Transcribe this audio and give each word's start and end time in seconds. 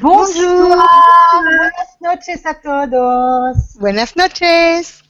Bonjour. 0.00 0.76
Buenas 1.42 2.00
noches 2.00 2.46
a 2.46 2.54
todos. 2.54 3.78
Buenas 3.78 4.16
noches. 4.16 5.02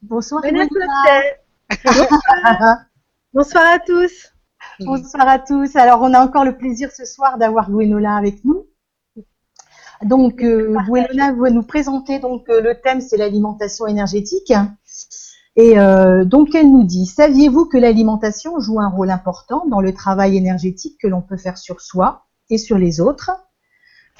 Bonsoir. 0.00 0.42
Buenas 0.42 0.68
Gwenola. 1.84 2.86
Bonsoir 3.32 3.64
à 3.74 3.78
tous. 3.78 4.32
Bonsoir 4.80 5.28
à 5.28 5.38
tous. 5.38 5.76
Alors, 5.76 6.00
on 6.02 6.14
a 6.14 6.20
encore 6.20 6.44
le 6.44 6.56
plaisir 6.56 6.90
ce 6.90 7.04
soir 7.04 7.36
d'avoir 7.38 7.70
Gwenola 7.70 8.16
avec 8.16 8.44
nous. 8.44 8.66
Donc, 10.02 10.42
euh, 10.42 10.74
Gwenola 10.86 11.32
va 11.32 11.50
nous 11.50 11.62
présenter 11.62 12.18
donc 12.18 12.48
euh, 12.48 12.62
le 12.62 12.80
thème, 12.80 13.02
c'est 13.02 13.18
l'alimentation 13.18 13.86
énergétique. 13.86 14.52
Et 15.56 15.78
euh, 15.78 16.24
donc, 16.24 16.54
elle 16.54 16.72
nous 16.72 16.84
dit, 16.84 17.04
saviez-vous 17.04 17.66
que 17.66 17.76
l'alimentation 17.76 18.58
joue 18.58 18.80
un 18.80 18.88
rôle 18.88 19.10
important 19.10 19.66
dans 19.66 19.80
le 19.80 19.92
travail 19.92 20.38
énergétique 20.38 20.98
que 20.98 21.08
l'on 21.08 21.20
peut 21.20 21.36
faire 21.36 21.58
sur 21.58 21.82
soi 21.82 22.24
et 22.48 22.56
sur 22.56 22.78
les 22.78 23.00
autres? 23.00 23.30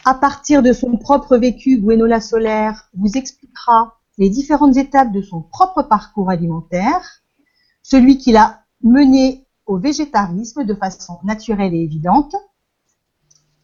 À 0.04 0.14
partir 0.14 0.62
de 0.62 0.72
son 0.72 0.96
propre 0.96 1.36
vécu, 1.36 1.78
Gwenola 1.78 2.22
Solaire 2.22 2.88
vous 2.94 3.18
expliquera 3.18 3.98
les 4.16 4.30
différentes 4.30 4.78
étapes 4.78 5.12
de 5.12 5.20
son 5.20 5.42
propre 5.42 5.82
parcours 5.82 6.30
alimentaire, 6.30 7.22
celui 7.82 8.16
qu'il 8.16 8.38
a 8.38 8.62
mené 8.82 9.46
au 9.66 9.76
végétarisme 9.76 10.64
de 10.64 10.74
façon 10.74 11.18
naturelle 11.22 11.74
et 11.74 11.82
évidente. 11.82 12.34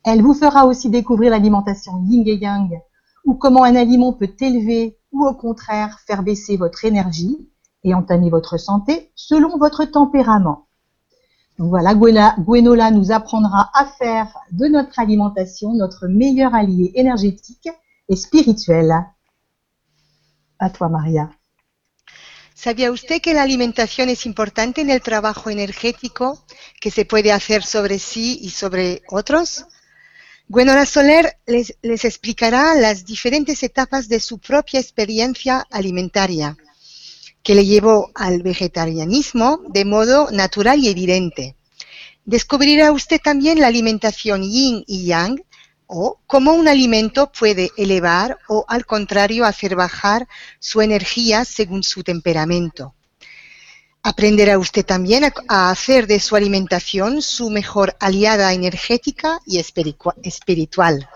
Elle 0.04 0.20
vous 0.20 0.34
fera 0.34 0.66
aussi 0.66 0.90
découvrir 0.90 1.30
l'alimentation 1.30 2.04
yin 2.04 2.22
et 2.26 2.36
yang, 2.36 2.70
ou 3.24 3.34
comment 3.34 3.64
un 3.64 3.74
aliment 3.74 4.12
peut 4.12 4.34
élever 4.38 4.98
ou 5.12 5.26
au 5.26 5.34
contraire 5.34 6.00
faire 6.06 6.22
baisser 6.22 6.58
votre 6.58 6.84
énergie 6.84 7.48
et 7.82 7.94
entamer 7.94 8.28
votre 8.28 8.58
santé 8.58 9.10
selon 9.14 9.56
votre 9.56 9.86
tempérament. 9.86 10.65
Donc 11.58 11.70
voilà, 11.70 11.94
Gwenola 11.94 12.90
nous 12.90 13.12
apprendra 13.12 13.70
à 13.72 13.86
faire 13.86 14.28
de 14.52 14.66
notre 14.66 14.98
alimentation 14.98 15.72
notre 15.74 16.06
meilleur 16.06 16.54
allié 16.54 16.92
énergétique 16.94 17.68
et 18.08 18.16
spirituel. 18.16 18.92
À 20.58 20.70
toi, 20.70 20.88
Maria. 20.88 21.30
¿Sabía 22.54 22.90
usted 22.90 23.20
que 23.20 23.34
la 23.34 23.42
alimentación 23.42 24.08
es 24.08 24.26
importante 24.26 24.80
en 24.80 24.90
el 24.90 25.02
trabajo 25.02 25.50
energético 25.50 26.42
que 26.80 26.90
se 26.90 27.04
puede 27.04 27.32
hacer 27.32 27.62
sobre 27.62 27.98
sí 27.98 28.38
y 28.40 28.50
sobre 28.50 29.02
otros? 29.08 29.66
Gwenola 30.48 30.86
Soler 30.86 31.38
les, 31.46 31.76
les 31.82 32.04
explicará 32.04 32.74
las 32.74 33.04
diferentes 33.04 33.62
etapas 33.62 34.08
de 34.08 34.20
su 34.20 34.38
propia 34.38 34.80
experiencia 34.80 35.66
alimentaria, 35.70 36.56
que 37.46 37.54
le 37.54 37.64
llevó 37.64 38.10
al 38.16 38.42
vegetarianismo 38.42 39.60
de 39.68 39.84
modo 39.84 40.28
natural 40.32 40.80
y 40.80 40.88
evidente. 40.88 41.54
Descubrirá 42.24 42.90
usted 42.90 43.20
también 43.22 43.60
la 43.60 43.68
alimentación 43.68 44.42
yin 44.42 44.82
y 44.88 45.06
yang, 45.06 45.40
o 45.86 46.18
cómo 46.26 46.54
un 46.54 46.66
alimento 46.66 47.30
puede 47.30 47.70
elevar 47.76 48.36
o 48.48 48.64
al 48.66 48.84
contrario 48.84 49.44
hacer 49.44 49.76
bajar 49.76 50.26
su 50.58 50.80
energía 50.80 51.44
según 51.44 51.84
su 51.84 52.02
temperamento. 52.02 52.96
Aprenderá 54.02 54.58
usted 54.58 54.84
también 54.84 55.22
a, 55.48 55.70
hacer 55.70 56.08
de 56.08 56.18
su 56.18 56.34
alimentación 56.34 57.22
su 57.22 57.48
mejor 57.50 57.94
aliada 58.00 58.52
energética 58.54 59.38
y 59.46 59.58
espiritual. 59.60 61.08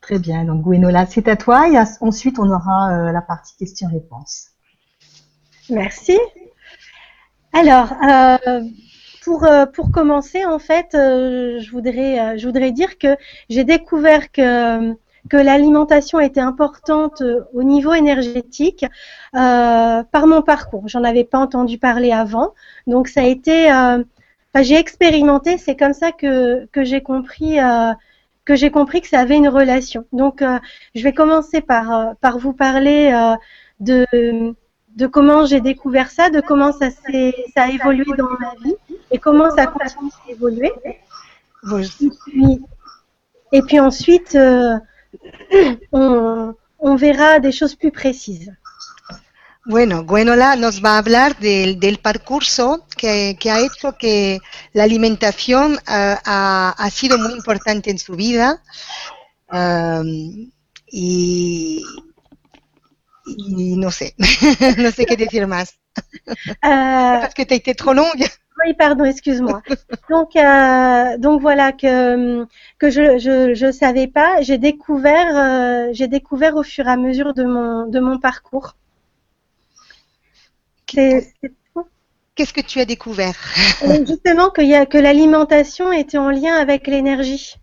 Très 0.00 0.18
bien, 0.18 0.44
donc 0.48 0.64
Gwenola, 0.64 1.06
c'est 1.06 1.28
à 1.28 1.36
toi 1.36 1.68
et 1.68 1.78
ensuite 2.00 2.40
on 2.40 2.50
aura 2.50 2.90
euh, 2.90 3.12
la 3.12 3.22
partie 3.22 3.54
questions-réponses. 3.56 4.53
Merci. 5.70 6.18
Alors, 7.52 7.92
euh, 8.02 8.60
pour, 9.22 9.44
euh, 9.44 9.66
pour 9.66 9.90
commencer, 9.90 10.44
en 10.44 10.58
fait, 10.58 10.94
euh, 10.94 11.60
je, 11.60 11.70
voudrais, 11.70 12.20
euh, 12.20 12.38
je 12.38 12.46
voudrais 12.46 12.72
dire 12.72 12.98
que 12.98 13.16
j'ai 13.48 13.64
découvert 13.64 14.32
que, 14.32 14.92
que 15.30 15.36
l'alimentation 15.36 16.20
était 16.20 16.40
importante 16.40 17.22
euh, 17.22 17.40
au 17.54 17.62
niveau 17.62 17.94
énergétique 17.94 18.84
euh, 19.36 20.02
par 20.02 20.26
mon 20.26 20.42
parcours. 20.42 20.88
J'en 20.88 21.04
avais 21.04 21.24
pas 21.24 21.38
entendu 21.38 21.78
parler 21.78 22.12
avant. 22.12 22.52
Donc, 22.86 23.08
ça 23.08 23.20
a 23.22 23.24
été. 23.24 23.70
euh, 23.72 24.02
enfin, 24.54 24.62
j'ai 24.62 24.76
expérimenté, 24.76 25.56
c'est 25.58 25.76
comme 25.76 25.94
ça 25.94 26.12
que, 26.12 26.66
que 26.72 26.84
j'ai 26.84 27.02
compris. 27.02 27.60
euh, 27.60 27.92
que 28.44 28.56
j'ai 28.56 28.70
compris 28.70 29.00
que 29.00 29.08
ça 29.08 29.20
avait 29.20 29.36
une 29.38 29.48
relation. 29.48 30.04
Donc, 30.12 30.42
je 30.94 31.02
vais 31.02 31.14
commencer 31.14 31.62
par, 31.62 32.14
par 32.20 32.36
vous 32.38 32.52
parler 32.52 33.10
de, 33.80 34.06
de 34.94 35.06
comment 35.06 35.46
j'ai 35.46 35.60
découvert 35.60 36.10
ça, 36.10 36.30
de 36.30 36.40
comment 36.40 36.72
ça, 36.72 36.90
ça 36.90 37.62
a 37.62 37.70
évolué 37.70 38.04
dans 38.16 38.30
ma 38.38 38.54
vie 38.62 38.76
et 39.10 39.18
comment 39.18 39.50
ça 39.50 39.66
continue 39.66 40.10
d'évoluer. 40.26 40.72
Pues, 41.68 41.88
Et 42.00 42.10
puis, 42.24 42.60
et 43.52 43.62
puis 43.62 43.80
ensuite, 43.80 44.34
euh, 44.34 44.78
on, 45.92 46.54
on 46.78 46.96
verra 46.96 47.40
des 47.40 47.52
choses 47.52 47.74
plus 47.74 47.90
précises. 47.90 48.52
Bueno, 49.66 50.04
Gwenola 50.04 50.56
nos 50.56 50.82
va 50.82 50.96
a 50.96 50.98
hablar 50.98 51.38
del, 51.38 51.80
del 51.80 51.96
percurso 51.98 52.84
que, 52.98 53.34
que 53.38 53.50
ha 53.50 53.60
hecho 53.60 53.96
que 53.98 54.38
la 54.74 54.84
alimentación 54.84 55.78
ah, 55.86 56.20
ha, 56.26 56.74
ha 56.76 56.90
sido 56.90 57.16
muy 57.16 57.32
importante 57.32 57.90
en 57.90 57.98
su 57.98 58.14
vida 58.14 58.62
y, 60.86 61.82
y 63.26 63.76
no 63.76 63.90
sé, 63.90 64.14
no 64.78 64.90
sé 64.90 65.06
qué 65.06 65.16
decir 65.16 65.46
más. 65.46 65.78
Euh, 65.98 66.02
Parce 66.62 67.34
que 67.34 67.42
tu 67.42 67.54
as 67.54 67.56
été 67.56 67.74
trop 67.74 67.92
longue. 67.92 68.26
oui, 68.64 68.74
pardon, 68.74 69.04
excuse-moi. 69.04 69.62
Donc, 70.10 70.36
euh, 70.36 71.18
donc 71.18 71.40
voilà 71.40 71.72
que 71.72 72.46
que 72.78 72.90
je 72.90 73.18
je 73.18 73.54
je 73.54 73.72
savais 73.72 74.06
pas. 74.06 74.42
J'ai 74.42 74.58
découvert 74.58 75.36
euh, 75.36 75.88
j'ai 75.92 76.08
découvert 76.08 76.56
au 76.56 76.62
fur 76.62 76.86
et 76.86 76.90
à 76.90 76.96
mesure 76.96 77.34
de 77.34 77.44
mon 77.44 77.86
de 77.86 78.00
mon 78.00 78.18
parcours. 78.18 78.76
C'est 80.92 81.32
c'est 81.40 81.52
tout. 81.74 81.86
Qu'est-ce 82.34 82.52
que 82.52 82.60
tu 82.60 82.80
as 82.80 82.84
découvert? 82.84 83.36
Justement 84.06 84.52
y 84.58 84.74
a 84.74 84.86
que 84.86 84.98
l'alimentation 84.98 85.92
était 85.92 86.18
en 86.18 86.30
lien 86.30 86.54
avec 86.56 86.86
l'énergie. 86.86 87.56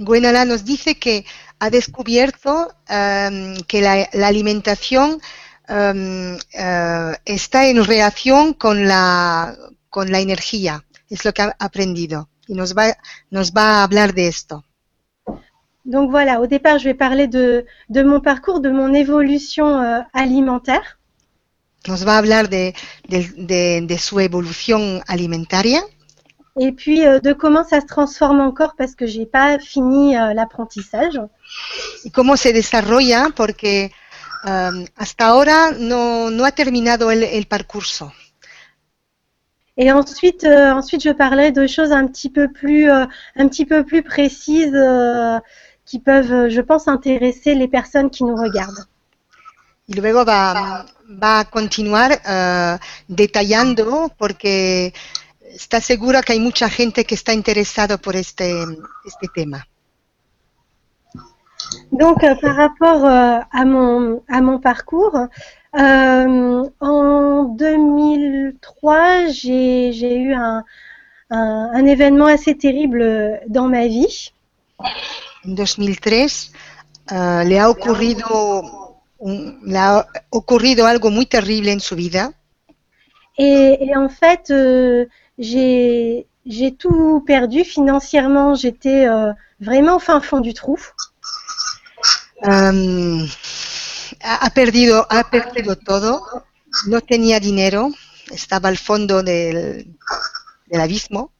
Gwenola 0.00 0.44
nos 0.44 0.56
dice 0.56 0.94
que 1.00 1.22
ha 1.64 1.70
descubierto 1.70 2.52
am, 2.88 3.56
que 3.66 3.80
la, 3.80 4.08
la 4.12 4.26
alimentación 4.28 5.20
am, 5.66 6.36
eh, 6.52 7.12
está 7.24 7.66
en 7.66 7.84
relación 7.84 8.54
con 8.54 8.86
la, 8.86 9.56
con 9.88 10.10
la 10.12 10.20
energía. 10.20 10.84
Es 11.08 11.24
lo 11.24 11.32
que 11.32 11.42
ha 11.42 11.56
aprendido. 11.58 12.28
Y 12.46 12.54
nos 12.54 12.74
va, 12.74 12.96
nos 13.30 13.52
va 13.52 13.66
a 13.80 13.82
hablar 13.84 14.12
de 14.14 14.26
esto. 14.28 14.64
Donc 15.84 16.10
voilà, 16.10 16.38
au 16.38 16.46
départ, 16.46 16.78
je 16.78 16.84
vais 16.84 16.94
parler 16.96 17.28
de, 17.28 17.66
de 17.90 18.02
mon 18.02 18.20
parcours, 18.20 18.60
de 18.60 18.70
mon 18.70 18.94
évolution 18.94 19.66
euh, 19.82 20.00
alimentaire. 20.14 20.98
Nos 21.86 22.04
va 22.06 22.14
a 22.14 22.18
hablar 22.18 22.48
de, 22.48 22.74
de- 23.08 23.32
de- 23.36 23.80
de 23.86 23.98
su 23.98 24.18
evolución 24.18 25.02
alimentaria 25.06 25.82
Et 26.60 26.72
puis 26.72 27.04
euh, 27.04 27.18
de 27.18 27.32
comment 27.32 27.64
ça 27.64 27.80
se 27.80 27.86
transforme 27.86 28.40
encore 28.40 28.74
parce 28.76 28.94
que 28.94 29.06
j'ai 29.06 29.26
pas 29.26 29.58
fini 29.58 30.16
euh, 30.16 30.34
l'apprentissage. 30.34 31.20
y 32.04 32.10
cómo 32.10 32.36
se 32.36 32.52
desarrolla? 32.52 33.30
Porque 33.34 33.90
am, 34.44 34.86
hasta 34.96 35.26
ahora 35.26 35.72
no, 35.72 36.30
no 36.30 36.44
ha 36.44 36.52
terminado 36.52 37.10
el, 37.10 37.24
el 37.24 37.46
percurso. 37.46 38.12
Et 39.76 39.90
ensuite, 39.90 40.44
euh, 40.44 40.72
ensuite, 40.72 41.02
je 41.02 41.10
parlerai 41.10 41.50
de 41.50 41.66
choses 41.66 41.90
un 41.90 42.06
petit 42.06 42.30
peu 42.30 42.48
plus, 42.52 42.88
euh, 42.88 43.06
un 43.34 43.48
petit 43.48 43.66
peu 43.66 43.84
plus 43.84 44.02
précises 44.04 44.72
euh, 44.72 45.40
qui 45.84 45.98
peuvent, 45.98 46.32
euh, 46.32 46.48
je 46.48 46.60
pense, 46.60 46.86
intéresser 46.86 47.56
les 47.56 47.66
personnes 47.66 48.10
qui 48.10 48.22
nous 48.22 48.36
regardent. 48.36 48.86
Y 49.86 49.94
luego 49.94 50.24
va, 50.24 50.86
va 51.08 51.40
a 51.40 51.44
continuar 51.44 52.10
eh, 52.12 52.78
detallando 53.06 54.10
porque 54.16 54.94
está 55.54 55.80
segura 55.80 56.22
que 56.22 56.32
hay 56.34 56.40
mucha 56.40 56.68
gente 56.68 57.04
que 57.04 57.14
está 57.14 57.32
interesado 57.32 57.98
por 57.98 58.14
este, 58.16 58.52
este 59.04 59.28
tema? 59.34 59.66
Donc, 61.92 62.22
euh, 62.24 62.34
par 62.36 62.56
rapport 62.56 63.04
euh, 63.04 63.38
à 63.52 63.64
mon 63.64 64.22
à 64.28 64.40
mon 64.40 64.58
parcours, 64.60 65.16
euh, 65.76 66.64
en 66.80 67.44
2003, 67.44 69.28
j'ai 69.28 69.92
j'ai 69.92 70.16
eu 70.18 70.34
un, 70.34 70.64
un 71.30 71.70
un 71.78 71.86
événement 71.86 72.26
assez 72.26 72.56
terrible 72.56 73.02
euh, 73.02 73.36
dans 73.48 73.68
ma 73.68 73.86
vie. 73.86 74.32
En 75.46 75.54
2003 75.54 76.12
eh, 76.12 77.44
le, 77.48 77.58
ha 77.58 77.68
ocurrido 77.70 78.26
un- 79.20 79.58
le 79.62 79.76
ha 79.78 80.06
ocurrido 80.30 80.86
algo 80.86 81.10
muy 81.10 81.26
terrible 81.26 81.70
en 81.70 81.80
su 81.80 81.94
vida 81.96 82.32
Et, 83.36 83.78
et 83.80 83.96
en 83.96 84.08
fait, 84.08 84.50
euh, 84.50 85.06
j'ai 85.38 86.26
tout 86.78 87.22
perdu 87.26 87.64
financièrement. 87.64 88.54
J'étais 88.54 89.06
euh, 89.06 89.32
vraiment 89.60 89.96
au 89.96 90.00
fin 90.00 90.20
fond 90.20 90.40
du 90.40 90.54
trou. 90.54 90.78
Am, 92.42 93.26
ha 94.22 94.34
ha 94.46 94.50
perdido, 94.50 95.06
ha 95.08 95.24
perdido 95.30 95.76
todo, 95.76 96.22
no 96.86 97.00
tenía 97.00 97.40
dinero, 97.40 97.90
estaba 98.30 98.68
al 98.68 98.76
fondo 98.76 99.22
del, 99.22 99.86
del 100.66 100.80
abismo. 100.80 101.30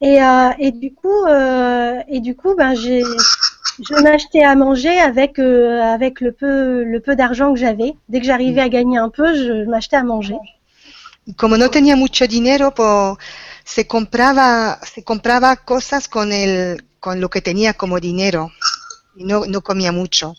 Et, 0.00 0.20
euh, 0.20 0.50
et 0.58 0.72
du 0.72 0.92
coup, 0.92 1.24
euh, 1.26 2.00
et 2.08 2.18
du 2.20 2.34
coup, 2.34 2.56
ben 2.56 2.74
j'ai, 2.74 3.02
je 3.78 4.02
m'achetais 4.02 4.42
à 4.42 4.56
manger 4.56 4.98
avec 5.00 5.38
euh, 5.38 5.80
avec 5.80 6.20
le 6.20 6.32
peu 6.32 6.82
le 6.82 6.98
peu 7.00 7.14
d'argent 7.14 7.52
que 7.52 7.60
j'avais. 7.60 7.94
Dès 8.08 8.18
que 8.18 8.26
j'arrivais 8.26 8.62
à 8.62 8.68
gagner 8.68 8.98
un 8.98 9.10
peu, 9.10 9.32
je 9.34 9.64
m'achetais 9.64 9.96
à 9.96 10.02
manger. 10.02 10.34
Como 11.36 11.56
no 11.56 11.70
tenía 11.70 11.96
mucho 11.96 12.26
dinero, 12.26 12.74
pues 12.74 13.16
se 13.64 13.86
compraba, 13.86 14.78
se 14.82 15.04
compraba 15.04 15.56
cosas 15.56 16.08
con 16.08 16.32
el, 16.32 16.84
con 17.00 17.20
lo 17.20 17.30
que 17.30 17.40
tenía 17.40 17.74
como 17.74 18.00
dinero. 18.00 18.50
Y 19.16 19.24
no, 19.24 19.44
no 19.46 19.60
comía 19.62 19.92
mucho. 19.92 20.34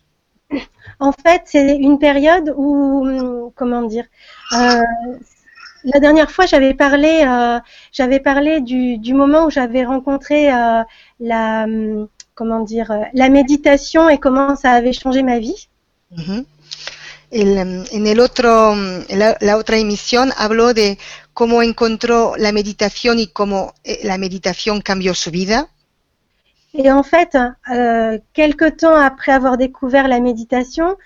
En 1.00 1.12
fait, 1.14 1.44
c'est 1.46 1.76
une 1.78 1.98
période 2.00 2.54
où, 2.56 3.06
hum, 3.06 3.52
comment 3.56 3.84
dire, 3.84 4.06
euh, 4.54 4.82
la 5.84 6.00
dernière 6.00 6.32
fois, 6.32 6.46
j'avais 6.46 6.74
parlé, 6.74 7.24
euh, 7.28 7.60
j'avais 7.92 8.20
parlé 8.20 8.62
du, 8.62 8.98
du 8.98 9.14
moment 9.14 9.46
où 9.46 9.50
j'avais 9.50 9.84
rencontré 9.86 10.54
euh, 10.54 10.84
la, 11.20 11.64
hum, 11.64 12.08
comment 12.36 12.62
dire, 12.62 12.92
euh, 12.92 13.04
la 13.14 13.30
méditation 13.30 14.10
et 14.10 14.18
comment 14.18 14.56
ça 14.56 14.72
avait 14.72 14.94
changé 14.94 15.24
ma 15.24 15.40
vie. 15.40 15.68
Ujú. 16.12 16.46
El, 17.42 17.58
en 17.92 18.08
el 18.08 18.20
otro, 18.20 18.76
la, 19.10 19.38
la 19.42 19.58
otra 19.58 19.78
emisión 19.78 20.32
habló 20.38 20.74
de 20.74 20.98
cómo 21.34 21.64
encontró 21.64 22.36
la 22.38 22.52
meditación 22.52 23.18
y 23.20 23.28
cómo 23.28 23.74
eh, 23.84 24.00
la 24.04 24.18
meditación 24.18 24.82
cambió 24.82 25.14
su 25.16 25.32
vida. 25.32 25.68
Et 26.76 26.88
en 26.88 27.04
fait, 27.04 27.36
euh, 27.36 28.20
quelque 28.34 28.70
temps 28.72 28.96
après 28.96 29.32
avoir 29.32 29.58
découvert 29.58 30.08
la 30.08 30.20
méditation, 30.20 30.98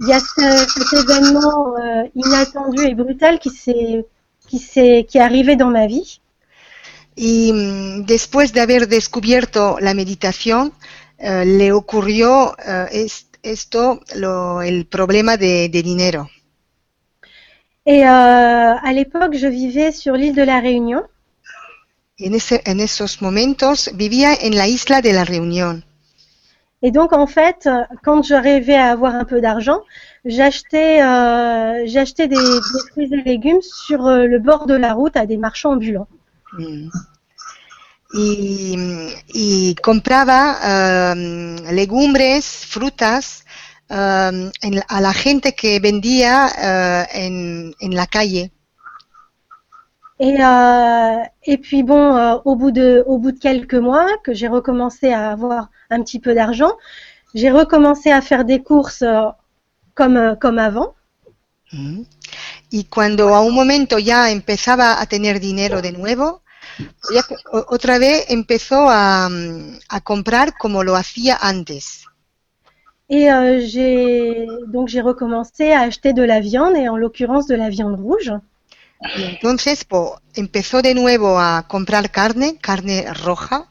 il 0.00 0.08
y 0.08 0.12
a 0.12 0.20
ce- 0.20 0.66
cet 0.74 0.92
événement 1.02 1.74
euh, 1.78 2.08
inattendu 2.14 2.82
et 2.86 2.94
brutal 2.94 3.38
qui 3.38 3.50
s'est 3.50 4.04
qui 4.48 4.58
s'est 4.60 5.04
qui 5.08 5.18
est 5.18 5.22
arrivé 5.22 5.56
dans 5.56 5.70
ma 5.70 5.86
vie. 5.86 6.20
Y 7.16 7.52
después 8.06 8.52
de 8.52 8.60
haber 8.60 8.86
descubierto 8.88 9.78
la 9.80 9.94
meditación, 9.94 10.72
eh, 11.18 11.44
le 11.44 11.72
ocurrió 11.72 12.54
eh, 12.64 12.86
es- 13.04 13.25
esto, 13.46 14.00
lo- 14.16 14.62
el 14.62 14.86
problema 14.86 15.36
de, 15.36 15.68
de 15.68 15.82
dinero? 15.82 16.28
Et 17.86 18.02
euh, 18.04 18.08
à 18.08 18.92
l'époque, 18.92 19.34
je 19.34 19.46
vivais 19.46 19.92
sur 19.92 20.14
l'île 20.14 20.34
de 20.34 20.42
la 20.42 20.60
Réunion. 20.60 21.04
En, 22.18 22.34
ese, 22.34 22.62
en 22.66 22.80
esos 22.80 23.22
momentos 23.22 23.90
vivía 23.94 24.30
en 24.42 24.54
la 24.56 24.66
isla 24.66 25.00
de 25.00 25.12
la 25.12 25.24
Reunión. 25.24 25.84
Et 26.82 26.90
donc, 26.90 27.12
en 27.12 27.26
fait, 27.26 27.68
quand 28.04 28.22
j'arrivais 28.22 28.74
à 28.74 28.90
avoir 28.90 29.14
un 29.14 29.24
peu 29.24 29.40
d'argent, 29.40 29.80
j'achetais 30.24 31.02
euh, 31.02 31.84
j'achetais 31.86 32.28
des, 32.28 32.36
des 32.36 32.82
fruits 32.90 33.08
et 33.12 33.22
légumes 33.22 33.62
sur 33.62 34.06
euh, 34.06 34.26
le 34.26 34.38
bord 34.38 34.66
de 34.66 34.74
la 34.74 34.92
route 34.92 35.16
à 35.16 35.26
des 35.26 35.36
marchands 35.36 35.72
ambulants. 35.72 36.08
Mm. 36.52 36.90
Y, 38.12 38.76
y 39.34 39.74
compraba 39.76 40.58
eh, 40.62 41.72
legumbres, 41.72 42.44
frutas 42.66 43.44
eh, 43.90 44.50
en 44.62 44.82
a 44.88 45.00
la 45.00 45.12
gente 45.12 45.54
que 45.54 45.80
vendía 45.80 46.48
eh, 46.56 47.26
en, 47.26 47.72
en 47.80 47.94
la 47.94 48.06
calle. 48.06 48.52
Et, 50.18 50.40
euh, 50.40 51.18
et 51.44 51.58
puis 51.58 51.82
bon, 51.82 52.16
euh, 52.16 52.38
au 52.44 52.56
bout 52.56 52.70
de 52.70 53.04
au 53.06 53.18
bout 53.18 53.32
de 53.32 53.38
quelques 53.38 53.74
mois, 53.74 54.08
que 54.24 54.32
j'ai 54.32 54.48
recommencé 54.48 55.12
à 55.12 55.30
avoir 55.30 55.70
un 55.90 56.02
petit 56.02 56.20
peu 56.20 56.34
d'argent, 56.34 56.72
j'ai 57.34 57.50
recommencé 57.50 58.10
à 58.10 58.22
faire 58.22 58.44
des 58.46 58.62
courses 58.62 59.02
euh, 59.02 59.28
comme 59.94 60.16
euh, 60.16 60.34
comme 60.34 60.58
avant. 60.58 60.94
Mm. 61.72 62.02
Y 62.70 62.84
cuando 62.84 63.34
a 63.34 63.40
un 63.40 63.52
momento 63.52 63.98
ya 63.98 64.30
empezaba 64.30 64.98
a 65.00 65.06
tener 65.06 65.38
dinero 65.38 65.82
de 65.82 65.92
nuevo, 65.92 66.42
o- 67.52 67.66
otra 67.76 67.98
vez 67.98 68.26
empezó 68.28 68.88
a, 68.88 69.28
a 69.88 70.00
comprar 70.00 70.56
como 70.56 70.82
lo 70.84 70.96
hacía 70.96 71.36
antes. 71.40 72.04
Et 73.08 73.32
euh, 73.32 73.58
j'ai 73.66 74.46
donc 74.68 74.86
j'ai 74.86 75.00
recommencé 75.00 75.72
à 75.72 75.80
acheter 75.80 76.12
de 76.12 76.22
la 76.22 76.38
viande 76.38 76.76
et 76.76 76.88
en 76.88 76.96
l'occurrence 76.96 77.48
de 77.48 77.56
la 77.56 77.68
viande 77.68 77.98
rouge. 78.00 78.32
Y 79.16 79.24
entonces 79.24 79.84
po, 79.84 80.20
empezó 80.36 80.80
de 80.80 80.94
nuevo 80.94 81.40
a 81.40 81.64
comprar 81.66 82.10
carne, 82.12 82.56
carne 82.58 83.04
roja. 83.24 83.66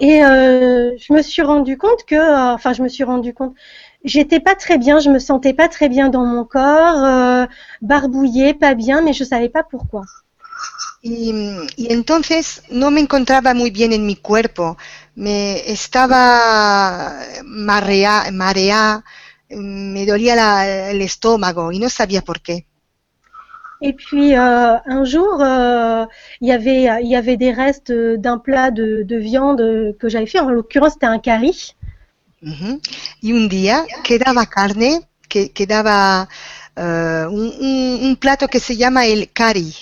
Et 0.00 0.24
euh, 0.24 0.96
je 0.98 1.12
me 1.12 1.22
suis 1.22 1.42
rendu 1.42 1.76
compte 1.78 2.04
que, 2.06 2.14
euh, 2.16 2.54
enfin, 2.54 2.72
je 2.72 2.82
me 2.82 2.88
suis 2.88 3.04
rendu 3.04 3.34
compte, 3.34 3.54
j'étais 4.04 4.40
pas 4.40 4.54
très 4.54 4.78
bien, 4.78 4.98
je 4.98 5.10
me 5.10 5.18
sentais 5.18 5.54
pas 5.54 5.68
très 5.68 5.88
bien 5.88 6.08
dans 6.08 6.24
mon 6.26 6.44
corps, 6.44 7.04
euh, 7.04 7.46
barbouillée, 7.82 8.54
pas 8.54 8.74
bien, 8.74 9.02
mais 9.02 9.12
je 9.12 9.24
savais 9.24 9.48
pas 9.48 9.62
pourquoi. 9.62 10.02
Y, 11.02 11.32
mm, 11.32 11.66
y 11.76 11.92
entonces 11.92 12.62
no 12.70 12.90
me 12.90 13.00
encontraba 13.00 13.52
muy 13.54 13.70
bien 13.70 13.92
en 13.92 14.06
mi 14.06 14.16
cuerpo. 14.16 14.78
Me 15.14 15.70
estaba 15.70 17.20
marea, 17.44 18.30
marea, 18.32 19.04
me 19.50 20.06
dolía 20.06 20.34
la- 20.36 20.90
el 20.90 21.02
estómago 21.02 21.72
y 21.72 21.78
no 21.78 21.88
sabía 21.90 22.22
por 22.22 22.40
qué. 22.40 22.66
Et 23.82 23.92
puis 23.92 24.34
euh, 24.34 24.78
un 24.86 25.04
jour, 25.04 25.42
euh, 25.42 26.06
il 26.40 26.48
y 26.48 26.52
avait, 26.52 26.84
il 27.02 27.08
y 27.08 27.16
avait 27.16 27.36
des 27.36 27.52
restes 27.52 27.92
d'un 27.92 28.38
plat 28.38 28.70
de, 28.70 29.02
de 29.02 29.16
viande 29.16 29.94
que 29.98 30.08
j'avais 30.08 30.26
fait. 30.26 30.40
En 30.40 30.48
l'occurrence, 30.50 30.94
c'était 30.94 31.06
un 31.06 31.18
curry. 31.18 31.74
Ujú. 32.42 32.80
Y 33.20 33.32
un 33.32 33.48
día 33.48 33.86
quedaba 34.02 34.46
carne, 34.46 35.08
que 35.28 35.52
quedaba 35.52 36.28
eh, 36.76 37.26
un, 37.30 37.52
un- 37.60 37.98
un 38.08 38.16
plato 38.16 38.48
que 38.48 38.60
se 38.60 38.76
llama 38.76 39.06
el 39.06 39.30
cari. 39.32 39.74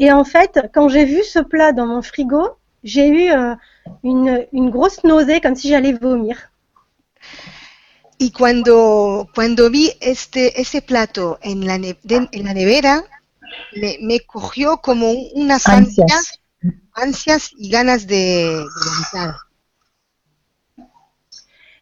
Et 0.00 0.10
en 0.10 0.24
fait, 0.24 0.58
quand 0.74 0.88
j'ai 0.88 1.04
vu 1.04 1.22
ce 1.22 1.38
plat 1.38 1.70
dans 1.72 1.86
mon 1.86 2.02
frigo, 2.02 2.42
j'ai 2.82 3.06
eu 3.08 3.30
euh, 3.30 3.54
une, 4.02 4.44
une 4.52 4.68
grosse 4.70 5.04
nausée, 5.04 5.40
comme 5.40 5.54
si 5.54 5.68
j'allais 5.68 5.92
vomir. 5.92 6.50
Y 8.18 8.30
cuando, 8.32 9.28
cuando 9.34 9.68
vi 9.70 9.92
este, 10.00 10.60
ese 10.60 10.80
plato 10.82 11.38
en 11.42 11.64
la, 11.66 11.76
ne- 11.78 11.98
de- 12.04 12.28
en 12.32 12.44
la 12.44 12.54
nevera, 12.54 13.02
me, 13.76 13.98
me 14.02 14.20
cogió 14.20 14.78
como 14.82 15.10
un- 15.10 15.28
unas 15.34 15.68
Ansias. 15.68 15.70
ansias, 15.70 16.40
ansias 16.94 17.50
y 17.58 17.70
ganas 17.70 18.06
de, 18.06 18.16
de 18.16 18.80
vomitar. 18.86 19.36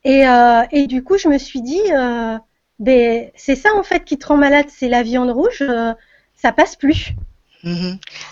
Et, 0.05 0.27
euh, 0.27 0.63
et 0.73 0.87
du 0.87 1.03
coup, 1.05 1.19
je 1.19 1.29
me 1.29 1.39
suis 1.39 1.63
dit, 1.63 1.81
euh, 1.93 2.39
ben, 2.79 3.31
c'est 3.37 3.57
ça 3.57 3.75
en 3.75 3.83
fait 3.83 4.05
qui 4.05 4.19
te 4.19 4.27
rend 4.27 4.37
malade, 4.37 4.67
c'est 4.69 4.89
la 4.89 5.03
viande 5.03 5.31
rouge, 5.31 5.63
euh, 5.63 5.93
ça 6.35 6.53
passe 6.53 6.77
plus. 6.77 7.11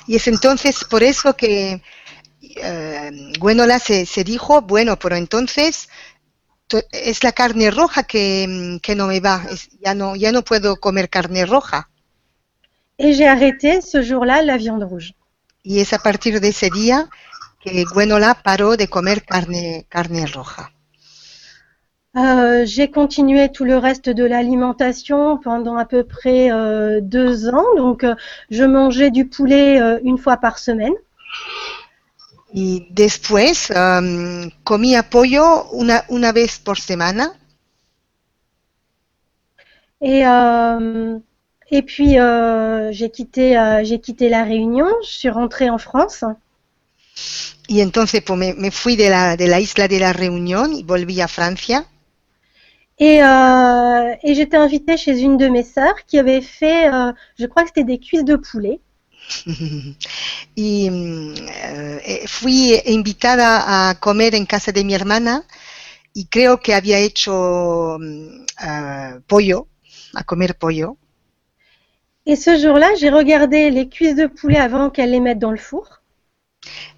Y 0.07 0.17
es 0.17 0.27
entonces 0.29 0.85
por 0.85 1.03
eso 1.03 1.37
que 1.37 1.83
eh, 2.43 3.11
Gwenola 3.39 3.79
se, 3.79 4.07
se 4.07 4.25
dijo, 4.25 4.63
bueno, 4.63 4.99
pero 4.99 5.17
entonces 5.17 5.89
to- 6.69 6.83
es 6.93 7.25
la 7.25 7.33
carne 7.33 7.71
roja 7.71 8.05
que, 8.05 8.79
que 8.83 8.95
no 8.97 9.07
me 9.09 9.21
va, 9.21 9.45
es- 9.51 9.71
ya, 9.81 9.95
no, 9.95 10.17
ya 10.17 10.33
no 10.33 10.43
puedo 10.43 10.77
comer 10.77 11.11
carne 11.11 11.47
roja. 11.47 11.91
Et 12.99 13.13
j'ai 13.13 13.27
arrêté 13.27 13.81
ce 13.81 14.03
jour-là 14.03 14.43
la 14.43 14.57
viande 14.57 14.85
rouge. 14.85 15.15
Y 15.63 15.81
es 15.81 15.93
a 15.93 15.99
partir 15.99 16.41
de 16.41 16.49
ese 16.49 16.71
día 16.71 17.11
que 17.61 17.85
Gwenola 17.85 18.43
paró 18.43 18.77
de 18.77 18.89
comer 18.89 19.25
carne, 19.25 19.87
carne 19.89 20.27
roja. 20.27 20.73
Euh, 22.17 22.65
j'ai 22.65 22.91
continué 22.91 23.51
tout 23.53 23.65
le 23.65 23.77
reste 23.77 24.09
de 24.09 24.25
l'alimentation 24.25 25.37
pendant 25.37 25.77
à 25.77 25.85
peu 25.85 26.03
près 26.03 26.51
euh, 26.51 27.01
deux 27.03 27.49
ans. 27.49 27.75
Donc, 27.77 28.05
euh, 28.05 28.15
je 28.51 28.65
mangeais 28.65 29.11
du 29.11 29.27
poulet 29.27 29.79
une 30.03 30.17
fois 30.17 30.39
par 30.39 30.59
semaine. 30.59 30.95
Y 32.55 32.87
después 32.91 33.71
em, 33.75 34.51
comía 34.65 35.03
pollo 35.03 35.67
una, 35.73 36.05
una 36.09 36.33
vez 36.33 36.59
por 36.65 36.79
semana. 36.79 37.35
Et, 40.01 40.23
et 41.71 41.83
puis, 41.83 42.17
j'ai 42.93 43.11
quitté, 43.11 43.81
j'ai 43.83 43.99
quitté 43.99 44.31
la 44.31 44.45
Réunion. 44.45 44.87
Je 45.03 45.11
suis 45.11 45.29
rentrée 45.29 45.69
en 45.69 45.79
France. 45.79 46.25
Y 47.69 47.83
entonces 47.83 48.23
pues, 48.23 48.39
me, 48.39 48.55
me 48.55 48.71
fui 48.71 48.97
de 48.97 49.09
la, 49.09 49.37
de 49.37 49.47
la 49.47 49.61
isla 49.61 49.89
de 49.89 49.99
la 49.99 50.13
Reunión 50.13 50.73
y 50.73 50.83
volví 50.83 51.21
a 51.21 51.29
Francia. 51.29 51.85
Et, 52.99 53.23
euh, 53.23 54.15
et 54.23 54.35
j'étais 54.35 54.57
invitée 54.57 54.97
chez 54.97 55.21
une 55.21 55.37
de 55.37 55.49
mes 55.49 55.63
sœurs 55.63 56.07
qui 56.07 56.19
avait 56.19 56.41
fait, 56.41 56.93
euh, 56.93 57.13
je 57.39 57.47
crois 57.47 57.63
que 57.63 57.69
c'était 57.69 57.85
des 57.85 57.99
cuisses 57.99 58.25
de 58.25 58.37
poulet. 58.37 58.81
y 60.57 60.89
mm, 60.89 61.35
eh, 62.05 62.27
fui 62.27 62.81
invitada 62.87 63.91
a 63.91 63.95
comer 63.97 64.35
en 64.35 64.45
casa 64.47 64.71
de 64.71 64.85
mi 64.85 64.95
hermana 64.95 65.43
y 66.15 66.27
creo 66.27 66.61
que 66.61 66.73
había 66.73 67.01
hecho 67.01 67.99
eh, 68.01 69.21
pollo, 69.27 69.69
a 70.15 70.23
comer 70.25 70.55
pollo. 70.55 70.97
Et 72.25 72.37
ce 72.37 72.59
jour-là, 72.59 72.95
j'ai 72.99 73.11
regardé 73.11 73.71
les 73.71 73.89
cuisses 73.89 74.17
de 74.17 74.27
poulet 74.27 74.59
avant 74.59 74.91
qu'elle 74.91 75.11
les 75.11 75.21
mette 75.21 75.39
dans 75.39 75.53
le 75.53 75.59
four. 75.59 76.01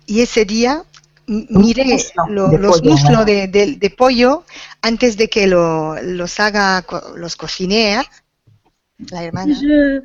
Y 0.07 0.21
ese 0.23 0.47
día 0.47 0.85
muslo 1.29 1.85
lo- 2.29 2.49
de 2.49 2.59
los 2.59 2.83
muslos 2.83 3.25
de, 3.27 3.47
de- 3.49 3.77
de 3.77 3.91
pollo 3.91 4.45
antes 4.83 5.17
de 5.17 5.29
que 5.29 5.47
lo- 5.47 6.01
los 6.03 6.41
haga, 6.41 6.85
los 7.17 7.37
cocinea 7.37 8.03
la 9.11 9.23
hermana. 9.23 9.55
Je, 9.55 10.03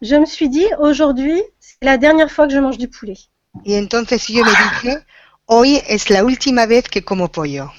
je 0.00 0.16
me 0.16 0.26
suis 0.26 0.48
dit, 0.48 0.66
aujourd'hui, 0.78 1.42
c'est 1.58 1.82
la 1.82 1.96
dernière 1.98 2.30
fois 2.30 2.46
que 2.46 2.52
je 2.52 2.58
mange 2.60 2.78
du 2.78 2.88
poulet. 2.88 3.18
Y 3.64 3.74
entonces 3.74 4.26
yo 4.28 4.44
me 4.44 4.50
dije, 4.50 5.04
hoy 5.46 5.82
es 5.88 6.08
la 6.10 6.24
última 6.24 6.66
vez 6.66 6.82
que 6.88 7.00
como 7.02 7.28
pollo. 7.28 7.70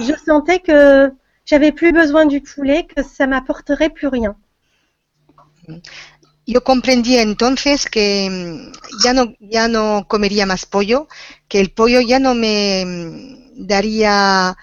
Je 0.00 0.14
sentais 0.24 0.60
que 0.60 1.12
j'avais 1.44 1.72
plus 1.72 1.92
besoin 1.92 2.26
du 2.26 2.40
poulet, 2.40 2.84
que 2.86 3.02
ça 3.02 3.26
m'apporterait 3.26 3.90
plus 3.90 4.06
rien. 4.08 4.36
Yo 6.52 6.60
comprendí 6.64 7.16
entonces 7.18 7.86
que 7.94 8.28
mm, 8.30 8.72
ya 9.04 9.12
no, 9.12 9.34
ya 9.40 9.68
no 9.68 10.06
comería 10.08 10.46
más 10.46 10.66
pollo, 10.66 11.06
que 11.48 11.60
el 11.60 11.70
pollo 11.78 12.00
ya 12.00 12.18
no 12.18 12.34
me 12.34 12.84
mm, 12.86 13.66
daría, 13.72 14.56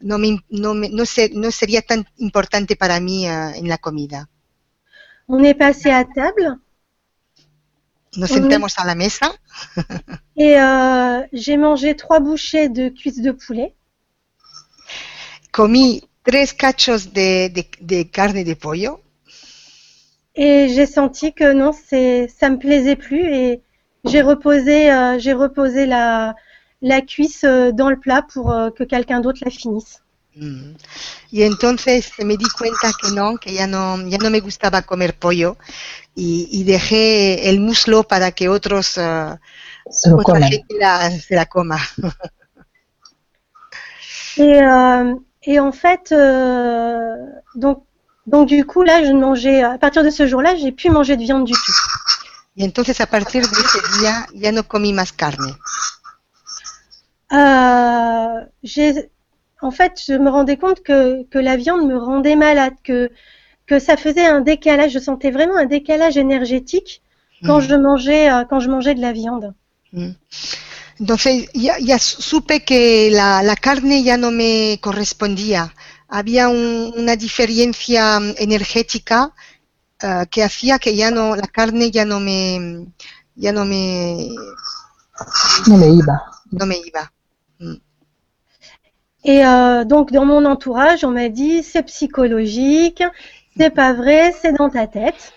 no, 0.00 0.18
me, 0.18 0.28
no, 0.48 0.74
me- 0.74 0.88
no, 0.90 1.04
se- 1.06 1.30
no 1.34 1.50
sería 1.50 1.82
tan 1.82 2.06
importante 2.18 2.76
para 2.76 3.00
mí 3.00 3.26
ah, 3.26 3.52
en 3.56 3.68
la 3.68 3.78
comida. 3.78 4.28
On 5.26 5.42
est 5.42 5.54
passé 5.54 5.90
à 5.90 6.04
table 6.04 6.60
Nos 8.20 8.30
sentamos 8.36 8.72
a 8.78 8.84
la 8.88 8.94
mesa 9.02 9.28
et 10.36 10.60
euh, 10.60 11.22
j'ai 11.32 11.56
mangé 11.56 11.96
trois 11.96 12.20
bouchées 12.20 12.68
de 12.68 12.90
cuisses 12.90 13.22
de 13.22 13.32
poulet. 13.32 13.74
comí 15.50 16.02
tres 16.22 16.52
cachos 16.54 17.12
de, 17.12 17.48
de- 17.56 17.66
de 17.80 17.98
carne 18.16 18.42
de 18.44 18.54
pollo 18.56 19.00
Et 20.34 20.68
j'ai 20.68 20.86
senti 20.86 21.32
que 21.34 21.52
non, 21.52 21.72
c'est, 21.72 22.28
ça 22.28 22.48
me 22.48 22.58
plaisait 22.58 22.96
plus 22.96 23.22
et 23.22 23.60
j'ai 24.04 24.22
reposé, 24.22 24.90
euh, 24.90 25.18
j'ai 25.18 25.32
reposé 25.34 25.86
la, 25.86 26.34
la 26.80 27.00
cuisse 27.02 27.44
euh, 27.44 27.70
dans 27.72 27.90
le 27.90 27.98
plat 27.98 28.22
pour 28.32 28.50
euh, 28.50 28.70
que 28.70 28.84
quelqu'un 28.84 29.20
d'autre 29.20 29.40
la 29.44 29.50
finisse. 29.50 30.02
Mm. 30.34 30.72
Y 31.30 31.42
entonces 31.44 32.10
me 32.24 32.36
di 32.38 32.46
cuenta 32.56 32.90
que 32.98 33.10
no, 33.14 33.36
que 33.36 33.52
ya 33.52 33.66
no, 33.66 33.98
ya 34.08 34.16
no 34.16 34.30
me 34.30 34.40
gustaba 34.40 34.80
comer 34.80 35.12
pollo 35.18 35.58
y, 36.14 36.48
y 36.50 36.64
dejé 36.64 37.50
el 37.50 37.60
muslo 37.60 38.02
para 38.02 38.32
que 38.32 38.48
otros, 38.48 38.96
ah, 38.96 39.38
Se 39.90 40.10
otra 40.10 40.40
gente 40.40 40.74
la- 40.78 41.10
se 41.10 41.34
la 41.34 41.44
coma. 41.46 41.78
Et, 44.38 44.62
euh, 44.62 45.14
et 45.42 45.60
en 45.60 45.72
fait, 45.72 46.12
euh, 46.12 47.14
donc, 47.54 47.84
donc 48.26 48.48
du 48.48 48.64
coup 48.64 48.82
là, 48.82 49.04
je 49.04 49.12
mangeais, 49.12 49.62
à 49.62 49.78
partir 49.78 50.04
de 50.04 50.10
ce 50.10 50.26
jour-là, 50.26 50.56
j'ai 50.56 50.72
pu 50.72 50.90
manger 50.90 51.16
de 51.16 51.22
viande 51.22 51.44
du 51.44 51.52
tout. 51.52 51.72
Y 52.54 52.64
entonces 52.64 53.00
a 53.00 53.06
partir 53.06 53.42
de 53.48 53.60
ese 53.60 53.80
día 53.98 54.26
ya 54.32 54.52
no 54.52 54.62
comí 54.68 54.92
más 54.92 55.12
carne. 55.12 55.56
Euh, 57.32 58.44
j'ai, 58.62 59.10
en 59.62 59.70
fait, 59.70 60.00
je 60.06 60.14
me 60.14 60.30
rendais 60.30 60.56
compte 60.56 60.82
que, 60.82 61.24
que 61.24 61.38
la 61.38 61.56
viande 61.56 61.86
me 61.86 61.96
rendait 61.96 62.36
malade, 62.36 62.74
que, 62.84 63.10
que 63.66 63.78
ça 63.78 63.96
faisait 63.96 64.26
un 64.26 64.40
décalage. 64.40 64.92
Je 64.92 64.98
sentais 64.98 65.30
vraiment 65.30 65.56
un 65.56 65.66
décalage 65.66 66.16
énergétique 66.16 67.02
quand 67.44 67.60
Mm. 67.60 67.60
je 67.60 67.74
mangeais, 67.74 68.30
euh, 68.32 68.44
quand 68.44 68.60
je 68.60 68.70
mangeais 68.70 68.94
de 68.94 69.00
la 69.00 69.12
viande. 69.12 69.54
Mm. 69.92 70.12
Entonces 71.00 71.48
ya, 71.54 71.78
ya 71.80 71.98
supe 71.98 72.64
que 72.64 73.10
la, 73.10 73.42
la 73.42 73.56
carne 73.56 74.02
ya 74.02 74.16
no 74.16 74.30
me 74.30 74.78
correspondía. 74.80 75.72
Había 76.18 76.44
un- 76.48 76.92
una 77.02 77.16
diferencia 77.16 78.02
mm, 78.20 78.34
energética 78.46 79.18
ah, 80.02 80.26
que 80.32 80.42
hacía 80.44 80.78
que 80.78 80.96
ya 80.96 81.10
no, 81.10 81.36
la 81.36 81.48
carne 81.58 81.90
ya 81.96 82.04
no 82.04 82.18
me, 82.20 82.40
ya 83.44 83.52
no 83.52 83.64
me, 83.72 83.82
No 85.68 85.76
me 85.78 85.88
iba. 85.88 86.16
no 86.52 86.66
me 86.66 86.76
iba. 86.78 87.12
Et 89.24 89.44
euh, 89.44 89.84
donc 89.84 90.12
dans 90.12 90.24
mon 90.24 90.44
entourage, 90.44 91.04
on 91.04 91.10
m'a 91.10 91.28
dit 91.28 91.62
c'est 91.64 91.82
psychologique, 91.84 93.02
c'est 93.56 93.70
pas 93.70 93.92
vrai, 93.92 94.32
c'est 94.40 94.52
dans 94.52 94.70
ta 94.70 94.86
tête. 94.86 95.32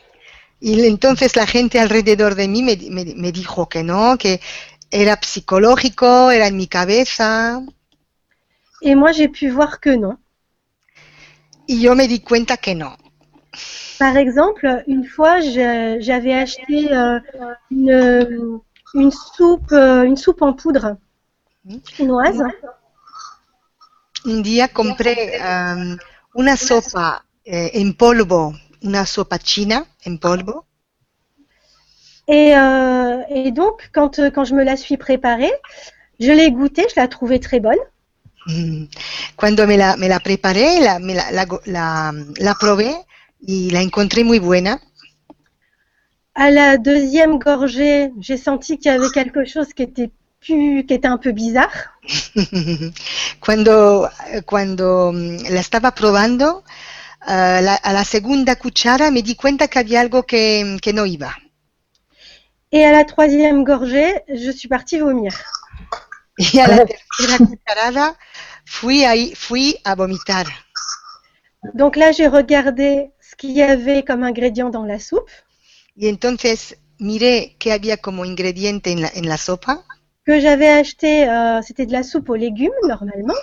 Y 0.59 0.87
entonces 0.87 1.35
la 1.35 1.45
gente 1.45 1.79
alrededor 1.79 2.35
de 2.35 2.47
mí 2.47 2.63
me, 2.63 2.75
me- 2.89 3.15
me 3.15 3.31
dijo 3.31 3.67
que 3.69 3.83
no, 3.83 4.17
que 4.17 4.39
era 4.91 5.17
psicológico, 5.21 6.31
era 6.31 6.47
en 6.47 6.57
mi 6.57 6.67
cabeza. 6.67 7.61
Et 8.81 8.95
moi, 8.95 9.11
j'ai 9.11 9.27
pu 9.27 9.49
voir 9.49 9.79
que 9.81 9.89
non. 9.89 10.17
Yo 11.67 11.95
me 11.95 12.07
di 12.07 12.19
cuenta 12.21 12.57
que 12.57 12.75
no. 12.75 12.95
Par 13.97 14.17
exemple, 14.17 14.83
une 14.87 15.05
fois, 15.05 15.39
j'avais 15.39 16.33
acheté 16.33 16.91
euh, 16.93 17.19
une, 17.71 18.59
une 18.93 19.11
soupe, 19.11 19.71
euh, 19.71 20.03
une 20.03 20.17
soupe 20.17 20.41
en 20.41 20.53
poudre 20.53 20.97
chinoise. 21.95 22.43
Un 24.25 24.41
día 24.41 24.67
compré 24.67 25.37
am, 25.39 25.97
una 26.33 26.57
sopa 26.57 27.23
eh, 27.45 27.71
en 27.81 27.93
polvo, 27.93 28.53
una 28.81 29.05
sopa 29.05 29.37
china 29.37 29.85
en 30.05 30.17
polvo. 30.17 30.65
Et, 32.27 32.55
euh, 32.57 33.21
et 33.29 33.51
donc, 33.51 33.89
quand, 33.93 34.19
quand 34.33 34.43
je 34.43 34.55
me 34.55 34.63
la 34.63 34.75
suis 34.75 34.97
préparée, 34.97 35.53
je 36.19 36.31
l'ai 36.31 36.51
goûtée, 36.51 36.87
je 36.89 36.99
la 36.99 37.07
trouvais 37.07 37.39
très 37.39 37.59
bonne. 37.59 37.77
Mm. 38.45 38.85
Cuando 39.35 39.65
me 39.67 39.77
la, 39.77 39.97
me 39.97 40.07
la 40.07 40.19
preparé, 40.19 40.79
la, 40.79 40.99
me 40.99 41.13
la, 41.15 41.31
la, 41.31 42.13
la- 42.37 42.55
probé 42.55 42.95
y 43.41 43.69
la 43.71 43.81
encontré 43.81 44.23
muy 44.23 44.39
buena. 44.39 44.79
À 46.35 46.51
la 46.51 46.77
deuxième 46.77 47.39
gorgée, 47.39 48.11
j'ai 48.19 48.37
senti 48.37 48.77
qu'il 48.77 48.91
y 48.91 48.95
avait 48.95 49.09
quelque 49.09 49.43
chose 49.43 49.73
qui 49.73 49.83
était 49.83 50.11
plus, 50.39 50.85
qui 50.85 50.93
était 50.93 51.07
un 51.07 51.17
peu 51.17 51.31
bizarre. 51.31 51.71
cuando, 53.39 54.09
cuando 54.45 55.11
mm, 55.11 55.49
la 55.49 55.59
estaba 55.59 55.91
probando, 55.91 56.63
la- 57.27 57.75
a 57.75 57.93
la 57.93 58.03
segunda 58.05 58.55
cuchara 58.55 59.11
me 59.11 59.21
di 59.23 59.35
cuenta 59.35 59.67
que 59.67 59.79
había 59.79 60.01
algo 60.01 60.23
que, 60.23 60.77
que 60.81 60.93
no 60.93 61.05
iba. 61.05 61.35
Et 62.71 62.83
à 62.85 62.91
la 62.91 63.05
troisième 63.05 63.63
gorgée, 63.63 64.21
je 64.27 64.51
suis 64.51 64.67
partie 64.67 64.99
vomir. 64.99 65.33
Y 66.37 66.59
a 66.59 66.67
la 66.67 66.79
tercera 66.85 67.39
cucharada 67.39 68.17
fui, 68.65 69.03
ahí, 69.03 69.35
fui 69.35 69.77
a 69.83 69.95
vomitar. 69.95 70.47
Donc 71.75 71.95
là, 71.95 72.11
j'ai 72.11 72.27
regardé 72.27 73.11
ce 73.21 73.35
qu'il 73.35 73.51
y 73.51 73.61
avait 73.61 74.03
comme 74.03 74.23
ingrédient 74.23 74.69
dans 74.71 74.83
la 74.83 74.97
soupe, 74.99 75.29
Y 75.97 76.07
entonces 76.07 76.77
miré 76.99 77.57
qué 77.59 77.73
había 77.73 77.97
como 77.97 78.23
ingrediente 78.23 78.93
en 78.93 79.01
la, 79.01 79.11
en 79.13 79.27
la 79.27 79.37
sopa. 79.37 79.83
que 80.25 80.39
j'avais 80.39 80.69
acheté, 80.69 81.27
euh, 81.29 81.61
c'était 81.63 81.85
de 81.85 81.91
la 81.91 82.03
soupe 82.03 82.29
aux 82.29 82.35
légumes 82.35 82.71
normalement. 82.87 83.33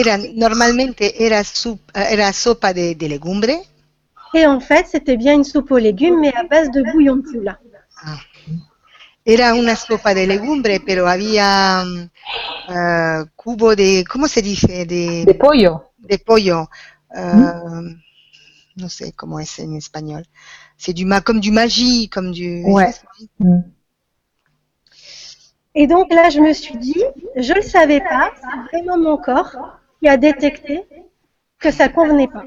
Era, 0.00 0.16
normalmente 0.44 1.06
era, 1.26 1.40
sup- 1.42 1.90
eh, 2.00 2.06
era 2.14 2.32
sopa 2.32 2.72
de, 2.72 2.86
de 2.94 3.06
legumbre. 3.08 3.56
Et 4.34 4.46
en 4.46 4.60
fait, 4.60 4.86
c'était 4.86 5.16
bien 5.16 5.34
une 5.34 5.42
soupe 5.42 5.72
aux 5.72 5.78
légumes, 5.78 6.20
mais 6.20 6.32
à 6.32 6.44
base 6.44 6.70
de 6.70 6.84
bouillon 6.84 7.16
de 7.16 7.22
poule. 7.22 7.56
Era 9.28 9.54
una 9.54 9.74
sopa 9.74 10.14
de 10.14 10.24
legumbre, 10.24 10.78
pero 10.78 11.08
había 11.08 11.82
mm, 11.84 12.10
ah, 12.68 13.24
cubo 13.34 13.74
de, 13.74 14.04
¿cómo 14.08 14.28
se 14.28 14.40
dice? 14.40 14.86
De, 14.86 15.24
De 15.26 15.34
pollo. 15.34 15.90
de 15.98 16.18
pollo. 16.18 16.70
ah, 17.10 17.82
no 18.76 18.88
sé 18.88 19.12
cómo 19.14 19.40
es 19.40 19.58
en 19.58 19.74
español. 19.74 20.24
C'est 20.76 20.92
du 20.92 21.04
comme 21.24 21.40
du 21.40 21.50
magie, 21.50 22.08
comme 22.08 22.30
du. 22.30 22.62
Ouais. 22.66 22.94
Mm. 23.40 23.62
Et 25.74 25.86
donc 25.86 26.12
là, 26.12 26.30
je 26.30 26.40
me 26.40 26.52
suis 26.52 26.76
dit, 26.76 27.02
je 27.36 27.52
ne 27.52 27.56
le 27.56 27.62
savais 27.62 28.00
pas, 28.00 28.30
c'est 28.40 28.62
vraiment 28.70 28.96
mon 28.96 29.16
corps 29.18 29.56
qui 30.00 30.08
a 30.08 30.16
détecté 30.16 30.84
que 31.58 31.70
ça 31.70 31.88
convenait 31.88 32.28
pas. 32.28 32.44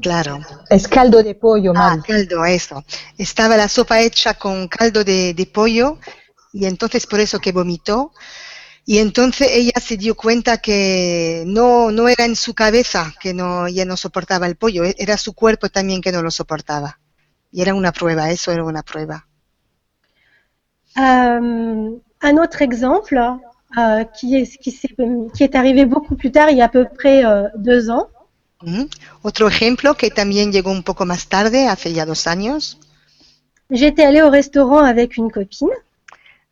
Claro. 0.00 0.38
Es 0.70 0.86
caldo 0.88 1.22
de 1.22 1.34
pollo, 1.34 1.72
Ah, 1.76 1.96
Mari. 1.96 2.02
caldo, 2.02 2.44
eso. 2.44 2.82
Estaba 3.18 3.56
la 3.56 3.68
sopa 3.68 4.00
hecha 4.00 4.34
con 4.34 4.66
caldo 4.68 5.04
de, 5.04 5.34
de 5.34 5.46
pollo 5.46 5.98
y 6.52 6.66
entonces 6.66 7.06
por 7.06 7.20
eso 7.20 7.40
que 7.40 7.52
vomitó. 7.52 8.12
Y 8.86 8.98
entonces 8.98 9.48
ella 9.52 9.72
se 9.80 9.96
dio 9.96 10.16
cuenta 10.16 10.58
que 10.58 11.44
no, 11.46 11.90
no 11.92 12.08
era 12.08 12.24
en 12.24 12.36
su 12.36 12.54
cabeza 12.54 13.14
que 13.20 13.34
no, 13.34 13.66
ella 13.68 13.84
no 13.84 13.96
soportaba 13.96 14.46
el 14.48 14.56
pollo, 14.56 14.84
e- 14.84 14.96
era 14.98 15.16
su 15.18 15.34
cuerpo 15.34 15.68
también 15.70 16.00
que 16.02 16.12
no 16.12 16.22
lo 16.22 16.30
soportaba. 16.30 16.98
Y 17.52 17.62
era 17.62 17.74
una 17.74 17.92
prueba, 17.92 18.30
eso 18.30 18.52
era 18.52 18.64
una 18.64 18.82
prueba. 18.82 19.26
Euh, 20.98 21.40
un 22.22 22.38
autre 22.38 22.62
exemple 22.62 23.18
euh, 23.78 24.04
qui, 24.04 24.36
est, 24.36 24.58
qui, 24.58 24.70
s'est- 24.70 24.94
qui 25.34 25.42
est 25.44 25.54
arrivé 25.54 25.84
beaucoup 25.86 26.16
plus 26.16 26.30
tard, 26.30 26.50
il 26.50 26.56
y 26.58 26.62
a 26.62 26.66
à 26.66 26.68
peu 26.68 26.84
près 26.86 27.24
euh, 27.24 27.48
deux 27.56 27.90
ans. 27.90 28.08
Ujú. 28.62 28.88
Otro 29.22 29.46
ejemplo 29.46 29.94
que 29.94 30.10
también 30.10 30.52
llegó 30.52 30.70
un 30.70 30.82
poco 30.82 31.04
más 31.04 31.28
tarde, 31.28 31.68
hace 31.68 31.92
ya 31.92 32.06
dos 32.06 32.26
años, 32.26 32.78
J'étais 33.72 34.04
allée 34.04 34.22
au 34.22 34.30
restaurant 34.30 34.78
avec 34.84 35.16
une 35.16 35.28
copine 35.32 35.68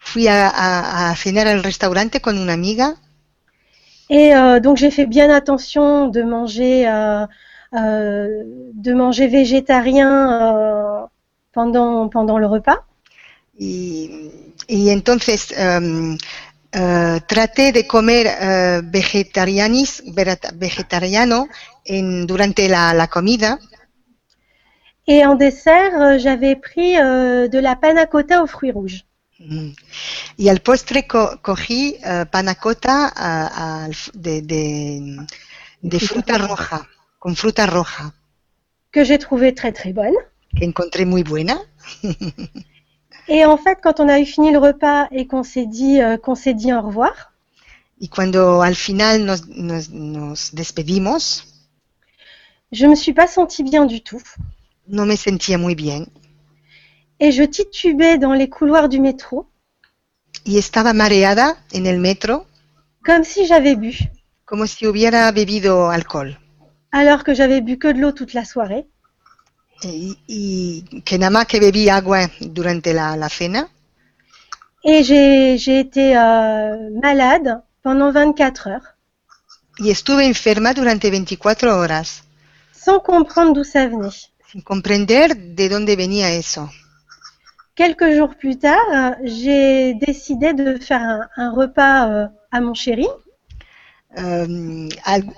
fui 0.01 0.27
a, 0.29 0.49
a- 0.49 1.11
a 1.11 1.17
cenar 1.17 1.47
al 1.47 1.63
restaurante 1.63 2.21
con 2.21 2.37
una 2.39 2.55
amiga 2.55 2.97
et 4.09 4.35
euh, 4.35 4.61
donc 4.61 4.77
j'ai 4.77 4.91
fait 4.91 5.07
bien 5.07 5.31
attention 5.31 6.09
de 6.09 6.23
manger, 6.23 6.89
euh, 6.89 7.27
euh, 7.75 8.43
de 8.75 8.93
manger 8.93 9.29
végétarien 9.29 11.03
euh, 11.03 11.07
pendant, 11.53 12.09
pendant 12.09 12.39
le 12.39 12.47
repas. 12.47 12.85
y, 13.59 14.31
y 14.69 14.91
entonces 14.91 15.53
em, 15.57 16.17
eh, 16.73 17.21
traté 17.27 17.73
de 17.73 17.83
comer 17.87 18.27
eh, 18.27 18.81
vegetarianis, 18.85 20.03
vegetariano 20.55 21.49
en, 21.89 22.27
durante 22.27 22.69
la, 22.69 22.95
la 22.95 23.09
comida 23.09 23.59
Et 25.07 25.27
en 25.27 25.35
dessert, 25.35 26.01
euh, 26.01 26.17
j'avais 26.17 26.57
pris 26.57 26.97
euh, 26.99 27.49
de 27.49 27.59
la 27.59 27.77
panna 27.77 28.07
cotta 28.07 28.43
aux 28.43 28.47
fruits 28.47 28.71
rouges. 28.73 29.05
Mm. 29.41 29.73
Y 30.37 30.49
al 30.49 30.61
postre 30.61 31.07
co- 31.07 31.41
cogí 31.43 31.97
eh, 32.05 32.27
panacota 32.31 32.97
f- 33.91 34.11
de, 34.15 34.43
de, 34.43 35.27
de 35.81 36.01
fruta 36.01 36.37
roja, 36.39 36.87
con 37.19 37.35
fruta 37.37 37.67
roja, 37.67 38.15
que 38.93 39.05
j'ai 39.05 39.19
trouvé 39.19 39.55
très 39.55 39.73
très 39.73 39.93
bonne. 39.93 40.15
que 40.57 40.65
encontré 40.67 41.07
muy 41.07 41.23
buena. 41.23 41.57
Et 43.29 43.47
en 43.47 43.57
fait, 43.57 43.79
quand 43.83 43.99
on 44.01 44.09
a 44.11 44.19
eu 44.21 44.27
fini 44.27 44.51
le 44.53 44.59
repas 44.59 45.09
et 45.11 45.27
qu'on 45.27 45.43
s'est 45.43 45.65
dit, 45.67 46.03
euh, 46.03 46.19
qu'on 46.19 46.35
s'est 46.35 46.53
dit 46.55 46.73
au 46.75 46.83
revoir, 46.83 47.33
Y 47.99 48.09
cuando 48.09 48.63
al 48.63 48.75
final 48.77 49.25
nos, 49.25 49.47
nos, 49.47 49.89
nos 49.91 50.51
despedimos, 50.53 51.45
je 52.73 52.87
me 52.87 52.95
suis 52.97 53.13
pas 53.13 53.27
sentie 53.29 53.63
bien 53.63 53.85
du 53.87 54.01
tout. 54.03 54.23
no 54.87 55.07
me 55.07 55.17
sentía 55.17 55.59
muy 55.59 55.75
bien 55.75 56.07
Et 57.21 57.33
je 57.33 57.43
titubais 57.45 58.19
dans 58.19 58.33
les 58.33 58.49
couloirs 58.49 58.89
du 58.89 58.99
métro, 59.01 59.47
y 60.45 60.59
estaba 60.59 60.93
mareada 60.93 61.57
en 61.75 61.87
el 61.87 61.99
metro 61.99 62.47
comme 63.05 63.25
si 63.25 63.47
j'avais 63.47 63.77
bu, 63.77 63.95
como 64.45 64.67
si 64.67 64.87
hubiera 64.87 65.31
bebido 65.33 65.91
alcohol. 65.91 66.39
alors 66.93 67.23
que 67.25 67.35
j'avais 67.35 67.61
bu 67.61 67.79
que 67.79 67.89
de 67.93 68.01
l'eau 68.01 68.13
toute 68.13 68.33
la 68.33 68.45
soirée. 68.45 68.87
Y, 69.83 70.19
y 70.29 71.03
que 71.07 71.17
nada 71.19 71.31
más 71.31 71.47
que 71.47 71.59
bebí 71.59 71.89
agua 71.89 72.31
durante 72.41 72.93
la, 72.93 73.17
la 73.17 73.29
cena 73.29 73.69
Et 74.85 75.03
j'ai, 75.05 75.79
été 75.79 76.17
euh, 76.17 76.91
malade 77.03 77.63
pendant 77.83 78.11
24 78.13 78.67
heures, 78.69 78.97
y 79.79 79.91
estuve 79.91 80.23
enferma 80.27 80.73
durante 80.75 81.11
24 81.11 81.69
horas 81.69 82.23
sans 82.73 82.99
comprendre 83.01 83.53
d'où 83.53 83.65
ça 83.65 83.87
venait. 83.89 84.09
sin 84.51 84.63
comprender 84.63 85.35
de 85.35 85.69
dónde 85.69 85.97
venía 85.97 86.31
eso. 86.33 86.71
Quelques 87.81 88.11
jours 88.15 88.35
plus 88.35 88.59
tard, 88.59 88.77
euh, 88.93 89.11
j'ai 89.25 89.95
décidé 89.95 90.53
de 90.53 90.77
faire 90.79 91.01
un, 91.01 91.29
un 91.37 91.51
repas 91.51 92.09
euh, 92.11 92.27
à 92.53 92.61
mon 92.61 92.75
chéri. 92.75 93.07
Um, 94.17 94.89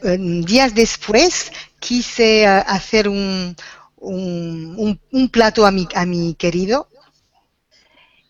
um, 0.03 0.41
días 0.45 0.71
después 0.75 1.53
quise 1.81 2.45
hacer 2.67 3.07
un, 3.07 3.55
un, 4.03 4.77
un- 4.89 4.97
un 5.13 5.27
plato 5.29 5.65
a 5.65 5.71
mi, 5.71 5.87
a 5.95 6.05
mi 6.05 6.35
querido 6.35 6.87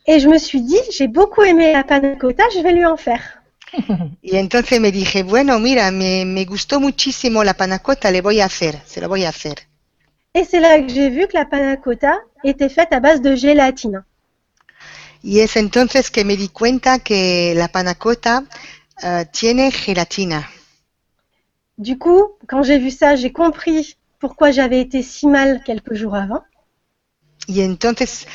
Et 0.06 0.20
je 0.20 0.28
me 0.28 0.38
suis 0.38 0.60
dit, 0.62 0.78
j'ai 0.96 1.08
beaucoup 1.08 1.42
aimé 1.42 1.72
la 1.72 1.82
panna 1.82 2.14
cotta, 2.16 2.44
je 2.54 2.60
vais 2.60 2.72
lui 2.72 2.86
en 2.86 2.96
faire. 2.96 3.42
y 4.22 4.36
entonces 4.36 4.80
me 4.80 4.90
dije, 4.92 5.22
bueno, 5.22 5.58
mira, 5.58 5.90
me, 5.90 6.24
me 6.24 6.44
gustó 6.44 6.80
muchísimo 6.80 7.44
la 7.44 7.54
panacota, 7.54 8.10
le 8.10 8.20
voy 8.22 8.40
a 8.40 8.46
hacer, 8.46 8.80
se 8.86 9.00
lo 9.00 9.08
voy 9.08 9.24
a 9.24 9.28
hacer. 9.30 9.66
Et 10.34 10.44
c'est 10.44 10.60
là 10.60 10.80
que 10.80 10.88
j'ai 10.88 11.10
vu 11.10 11.26
que 11.26 11.34
la 11.34 11.44
panna 11.44 11.76
cotta 11.76 12.18
était 12.42 12.70
faite 12.70 12.92
à 12.92 13.00
base 13.00 13.20
de 13.20 13.34
gélatine. 13.34 14.02
Y 15.24 15.38
es 15.38 15.56
entonces 15.56 16.10
que 16.10 16.24
me 16.24 16.36
di 16.36 16.48
cuenta 16.48 16.98
que 16.98 17.54
la 17.54 17.68
panacota 17.68 18.42
uh, 19.02 19.24
tiene 19.30 19.70
gelatina. 19.70 20.42
Du 21.78 21.96
coup, 21.96 22.32
quand 22.48 22.62
j'ai 22.62 22.78
vu 22.78 22.90
ça, 22.90 23.14
j'ai 23.14 23.30
compris 23.30 23.96
pourquoi 24.18 24.50
j'avais 24.50 24.80
été 24.80 25.02
si 25.02 25.26
mal 25.26 25.62
quelques 25.64 25.94
jours 25.94 26.16
avant. 26.16 26.42
Y 27.46 27.62
entonces 27.62 28.26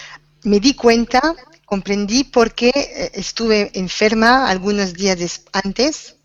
me 0.45 0.59
di 0.59 0.75
cuenta, 0.75 1.35
comprendí 1.65 2.23
por 2.23 2.53
qué 2.53 2.71
eh, 2.73 3.09
estuve 3.15 3.71
enferma 3.75 4.45
algunos 4.45 4.93
días 4.93 5.41
antes. 5.53 6.15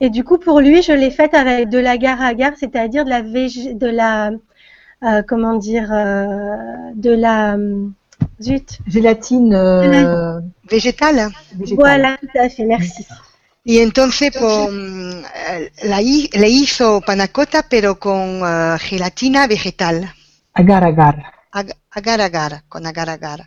Et 0.00 0.10
du 0.10 0.24
coup, 0.24 0.38
pour 0.38 0.60
lui, 0.60 0.82
je 0.82 0.92
l'ai 0.92 1.10
faite 1.10 1.32
avec 1.32 1.68
de 1.68 1.78
l'agar-agar, 1.78 2.52
c'est-à-dire 2.58 3.04
de 3.04 3.10
la 3.10 3.22
de 3.22 3.86
la, 3.86 4.30
euh, 4.30 4.38
comment 5.26 5.56
dire, 5.56 5.88
euh, 5.92 6.92
de 6.94 7.10
la, 7.10 7.54
hum, 7.54 7.92
zut. 8.40 8.78
Gélatine 8.86 9.54
euh, 9.54 10.40
Vegetal. 10.70 11.32
végétale. 11.58 11.76
Voilà, 11.76 12.16
tout 12.18 12.38
à 12.38 12.48
fait, 12.48 12.64
merci. 12.64 13.06
Y 13.64 13.78
entonces 13.80 14.32
eh, 14.32 15.72
la 15.84 16.00
le 16.00 16.48
hizo 16.48 17.00
panacota, 17.00 17.62
pero 17.68 17.98
con 17.98 18.42
eh, 18.44 18.76
gelatina 18.78 19.46
vegetal. 19.46 20.12
Agar 20.54 20.84
agar. 20.84 21.14
Ag- 21.52 21.76
Agar 21.90 22.20
agar, 22.20 22.62
con 22.68 22.86
agar 22.86 23.08
agar. 23.10 23.40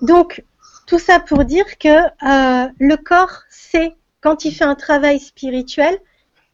Donc, 0.00 0.44
tout 0.86 0.98
ça 0.98 1.20
pour 1.20 1.44
dire 1.44 1.78
que 1.78 1.88
euh, 1.88 2.68
le 2.78 2.96
corps 2.96 3.42
sait, 3.50 3.96
quand 4.20 4.44
il 4.44 4.52
fait 4.52 4.64
un 4.64 4.74
travail 4.74 5.18
spirituel, 5.18 5.98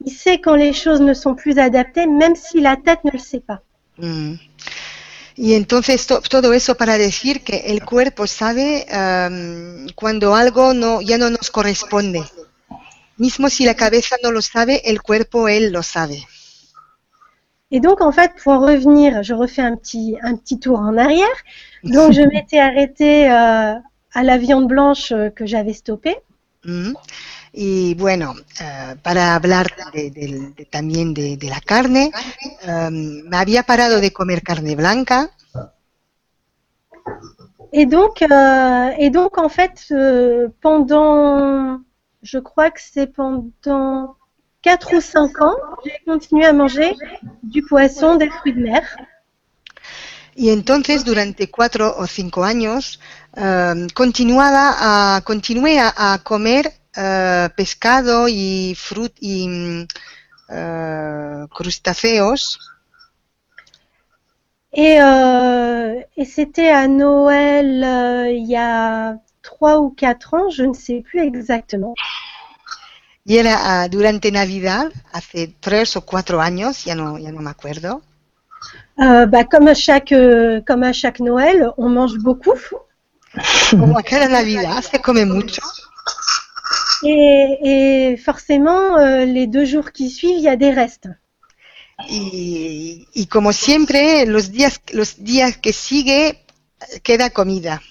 il 0.04 0.12
sait 0.12 0.38
quand 0.40 0.54
les 0.54 0.72
choses 0.72 1.00
ne 1.00 1.12
sont 1.14 1.34
plus 1.34 1.58
adaptées, 1.58 2.06
même 2.06 2.36
si 2.36 2.60
la 2.60 2.76
tête 2.76 3.02
ne 3.04 3.10
le 3.10 3.18
sait 3.18 3.40
pas. 3.40 3.60
Mm. 3.96 4.34
Y 5.36 5.54
entonces 5.54 6.06
to- 6.06 6.20
todo 6.20 6.52
eso 6.52 6.74
para 6.76 6.98
decir 6.98 7.42
que 7.42 7.56
el 7.68 7.84
cuerpo 7.84 8.26
sabe 8.26 8.86
em, 8.88 9.86
cuando 9.94 10.34
algo 10.34 10.74
no, 10.74 11.00
ya 11.00 11.16
no 11.18 11.30
nos 11.30 11.50
corresponde. 11.50 12.22
Mismo 13.16 13.48
si 13.48 13.64
la 13.64 13.74
cabeza 13.74 14.16
no 14.22 14.30
lo 14.30 14.42
sabe, 14.42 14.82
el 14.90 15.00
cuerpo 15.00 15.48
él 15.48 15.72
lo 15.72 15.82
sabe. 15.82 16.26
Et 17.70 17.80
donc, 17.80 18.02
en 18.02 18.12
fait, 18.12 18.32
pour 18.42 18.52
en 18.52 18.60
revenir, 18.60 19.22
je 19.22 19.32
refais 19.32 19.62
un 19.62 19.76
petit, 19.76 20.16
un 20.22 20.36
petit 20.36 20.58
tour 20.58 20.78
en 20.78 20.98
arrière. 20.98 21.26
Donc, 21.84 22.12
je 22.12 22.20
m'étais 22.20 22.58
arrêtée 22.58 23.30
euh, 23.30 23.74
à 24.12 24.22
la 24.22 24.36
viande 24.36 24.66
blanche 24.68 25.10
euh, 25.12 25.30
que 25.30 25.46
j'avais 25.46 25.72
stoppée. 25.72 26.16
Mm. 26.64 26.92
Y 27.54 27.94
bueno, 27.94 28.34
eh, 28.60 28.96
para 29.02 29.34
hablar 29.34 29.66
de- 29.92 30.10
del- 30.10 30.54
de- 30.54 30.64
también 30.64 31.12
de, 31.12 31.36
de 31.36 31.48
la 31.48 31.60
carne, 31.60 32.10
em, 32.62 33.22
me 33.28 33.36
había 33.36 33.62
parado 33.62 34.00
de 34.00 34.12
comer 34.12 34.42
carne 34.42 34.74
blanca 34.74 35.30
Et 37.72 37.86
donc, 37.86 38.20
euh, 38.22 38.90
et 38.98 39.10
donc 39.10 39.38
en 39.38 39.48
fait, 39.48 39.86
euh, 39.92 40.48
pendant, 40.60 41.80
je 42.22 42.38
crois 42.38 42.70
que 42.70 42.80
c'est 42.82 43.06
pendant 43.06 44.16
4 44.62 44.94
ou 44.94 45.00
5 45.00 45.40
ans, 45.40 45.56
j'ai 45.84 45.98
continué 46.06 46.44
à 46.44 46.52
manger 46.52 46.94
du 47.42 47.62
poisson, 47.62 48.16
des 48.16 48.28
fruits 48.28 48.52
de 48.52 48.60
mer. 48.60 48.82
y 50.34 50.48
entonces 50.50 51.04
durante 51.04 51.50
cuatro 51.50 51.94
o 51.98 52.06
cinco 52.06 52.44
años 52.44 52.98
continuaba 53.94 55.16
a, 55.16 55.20
continué 55.22 55.78
a, 55.78 55.92
a 55.96 56.18
comer 56.22 56.72
pescado 57.56 58.28
y 58.28 58.74
frut 58.76 59.14
y 59.20 59.86
eh, 60.50 61.46
crustáceos 61.54 62.58
Et, 64.74 65.02
euh, 65.02 66.00
et 66.16 66.24
c'était 66.24 66.70
à 66.70 66.88
Noël 66.88 67.84
euh, 67.84 68.30
il 68.30 68.46
y 68.46 68.56
a 68.56 69.16
3 69.42 69.80
ou 69.80 69.90
4 69.90 70.34
ans, 70.34 70.48
je 70.50 70.64
ne 70.64 70.72
sais 70.72 71.02
plus 71.02 71.20
exactement. 71.20 71.94
y 73.24 73.36
era 73.36 73.54
ah, 73.62 73.88
durante 73.88 74.32
Navidad 74.32 74.90
hace 75.12 75.54
tres 75.60 75.96
o 75.96 76.00
cuatro 76.02 76.40
años 76.40 76.84
ya 76.84 76.94
no 76.96 77.18
ya 77.18 77.30
no 77.30 77.40
me 77.40 77.50
acuerdo 77.50 78.02
Euh, 79.00 79.26
bah, 79.26 79.44
comme, 79.44 79.68
à 79.68 79.74
chaque, 79.74 80.12
euh, 80.12 80.60
comme 80.66 80.82
à 80.82 80.92
chaque 80.92 81.18
Noël, 81.20 81.70
on 81.78 81.88
mange 81.88 82.18
beaucoup. 82.18 82.58
como 83.70 83.98
a 83.98 84.02
cada 84.02 84.28
Navidad 84.28 84.82
se 84.82 85.00
come 85.00 85.24
mucho 85.24 85.62
Et, 87.04 87.58
et 88.12 88.16
forcément, 88.16 88.96
euh, 88.98 89.24
les 89.24 89.46
deux 89.46 89.64
jours 89.64 89.92
qui 89.92 90.10
suivent, 90.10 90.38
il 90.38 90.42
y 90.42 90.48
a 90.48 90.56
des 90.56 90.70
restes. 90.70 91.08
y, 92.08 93.06
y 93.14 93.26
como 93.26 93.52
siempre 93.52 94.26
los 94.26 94.50
días 94.52 94.80
los 94.92 95.22
días 95.22 95.56
que 95.58 95.72
sigue 95.72 96.44
queda 97.02 97.30
comida 97.30 97.82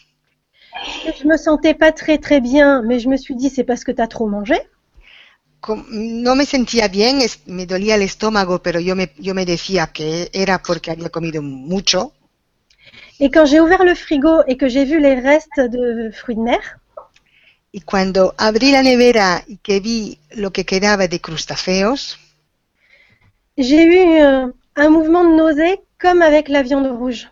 je 1.17 1.27
me 1.27 1.37
sentais 1.37 1.73
pas 1.73 1.91
très 1.91 2.17
très 2.17 2.39
bien, 2.41 2.81
mais 2.83 2.99
je 2.99 3.09
me 3.09 3.17
suis 3.17 3.35
dit 3.35 3.49
c'est 3.49 3.63
parce 3.63 3.83
que 3.83 3.91
tu 3.91 4.01
as 4.01 4.07
trop 4.07 4.27
mangé. 4.27 4.55
Com- 5.65 5.85
no 6.25 6.35
me 6.35 6.45
sentía 6.45 6.89
bien, 6.89 7.19
me 7.45 7.65
dolía 7.65 7.95
el 7.95 8.01
estómago, 8.01 8.61
pero 8.61 8.79
yo 8.81 8.95
me, 8.97 9.13
yo 9.17 9.33
me 9.33 9.45
decía 9.45 9.87
que 9.87 10.29
era 10.33 10.61
porque 10.61 10.91
había 10.91 11.09
comido 11.09 11.41
mucho. 11.41 12.13
Et 13.21 13.31
quand 13.31 13.45
j'ai 13.45 13.61
ouvert 13.61 13.85
le 13.85 13.95
frigo 13.95 14.43
et 14.47 14.57
que 14.57 14.67
j'ai 14.67 14.83
vu 14.83 14.99
les 14.99 15.15
restes 15.15 15.59
de 15.59 16.11
fruits 16.11 16.35
de 16.35 16.41
mer, 16.41 16.79
Y 17.73 17.81
cuando 17.81 18.33
abrí 18.37 18.71
la 18.71 18.81
nevera 18.81 19.43
y 19.47 19.57
que 19.57 19.81
vi 19.81 20.19
lo 20.31 20.51
que 20.53 20.65
quedaba 20.65 21.07
de 21.09 21.19
crustáceos, 21.19 22.17
j'ai 23.57 23.85
eu 23.85 24.53
un 24.75 24.89
mouvement 24.89 25.23
de 25.23 25.33
nausée 25.37 25.79
comme 26.01 26.21
avec 26.21 26.49
la 26.49 26.63
viande 26.63 26.87
rouge. 26.87 27.29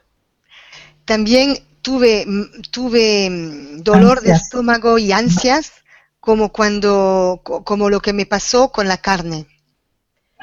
también 1.06 1.58
tuve, 1.82 2.25
tuve 2.71 3.30
mm, 3.30 3.84
dolor 3.84 4.21
de 4.21 4.32
Ansias. 4.32 4.32
estómago 4.32 4.97
y 4.97 5.12
ansias, 5.12 5.71
como 6.19 6.52
cuando, 6.52 7.41
co- 7.43 7.63
como 7.63 7.89
lo 7.89 7.99
que 8.02 8.13
me 8.13 8.25
pasó 8.25 8.71
con 8.71 8.88
la 8.88 8.97
carne. 8.97 9.47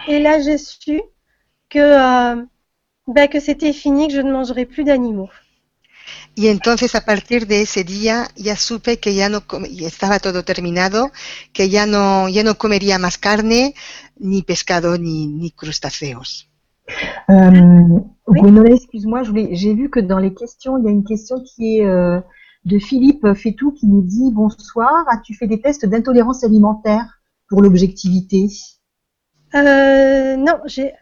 Et 0.09 0.19
là, 0.21 0.41
j'ai 0.41 0.57
su 0.59 1.03
que, 1.71 1.79
euh, 1.81 2.45
bah, 3.09 3.29
que 3.29 3.41
c'était 3.41 3.73
fini, 3.73 4.09
que 4.09 4.15
je 4.15 4.21
ne 4.23 4.33
mangerais 4.33 4.67
plus 4.67 4.85
d'animaux. 4.85 5.31
Y 6.37 6.49
entonces 6.49 6.95
a 6.95 7.01
partir 7.01 7.47
de 7.47 7.63
ese 7.63 7.83
día 7.83 8.29
ya 8.37 8.57
supe 8.57 8.99
que 8.99 9.15
ya 9.15 9.29
no 9.29 9.43
y 9.69 9.87
estaba 9.87 10.21
todo 10.21 10.45
terminado, 10.45 11.11
que 11.53 11.71
ya 11.71 11.87
no, 11.87 12.29
ya 12.29 12.45
no 12.45 12.57
comería 12.57 12.99
más 12.99 13.17
carne, 13.19 13.75
ni 14.19 14.43
pescado, 14.43 14.99
ni, 14.99 15.27
ni 15.27 15.51
crustáceos. 15.51 16.49
Euh, 17.29 18.01
Oui. 18.29 18.41
Gwenola, 18.41 18.75
excuse-moi, 18.75 19.23
j'ai 19.53 19.75
vu 19.75 19.89
que 19.89 20.01
dans 20.01 20.19
les 20.19 20.35
questions, 20.35 20.79
il 20.79 20.85
y 20.85 20.89
a 20.89 20.91
une 20.91 21.05
question 21.05 21.37
qui 21.41 21.79
est 21.79 21.87
euh, 21.87 22.21
de 22.65 22.79
Philippe 22.79 23.35
Fétou 23.35 23.73
qui 23.73 23.87
nous 23.87 24.03
dit 24.03 24.33
bonsoir. 24.33 25.05
As-tu 25.09 25.35
fait 25.35 25.47
des 25.47 25.61
tests 25.61 25.87
d'intolérance 25.87 26.43
alimentaire 26.43 27.21
pour 27.49 27.63
l'objectivité? 27.63 28.49
Euh, 29.55 30.37
non, 30.37 30.59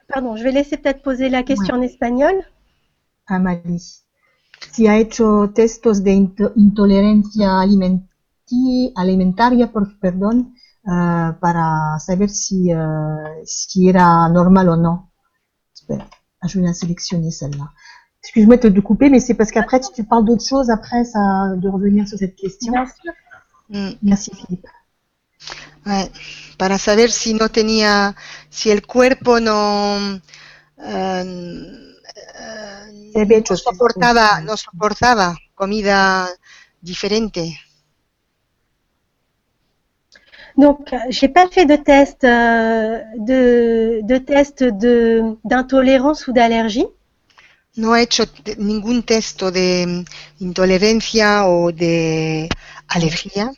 pardon, 0.06 0.36
je 0.36 0.44
vais 0.44 0.52
laisser 0.52 0.76
peut-être 0.76 1.02
poser 1.02 1.30
la 1.30 1.42
question 1.42 1.76
en 1.76 1.82
espagnol. 1.82 2.34
Amalie. 3.26 4.03
Si 4.72 4.86
ha 4.86 4.96
hecho 4.98 5.50
testos 5.54 6.02
de 6.02 6.12
into- 6.12 6.52
intolerancia 6.56 7.60
alimentaria, 8.96 9.70
por, 9.72 9.98
perdón, 9.98 10.54
euh, 10.86 11.32
para 11.40 11.98
saber 11.98 12.28
si, 12.30 12.72
euh, 12.72 13.42
si 13.44 13.88
era 13.88 14.28
normal 14.28 14.68
o 14.68 14.76
no. 14.76 15.12
Espera, 15.74 16.06
ah, 16.40 16.46
je 16.48 16.58
vais 16.58 16.66
la 16.66 16.74
sélectionner 16.74 17.30
celle-là. 17.30 17.70
Excuse-moi 18.22 18.56
de 18.56 18.68
te 18.70 18.80
couper, 18.80 19.10
mais 19.10 19.20
c'est 19.20 19.34
parce 19.34 19.50
qu'après, 19.50 19.82
si 19.82 19.92
tu 19.92 20.04
parles 20.04 20.24
d'autre 20.24 20.44
chose, 20.46 20.70
après, 20.70 21.04
ça, 21.04 21.54
de 21.56 21.68
revenir 21.68 22.08
sur 22.08 22.18
cette 22.18 22.36
question. 22.36 22.72
Mm, 23.68 23.90
Merci 24.02 24.30
Philippe. 24.34 24.66
ouais. 25.86 26.10
Para 26.58 26.78
saber 26.78 27.10
si 27.10 27.34
no 27.34 27.48
tenía, 27.48 28.14
si 28.50 28.70
el 28.70 28.86
cuerpo 28.86 29.40
no, 29.40 29.98
eh, 30.78 31.24
eh, 32.40 32.92
no 33.14 33.56
soportaba, 33.56 34.40
no 34.40 34.56
soportaba 34.56 35.36
comida 35.54 36.28
diferente. 36.80 37.58
Donc, 40.56 40.94
j'ai 41.08 41.28
pas 41.28 41.48
fait 41.48 41.66
de 41.66 41.76
test 41.76 42.22
euh, 42.24 43.00
de, 43.18 44.00
de 44.02 44.18
test 44.18 44.62
de 44.62 45.36
d'intolérance 45.44 46.28
ou 46.28 46.32
d'allergie. 46.32 46.86
No 47.76 47.96
hecho 47.96 48.24
ningún 48.56 49.02
texto 49.02 49.50
de 49.50 50.04
intolerancia 50.40 51.48
o 51.48 51.72
de 51.72 52.48
alergia. 52.86 53.50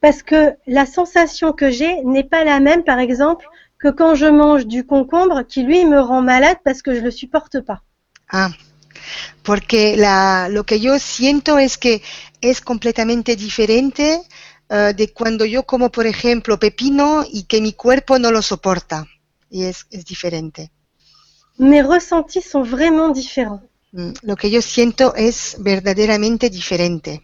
Parce 0.00 0.22
que 0.24 0.56
la 0.66 0.84
sensation 0.84 1.52
que 1.52 1.70
j'ai 1.70 2.02
n'est 2.02 2.28
pas 2.28 2.44
la 2.44 2.58
même, 2.58 2.82
par 2.82 2.98
exemple, 2.98 3.46
que 3.78 3.88
quand 3.88 4.16
je 4.16 4.26
mange 4.26 4.66
du 4.66 4.84
concombre, 4.84 5.46
qui 5.46 5.62
lui 5.62 5.84
me 5.84 6.00
rend 6.00 6.22
malade 6.22 6.58
parce 6.64 6.82
que 6.82 6.92
je 6.94 7.00
le 7.00 7.12
supporte 7.12 7.60
pas. 7.60 7.82
Ah, 8.36 8.50
porque 9.44 9.96
la, 9.96 10.48
lo 10.50 10.64
que 10.64 10.80
yo 10.80 10.98
siento 10.98 11.56
es 11.56 11.78
que 11.78 12.02
es 12.40 12.60
completamente 12.60 13.36
diferente 13.36 14.22
eh, 14.68 14.92
de 14.96 15.12
cuando 15.12 15.44
yo 15.44 15.62
como, 15.62 15.92
por 15.92 16.04
ejemplo, 16.06 16.58
pepino 16.58 17.24
y 17.30 17.44
que 17.44 17.60
mi 17.60 17.74
cuerpo 17.74 18.18
no 18.18 18.32
lo 18.32 18.42
soporta. 18.42 19.06
Y 19.50 19.62
es, 19.64 19.86
es 19.90 20.04
diferente. 20.04 20.72
Mes 21.58 21.86
ressentis 21.86 22.50
sont 22.50 22.68
vraiment 22.68 23.14
différents. 23.14 23.62
Mm, 23.92 24.14
Lo 24.22 24.34
que 24.34 24.50
yo 24.50 24.60
siento 24.60 25.14
es 25.14 25.56
verdaderamente 25.60 26.50
diferente. 26.50 27.22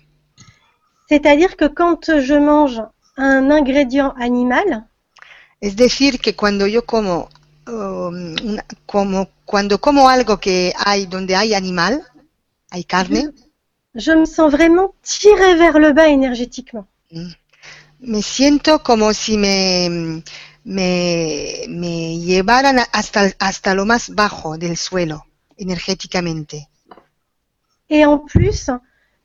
C'est-à-dire 1.08 1.56
que 1.56 1.74
quand 1.74 1.98
je 2.20 2.38
mange 2.38 2.80
un 3.16 3.50
ingrédient 3.50 4.14
animal, 4.16 4.86
Es 5.60 5.74
decir, 5.74 6.20
que 6.20 6.36
cuando 6.36 6.68
yo 6.68 6.84
como, 6.86 7.28
una- 7.70 8.64
como 8.86 9.28
cuando 9.44 9.80
como 9.80 10.08
algo 10.08 10.38
que 10.38 10.72
hay 10.84 11.06
donde 11.06 11.34
hay 11.36 11.54
animal, 11.54 12.02
hay 12.70 12.84
carne, 12.84 13.30
je 13.94 14.14
me 14.14 14.26
sens 14.26 14.50
vraiment 14.52 14.94
tirée 15.02 15.54
vers 15.56 15.74
le 15.78 15.92
bas 15.92 16.08
énergétiquement. 16.08 16.86
me 18.00 18.22
siento 18.22 18.82
como 18.82 19.12
si 19.12 19.36
me, 19.36 20.22
me, 20.64 21.64
me 21.68 22.18
llevaran 22.18 22.78
hasta, 22.92 23.30
hasta 23.38 23.74
lo 23.74 23.84
más 23.84 24.10
bajo 24.14 24.56
del 24.56 24.76
suelo, 24.76 25.26
energéticamente. 25.58 26.68
Et 27.88 28.04
en 28.06 28.18
plus, 28.18 28.70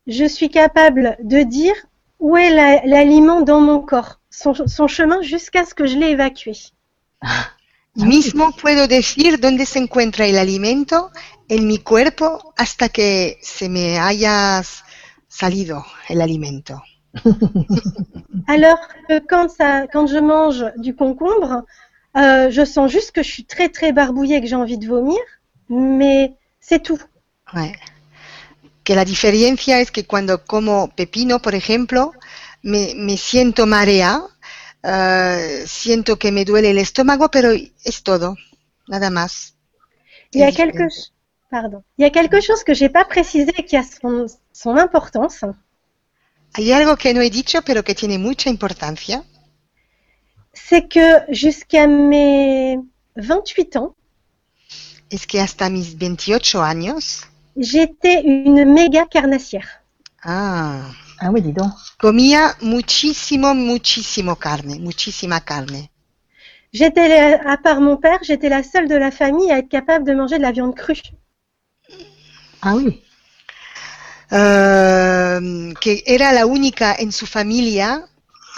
je 0.08 0.26
suis 0.28 0.50
capable 0.50 1.16
de 1.22 1.44
dire 1.44 1.76
où 2.20 2.36
est 2.38 2.50
la- 2.50 2.84
l'aliment 2.86 3.42
dans 3.42 3.62
mon 3.62 3.80
corps, 3.82 4.20
son, 4.30 4.54
son 4.68 4.88
chemin 4.88 5.22
jusqu'à 5.22 5.64
ce 5.66 5.74
que 5.76 5.86
je 5.86 5.98
l'ai 5.98 6.10
évacué. 6.12 6.54
Mismo 7.96 8.52
puedo 8.52 8.88
decir 8.88 9.40
dónde 9.40 9.66
se 9.66 9.80
encuentra 9.80 10.26
el 10.26 10.38
alimento 10.38 11.12
en 11.48 11.66
mi 11.68 11.78
cuerpo 11.78 12.54
hasta 12.58 12.90
que 12.90 13.40
se 13.42 13.70
me 13.70 13.98
haya 14.00 14.62
salido 15.28 15.86
el 16.10 16.22
alimento. 16.22 16.82
Alors 18.48 18.80
que 19.08 19.20
quand, 19.20 19.50
ça, 19.50 19.88
quand 19.88 20.08
je 20.08 20.20
mange 20.20 20.66
du 20.78 20.96
concombre, 20.96 21.64
euh, 22.18 22.50
je 22.50 22.66
sens 22.66 22.92
juste 22.92 23.12
que 23.12 23.24
je 23.24 23.32
suis 23.32 23.46
très 23.46 23.70
très 23.70 23.94
barbouillée, 23.94 24.42
que 24.42 24.48
j'ai 24.48 24.56
envie 24.56 24.78
de 24.78 24.88
vomir, 24.88 25.20
mais 25.70 26.34
c'est 26.60 26.84
tout. 26.84 27.00
Ouais. 27.54 27.74
Que 28.84 28.94
la 28.94 29.06
diferencia 29.06 29.80
es 29.80 29.92
que 29.92 30.06
cuando 30.06 30.44
como 30.46 30.90
pepino, 30.96 31.40
por 31.40 31.56
ejemplo, 31.56 32.12
me, 32.62 32.94
me 32.96 33.18
siento 33.18 33.66
marea, 33.66 34.22
eh, 34.86 35.63
siento 35.67 36.17
que 36.17 36.32
me 36.32 36.45
duele 36.45 36.71
el 36.71 36.78
estómago, 36.78 37.30
pero 37.32 37.52
es 37.52 38.04
todo, 38.04 38.36
nada 38.88 39.10
más. 39.10 39.56
Il 40.32 40.41
y 40.41 40.43
a 40.43 40.52
quelque, 40.52 40.88
pardon. 41.50 41.84
Il 41.98 42.04
y 42.04 42.06
a 42.06 42.12
quelque 42.12 42.41
chose 42.41 42.63
que 42.63 42.74
j'ai 42.76 42.89
pas 42.89 43.06
précisé 43.06 43.54
qui 43.67 43.78
a 43.78 43.84
son, 43.84 44.28
son 44.52 44.78
importance. 44.78 45.45
Hay 46.54 46.71
algo 46.71 46.95
que 46.98 47.13
no 47.13 47.21
he 47.21 47.30
dicho, 47.30 47.62
pero 47.63 47.84
que 47.84 47.95
tiene 47.95 48.17
mucha 48.17 48.50
importancia. 48.50 49.24
C'est 50.54 50.88
que 50.88 51.21
jusqu'à 51.34 51.88
mes 51.88 52.80
28 53.17 53.76
ans, 53.78 53.95
Es 55.12 55.28
que 55.28 55.39
hasta 55.39 55.69
mis 55.69 55.95
28 55.95 56.62
años, 56.62 57.26
j'étais 57.56 58.21
une 58.24 58.65
méga 58.65 59.06
carnassière. 59.06 59.84
ah, 60.24 60.91
Ah 61.19 61.32
oui, 61.32 61.41
dis 61.41 61.54
donc. 61.54 61.71
comía 61.97 62.56
muchísimo, 62.62 63.54
muchísimo 63.54 64.36
carne, 64.36 64.80
muchísima 64.80 65.41
carne. 65.41 65.89
J'étais, 66.73 67.39
à 67.45 67.58
part 67.58 67.80
mon 67.80 67.95
père, 67.95 68.19
j'étais 68.21 68.49
la 68.49 68.62
seule 68.62 68.89
de 68.89 68.95
la 68.95 69.12
famille 69.12 69.51
à 69.51 69.60
être 69.60 69.69
capable 69.69 70.06
de 70.06 70.13
manger 70.13 70.38
de 70.38 70.41
la 70.41 70.51
viande 70.51 70.75
crue. 70.75 71.01
Ah 72.62 72.75
oui. 72.75 73.01
Eh, 74.32 75.73
que 75.80 76.04
era 76.06 76.34
la 76.34 76.45
única 76.45 76.95
en 76.99 77.12
su 77.12 77.28
familia 77.28 78.06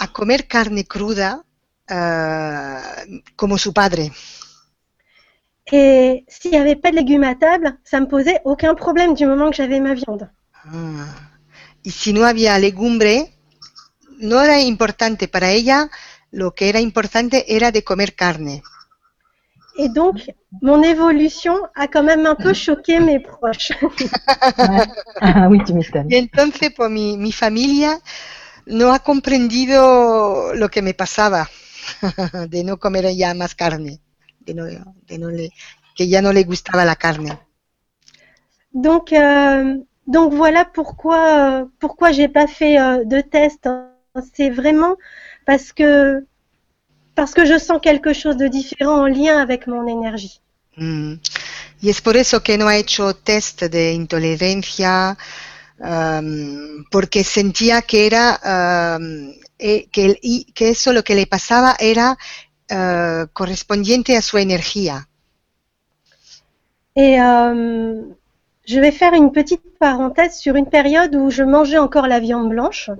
a 0.00 0.08
comer 0.08 0.48
carne 0.48 0.84
cruda 0.84 1.44
eh, 1.88 3.22
como 3.36 3.56
su 3.56 3.72
padre. 3.72 4.10
Et 5.70 6.24
s'il 6.26 6.50
n'y 6.52 6.56
avait 6.56 6.76
pas 6.76 6.90
de 6.90 6.96
légumes 6.96 7.24
à 7.24 7.34
table, 7.34 7.78
ça 7.84 8.00
me 8.00 8.08
posait 8.08 8.40
aucun 8.44 8.74
problème 8.74 9.14
du 9.14 9.26
moment 9.26 9.50
que 9.50 9.56
j'avais 9.56 9.80
ma 9.80 9.94
viande. 9.94 10.28
Ah. 10.64 11.27
Y 11.88 11.90
si 11.90 12.12
no 12.12 12.26
había 12.26 12.58
legumbre, 12.58 13.32
no 14.18 14.42
era 14.42 14.60
importante 14.60 15.26
para 15.26 15.52
ella, 15.52 15.88
lo 16.30 16.54
que 16.54 16.68
era 16.68 16.80
importante 16.80 17.56
era 17.56 17.72
de 17.72 17.82
comer 17.82 18.14
carne. 18.14 18.62
Et 19.78 19.88
donc, 19.88 20.16
mon 20.60 20.82
évolution 20.82 21.54
a 21.74 21.88
quand 21.88 22.04
même 22.04 22.26
un 22.26 22.34
peu 22.34 22.52
choqué 22.52 23.00
mes 23.00 23.20
proches. 23.20 23.72
Ah 25.22 25.48
oui, 25.48 25.64
tu 25.64 25.72
m'étonnes. 25.72 26.12
Entonces, 26.12 26.74
pues 26.76 26.90
mi, 26.90 27.16
mi 27.16 27.32
familia 27.32 27.98
no 28.66 28.92
ha 28.92 28.98
comprendido 28.98 30.52
lo 30.54 30.68
que 30.68 30.82
me 30.82 30.92
pasaba 30.92 31.48
de 32.50 32.64
no 32.64 32.76
comer 32.76 33.16
ya 33.16 33.32
más 33.32 33.54
carne, 33.54 34.02
de 34.40 34.52
no, 34.52 34.64
de 34.66 35.18
no 35.18 35.30
le, 35.30 35.52
que 35.96 36.06
ya 36.06 36.20
no 36.20 36.34
le 36.34 36.44
gustaba 36.44 36.84
la 36.84 36.96
carne. 36.96 37.38
Donc, 38.72 39.10
euh, 39.12 39.88
donc 40.08 40.34
voilà 40.34 40.64
pourquoi, 40.64 41.22
euh, 41.62 41.64
pourquoi 41.78 42.12
j'ai 42.12 42.28
pas 42.28 42.46
fait 42.48 42.80
euh, 42.80 43.04
de 43.04 43.20
test. 43.20 43.66
hein. 43.66 43.90
C'est 44.34 44.50
vraiment 44.50 44.96
parce 45.46 45.72
que, 45.72 46.26
parce 47.14 47.34
que 47.34 47.44
je 47.44 47.58
sens 47.58 47.80
quelque 47.80 48.12
chose 48.14 48.36
de 48.36 48.48
différent 48.48 49.02
en 49.02 49.06
lien 49.06 49.38
avec 49.40 49.66
mon 49.68 49.86
énergie. 49.86 50.40
Mm. 50.76 51.14
Y 51.80 51.90
es 51.90 52.00
por 52.00 52.16
eso 52.16 52.42
que 52.42 52.58
no 52.58 52.68
ha 52.68 52.76
hecho 52.76 53.14
test 53.14 53.62
de 53.64 53.92
intolerancia, 53.92 55.16
um, 55.78 56.84
porque 56.90 57.22
sentía 57.24 57.82
que 57.82 58.06
era 58.06 58.96
um, 58.98 59.32
eh, 59.58 59.88
que, 59.92 60.04
el- 60.06 60.46
que 60.54 60.70
eso 60.70 60.92
lo 60.92 61.02
que 61.04 61.14
le 61.14 61.26
pasaba 61.26 61.76
era 61.78 62.16
uh, 62.70 63.26
correspondiente 63.32 64.16
a 64.16 64.22
su 64.22 64.38
energía. 64.38 65.08
Et 66.96 67.20
euh, 67.20 68.02
je 68.68 68.78
vais 68.78 68.92
faire 68.92 69.14
une 69.14 69.32
petite 69.32 69.62
parenthèse 69.78 70.36
sur 70.36 70.54
une 70.54 70.68
période 70.68 71.14
où 71.14 71.30
je 71.30 71.42
mangeais 71.42 71.78
encore 71.78 72.06
la 72.06 72.20
viande 72.20 72.50
blanche. 72.50 72.90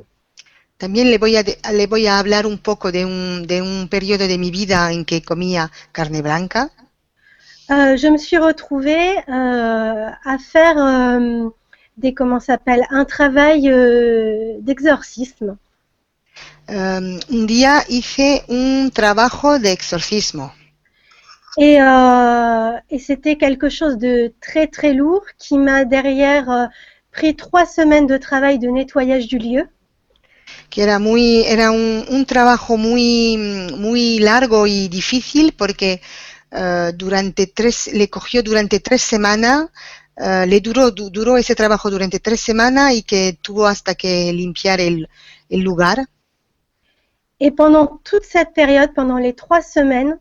También 0.79 1.11
le 1.11 1.19
voy 1.19 1.37
a, 1.37 1.43
le 1.43 1.87
voy 1.87 2.07
a 2.07 2.19
hablar 2.19 2.47
un 2.47 2.57
poco 2.57 2.91
de 2.91 3.05
un, 3.05 3.43
de 3.43 3.61
un 3.61 3.89
periodo 3.89 4.27
de 4.27 4.39
mi 4.39 4.51
vida 4.51 4.91
en 4.91 5.05
que 5.05 5.21
comía 5.21 5.71
carne 5.93 6.23
blanca. 6.23 6.71
Euh, 7.71 7.97
je 7.97 8.09
me 8.09 8.17
suis 8.17 8.39
retrouvée 8.39 9.19
euh, 9.29 10.09
à 10.25 10.39
faire 10.39 10.79
euh, 10.79 11.51
des 11.99 12.15
comment 12.15 12.41
s'appelle 12.41 12.87
un 12.91 13.05
travail 13.05 13.69
euh, 13.69 14.55
d'exorcisme. 14.61 15.59
Um, 16.69 17.19
un 17.31 17.47
día 17.47 17.83
hice 17.89 18.45
un 18.49 18.91
trabajo 18.91 19.59
de 19.59 19.69
exorcismo 19.69 20.53
Et, 21.57 21.81
euh, 21.83 22.79
et 22.91 22.99
c'était 22.99 23.37
quelque 23.37 23.69
chose 23.69 23.99
de 23.99 24.33
très 24.41 24.67
très 24.67 24.95
lourd 24.95 25.25
qui 25.39 25.59
m'a 25.59 25.85
derrière 25.85 26.51
euh, 26.51 26.67
pris 27.11 27.37
trois 27.37 27.67
semaines 27.67 28.07
de 28.07 28.17
travail 28.17 28.59
de 28.59 28.69
nettoyage 28.69 29.27
du 29.27 29.39
lieu. 29.39 29.69
que 30.71 30.83
era 30.83 30.99
muy 30.99 31.43
era 31.47 31.71
un, 31.71 32.05
un 32.11 32.25
trabajo 32.27 32.77
muy 32.77 33.37
muy 33.77 34.19
largo 34.19 34.67
y 34.67 34.89
difícil 34.89 35.53
porque 35.53 36.01
eh, 36.51 36.93
durante 36.95 37.47
tres 37.47 37.91
le 37.93 38.09
cogió 38.11 38.43
durante 38.43 38.81
tres 38.81 39.03
semanas 39.03 39.69
eh, 40.17 40.47
le 40.47 40.61
duró 40.61 40.91
du- 40.91 41.11
duró 41.11 41.37
ese 41.37 41.55
trabajo 41.55 41.91
durante 41.91 42.21
tres 42.21 42.41
semanas 42.41 42.95
y 42.95 43.03
que 43.03 43.39
tuvo 43.43 43.67
hasta 43.67 43.95
que 43.95 44.33
limpiar 44.33 44.81
el, 44.81 45.09
el 45.49 45.61
lugar 45.61 46.07
Et 47.41 47.51
pendant 47.51 47.87
toute 48.05 48.23
cette 48.25 48.53
période, 48.55 48.95
pendant 48.95 49.17
les 49.19 49.35
trois 49.35 49.61
semaines, 49.61 50.19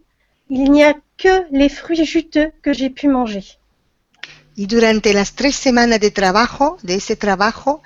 il 0.50 0.72
n'y 0.72 0.84
a 0.84 0.96
que 1.18 1.46
les 1.52 1.70
fruits 1.70 2.06
juteux 2.06 2.52
que 2.64 2.74
j'ai 2.74 2.90
pu 2.90 3.08
manger. 3.08 3.58
y 4.56 4.66
durante 4.66 5.14
las 5.14 5.34
tres 5.34 5.56
semanas 5.56 6.00
de 6.00 6.12
trabajo 6.12 6.78
de 6.82 6.96
ese 6.96 7.16
trabajo 7.16 7.82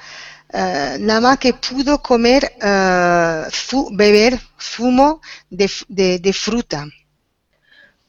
eh, 0.53 0.97
nada 0.99 1.21
más 1.21 1.37
que 1.37 1.53
pudo 1.53 2.01
comer 2.01 2.51
eh, 2.61 3.43
beber 3.91 4.39
zumo 4.59 5.21
de, 5.49 5.65
f- 5.65 5.85
de- 5.89 6.19
de 6.19 6.33
fruta 6.33 6.85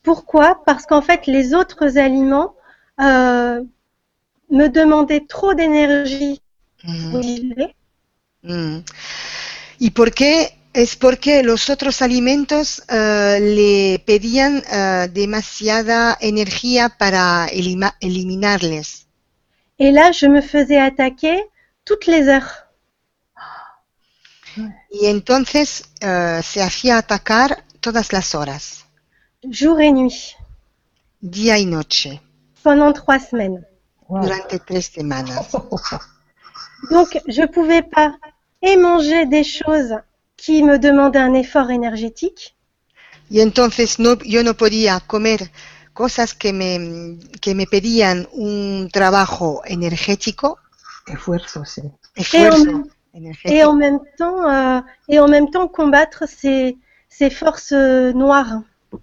Pourquoi? 0.02 0.64
Parce 0.64 0.84
qu'en 0.86 1.02
fait, 1.02 1.26
les 1.26 1.54
autres 1.54 1.96
aliments 1.96 2.54
euh, 3.00 3.62
me 4.50 4.66
demandaient 4.68 5.24
trop 5.28 5.54
d'énergie. 5.54 6.40
Mm. 6.84 7.20
gilet. 7.22 7.74
Mm. 8.42 8.78
¿Y 9.78 9.90
por 9.90 10.10
qué? 10.12 10.58
Es 10.74 10.96
porque 10.96 11.42
los 11.42 11.68
otros 11.68 12.00
alimentos 12.00 12.82
eh, 12.88 13.38
le 13.40 14.02
pedían 14.06 14.62
eh, 14.72 15.08
demasiada 15.12 16.16
energía 16.20 16.88
para 16.88 17.46
elima- 17.48 17.94
eliminarles. 18.00 19.06
Et 19.78 19.90
là, 19.92 20.12
je 20.12 20.26
me 20.28 20.40
faisais 20.40 20.78
attaquer 20.80 21.44
toutes 21.84 22.06
les 22.06 22.28
heures. 22.28 22.66
Y 24.90 25.06
entonces 25.06 25.84
eh, 26.00 26.40
se 26.42 26.62
hacía 26.62 26.98
atacar 26.98 27.64
todas 27.80 28.12
las 28.12 28.34
horas, 28.34 28.84
jour 29.50 29.80
et 29.80 29.92
nuit, 29.92 30.36
día 31.20 31.58
y 31.58 31.64
noche, 31.66 32.20
pendant 32.62 32.92
trois 32.92 33.18
semaines. 33.18 33.64
Wow. 34.08 34.20
durante 34.22 34.58
tres 34.58 34.86
semanas. 34.94 35.48
Donc, 36.90 37.18
je 37.26 37.46
pouvais 37.46 37.82
pas 37.82 38.18
et 38.60 38.76
manger 38.76 39.24
des 39.26 39.42
choses 39.44 39.94
qui 40.42 40.62
me 40.64 40.76
demandaient 40.78 41.20
un 41.20 41.34
effort 41.34 41.70
énergétique, 41.70 42.56
Y 43.30 43.40
entonces 43.40 43.98
no, 43.98 44.18
yo 44.24 44.42
no 44.42 44.54
podía 44.54 45.00
comer 45.00 45.50
cosas 45.94 46.34
que 46.34 46.52
me, 46.52 47.18
que 47.40 47.54
me 47.54 47.66
pedían 47.66 48.28
un 48.32 48.90
trabajo 48.92 49.62
energético, 49.64 50.58
Esfuerzo, 51.06 51.64
sí. 51.64 51.82
esfuerzo 52.14 52.84
et 53.44 53.64
en 53.64 53.74
même 53.74 54.00
temps, 54.18 54.48
euh, 54.50 54.80
et 55.08 55.18
en 55.20 55.28
même 55.28 55.48
temps 55.50 55.68
combattre 55.68 56.24
ces, 56.28 56.76
ces 57.08 57.30
forces 57.30 57.72
euh, 57.72 58.12
noires. 58.12 58.62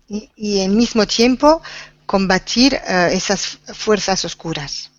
y, 0.10 0.30
y 0.38 0.62
al 0.64 0.72
mismo 0.72 1.06
tiempo 1.06 1.62
combatir 2.06 2.74
eh, 2.74 3.10
esas 3.14 3.60
fuerzas 3.74 4.26
oscuras. 4.26 4.92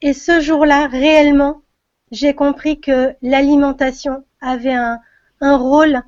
Et 0.00 0.14
ce 0.14 0.40
jour-là, 0.40 0.86
réellement, 0.88 1.62
j'ai 2.12 2.34
compris 2.34 2.80
que 2.80 3.16
l'alimentation 3.22 4.24
avait 4.40 4.74
un, 4.74 5.00
un 5.40 5.56
rôle 5.56 6.02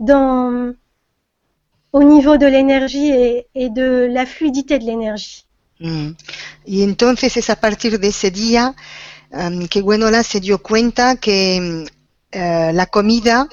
dans, 0.00 0.74
au 1.92 2.02
niveau 2.02 2.36
de 2.36 2.46
l'énergie 2.46 3.10
et, 3.10 3.46
et 3.54 3.70
de 3.70 4.08
la 4.10 4.26
fluidité 4.26 4.78
de 4.78 4.84
l'énergie. 4.84 5.46
Mm. 5.82 6.12
Y 6.64 6.82
entonces 6.84 7.36
es 7.36 7.50
a 7.50 7.56
partir 7.56 7.98
de 7.98 8.08
ese 8.08 8.30
día 8.30 8.74
em, 9.30 9.66
que 9.66 9.80
Gwenola 9.80 10.22
se 10.22 10.40
dio 10.40 10.58
cuenta 10.62 11.16
que 11.16 11.60
mm, 11.60 11.84
eh, 12.32 12.72
la 12.72 12.86
comida 12.86 13.48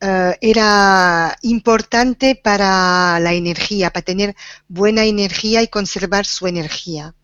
eh, 0.00 0.36
era 0.40 1.36
importante 1.42 2.34
para 2.42 3.20
la 3.20 3.32
energía, 3.32 3.90
para 3.90 4.04
tener 4.04 4.34
buena 4.68 5.04
energía 5.04 5.62
y 5.62 5.68
conservar 5.68 6.26
su 6.26 6.46
energía, 6.46 7.14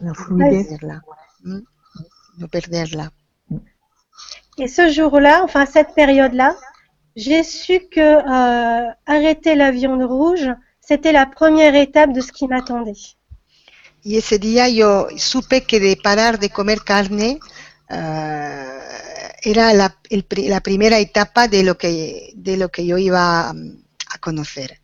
no 0.00 0.14
fluidez. 0.14 0.68
perderla. 0.68 1.02
Mm. 1.42 1.58
No 2.38 2.48
perderla. 2.48 3.12
Et 4.58 4.68
ce 4.68 4.90
jour-là, 4.90 5.42
enfin 5.44 5.66
cette 5.66 5.94
période-là, 5.94 6.56
j'ai 7.14 7.42
su 7.42 7.80
que 7.90 8.00
euh, 8.00 8.90
arrêter 9.06 9.54
la 9.54 9.70
viande 9.70 10.02
rouge, 10.02 10.48
c'était 10.80 11.12
la 11.12 11.26
première 11.26 11.74
étape 11.74 12.12
de 12.12 12.20
ce 12.20 12.32
qui 12.32 12.46
m'attendait. 12.46 13.16
Y 14.04 14.18
ese 14.18 14.38
día 14.38 14.68
yo 14.68 15.08
supe 15.16 15.66
que 15.66 15.80
de 15.80 15.96
parar 16.00 16.38
de 16.38 16.48
comer 16.48 16.84
carne 16.84 17.40
eh, 17.90 17.96
era 19.42 19.74
la, 19.74 19.96
el 20.10 20.24
la 20.48 20.60
primera 20.60 21.00
etapa 21.00 21.48
de 21.48 21.64
lo 21.64 21.76
que, 21.76 22.30
de 22.36 22.56
lo 22.56 22.68
que 22.68 22.86
yo 22.86 22.98
iba 22.98 23.52
mm, 23.52 23.82
a 24.14 24.18
conocer. 24.18 24.80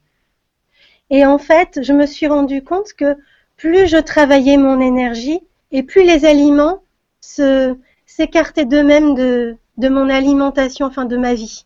Et 1.08 1.24
en 1.24 1.38
fait, 1.38 1.80
je 1.82 1.92
me 1.92 2.06
suis 2.06 2.26
rendu 2.26 2.64
compte 2.64 2.94
que 2.94 3.16
plus 3.56 3.86
je 3.86 3.98
travaillais 3.98 4.56
mon 4.56 4.80
énergie 4.80 5.40
et 5.70 5.84
plus 5.84 6.02
les 6.02 6.24
aliments 6.24 6.82
se 7.20 7.76
s'écartaient 8.16 8.66
d'eux-mêmes 8.66 9.14
de, 9.14 9.56
de 9.82 9.88
mon 9.88 10.08
alimentation, 10.10 10.86
enfin 10.86 11.04
de 11.06 11.16
ma 11.16 11.34
vie. 11.34 11.64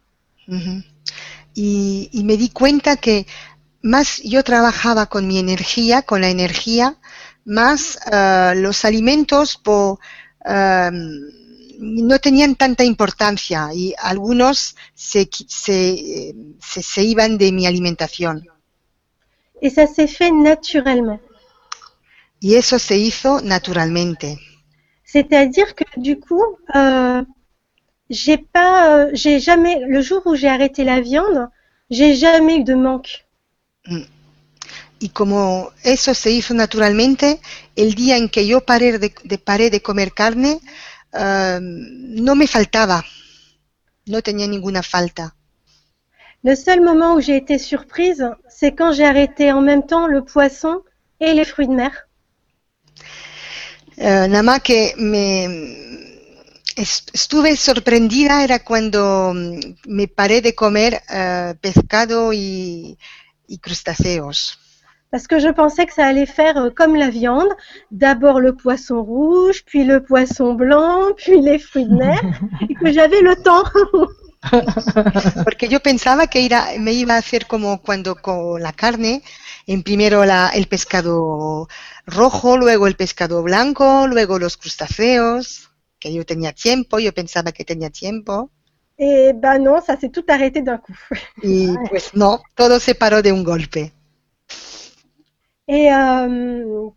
Y, 1.55 2.09
y 2.13 2.25
me 2.25 2.37
di 2.37 2.51
cuenta 2.51 2.97
que 2.97 3.27
más 3.83 4.21
yo 4.23 4.43
trabajaba 4.45 5.07
con 5.07 5.27
mi 5.27 5.39
energía, 5.39 6.03
con 6.03 6.21
la 6.21 6.29
energía, 6.31 6.99
más 7.45 7.99
eh, 8.13 8.55
los 8.57 8.85
alimentos 8.85 9.57
po- 9.57 9.99
eh, 10.45 10.91
no 11.79 12.19
tenían 12.19 12.55
tanta 12.57 12.85
importancia 12.85 13.71
y 13.75 13.95
algunos 13.99 14.77
se, 14.95 15.29
se, 15.49 16.35
se- 16.61 16.83
se 16.83 17.03
iban 17.05 17.39
de 17.39 17.53
mi 17.53 17.67
alimentación. 17.67 18.49
Y 22.41 22.55
eso 22.55 22.79
se 22.79 22.97
hizo 22.97 23.43
naturalmente. 23.43 24.39
C'est-à-dire 25.17 25.75
que 25.75 25.85
du 25.97 26.21
coup, 26.21 26.45
euh, 26.75 27.23
j'ai 28.11 28.39
pas, 28.39 28.97
euh, 29.07 29.11
j'ai 29.15 29.41
jamais, 29.41 29.81
le 29.87 30.03
jour 30.03 30.23
où 30.27 30.35
j'ai 30.37 30.49
arrêté 30.49 30.85
la 30.85 31.01
viande, 31.01 31.49
j'ai 31.91 32.15
jamais 32.15 32.59
eu 32.59 32.65
de 32.65 32.75
manque. 32.75 33.27
Y 34.99 35.11
como 35.11 35.73
eso 35.85 36.15
se 36.15 36.31
hizo 36.31 36.55
naturalmente, 36.55 37.41
el 37.77 37.95
día 37.95 38.17
en 38.17 38.29
que 38.29 38.47
yo 38.47 38.63
paré 38.63 38.99
de, 38.99 39.13
de- 39.25 39.39
paré 39.39 39.71
de 39.71 39.81
comer 39.83 40.13
carne, 40.13 40.61
eh, 41.13 41.59
no 41.61 42.35
me 42.35 42.47
faltaba, 42.47 43.05
no 44.07 44.23
tenía 44.23 44.47
ninguna 44.47 44.83
falta. 44.83 45.35
Le 46.45 46.55
seul 46.55 46.81
moment 46.81 47.15
où 47.15 47.21
j'ai 47.21 47.37
été 47.37 47.59
surprise, 47.59 48.31
c'est 48.49 48.75
quand 48.75 48.93
j'ai 48.93 49.05
arrêté 49.05 49.53
en 49.53 49.61
même 49.61 49.85
temps 49.85 50.07
le 50.07 50.25
poisson 50.25 50.83
et 51.21 51.35
les 51.35 51.45
fruits 51.45 51.69
de 51.69 51.75
mer. 51.75 52.06
Eh, 53.97 54.27
nada 54.29 54.43
más 54.43 54.61
que 54.63 54.95
me 54.99 55.45
est- 56.77 57.11
estuve 57.15 57.57
sorprendida 57.57 58.45
era 58.45 58.59
cuando 58.61 59.33
mm, 59.35 59.59
me 59.89 60.07
paré 60.09 60.41
de 60.43 60.55
comer 60.55 61.03
eh, 61.09 61.55
pescado 61.61 62.33
y, 62.33 62.99
y 63.49 63.59
crustáceos. 63.59 64.59
Parce 65.11 65.27
que 65.27 65.39
je 65.41 65.49
pensais 65.49 65.87
que 65.87 65.93
ça 65.95 66.07
allait 66.07 66.27
faire 66.27 66.57
euh, 66.59 66.71
comme 66.71 66.95
la 66.97 67.11
viande, 67.11 67.49
d'abord 67.91 68.41
le 68.41 68.55
poisson 68.55 69.03
rouge, 69.03 69.65
puis 69.65 69.85
le 69.85 70.03
poisson 70.03 70.55
blanc, 70.55 71.13
puis 71.17 71.41
les 71.41 71.59
fruits 71.59 71.87
de 71.87 71.95
mer, 71.95 72.19
et 72.69 72.77
que 72.77 72.93
j'avais 72.93 73.21
le 73.21 73.35
temps. 73.37 73.65
Porque 75.45 75.69
yo 75.69 75.81
pensaba 75.81 76.27
que 76.29 76.41
ira- 76.41 76.73
me 76.79 76.93
iba 76.93 77.15
a 77.15 77.19
hacer 77.19 77.47
como 77.47 77.81
cuando 77.83 78.17
con 78.17 78.63
la 78.63 78.73
carne, 78.73 79.23
en 79.67 79.83
primero 79.83 80.25
la- 80.25 80.51
el 80.51 80.67
pescado 80.69 81.69
rojo, 82.07 82.57
luego 82.57 82.87
el 82.87 82.97
pescado 82.97 83.43
blanco, 83.43 84.07
luego 84.07 84.39
los 84.39 84.57
crustáceos, 84.57 85.71
que 85.99 86.13
yo 86.13 86.25
tenía 86.25 86.53
tiempo, 86.53 86.99
yo 86.99 87.13
pensaba 87.13 87.53
que 87.53 87.65
tenía 87.65 87.91
tiempo, 87.91 88.51
Et 88.99 89.35
ben 89.35 89.59
non, 89.59 89.81
ça 89.83 89.97
s'est 89.99 90.09
tout 90.09 90.25
arrêté 90.29 90.63
d'un 90.63 90.79
coup. 90.79 90.97
y 91.43 91.69
pues 91.91 92.15
no, 92.15 92.41
todo 92.55 92.81
se 92.81 92.95
paró 92.95 93.23
de 93.23 93.31
un 93.31 93.43
golpe. 93.43 93.93
Et 95.69 95.93
euh, 95.93 96.89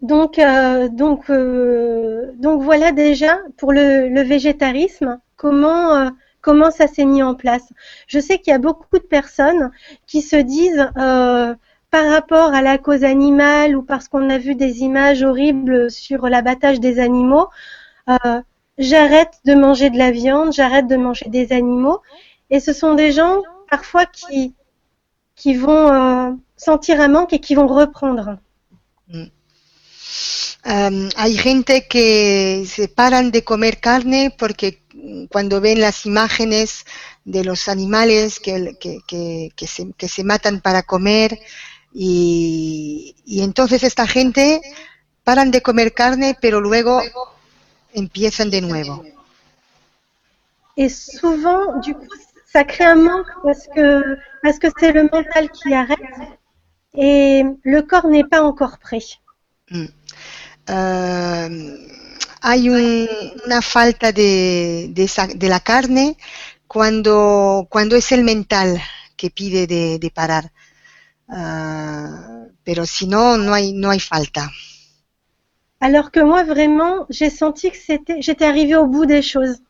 donc, 0.00 0.38
euh, 0.38 0.88
donc, 0.88 1.28
euh, 1.28 2.32
donc 2.36 2.62
voilà 2.62 2.92
déjà 2.92 3.38
pour 3.58 3.72
le, 3.72 4.08
le 4.08 4.22
végétarisme, 4.22 5.20
comment, 5.36 6.10
comment 6.40 6.70
ça 6.70 6.86
s'est 6.86 7.04
mis 7.04 7.22
en 7.22 7.34
place. 7.34 7.68
Je 8.06 8.20
sais 8.20 8.38
qu'il 8.38 8.52
y 8.52 8.54
a 8.54 8.58
beaucoup 8.58 8.98
de 8.98 9.04
personnes 9.04 9.72
qui 10.06 10.22
se 10.22 10.36
disent 10.36 10.88
par 11.94 12.10
rapport 12.10 12.52
à 12.52 12.60
la 12.60 12.76
cause 12.76 13.04
animale 13.04 13.76
ou 13.76 13.82
parce 13.84 14.08
qu'on 14.08 14.28
a 14.28 14.36
vu 14.36 14.56
des 14.56 14.80
images 14.80 15.22
horribles 15.22 15.92
sur 15.92 16.26
l'abattage 16.28 16.80
des 16.80 16.98
animaux, 16.98 17.46
euh, 18.10 18.40
j'arrête 18.78 19.34
de 19.44 19.54
manger 19.54 19.90
de 19.90 19.98
la 19.98 20.10
viande, 20.10 20.52
j'arrête 20.52 20.88
de 20.88 20.96
manger 20.96 21.26
des 21.28 21.52
animaux. 21.52 22.00
Et 22.50 22.58
ce 22.58 22.72
sont 22.72 22.94
des 22.94 23.12
gens 23.12 23.42
parfois 23.70 24.06
qui, 24.06 24.54
qui 25.36 25.54
vont 25.54 25.86
euh, 25.92 26.32
sentir 26.56 27.00
un 27.00 27.06
manque 27.06 27.32
et 27.32 27.38
qui 27.38 27.54
vont 27.54 27.68
reprendre. 27.68 28.38
Um, 30.66 31.10
hay 31.16 31.36
gente 31.36 31.86
que 31.88 32.64
se 32.64 32.88
paran 32.88 33.30
de 33.30 33.40
comer 33.40 33.78
carne 33.80 34.32
porque 34.36 34.80
cuando 35.30 35.60
ven 35.60 35.80
las 35.80 36.06
imágenes 36.06 36.86
de 37.24 37.44
los 37.44 37.68
animales 37.68 38.40
que, 38.40 38.74
que, 38.80 39.50
que, 39.54 39.66
se, 39.66 40.08
se 40.08 40.24
matan 40.24 40.60
para 40.60 40.82
comer 40.82 41.38
y, 41.94 43.14
y 43.24 43.42
entonces 43.42 43.82
esta 43.84 44.06
gente 44.06 44.60
paran 45.22 45.50
de 45.50 45.62
comer 45.62 45.94
carne 45.94 46.36
pero 46.40 46.60
luego 46.60 47.00
empiezan 47.94 48.50
de 48.50 48.60
nuevo. 48.60 49.04
Et 50.76 50.88
souvent, 50.88 51.78
du 51.80 51.94
coup, 51.94 52.08
ça 52.52 52.64
crée 52.64 52.84
un 52.84 52.96
manque 52.96 53.28
parce 53.44 53.68
que 53.74 54.18
parce 54.42 54.58
que 54.58 54.66
c'est 54.78 54.92
le 54.92 55.04
mental 55.04 55.48
qui 55.52 55.72
arrête 55.72 56.00
et 56.96 57.44
le 57.62 57.82
corps 57.82 58.08
n'est 58.08 58.24
pas 58.28 58.42
encore 58.42 58.78
prêt. 58.78 59.04
Mm. 59.70 59.86
Uh, 60.68 61.76
hay 62.42 62.68
un- 62.68 63.08
una 63.46 63.62
falta 63.62 64.12
de, 64.12 64.88
de, 64.90 65.06
de 65.36 65.48
la 65.48 65.60
carne 65.60 66.16
cuando, 66.66 67.66
cuando 67.70 67.96
es 67.96 68.10
el 68.12 68.24
mental 68.24 68.80
que 69.16 69.30
pide 69.30 69.66
de, 69.66 69.98
de 69.98 70.10
parar. 70.10 70.50
Uh, 71.26 72.52
pero 72.64 72.84
si 72.86 73.06
no, 73.06 73.38
no 73.38 73.54
hay, 73.54 73.72
no 73.72 73.90
hay 73.90 74.00
falta. 74.00 74.50
Alors 75.80 76.10
que 76.10 76.22
moi, 76.22 76.44
vraiment, 76.44 77.06
j'ai 77.10 77.30
senti 77.30 77.70
que 77.70 77.76
c'était, 77.76 78.20
j'étais 78.22 78.46
arrivée 78.46 78.76
au 78.76 78.86
bout 78.86 79.06
des 79.06 79.22
choses. 79.22 79.60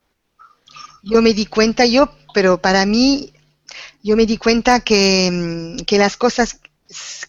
Yo 1.02 1.20
me 1.20 1.32
di 1.34 1.46
cuenta, 1.46 1.84
yo, 1.86 2.08
pero 2.32 2.58
para 2.58 2.86
mí, 2.86 3.32
yo 4.02 4.16
me 4.16 4.26
di 4.26 4.36
cuenta 4.36 4.80
que, 4.80 5.76
que 5.86 5.98
las 5.98 6.16
cosas 6.16 6.60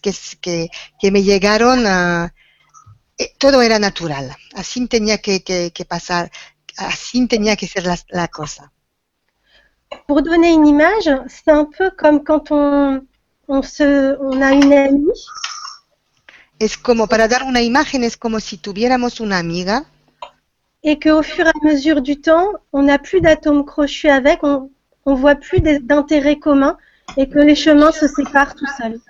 que, 0.00 0.12
que, 0.40 0.70
que 1.00 1.10
me 1.10 1.22
llegaron, 1.22 1.84
eh, 1.86 3.32
todo 3.38 3.62
era 3.62 3.78
natural. 3.78 4.34
Así 4.54 4.86
tenía 4.86 5.18
que, 5.18 5.42
que, 5.42 5.72
que 5.72 5.84
pasar, 5.84 6.30
así 6.76 7.26
tenía 7.26 7.56
que 7.56 7.66
ser 7.66 7.86
la, 7.86 7.98
la 8.08 8.28
cosa. 8.28 8.72
Pour 10.06 10.22
donner 10.22 10.52
une 10.52 10.66
image, 10.66 11.08
c'est 11.28 11.52
un 11.52 11.64
peu 11.66 11.90
comme 11.90 12.24
quand 12.24 12.50
on, 12.50 13.06
on, 13.48 13.62
se, 13.62 14.16
on 14.20 14.40
a 14.42 14.52
une 14.52 14.72
amie 14.72 15.12
Es 16.58 16.76
como, 16.78 17.06
para 17.06 17.28
dar 17.28 17.42
una 17.42 17.60
imagen, 17.60 18.02
es 18.02 18.16
como 18.16 18.40
si 18.40 18.56
tuviéramos 18.56 19.20
una 19.20 19.38
amiga 19.38 19.86
et 20.82 21.00
qu'au 21.00 21.22
fur 21.22 21.44
et 21.46 21.50
à 21.50 21.64
mesure 21.64 22.00
du 22.00 22.20
temps, 22.20 22.52
on 22.72 22.84
n'a 22.84 22.98
plus 22.98 23.20
d'atomes 23.20 23.64
crochus 23.64 24.08
avec, 24.08 24.44
on 24.44 24.70
ne 25.04 25.16
voit 25.16 25.34
plus 25.34 25.60
d'intérêt 25.60 26.36
commun 26.36 26.78
et 27.16 27.28
que 27.28 27.40
les 27.40 27.56
chemins 27.56 27.90
se 27.90 28.06
séparent 28.06 28.54
tout 28.54 28.68
seuls. 28.78 29.00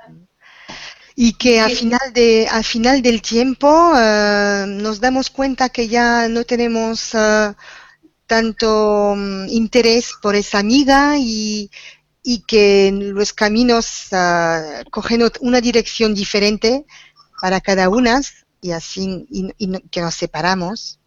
y 1.18 1.33
que 1.35 1.61
al 1.61 1.70
final, 1.70 2.12
de, 2.14 2.46
al 2.51 2.64
final 2.64 3.03
del 3.03 3.20
tiempo 3.22 3.68
eh, 3.96 4.64
nos 4.66 5.01
damos 5.01 5.31
cuenta 5.31 5.70
que 5.70 5.88
ya 5.88 6.29
no 6.29 6.44
tenemos 6.44 7.14
eh, 7.14 7.53
tanto 8.27 9.14
mm, 9.16 9.49
interés 9.49 10.12
por 10.20 10.35
esa 10.35 10.59
amiga 10.59 11.16
y, 11.18 11.70
y 12.27 12.41
que 12.41 12.91
los 12.93 13.33
caminos 13.33 14.09
eh, 14.12 14.83
cogen 14.91 15.23
una 15.41 15.61
dirección 15.61 16.12
diferente 16.12 16.85
para 17.41 17.61
cada 17.61 17.89
una 17.89 18.21
y 18.61 18.73
así 18.73 19.27
y- 19.31 19.53
y 19.59 19.81
que 19.93 20.01
nos 20.01 20.15
separamos. 20.17 20.99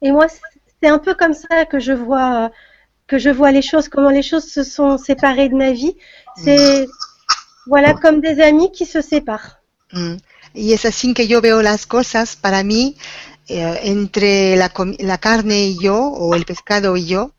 Et 0.00 0.12
moi, 0.12 0.26
c'est 0.28 0.88
un 0.88 1.00
peu 1.00 1.14
comme 1.14 1.34
ça 1.34 1.64
que 1.64 1.80
je 1.80 1.92
vois, 1.92 2.52
que 3.08 3.18
je 3.18 3.30
vois 3.30 3.50
les 3.50 3.62
choses, 3.62 3.88
comment 3.88 4.10
les 4.10 4.22
choses 4.22 4.46
se 4.56 4.62
sont 4.62 4.96
séparées 4.96 5.48
de 5.48 5.56
ma 5.56 5.72
vie. 5.72 5.96
C'est, 6.44 6.86
voilà, 7.66 7.94
comme 7.94 8.20
des 8.20 8.40
amis 8.40 8.70
qui 8.70 8.86
se 8.86 9.00
séparent. 9.00 9.58
Mm. 9.92 10.16
Y 10.54 10.72
es 10.72 10.84
así 10.84 11.14
que 11.14 11.26
yo 11.26 11.40
veo 11.40 11.62
las 11.62 11.86
cosas 11.86 12.36
para 12.36 12.62
mí 12.62 12.96
eh, 13.48 13.80
entre 13.84 14.54
la, 14.56 14.70
la 15.00 15.18
carne 15.18 15.66
y 15.66 15.78
yo 15.78 15.96
o 15.98 16.34
el 16.36 16.44
pescado 16.44 16.96
y 16.96 17.06
yo. 17.06 17.32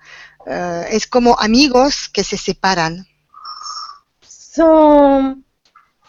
Eh, 0.49 0.85
es 0.91 1.07
como 1.07 1.35
amigos 1.39 2.09
que 2.09 2.23
se 2.23 2.37
separan. 2.37 3.05
Sans, 4.21 5.35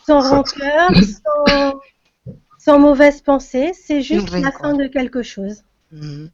sans 0.07 0.21
rancœur, 0.21 0.91
sans, 0.95 1.81
sans 2.59 2.79
mauvaise 2.79 3.21
pensée. 3.21 3.73
C'est 3.75 4.03
juste 4.03 4.31
la 4.31 4.53
fin 4.53 4.75
de 4.75 4.87
quelque 4.87 5.23
chose. 5.23 5.65
Mm. 5.91 6.27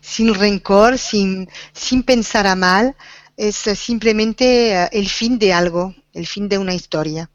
Sin 0.00 0.32
rencor, 0.32 0.98
sin, 0.98 1.46
sin 1.72 2.02
pensar 2.02 2.46
a 2.46 2.54
mal, 2.54 2.94
es 3.36 3.56
simplemente 3.56 4.72
eh, 4.72 4.88
el 4.92 5.08
fin 5.08 5.38
de 5.38 5.52
algo, 5.52 5.94
el 6.12 6.26
fin 6.26 6.48
de 6.48 6.58
una 6.58 6.74
historia. 6.74 7.28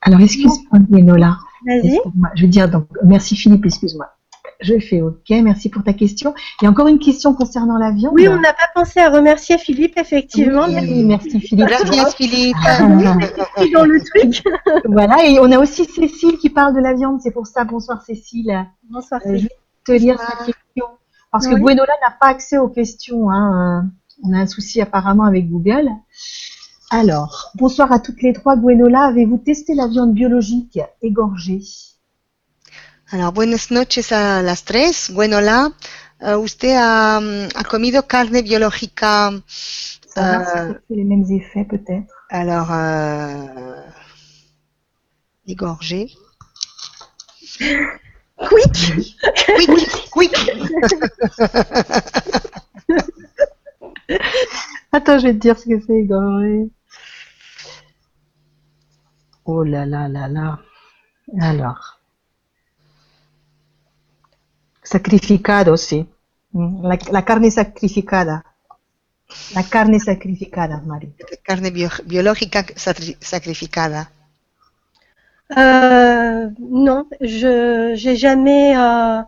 Alors, 0.00 0.20
excuse-moi, 0.20 0.80
Gwenola. 0.88 1.38
Vas-y. 1.64 1.94
Excuse-moi. 1.94 2.30
Je 2.34 2.42
veux 2.42 2.48
dire, 2.48 2.68
donc, 2.68 2.88
merci 3.04 3.36
Philippe, 3.36 3.66
excuse-moi. 3.66 4.08
Je 4.62 4.78
fais 4.78 5.02
OK, 5.02 5.28
merci 5.30 5.68
pour 5.68 5.82
ta 5.82 5.92
question. 5.92 6.34
Il 6.60 6.64
y 6.64 6.68
a 6.68 6.70
encore 6.70 6.86
une 6.86 7.00
question 7.00 7.34
concernant 7.34 7.78
la 7.78 7.90
viande. 7.90 8.14
Oui, 8.14 8.28
on 8.28 8.40
n'a 8.40 8.52
pas 8.52 8.68
pensé 8.74 9.00
à 9.00 9.10
remercier 9.10 9.58
Philippe, 9.58 9.98
effectivement. 9.98 10.66
Oui, 10.66 11.04
merci 11.04 11.40
Philippe. 11.40 11.66
Gracias, 11.66 12.12
Philippe. 12.12 12.56
dans 13.72 13.84
le 13.84 14.00
truc. 14.00 14.44
voilà, 14.84 15.26
et 15.26 15.40
on 15.40 15.50
a 15.50 15.58
aussi 15.58 15.84
Cécile 15.84 16.38
qui 16.38 16.48
parle 16.48 16.74
de 16.74 16.80
la 16.80 16.94
viande, 16.94 17.20
c'est 17.20 17.32
pour 17.32 17.46
ça. 17.46 17.64
Bonsoir 17.64 18.02
Cécile. 18.02 18.66
Bonsoir. 18.88 19.20
Euh, 19.26 19.32
je 19.32 19.38
Cécile. 19.38 19.48
vais 19.88 19.98
te 19.98 20.00
lire 20.00 20.18
sa 20.20 20.44
question. 20.44 20.86
Parce 21.32 21.48
que. 21.48 21.54
Gwenola 21.54 21.92
n'a 22.06 22.14
pas 22.20 22.28
accès 22.28 22.58
aux 22.58 22.68
questions. 22.68 23.30
Hein. 23.30 23.82
euh, 23.82 23.88
On 24.22 24.32
a 24.32 24.38
un 24.38 24.46
souci 24.46 24.80
apparemment 24.80 25.24
avec 25.24 25.50
Google. 25.50 25.88
Alors, 26.90 27.50
bonsoir 27.54 27.90
à 27.90 27.98
toutes 27.98 28.22
les 28.22 28.32
trois. 28.32 28.56
Gwenola, 28.56 29.00
avez-vous 29.04 29.38
testé 29.38 29.74
la 29.74 29.88
viande 29.88 30.12
biologique 30.12 30.78
égorgée? 31.00 31.62
Alors, 33.12 33.30
buenas 33.30 33.70
noches 33.70 34.10
a 34.10 34.40
las 34.40 34.64
tres. 34.64 35.10
Bueno, 35.12 35.42
la, 35.42 35.70
eh, 36.18 36.34
usted 36.34 36.76
ha, 36.78 37.20
mm, 37.20 37.48
ha 37.54 37.64
comido 37.64 38.06
carne 38.06 38.40
biológica. 38.40 39.28
Euh, 39.28 39.42
ça 40.14 40.74
fait 40.88 40.94
les 40.94 41.04
mêmes 41.04 41.26
effets 41.30 41.66
peut-être 41.66 42.14
alors, 42.30 42.72
euh, 42.72 43.82
égorgée. 45.46 46.10
Quick. 47.58 49.06
Quick, 49.44 50.10
quick. 50.10 50.34
Attends, 54.90 55.18
je 55.18 55.26
vais 55.26 55.34
te 55.34 55.38
dire 55.38 55.58
ce 55.58 55.66
que 55.66 55.78
c'est 55.86 55.98
égorgé. 55.98 56.70
Oh 59.44 59.64
là 59.64 59.84
là 59.84 60.08
là 60.08 60.28
là. 60.28 60.60
Alors. 61.42 61.91
Sacrificado, 64.92 65.76
sí. 65.76 65.98
Mm, 66.52 66.84
La, 66.88 66.98
la 67.10 67.22
carne 67.24 67.50
sacrificada. 67.50 68.36
La 69.54 69.62
carne 69.74 69.98
sacrificada, 70.00 70.76
Marie. 70.90 71.12
Carne 71.48 71.70
bio- 71.70 72.02
biológica 72.04 72.60
sacri- 72.76 73.16
sacrificada. 73.20 74.10
Euh, 75.56 76.48
non, 76.60 77.06
je 77.20 77.92
j'ai 77.94 78.16
jamais. 78.16 78.76
euh, 78.76 79.22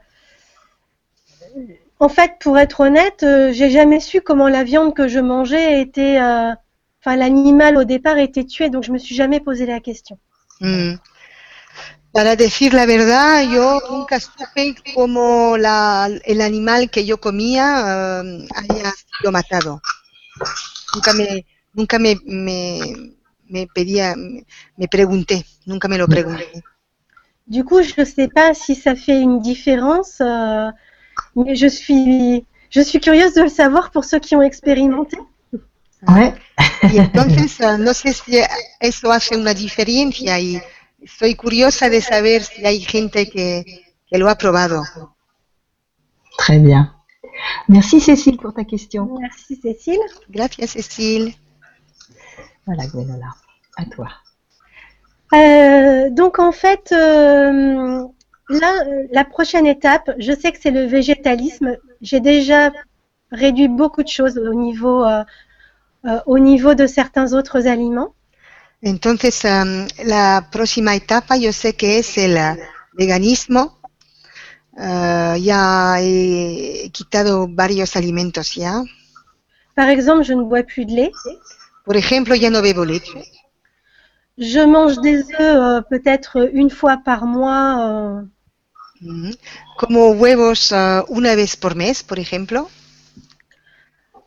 En 1.99 2.09
fait, 2.09 2.33
pour 2.41 2.57
être 2.59 2.81
honnête, 2.81 3.23
euh, 3.25 3.53
j'ai 3.53 3.69
jamais 3.71 3.99
su 4.01 4.21
comment 4.21 4.49
la 4.49 4.63
viande 4.65 4.95
que 4.95 5.09
je 5.09 5.19
mangeais 5.19 5.81
était. 5.81 6.21
euh, 6.21 6.53
Enfin, 7.01 7.17
l'animal 7.17 7.77
au 7.77 7.85
départ 7.85 8.17
était 8.17 8.45
tué, 8.45 8.71
donc 8.71 8.83
je 8.85 8.91
me 8.91 8.97
suis 8.97 9.15
jamais 9.15 9.39
posé 9.41 9.67
la 9.67 9.79
question. 9.81 10.19
Mm. 10.61 10.99
Para 12.15 12.37
decir 12.37 12.73
la 12.73 12.87
verdad, 12.87 13.43
yo 13.43 13.81
nunca 13.91 14.21
supe 14.21 14.77
cómo 14.95 15.57
la, 15.59 16.09
el 16.25 16.41
animal 16.41 16.89
que 16.89 17.05
yo 17.05 17.19
comía 17.19 18.23
eh, 18.25 18.49
haya 18.55 18.93
sido 19.19 19.33
matado. 19.33 19.83
Nunca 20.95 21.13
me, 21.13 21.45
nunca 21.73 21.99
me, 21.99 22.17
me, 22.25 22.81
me 23.49 23.67
pedía, 23.67 24.15
me, 24.15 24.47
me 24.77 24.87
pregunté, 24.87 25.45
nunca 25.67 25.89
me 25.89 25.99
lo 25.99 26.07
pregunté. 26.07 26.47
Du 27.47 27.65
coup, 27.65 27.83
je 27.83 27.95
ne 27.99 28.05
sais 28.05 28.29
pas 28.29 28.55
si 28.55 28.77
ça 28.77 28.95
fait 28.95 29.21
une 29.21 29.41
différence, 29.41 30.21
euh, 30.21 30.71
mais 31.35 31.57
je 31.57 31.67
suis 31.67 32.47
je 32.71 32.81
suis 32.81 33.01
curieuse 33.01 33.35
de 33.35 33.43
le 33.43 33.49
savoir 33.49 33.91
pour 33.91 34.05
ceux 34.05 34.21
qui 34.21 34.37
ont 34.37 34.43
expérimenté. 34.43 35.19
Ouais. 36.07 36.33
Y 36.93 36.99
entonces, 37.01 37.59
eh, 37.61 37.77
no 37.79 37.93
sé 37.93 38.13
si 38.13 38.39
eso 38.81 39.11
hace 39.11 39.37
una 39.37 39.53
diferencia 39.55 40.39
y 40.39 40.63
estoy 41.05 41.35
curiosa 41.35 41.89
de 41.89 42.01
saber 42.01 42.43
si 42.43 42.65
hay 42.65 42.81
gente 42.81 43.29
que, 43.29 43.65
que 44.07 44.19
lo 44.19 44.29
ha 44.29 44.37
probado. 44.37 44.83
Très 46.39 46.59
bien. 46.59 46.93
Merci 47.69 48.01
Cécile 48.01 48.37
pour 48.37 48.55
ta 48.55 48.65
question. 48.65 49.19
Merci 49.21 49.57
Cécile. 49.57 50.01
Gracias, 50.31 50.69
Cecile. 50.69 51.35
Voilà, 52.67 52.87
Gwenola. 52.87 53.35
À 53.77 53.85
toi. 53.87 54.09
Euh, 55.35 56.11
donc 56.11 56.39
en 56.39 56.53
fait, 56.53 56.93
euh, 56.93 58.07
là, 58.49 58.85
la 59.11 59.25
prochaine 59.25 59.67
étape, 59.67 60.11
je 60.19 60.33
sais 60.33 60.53
que 60.53 60.59
c'est 60.61 60.71
le 60.71 60.85
végétalisme. 60.85 61.77
J'ai 62.01 62.21
déjà 62.21 62.71
réduit 63.33 63.69
beaucoup 63.69 64.03
de 64.03 64.09
choses 64.09 64.39
au 64.39 64.55
niveau, 64.55 65.05
euh, 65.05 65.25
euh, 66.07 66.21
au 66.27 66.39
niveau 66.39 66.75
de 66.75 66.87
certains 66.87 67.33
autres 67.33 67.67
aliments. 67.67 68.15
Entonces, 68.85 69.43
em, 69.47 69.89
la 70.05 70.49
próxima 70.53 70.95
etapa 70.95 71.39
yo 71.39 71.53
sé 71.55 71.75
que 71.75 71.99
es 71.99 72.19
el 72.19 72.37
eh, 72.37 72.59
veganismo. 72.93 73.79
Ah, 74.77 75.37
ya 75.41 75.97
he 76.01 76.91
quitado 76.93 77.47
varios 77.49 77.97
alimentos 77.97 78.55
ya? 78.55 78.83
Par 79.75 79.89
exemple, 79.89 80.25
je 80.25 80.35
ne 80.35 80.43
bois 80.43 80.65
plus 80.65 80.85
de 80.85 80.93
lait. 80.95 81.13
Por 81.87 81.97
ejemplo, 81.97 82.35
ya 82.35 82.51
no 82.51 82.61
bebo 82.61 82.85
leche. 82.85 83.25
Je 84.37 84.67
mange 84.67 85.01
des 85.01 85.23
œufs 85.41 85.41
euh, 85.41 85.81
peut-être 85.89 86.51
une 86.53 86.71
fois 86.71 86.99
par 87.05 87.25
mois. 87.25 87.79
euh. 87.81 88.23
Como 89.79 90.13
huevos 90.13 90.73
ah, 90.73 91.05
una 91.09 91.35
vez 91.37 91.57
por 91.57 91.75
mes, 91.75 92.03
por 92.03 92.19
ejemplo. 92.19 92.69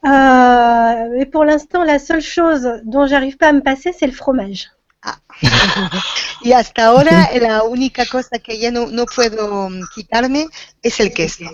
Euh, 0.06 1.20
et 1.20 1.26
pour 1.26 1.45
l'instant, 1.45 1.84
la 1.84 2.00
seule 2.00 2.22
chose 2.22 2.70
dont 2.84 3.06
j'arrive 3.08 3.38
pas 3.38 3.50
à 3.50 3.54
me 3.54 3.62
passer, 3.62 3.93
c'est 3.93 4.08
le 4.08 4.14
fromage. 4.14 4.70
Y 6.41 6.54
hasta 6.54 6.88
ahora 6.88 7.30
la 7.39 7.64
única 7.64 8.06
cosa 8.06 8.39
que 8.39 8.60
ya 8.60 8.72
no, 8.72 8.88
no 8.88 9.06
puedo 9.06 9.70
mm, 9.70 9.88
quitarme 9.93 10.48
es 10.82 11.00
el 11.00 11.14
queso. 11.14 11.45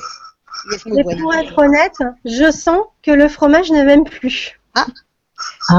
Y 0.72 0.76
es 0.76 0.86
muy 0.86 1.00
Et 1.00 1.04
bueno. 1.04 1.22
pour 1.22 1.34
être 1.36 1.58
honnête, 1.58 1.98
je 2.26 2.52
sens 2.52 2.84
que 3.02 3.12
le 3.12 3.28
fromage 3.30 3.72
ne 3.72 3.84
m'aime 3.84 4.04
plus. 4.06 4.54
Ah, 4.76 4.88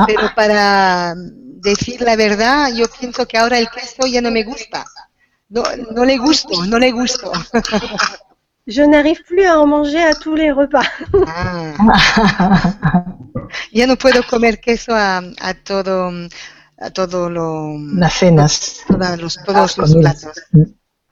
Pero 0.06 0.34
para 0.34 1.14
decir 1.16 2.00
la 2.02 2.16
verdad, 2.16 2.72
yo 2.74 2.86
pienso 2.88 3.26
que 3.26 3.38
ahora 3.38 3.58
el 3.58 3.68
queso 3.70 4.06
ya 4.06 4.20
no 4.20 4.30
me 4.30 4.44
gusta. 4.44 4.84
No, 5.48 5.62
no 5.92 6.04
le 6.04 6.16
gusto, 6.18 6.64
no 6.66 6.78
le 6.78 6.92
gusto. 6.92 7.32
Je 8.66 8.82
n'arrive 8.82 9.22
plus 9.24 9.44
à 9.44 9.60
en 9.60 9.66
manger 9.66 10.02
à 10.02 10.14
tous 10.14 10.34
les 10.34 10.50
repas. 10.50 10.82
Ah. 11.26 11.72
Ya 13.72 13.86
no 13.86 13.96
puedo 13.96 14.22
comer 14.24 14.58
queso 14.60 14.92
a, 14.94 15.18
a 15.40 15.54
todo, 15.54 16.10
a 16.78 16.90
todo 16.90 17.28
lo, 17.30 17.76
las 17.94 18.14
cenas. 18.14 18.82
todas 18.88 19.20
los, 19.20 19.38
Ah, 19.38 19.42
todos 19.44 19.76
los 19.78 19.90
comidas. 19.92 20.22
platos. 20.22 20.42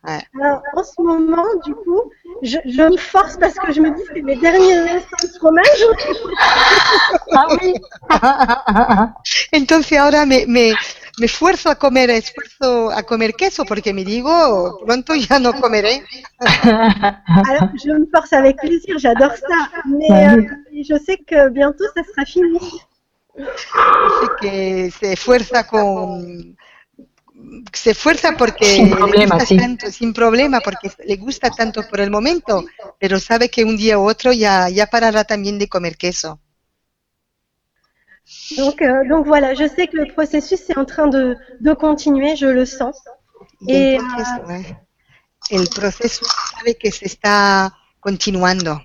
Ah, 0.03 0.21
Alors, 0.41 0.63
en 0.75 0.83
ce 0.83 1.01
moment, 1.03 1.47
du 1.65 1.75
coup, 1.75 2.01
je, 2.43 2.59
je 2.65 2.83
me 2.83 2.97
force 2.97 3.37
parce 3.37 3.55
que 3.55 3.73
je 3.73 3.81
me 3.81 3.91
dis 3.95 4.03
que 4.03 4.11
c'est 4.15 4.23
mes 4.23 4.35
derniers 4.37 4.79
instants 4.91 5.23
de 5.23 5.39
fromage. 5.39 5.85
Ah 7.37 7.47
oui. 7.61 7.75
Entonces 9.53 9.97
ahora 9.99 10.27
me, 10.27 10.47
me, 10.47 10.75
me 11.19 11.27
esfuerzo 11.27 11.71
a 11.71 11.75
comer, 11.77 12.11
esfuerzo 12.11 12.91
a 12.91 13.03
comer 13.03 13.35
queso 13.35 13.65
porque 13.65 13.93
me 13.93 14.05
digo, 14.05 14.79
pronto 14.85 15.15
ya 15.15 15.39
no 15.39 15.53
comeré. 15.61 16.03
Alors, 16.39 17.71
je 17.85 17.93
me 17.93 18.07
force 18.11 18.33
avec 18.33 18.57
plaisir, 18.57 18.99
j'adore 18.99 19.35
ça. 19.37 19.71
Mais 19.87 20.27
euh, 20.29 20.43
je 20.73 20.99
sais 20.99 21.19
que 21.19 21.49
bientôt, 21.51 21.85
ça 21.95 22.03
sera 22.03 22.25
fini. 22.25 22.59
Así 23.35 24.27
que 24.41 24.91
se 24.91 25.13
esfuerza 25.13 25.67
con 25.67 26.57
se 27.73 27.91
esfuerza 27.91 28.37
porque 28.37 28.65
Sin 28.65 28.91
le 28.91 28.97
problema, 28.97 29.35
gusta 29.35 29.47
sí. 29.47 29.57
tanto, 29.57 29.91
sin 29.91 30.13
problema, 30.13 30.61
porque 30.61 30.91
le 31.05 31.17
gusta 31.17 31.51
tanto 31.51 31.83
por 31.89 32.01
el 32.01 32.11
momento, 32.11 32.65
pero 32.99 33.19
sabe 33.19 33.49
que 33.49 33.65
un 33.65 33.77
día 33.77 33.99
u 33.99 34.09
otro 34.09 34.33
ya, 34.33 34.69
ya 34.69 34.87
parará 34.87 35.25
también 35.25 35.59
de 35.59 35.69
comer 35.69 35.97
queso. 35.97 36.41
Donc, 38.57 38.83
euh, 38.83 39.09
donc 39.09 39.27
voilà, 39.27 39.55
je 39.55 39.67
sais 39.69 39.87
que 39.87 39.97
le 39.97 40.07
processus 40.07 40.69
est 40.71 40.77
en 40.79 40.85
train 40.85 41.07
de, 41.07 41.37
de 41.61 41.73
continuer, 41.73 42.37
je 42.37 42.47
le 42.47 42.65
sens. 42.67 42.97
Eh, 43.69 43.99
el 45.51 45.69
proceso 45.69 46.25
sabe 46.27 46.75
que 46.79 46.91
se 46.91 47.05
está 47.07 47.73
continuando. 48.01 48.81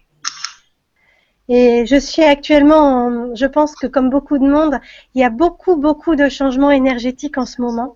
Et 1.50 1.86
je 1.86 1.96
suis 2.00 2.24
actuellement, 2.24 3.06
en- 3.06 3.36
je 3.36 3.46
pense 3.46 3.74
que 3.76 3.88
comme 3.88 4.10
beaucoup 4.10 4.38
de 4.38 4.48
monde, 4.48 4.80
il 5.16 5.22
y 5.22 5.24
a 5.24 5.30
beaucoup, 5.30 5.78
beaucoup 5.78 6.16
de 6.16 6.28
changements 6.30 6.72
énergétiques 6.72 7.38
en 7.38 7.46
ce 7.46 7.62
moment. 7.62 7.96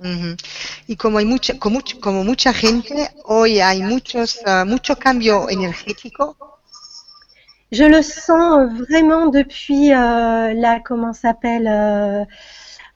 Ujú. 0.00 0.36
Y 0.86 0.96
como 0.96 1.18
hay 1.18 1.26
mucha, 1.26 1.58
como, 1.58 1.80
como 2.00 2.24
mucha 2.24 2.52
gente, 2.54 3.10
hoy 3.24 3.60
hay 3.60 3.82
muchos, 3.82 4.40
ah, 4.46 4.64
mucho 4.64 4.96
cambio 4.96 5.48
energético. 5.48 6.36
Je 7.72 7.84
le 7.84 8.02
sens 8.02 8.68
vraiment 8.88 9.26
depuis 9.26 9.92
euh, 9.92 10.52
la, 10.54 10.80
comment 10.80 11.12
ça 11.12 11.20
s'appelle, 11.28 11.68
euh, 11.68 12.24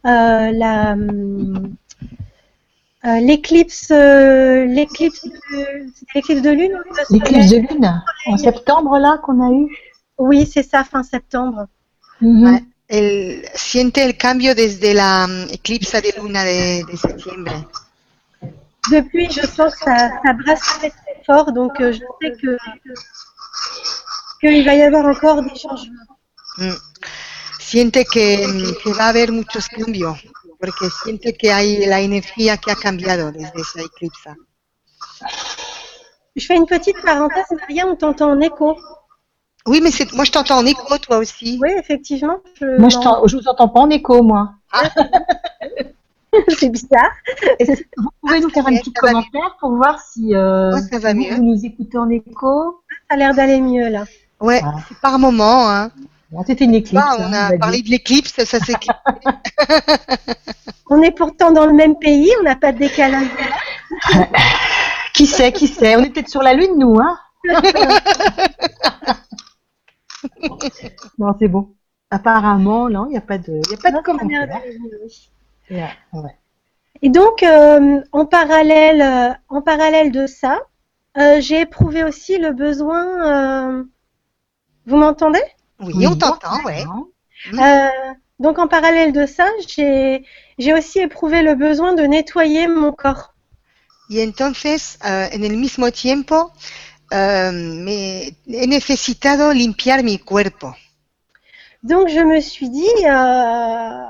euh, 0.07 0.51
la, 0.53 0.95
euh, 3.07 3.21
l'éclipse, 3.21 3.91
euh, 3.91 4.65
l'éclipse, 4.67 5.25
de- 5.25 5.31
c'était 5.95 6.13
l'éclipse 6.17 6.43
de 6.43 6.51
lune. 6.51 6.73
soleil 7.05 7.21
L'éclipse 7.21 7.51
de 7.51 7.57
lune 7.59 8.03
en 8.27 8.37
septembre 8.37 8.99
là 8.99 9.19
qu'on 9.23 9.41
a 9.47 9.53
eu. 9.53 9.69
Oui, 10.19 10.47
c'est 10.47 10.63
ça, 10.63 10.85
fin 10.85 11.03
septembre. 11.03 11.67
Ah, 12.23 12.59
El, 12.89 13.43
siente 13.55 14.05
el 14.05 14.17
cambio 14.19 14.55
desde 14.55 14.93
la 14.95 15.27
mm, 15.27 15.51
eclipse 15.53 15.93
de 16.03 16.21
luna 16.21 16.45
de, 16.45 16.91
de 16.91 16.97
septiembre. 16.97 17.53
Depuis, 18.91 19.31
je 19.31 19.41
sens 19.47 19.75
que 19.75 19.85
ça, 19.85 20.11
ça 20.23 20.33
brasse 20.35 20.61
très 20.61 20.91
très 20.91 21.23
fort, 21.25 21.53
donc 21.53 21.81
euh, 21.81 21.93
je 21.93 22.01
sais 22.21 22.33
que 22.41 22.57
qu'il 24.45 24.65
va 24.65 24.75
y 24.75 24.83
avoir 24.83 25.07
encore 25.07 25.43
des 25.43 25.55
changements. 25.55 26.09
Mm. 26.59 26.71
Siente 27.59 28.05
que, 28.05 28.27
que 28.83 28.91
va 28.93 29.07
a 29.07 29.09
haber 29.09 29.33
muchos 29.33 29.69
cambios, 29.69 30.19
porque 30.61 30.87
siente 31.03 31.33
que 31.37 31.51
hay 31.51 31.87
la 31.87 32.01
energía 32.01 32.57
que 32.59 32.71
ha 32.71 32.77
cambiado 32.77 33.33
desde 33.33 33.61
esa 33.61 33.81
eclipse. 33.83 34.31
Je 36.37 36.45
fais 36.47 36.57
une 36.57 36.67
petite 36.67 37.01
parenthèse, 37.03 37.47
Maria, 37.61 37.87
on 37.87 37.97
t'entend 37.97 38.31
en 38.33 38.41
écho. 38.41 38.77
Oui, 39.67 39.81
mais 39.83 39.91
c'est, 39.91 40.13
moi 40.13 40.25
je 40.25 40.33
t'entends 40.33 40.59
en 40.59 40.67
écho, 40.67 40.99
toi 40.99 41.19
aussi. 41.19 41.59
Oui, 41.63 41.71
effectivement. 41.79 42.39
Je, 42.61 42.67
Moi 42.79 42.91
je, 42.91 42.99
je 43.29 43.37
vous 43.37 43.49
entends 43.49 43.69
pas 43.69 43.81
en 43.81 43.91
écho 43.91 44.23
moi. 44.23 44.53
c'est 46.59 46.69
bizarre. 46.69 47.13
Vous 47.97 48.11
pouvez 48.21 48.41
nous 48.41 48.51
faire 48.51 48.67
un 48.67 48.73
Ouais, 48.73 48.81
petit 48.81 48.93
commentaire 48.93 49.57
pour 49.61 49.77
voir 49.77 50.01
si 50.01 50.35
euh, 50.35 50.73
Ouais, 50.75 50.83
ça 50.83 50.99
va 50.99 51.15
vous, 51.15 51.21
mieux. 51.21 51.35
vous 51.37 51.43
nous 51.43 51.65
écoutez 51.65 51.97
en 51.97 52.11
écho? 52.11 52.83
Ça 53.09 53.15
a 53.15 53.17
l'air 53.17 53.35
d'aller 53.35 53.61
mieux 53.61 53.89
là. 53.89 54.05
Ouais, 54.41 54.61
Voilà. 54.61 54.79
c'est 54.89 54.99
par 54.99 55.19
moment. 55.19 55.69
Hein. 55.71 55.91
Bon, 56.31 56.45
C'était 56.47 56.65
une 56.65 56.75
éclipse. 56.75 57.03
Ah, 57.05 57.17
hein, 57.19 57.21
on 57.21 57.31
on 57.31 57.33
a 57.33 57.59
parlé 57.59 57.83
de 57.83 57.89
l'éclipse, 57.89 58.33
ça 58.45 58.45
c'est 58.45 58.75
On 60.91 61.01
est 61.03 61.13
pourtant 61.13 61.51
dans 61.53 61.67
le 61.67 61.73
même 61.73 61.97
pays, 61.99 62.31
on 62.41 62.45
n'a 62.45 62.57
pas 62.57 62.73
de 62.73 62.79
décalage. 62.79 63.29
Qui 65.15 65.27
sait, 65.27 65.53
qui 65.53 65.69
sait 65.69 65.95
On 65.97 66.03
est 66.03 66.11
peut-être 66.11 66.29
sur 66.29 66.43
la 66.43 66.55
lune 66.55 66.77
nous, 66.77 66.99
hein 66.99 67.17
Non, 71.19 71.35
c'est 71.39 71.49
bon. 71.49 71.75
Apparemment, 72.11 72.89
non, 72.89 73.07
il 73.07 73.11
n'y 73.11 73.17
a 73.17 73.21
pas 73.21 73.39
de, 73.39 73.61
y 73.71 73.75
a 73.75 73.77
pas 73.77 73.91
de 73.91 73.97
Ça 73.97 74.03
commentaire. 74.03 74.49
Yeah, 75.71 75.91
ouais. 76.13 76.37
Et 77.03 77.11
donc, 77.11 77.43
euh, 77.43 78.01
en, 78.13 78.27
parallèle, 78.27 79.03
euh, 79.03 79.33
en 79.49 79.63
parallèle 79.63 80.11
de 80.11 80.27
ça, 80.27 80.59
euh, 81.17 81.41
j'ai 81.41 81.61
éprouvé 81.61 82.05
aussi 82.05 82.39
le 82.39 82.53
besoin. 82.53 83.85
Euh, 84.87 84.91
vous 84.91 84.97
m'entendez? 84.97 85.43
Oui, 85.81 86.07
on 86.07 86.17
t'entend, 86.17 86.63
ouais. 86.65 86.85
Euh, 87.55 87.89
Donc, 88.39 88.59
en 88.59 88.69
parallèle 88.69 89.13
de 89.13 89.27
ça, 89.27 89.49
j'ai 90.59 90.75
aussi 90.75 91.01
éprouvé 91.01 91.43
le 91.43 91.55
besoin 91.55 91.95
de 91.95 92.03
nettoyer 92.03 92.67
mon 92.69 92.93
corps. 92.93 93.35
Y 94.11 94.21
entonces, 94.23 94.99
ah, 95.01 95.29
en 95.33 95.43
el 95.43 95.57
mismo 95.57 95.91
tiempo, 95.91 96.51
ah, 97.11 97.51
me 97.53 98.37
he 98.47 98.67
necesitado 98.67 99.53
limpiar 99.53 100.03
mi 100.03 100.19
cuerpo. 100.19 100.75
Donc, 101.83 102.09
je 102.09 102.21
me 102.21 102.41
suis 102.41 102.71
dit, 102.71 103.07
euh, 103.07 104.05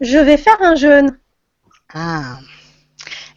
je 0.00 0.18
vais 0.18 0.36
faire 0.36 0.60
un 0.60 0.74
jeûne. 0.74 1.18
Ah. 1.92 2.38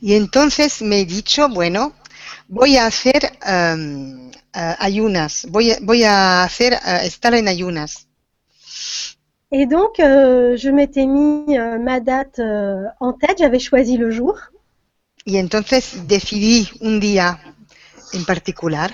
Y 0.01 0.15
entonces 0.15 0.81
me 0.81 0.99
he 0.99 1.05
dicho, 1.05 1.47
bueno, 1.47 1.93
voy 2.49 2.77
a 2.77 2.87
hacer 2.87 3.37
am, 3.41 4.31
ah, 4.53 4.75
ayunas, 4.79 5.45
voy 5.49 5.71
a, 5.71 5.77
voy 5.81 6.03
a 6.03 6.43
hacer 6.43 6.77
ah, 6.83 7.03
estar 7.05 7.33
en 7.33 7.47
ayunas. 7.47 8.07
Et 9.51 9.65
donc, 9.65 9.99
euh, 9.99 10.55
je 10.55 10.69
m'étais 10.69 11.05
mis 11.05 11.57
euh, 11.57 11.77
ma 11.77 11.99
date 11.99 12.39
euh, 12.39 12.85
en 12.99 13.11
tête, 13.13 13.39
j'avais 13.39 13.59
choisi 13.59 13.97
le 13.97 14.09
jour. 14.09 14.37
Y 15.25 15.37
entonces 15.37 16.07
decidí 16.07 16.69
un 16.81 16.99
día 16.99 17.37
en 18.15 18.23
particular. 18.23 18.89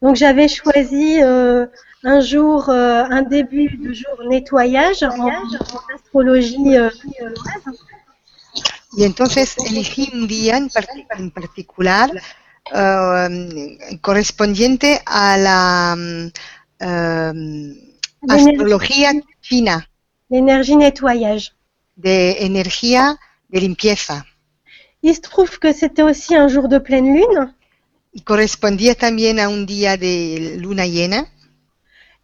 Donc, 0.00 0.16
j'avais 0.16 0.48
choisi 0.48 1.22
euh, 1.22 1.66
un 2.02 2.20
jour, 2.20 2.70
euh, 2.70 3.04
un 3.10 3.22
début 3.22 3.68
de 3.76 3.92
jour 3.92 4.16
nettoyage 4.28 5.02
en, 5.02 5.18
en 5.18 5.32
astrologie 5.94 6.76
euh. 6.78 6.90
Y 8.96 9.04
entonces 9.04 9.56
elegí 9.58 10.10
un 10.14 10.26
día 10.26 10.56
en, 10.56 10.68
parti- 10.68 11.06
en 11.18 11.30
particular 11.30 12.10
um, 12.72 13.98
correspondiente 14.00 15.00
a 15.06 15.36
la 15.36 15.94
um, 15.96 17.74
astrología 18.28 19.12
china 19.40 19.88
l'énergie 20.30 20.76
nettoyage. 20.76 21.52
de 21.96 22.44
energía 22.44 23.18
de 23.48 23.60
limpieza. 23.60 24.24
Il 25.02 25.14
se 25.14 25.20
trouve 25.20 25.58
que 25.58 25.72
c'était 25.72 26.02
aussi 26.02 26.34
un 26.34 26.48
jour 26.48 26.68
de 26.68 26.78
pleine 26.78 27.14
lune. 27.14 27.54
Y 28.12 28.22
correspondía 28.22 28.94
también 28.94 29.38
a 29.38 29.48
un 29.48 29.66
día 29.66 29.96
de 29.96 30.56
luna 30.58 30.86
llena. 30.86 31.28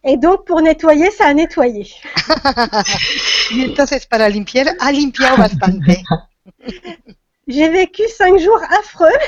Et 0.03 0.17
donc, 0.17 0.45
pour 0.45 0.61
nettoyer, 0.61 1.11
ça 1.11 1.27
a 1.27 1.33
nettoyé. 1.33 1.87
Entonces 3.51 4.05
para 4.05 4.29
limpiar 4.29 4.75
ha 4.79 4.91
limpiado 4.91 5.37
bastante. 5.37 6.03
J'ai 7.47 7.69
vécu 7.69 8.03
cinq 8.09 8.39
jours 8.39 8.61
affreux. 8.71 9.19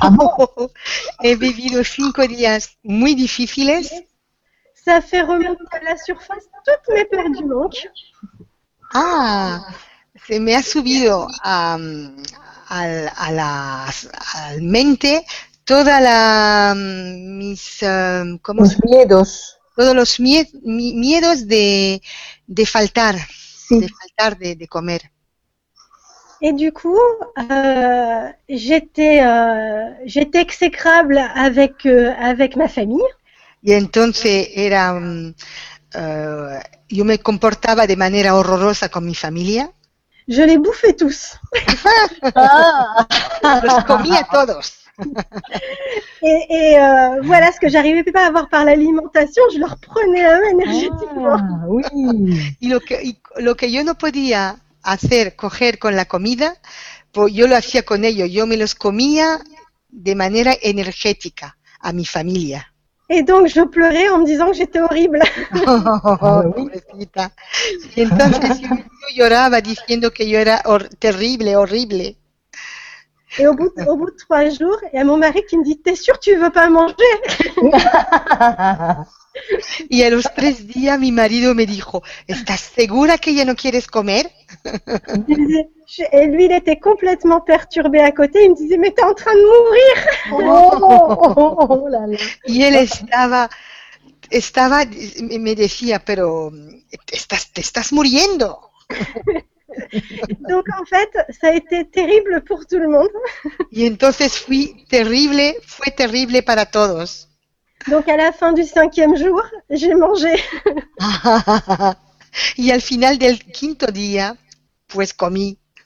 Ah 0.00 0.10
bon 0.10 0.28
He 1.22 1.34
vivido 1.34 1.82
cinco 1.82 2.26
días 2.26 2.68
muy 2.84 3.14
difíciles. 3.14 3.88
Ça 4.74 5.00
fait 5.00 5.22
remonter 5.22 5.64
à 5.72 5.80
la 5.82 5.96
surface 5.96 6.44
toutes 6.64 6.94
mes 6.94 7.04
peurs 7.06 7.30
du 7.30 7.44
manque. 7.44 7.88
Ah, 8.92 9.66
se 10.26 10.38
me 10.38 10.54
ha 10.54 10.62
subido 10.62 11.26
a, 11.42 11.74
al- 12.68 13.10
a 13.16 13.32
la 13.32 13.86
al 14.34 14.62
mente 14.62 15.24
toda 15.64 16.00
la 16.00 16.74
mis 16.76 17.82
um, 17.82 18.38
¿cómo 18.38 18.60
Los 18.62 18.76
miedos. 18.84 19.56
todos 19.74 19.94
los 19.96 20.20
mie- 20.20 20.50
mi- 20.62 20.94
miedos 20.94 21.48
de, 21.48 22.00
de 22.46 22.66
faltar, 22.66 23.16
Sí. 23.68 23.80
de 23.80 23.88
faltar 23.88 24.38
de, 24.38 24.54
de 24.54 24.68
comer. 24.68 25.10
Et 26.46 26.52
du 26.52 26.72
coup, 26.72 27.00
euh, 27.38 28.28
j'étais 28.50 29.22
euh, 29.22 29.88
j'étais 30.04 30.42
exécrable 30.42 31.16
avec, 31.34 31.86
euh, 31.86 32.12
avec 32.20 32.56
ma 32.56 32.68
famille. 32.68 33.10
Y 33.62 33.74
entonces 33.74 34.26
era 34.54 34.94
eh, 35.94 36.60
yo 36.90 37.04
me 37.06 37.16
comportaba 37.16 37.86
de 37.86 37.96
manera 37.96 38.34
horrorosa 38.34 38.90
con 38.90 39.06
mi 39.06 39.14
familia. 39.14 39.70
Je 40.28 40.42
les 40.42 40.58
bouffais 40.58 40.92
tous. 40.92 41.38
Ah. 42.36 43.60
Los 43.62 43.84
comía 43.84 44.26
todos. 44.30 44.84
Et, 46.22 46.46
et, 46.48 46.78
euh, 46.78 47.20
voilà 47.22 47.52
ce 47.52 47.60
que 47.60 47.68
j'arrivais 47.68 48.04
pas 48.04 48.24
à 48.24 48.28
avoir 48.28 48.48
par 48.48 48.64
l'alimentation, 48.64 49.42
je 49.52 49.58
leur 49.58 49.76
prenais 49.76 50.22
la 50.22 50.38
main 50.38 50.50
énergétiquement. 50.52 51.36
Ah, 51.36 51.64
oui. 51.66 51.82
Y 52.60 52.68
lo 52.68 52.80
que, 52.80 52.94
y 53.02 53.18
lo 53.40 53.56
que 53.56 53.70
yo 53.70 53.82
no 53.84 53.94
podía 53.96 54.56
hacer, 54.84 55.34
coger 55.36 55.78
con 55.78 55.96
la 55.96 56.04
comida, 56.04 56.56
pues 57.12 57.32
yo 57.32 57.46
lo 57.48 57.56
hacía 57.56 57.82
con 57.84 58.04
ellos. 58.04 58.30
Yo 58.30 58.46
me 58.46 58.56
los 58.56 58.74
comía 58.74 59.40
de 59.88 60.14
manera 60.14 60.54
energética 60.62 61.56
a 61.80 61.92
mi 61.92 62.04
familia. 62.04 62.70
Et 63.08 63.22
donc 63.22 63.48
je 63.48 63.60
pleurais 63.66 64.08
en 64.08 64.18
me 64.20 64.24
disant 64.24 64.46
que 64.50 64.54
j'étais 64.56 64.80
horrible. 64.80 65.20
Oui. 65.52 66.70
Pobrecita. 66.70 67.32
Y 67.94 68.00
entonces 68.02 68.60
yo, 68.60 68.68
lloraba 69.14 69.60
diciendo 69.60 70.10
que 70.10 70.26
yo 70.28 70.38
era 70.38 70.62
hor- 70.64 70.88
terrible, 70.98 71.54
horrible. 71.54 72.16
Et 73.38 73.46
au 73.46 73.54
bout, 73.54 73.70
de, 73.76 73.82
au 73.88 73.96
bout 73.96 74.10
de 74.10 74.16
trois 74.16 74.48
jours, 74.48 74.78
il 74.92 74.96
y 74.96 75.00
a 75.00 75.04
mon 75.04 75.18
mari 75.18 75.42
qui 75.48 75.58
me 75.58 75.64
dit 75.64 75.78
T'es 75.82 75.96
sûr 75.96 76.18
tu 76.18 76.34
veux 76.36 76.50
pas 76.50 76.70
manger 76.70 76.94
Y 79.88 80.02
a 80.04 80.10
los 80.10 80.24
tres 80.34 80.66
días 80.68 80.98
mi 80.98 81.10
marido 81.10 81.54
me 81.54 81.66
dijo, 81.66 82.02
¿estás 82.28 82.60
segura 82.60 83.18
que 83.18 83.34
ya 83.34 83.44
no 83.44 83.56
quieres 83.56 83.86
comer? 83.88 84.30
Et 86.12 86.26
lui, 86.26 86.44
il 86.46 86.52
était 86.52 86.78
complètement 86.78 87.40
perturbé 87.40 88.00
à 88.00 88.12
côté. 88.12 88.44
Il 88.44 88.50
me 88.50 88.56
disait 88.56 88.76
Mais 88.76 88.90
t'es 88.90 89.02
en 89.02 89.14
train 89.14 89.34
de 89.34 89.40
mourir 89.40 89.96
Oh, 90.32 91.34
oh, 91.36 91.66
oh 91.84 91.88
là 91.88 92.06
là. 92.06 92.18
Y 92.46 92.62
él 92.62 92.74
estaba, 92.76 93.48
estaba, 94.30 94.84
me 94.84 95.54
decía, 95.54 95.98
pero 96.04 96.50
te 97.06 97.16
estás, 97.16 97.52
te 97.52 97.60
estás 97.60 97.92
muriendo. 97.92 98.70
Donc 100.48 100.66
en 100.80 100.84
fait, 100.84 101.10
ça 101.40 101.48
a 101.48 101.52
été 101.52 101.84
terrible 101.84 102.42
pour 102.44 102.66
tout 102.66 102.78
le 102.78 102.88
monde. 102.88 103.10
Y 103.70 103.86
entonces 103.86 104.38
fui 104.38 104.86
terrible, 104.88 105.54
fue 105.66 105.90
terrible 105.90 106.42
para 106.42 106.66
todos. 106.66 107.28
Donc 107.88 108.08
à 108.08 108.16
la 108.16 108.32
fin 108.32 108.52
du 108.52 108.64
cinquième 108.64 109.16
jour, 109.16 109.42
j'ai 109.68 109.94
mangé. 109.94 110.34
y 112.56 112.70
al 112.70 112.80
final 112.80 113.18
del 113.18 113.38
quinto 113.44 113.86
día, 113.86 114.36
pues. 114.94 115.14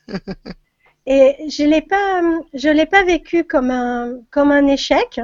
Et 1.06 1.48
je 1.48 1.64
l'ai 1.64 1.80
pas, 1.80 2.20
je 2.52 2.68
l'ai 2.68 2.84
pas 2.84 3.02
vécu 3.02 3.44
comme 3.44 3.70
un, 3.70 4.20
comme 4.30 4.50
un 4.50 4.66
échec. 4.66 5.20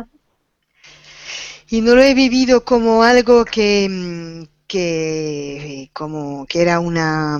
Y 1.71 1.81
no 1.83 1.95
lo 1.95 2.03
he 2.03 2.15
vivido 2.15 2.65
como 2.65 3.03
algo 3.03 3.45
que, 3.45 4.47
que, 4.67 5.91
como 5.93 6.47
que 6.47 6.63
era 6.63 6.81
una, 6.81 7.39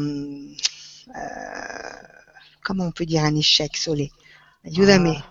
ah, 1.15 1.99
¿cómo 2.63 2.85
on 2.85 2.93
peut 2.93 3.07
dire 3.07 3.23
un 3.23 3.37
échec, 3.37 3.77
Solé? 3.77 4.11
Ayúdame. 4.65 5.23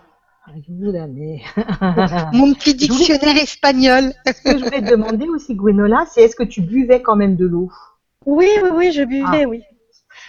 Ayúdame. 0.46 1.42
Mon 2.32 2.54
petit 2.54 2.74
dictionnaire 2.88 3.36
espagnol. 3.36 4.12
Ce 4.26 4.42
que 4.42 4.58
je 4.58 4.64
voulais 4.64 4.82
te 4.82 4.90
demander 4.90 5.28
aussi, 5.28 5.54
Gwenola, 5.54 6.06
c'est 6.12 6.22
est-ce 6.22 6.36
que 6.36 6.44
tu 6.44 6.62
buvais 6.62 7.00
quand 7.02 7.16
même 7.16 7.36
de 7.36 7.46
l'eau? 7.46 7.70
Oui, 8.26 8.48
oui, 8.62 8.70
oui, 8.72 8.92
je 8.92 9.02
buvais, 9.02 9.44
Ah. 9.44 9.48
oui. 9.48 9.62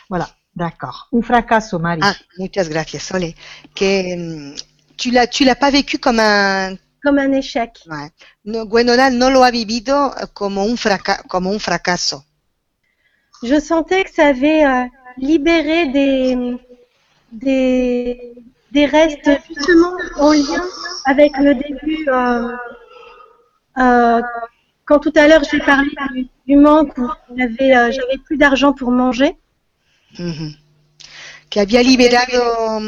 Voilà, 0.09 0.29
d'accord. 0.55 1.07
Un 1.13 1.21
fracasso, 1.21 1.79
Marie. 1.79 2.01
Ah, 2.03 2.15
muchas 2.37 2.69
gracias, 2.69 3.03
Solé. 3.03 3.35
Que 3.75 4.15
mm, 4.15 4.55
tu 4.97 5.11
l'as, 5.11 5.27
tu 5.27 5.43
l'as 5.45 5.55
pas 5.55 5.71
vécu 5.71 5.97
comme 5.99 6.19
un, 6.19 6.75
Comme 7.03 7.19
un 7.19 7.31
échec. 7.33 7.71
ouais. 7.87 8.09
no, 8.45 8.65
Gwenola 8.65 9.09
no 9.11 9.29
lo 9.29 9.43
ha 9.43 9.51
vivido 9.51 10.11
como 10.33 10.63
un 10.65 10.77
fraca, 10.77 11.21
como 11.27 11.51
un 11.51 11.59
fracaso. 11.59 12.23
Je 13.43 13.59
sentais 13.59 14.03
que 14.05 14.11
ça 14.11 14.27
avait 14.27 14.65
euh, 14.65 14.85
libéré 15.17 15.87
des, 15.89 16.57
des, 17.31 18.33
des 18.71 18.85
restes 18.85 19.29
justement 19.47 19.93
en 20.17 20.31
lien 20.31 20.63
avec 21.05 21.37
le 21.37 21.53
début. 21.53 22.07
euh, 22.09 22.55
euh, 23.77 24.21
quand 24.85 24.99
tout 24.99 25.11
à 25.15 25.27
l'heure 25.27 25.43
j'ai 25.51 25.59
parlé 25.59 25.89
du, 26.13 26.27
du 26.47 26.55
manque 26.57 26.97
où 26.97 27.07
j'avais 27.35 27.75
euh, 27.75 27.91
j'avais 27.91 28.17
plus 28.25 28.37
d'argent 28.37 28.73
pour 28.73 28.91
manger. 28.91 29.35
Que 31.49 31.59
había 31.59 31.81
liberado 31.83 32.79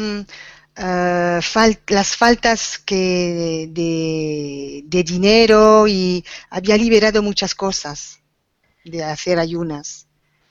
eh, 0.76 1.38
fal- 1.42 1.78
las 1.88 2.16
faltas 2.16 2.78
que 2.78 3.68
de, 3.70 4.82
de 4.86 5.02
dinero 5.02 5.86
y 5.88 6.24
había 6.50 6.76
liberado 6.76 7.22
muchas 7.22 7.54
cosas 7.54 8.20
de 8.84 9.02
hacer 9.04 9.38
ayunas. 9.38 10.06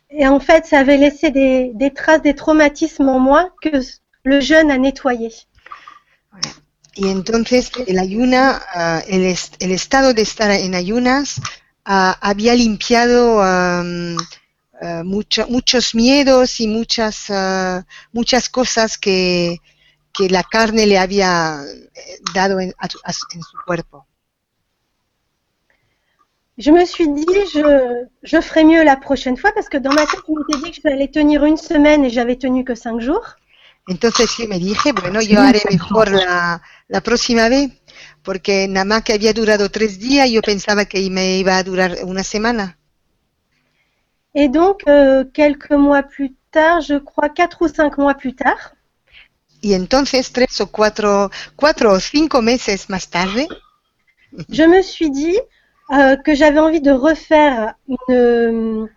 Et 0.09 0.25
en 0.25 0.39
fait, 0.39 0.65
ça 0.65 0.79
avait 0.79 0.97
laissé 0.97 1.31
des, 1.31 1.71
des 1.73 1.93
traces, 1.93 2.21
des 2.21 2.33
traumatismes 2.33 3.09
en 3.09 3.19
moi 3.19 3.53
que 3.61 3.69
le 4.23 4.39
jeûne 4.39 4.71
a 4.71 4.77
nettoyé. 4.77 5.31
Y 6.95 7.09
entonces 7.09 7.71
el 7.85 7.99
ayuna, 7.99 8.61
ah, 8.73 9.01
el, 9.07 9.23
est- 9.23 9.55
el 9.59 9.71
estado 9.71 10.13
de 10.13 10.21
estar 10.23 10.49
en 10.51 10.73
ayunas 10.75 11.39
ah, 11.85 12.17
había 12.21 12.55
limpiado 12.55 13.41
am, 13.43 14.17
mucho- 15.03 15.47
muchos 15.49 15.95
miedos 15.95 16.59
y 16.59 16.67
muchas, 16.67 17.25
ah, 17.29 17.85
muchas 18.11 18.49
cosas 18.49 18.97
que, 18.97 19.57
que 20.13 20.29
la 20.29 20.43
carne 20.43 20.85
le 20.85 20.97
había 20.97 21.61
eh, 21.95 22.19
dado 22.33 22.59
en, 22.59 22.73
a 22.79 22.87
en 23.33 23.41
su 23.41 23.57
cuerpo. 23.65 24.05
Je 26.57 26.71
me 26.71 26.85
suis 26.87 27.07
dit, 27.07 27.25
je, 27.53 28.07
je 28.23 28.41
ferai 28.41 28.63
mieux 28.63 28.83
la 28.83 28.95
prochaine 28.95 29.37
fois 29.37 29.51
parce 29.53 29.69
que 29.69 29.77
dans 29.77 29.93
ma 29.93 30.07
tête, 30.07 30.21
je 30.27 30.33
m'étais 30.33 30.63
dit 30.63 30.71
que 30.71 30.89
j'allais 30.89 31.07
tenir 31.07 31.45
une 31.45 31.57
semaine 31.57 32.03
et 32.03 32.09
j'avais 32.09 32.35
tenu 32.35 32.63
que 32.63 32.73
cinq 32.73 32.99
jours. 32.99 33.35
Entonces 33.87 34.29
yo 34.37 34.47
me 34.47 34.57
dije, 34.59 34.91
bueno, 34.91 35.21
yo 35.21 35.39
haré 35.39 35.61
mejor 35.69 36.09
la, 36.11 36.61
la 36.87 37.01
próxima 37.01 37.47
vez, 37.47 37.69
porque 38.23 38.67
nada 38.67 38.85
más 38.85 39.03
que 39.03 39.13
había 39.13 39.33
durado 39.33 39.69
tres 39.69 39.99
días, 39.99 40.29
yo 40.29 40.41
pensaba 40.41 40.85
que 40.85 41.09
me 41.09 41.37
iba 41.37 41.57
a 41.57 41.63
durar 41.63 41.97
una 42.03 42.23
semana. 42.23 42.77
Et 44.39 44.49
donc, 44.49 44.83
euh, 44.87 45.25
quelques 45.33 45.71
mois 45.71 46.03
plus 46.03 46.35
tard, 46.51 46.81
je 46.81 46.93
crois 46.95 47.27
quatre 47.27 47.63
ou 47.63 47.67
cinq 47.67 47.97
mois 47.97 48.13
plus 48.13 48.35
tard, 48.35 48.75
Y 49.63 49.73
entonces, 49.73 50.31
tres 50.31 50.61
o 50.61 50.67
cuatro, 50.67 51.31
cuatro 51.55 51.93
o 51.93 51.99
cinco 51.99 52.43
meses 52.43 52.87
más 52.89 53.09
tarde, 53.09 53.47
je 54.49 54.63
me 54.67 54.83
suis 54.83 55.09
dit 55.09 55.39
euh, 55.91 56.15
que 56.17 56.35
j'avais 56.35 56.59
envie 56.59 56.81
de 56.81 56.91
refaire 56.91 57.73
une, 57.87 58.87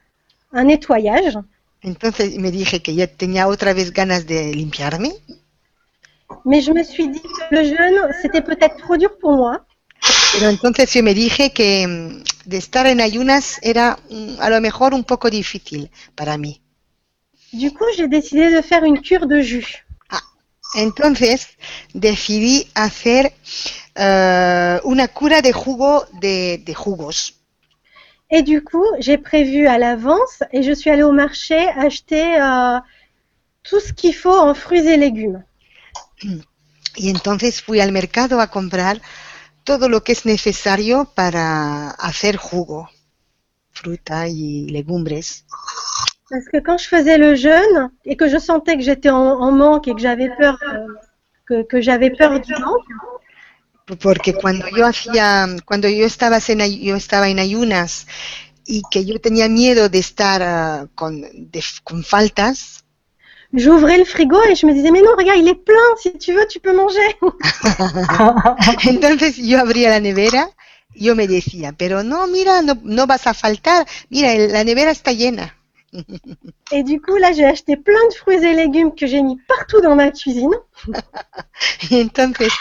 un 0.53 0.65
nettoyage. 0.65 1.39
entonces 1.83 2.37
me 2.39 2.51
dije 2.51 2.83
que 2.83 2.95
ya 2.95 3.07
tenía 3.07 3.49
otra 3.49 3.73
vez 3.73 3.93
ganas 3.93 4.27
de 4.27 4.53
limpiarme. 4.55 5.09
Mais 6.45 6.61
je 6.61 6.73
me 6.73 6.83
suis 6.83 7.09
dit 7.09 7.23
que 7.23 7.55
le 7.55 7.65
jeûne, 7.65 8.13
c'était 8.21 8.43
peut-être 8.43 8.77
trop 8.77 8.99
dur 8.99 9.17
pour 9.19 9.33
moi. 9.33 9.65
Pero 10.33 10.49
entonces 10.49 10.93
yo 10.93 11.03
me 11.03 11.15
dije 11.15 11.53
que 11.53 11.87
mm, 11.87 12.49
de 12.49 12.57
estar 12.57 12.87
en 12.87 13.01
ayunas 13.01 13.59
era 13.63 13.99
a 14.41 14.51
lo 14.51 14.61
mejor 14.61 14.95
un 14.95 15.05
poco 15.05 15.31
difícil 15.31 15.91
para 16.15 16.37
mí. 16.39 16.61
Du 17.53 17.73
coup, 17.73 17.87
j'ai 17.97 18.07
décidé 18.09 18.51
de 18.51 18.63
faire 18.63 18.85
une 18.85 19.01
cure 19.01 19.27
de 19.27 19.43
jus. 19.43 19.85
Entonces 20.75 21.49
decidí 21.95 22.69
hacer 22.75 23.33
eh, 23.97 24.81
una 24.85 25.09
cura 25.09 25.43
de 25.43 25.53
jugo 25.53 26.07
de, 26.21 26.63
de 26.65 26.75
jugos. 26.75 27.35
Et 28.31 28.43
du 28.43 28.63
coup, 28.63 28.87
j'ai 29.01 29.19
prévu 29.19 29.67
à 29.67 29.79
l'avance 29.79 30.45
et 30.53 30.63
je 30.63 30.73
suis 30.73 30.89
allée 30.91 31.03
au 31.03 31.11
marché 31.11 31.69
acheter 31.71 32.41
euh, 32.41 32.79
tout 33.65 33.81
ce 33.81 33.93
qu'il 33.93 34.15
faut 34.15 34.39
en 34.39 34.55
fruits 34.55 34.87
et 34.87 34.97
légumes. 34.97 35.43
Y 36.97 37.11
entonces 37.11 37.61
fui 37.61 37.81
al 37.81 37.93
mercado 37.93 38.41
a 38.41 38.49
comprar 38.49 39.01
todo 39.65 39.89
lo 39.89 40.03
que 40.03 40.13
es 40.13 40.27
necesario 40.27 41.11
para 41.15 41.91
hacer 41.91 42.37
jugo, 42.37 42.89
fruta 43.73 44.29
y 44.29 44.67
legumbres. 44.69 45.45
Parce 46.29 46.49
que 46.49 46.59
quand 46.59 46.79
je 46.79 46.87
faisais 46.89 47.19
le 47.19 47.35
jeûne 47.35 47.91
et 48.05 48.17
que 48.17 48.29
je 48.29 48.39
sentais 48.39 48.77
que 48.77 48.83
j'étais 48.83 49.11
en, 49.11 49.19
en 49.41 49.53
manque 49.53 49.89
et 49.89 49.95
que 49.95 50.01
j'avais 50.01 50.31
peur 50.39 50.59
que, 51.47 51.63
que 51.65 51.81
j'avais 51.81 52.11
peur 52.11 52.39
du 52.41 52.53
manque. 52.55 52.87
Porque 54.01 54.33
cuando 54.35 54.69
yo 54.69 54.87
hacía, 54.87 55.49
cuando 55.65 55.89
yo 55.89 56.07
estaba 56.07 56.39
en, 56.47 56.61
ay- 56.61 56.81
yo 56.85 56.95
estaba 56.97 57.29
en 57.29 57.41
ayunas 57.41 58.07
y 58.65 58.83
que 58.91 59.05
yo 59.05 59.21
tenía 59.21 59.49
miedo 59.49 59.89
de 59.89 59.99
estar 59.99 60.43
ah, 60.43 60.87
con, 60.95 61.21
de- 61.23 61.65
con 61.83 62.05
faltas, 62.05 62.80
J'ouvrais 63.53 63.99
le 63.99 64.05
frigo 64.05 64.41
et 64.49 64.55
je 64.55 64.67
me 64.67 64.73
disais, 64.73 64.91
mais 64.91 65.03
non, 65.03 65.11
regarde, 65.17 65.39
il 65.41 65.49
est 65.49 65.55
plein, 65.55 65.97
si 66.01 66.13
tu 66.19 66.33
veux, 66.33 66.47
tu 66.49 66.61
peux 66.61 66.75
manger. 66.75 67.17
entonces 68.85 69.37
yo 69.37 69.59
abría 69.59 69.91
la 69.91 70.01
nevera 70.01 70.51
yo 70.95 71.15
me 71.15 71.29
decía, 71.29 71.73
pero 71.73 72.03
no, 72.03 72.27
mira, 72.27 72.63
no, 72.63 72.77
no 72.83 73.07
vas 73.07 73.27
a 73.29 73.33
faltar, 73.35 73.87
mira, 74.09 74.35
la 74.35 74.65
nevera 74.65 74.91
está 74.91 75.13
llena. 75.13 75.57
Et 76.73 76.83
du 76.83 77.01
coup, 77.01 77.17
là, 77.17 77.33
j'ai 77.33 77.45
acheté 77.45 77.77
plein 77.77 78.09
de 78.11 78.15
fruits 78.15 78.45
et 78.45 78.55
légumes 78.55 78.95
que 78.95 79.07
j'ai 79.07 79.23
mis 79.23 79.37
partout 79.49 79.81
dans 79.81 79.95
ma 79.97 80.11
cuisine. 80.11 80.55
Entonces 81.91 82.53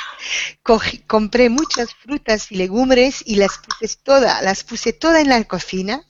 cogí- 0.64 1.04
compré 1.08 1.50
muchas 1.50 1.94
frutas 1.94 2.52
y 2.52 2.56
legumbres 2.56 3.24
y 3.26 3.36
las 3.36 3.60
puse 3.60 3.98
todas, 4.04 4.42
las 4.44 4.64
puse 4.64 4.94
todas 4.94 5.22
en 5.22 5.30
la 5.30 5.44
cocina. 5.46 6.04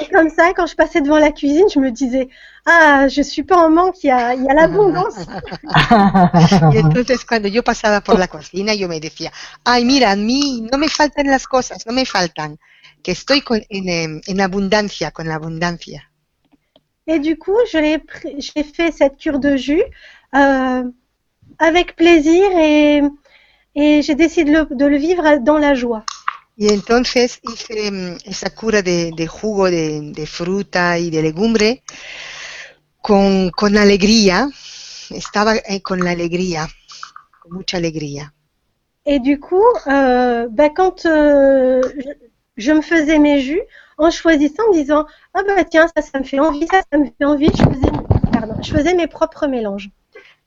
Et 0.00 0.08
comme 0.08 0.28
ça, 0.30 0.52
quand 0.54 0.66
je 0.66 0.74
passais 0.74 1.00
devant 1.00 1.18
la 1.18 1.30
cuisine, 1.32 1.66
je 1.72 1.78
me 1.78 1.90
disais, 1.90 2.28
ah, 2.66 3.06
je 3.08 3.22
suis 3.22 3.42
pas 3.44 3.56
en 3.56 3.70
manque, 3.70 4.02
il 4.02 4.08
y 4.08 4.10
a, 4.10 4.34
il 4.34 4.42
y 4.44 4.48
a 4.50 4.54
l'abondance. 4.54 5.26
Y 6.72 6.78
entonces 6.78 7.24
cuando 7.24 7.48
yo 7.48 7.62
pasaba 7.62 8.00
por 8.00 8.18
la 8.18 8.28
cocina, 8.28 8.74
yo 8.74 8.88
me 8.88 9.00
decía, 9.00 9.32
ay, 9.64 9.84
mira, 9.84 10.10
a 10.12 10.16
mí 10.16 10.62
no 10.70 10.78
me 10.78 10.88
faltan 10.88 11.26
las 11.28 11.46
cosas, 11.46 11.86
no 11.86 11.92
me 11.92 12.04
faltan, 12.04 12.58
que 13.02 13.12
estoy 13.12 13.42
con- 13.42 13.62
en, 13.68 14.20
en 14.26 14.40
abundancia, 14.40 15.10
con 15.12 15.28
la 15.28 15.36
abundancia. 15.36 16.10
Et 17.06 17.18
du 17.18 17.36
coup, 17.38 17.56
je 17.72 17.78
l'ai 17.78 17.98
pris- 17.98 18.36
j'ai 18.40 18.62
fait 18.62 18.92
cette 18.92 19.16
cure 19.16 19.40
de 19.40 19.56
jus 19.56 19.82
euh, 20.34 20.84
avec 21.58 21.96
plaisir 21.96 22.44
et, 22.56 23.02
et 23.74 24.02
j'ai 24.02 24.14
décidé 24.14 24.50
de 24.52 24.58
le, 24.58 24.76
de 24.76 24.86
le 24.86 24.96
vivre 24.96 25.38
dans 25.38 25.58
la 25.58 25.74
joie. 25.74 26.04
Y 26.60 26.68
entonces 26.68 27.40
hice 27.42 27.86
em, 27.86 28.18
esa 28.26 28.50
cura 28.50 28.82
de, 28.82 29.12
de 29.16 29.26
jugo 29.26 29.70
de, 29.70 30.12
de 30.12 30.26
fruta 30.26 30.98
y 30.98 31.08
de 31.10 31.22
legumbre 31.22 31.82
con, 33.00 33.48
con 33.48 33.78
alegría, 33.78 34.46
estaba 35.08 35.56
eh, 35.56 35.80
con 35.80 36.00
la 36.04 36.10
alegría, 36.10 36.68
con 37.40 37.52
mucha 37.54 37.78
alegría. 37.78 38.34
Et 39.06 39.20
du 39.20 39.40
coup, 39.40 39.64
euh, 39.86 40.48
bah, 40.50 40.68
quand 40.68 41.06
euh, 41.06 41.80
je, 42.58 42.72
me 42.72 42.82
faisais 42.82 43.18
mes 43.18 43.40
jus, 43.40 43.62
en 43.96 44.10
choisissant, 44.10 44.64
en 44.68 44.72
disant, 44.72 45.06
ah 45.32 45.42
bah 45.42 45.64
tiens, 45.64 45.88
ça, 45.96 46.02
ça 46.02 46.18
me 46.18 46.24
fait 46.24 46.40
envie, 46.40 46.66
ça, 46.66 46.82
ça 46.92 46.98
me 46.98 47.06
fait 47.06 47.24
envie, 47.24 47.50
je 48.62 48.70
faisais 48.70 48.92
mes 48.94 49.06
propres 49.06 49.46
mélanges. 49.46 49.90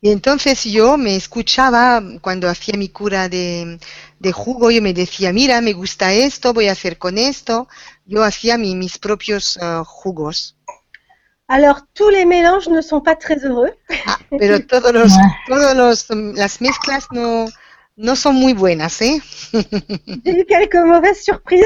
Y 0.06 0.12
entonces 0.12 0.66
yo 0.66 0.97
me 0.97 1.16
escuchaba 1.16 2.04
cuando 2.20 2.49
hacía 2.49 2.78
mi 2.78 2.89
cura 2.89 3.30
de, 3.30 3.80
de 4.20 4.32
jugo, 4.34 4.70
yo 4.70 4.82
me 4.82 4.93
decía, 4.93 5.32
mira, 5.32 5.62
me 5.62 5.72
gusta 5.72 6.12
esto, 6.12 6.54
voy 6.54 6.68
a 6.68 6.74
hacer 6.74 6.97
con 6.97 7.18
esto. 7.18 7.70
Yo 8.06 8.22
hacía 8.22 8.58
mi- 8.58 8.76
mis 8.76 8.97
propios 8.97 9.58
eh, 9.62 9.82
jugos. 9.86 10.58
Alors, 11.47 11.84
tous 11.93 12.10
les 12.10 12.26
mélanges 12.26 12.68
ne 12.68 12.82
sont 12.82 13.01
pas 13.01 13.16
très 13.16 13.38
heureux. 13.45 13.72
Ah, 14.06 14.20
pero 14.38 14.60
todos 14.68 14.91
los, 14.93 15.10
Ouais. 15.14 15.32
todos 15.47 15.74
los, 15.74 16.08
las 16.36 16.60
mezclas 16.60 17.06
no, 17.12 17.45
no 17.95 18.16
son 18.18 18.36
muy 18.36 18.51
buenas, 18.51 19.01
¿eh? 19.01 19.22
J'ai 20.26 20.38
eu 20.39 20.45
quelques 20.45 20.84
mauvaises 20.86 21.24
surprises, 21.24 21.66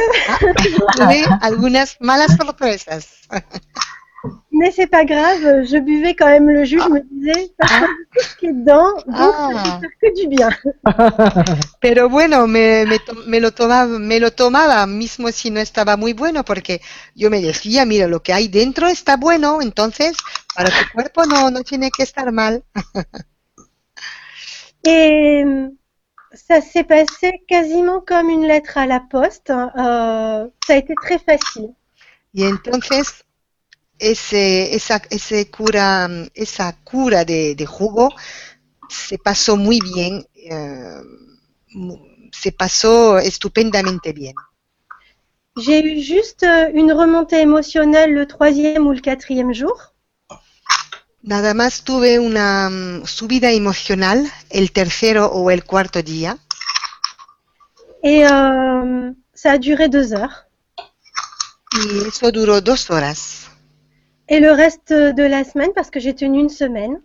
Tuve 0.95 1.25
algunas 1.41 1.97
malas 1.99 2.35
sorpresas. 2.37 3.07
mais 4.51 4.71
c'est 4.71 4.87
pas 4.87 5.05
grave, 5.05 5.63
je 5.65 5.77
buvais 5.77 6.13
quand 6.15 6.27
même 6.27 6.49
le 6.49 6.63
jus, 6.65 6.81
je 6.81 6.89
me 6.89 7.01
disais, 7.11 7.51
ça 7.59 7.67
choisit 7.67 8.07
tout 8.13 8.23
ce 8.23 8.35
qui 8.37 8.45
est 8.47 8.53
dedans, 8.53 8.91
donc 9.05 9.13
Ah. 9.13 9.49
ça 9.53 9.79
peut 9.81 9.81
faire 9.81 9.89
que 10.01 10.21
du 10.21 10.27
bien. 10.27 10.49
Pero 11.81 12.09
bueno, 12.09 12.47
me, 12.47 12.85
me, 12.85 12.99
to- 12.99 13.13
me 13.27 13.39
lo 13.39 13.51
tomaba, 13.51 13.99
me 13.99 14.19
lo 14.19 14.31
tomaba 14.31 14.85
mismo 14.87 15.31
si 15.31 15.51
no 15.51 15.59
estaba 15.59 15.97
muy 15.97 16.13
bueno, 16.13 16.43
porque 16.43 16.81
yo 17.15 17.29
me 17.29 17.41
decía, 17.41 17.85
mira, 17.85 18.07
lo 18.07 18.23
que 18.23 18.33
hay 18.33 18.47
dentro 18.47 18.87
está 18.87 19.17
bueno, 19.17 19.61
entonces 19.61 20.17
para 20.55 20.69
tu 20.69 20.91
cuerpo 20.93 21.25
no, 21.25 21.51
no 21.51 21.61
tiene 21.63 21.91
que 21.91 22.03
estar 22.03 22.31
mal. 22.31 22.63
Et 24.85 25.43
ça 26.33 26.61
s'est 26.61 26.83
passé 26.83 27.41
quasiment 27.47 27.99
comme 28.01 28.29
une 28.29 28.45
lettre 28.47 28.77
à 28.77 28.85
la 28.85 28.99
poste. 29.01 29.49
euh, 29.49 30.47
ça 30.65 30.73
a 30.73 30.77
été 30.77 30.93
très 30.95 31.19
facile. 31.19 31.73
Y 32.33 32.43
entonces 32.43 33.23
ese, 33.99 34.75
esa, 34.75 35.01
ese 35.09 35.49
cura, 35.49 36.07
esa 36.33 36.73
cura 36.83 37.25
de, 37.25 37.55
de 37.55 37.65
jugo 37.65 38.09
se 38.89 39.17
pasó 39.17 39.57
muy 39.57 39.79
bien, 39.81 40.25
eh, 40.35 41.01
se 42.31 42.51
pasó 42.51 43.17
estupendamente 43.19 44.13
bien. 44.13 44.33
J'ai 45.57 45.83
eu 45.83 45.99
juste 46.01 46.43
euh, 46.43 46.69
une 46.73 46.91
remontée 46.93 47.41
émotionnelle 47.41 48.13
le 48.13 48.27
troisième 48.27 48.85
ou 48.85 48.91
le 48.93 49.01
quatrième 49.01 49.53
jour. 49.53 49.75
Nada 51.23 51.53
más 51.55 51.83
tuve 51.83 52.19
una 52.19 52.69
mm, 52.69 53.05
subida 53.07 53.51
emocional 53.51 54.31
el 54.51 54.71
tercero 54.71 55.25
o 55.25 55.49
el 55.49 55.63
cuarto 55.63 56.01
día 56.03 56.37
Et 58.03 58.23
euh, 58.25 59.11
ça 59.33 59.53
a 59.53 59.57
duré 59.57 59.89
deux 59.89 60.13
heures. 60.13 60.45
y 61.73 62.07
eso 62.07 62.31
duró 62.31 62.61
dos 62.61 62.89
horas. 62.91 63.46
Et 64.29 64.39
le 64.39 64.51
reste 64.51 64.91
de 64.91 65.23
la 65.23 65.43
semaine, 65.43 65.71
parce 65.73 65.89
que 65.89 65.99
j'ai 65.99 66.13
tenu 66.13 66.39
une 66.39 66.49
semaine, 66.49 66.99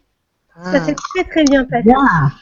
ça 0.64 0.80
Ah, 0.80 0.84
s'est 0.84 0.94
très 0.94 1.24
très 1.24 1.44
bien 1.44 1.64
passé. 1.64 1.84
Bien. 1.84 2.32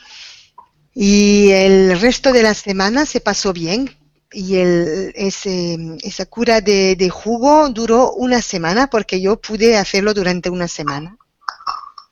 Y 0.94 1.50
el 1.52 2.00
resto 2.00 2.32
de 2.32 2.42
la 2.42 2.54
semana 2.54 3.06
se 3.06 3.20
pasó 3.20 3.52
bien 3.52 3.88
y 4.32 4.56
el, 4.56 5.12
ese, 5.14 5.76
esa 6.02 6.26
cura 6.26 6.60
de, 6.60 6.96
de 6.96 7.08
jugo 7.08 7.68
duró 7.68 8.12
una 8.14 8.42
semana 8.42 8.88
porque 8.88 9.20
yo 9.20 9.40
pude 9.40 9.76
hacerlo 9.76 10.14
durante 10.14 10.50
una 10.50 10.66
semana. 10.68 11.16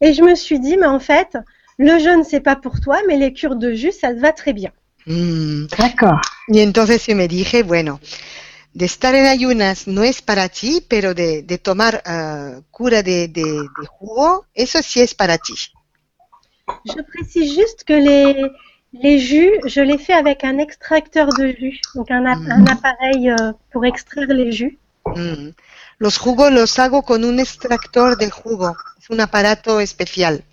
Et 0.01 0.13
je 0.15 0.23
me 0.23 0.37
suis 0.37 0.61
dit, 0.61 0.77
mais 0.77 0.87
en 0.87 1.01
fait, 1.01 1.37
le 1.79 1.99
jeûne, 1.99 2.23
c'est 2.25 2.41
pas 2.41 2.55
pour 2.57 2.81
toi, 2.81 2.99
mais 3.09 3.17
les 3.17 3.33
cures 3.33 3.57
de 3.57 3.73
jus, 3.73 3.93
ça 3.93 4.15
te 4.15 4.21
va 4.21 4.33
très 4.33 4.53
bien. 4.53 4.71
Mm. 5.07 5.67
D'accord. 5.77 6.21
Y 6.49 6.61
entonces 6.61 7.05
yo 7.07 7.17
me 7.17 7.27
dije, 7.29 7.63
bueno, 7.63 8.01
de 8.79 8.85
estar 8.93 9.15
en 9.21 9.27
ayunas 9.27 9.87
no 9.89 10.03
es 10.05 10.23
para 10.23 10.49
ti, 10.49 10.73
pero 10.89 11.09
de, 11.13 11.43
de 11.43 11.59
tomar 11.59 11.95
ah, 12.07 12.61
cura 12.71 13.03
de, 13.03 13.19
de, 13.29 13.43
de 13.79 13.87
jugo, 13.97 14.47
eso 14.55 14.79
sí 14.83 15.01
es 15.01 15.15
para 15.15 15.37
ti. 15.37 15.55
Je 16.85 17.03
précise 17.13 17.55
juste 17.61 17.83
que 17.85 17.95
les, 18.09 18.29
les 18.93 19.19
jus, 19.19 19.53
je 19.75 19.81
les 19.81 19.99
fais 19.99 20.13
avec 20.25 20.45
un 20.45 20.59
extracteur 20.59 21.29
de 21.41 21.47
jus, 21.59 21.81
donc 21.97 22.11
un, 22.11 22.25
ap- 22.27 22.49
un 22.59 22.67
appareil 22.67 23.31
euh, 23.31 23.53
pour 23.73 23.85
extraire 23.85 24.29
les 24.29 24.53
jus. 24.53 24.79
Mm. 25.07 25.51
Los 25.99 26.17
jugos 26.19 26.53
los 26.53 26.79
hago 26.79 27.03
con 27.03 27.25
un 27.25 27.39
extractor 27.41 28.17
de 28.17 28.31
jugo, 28.31 28.77
es 29.01 29.11
un 29.11 29.19
aparato 29.19 29.81
especial. 29.81 30.45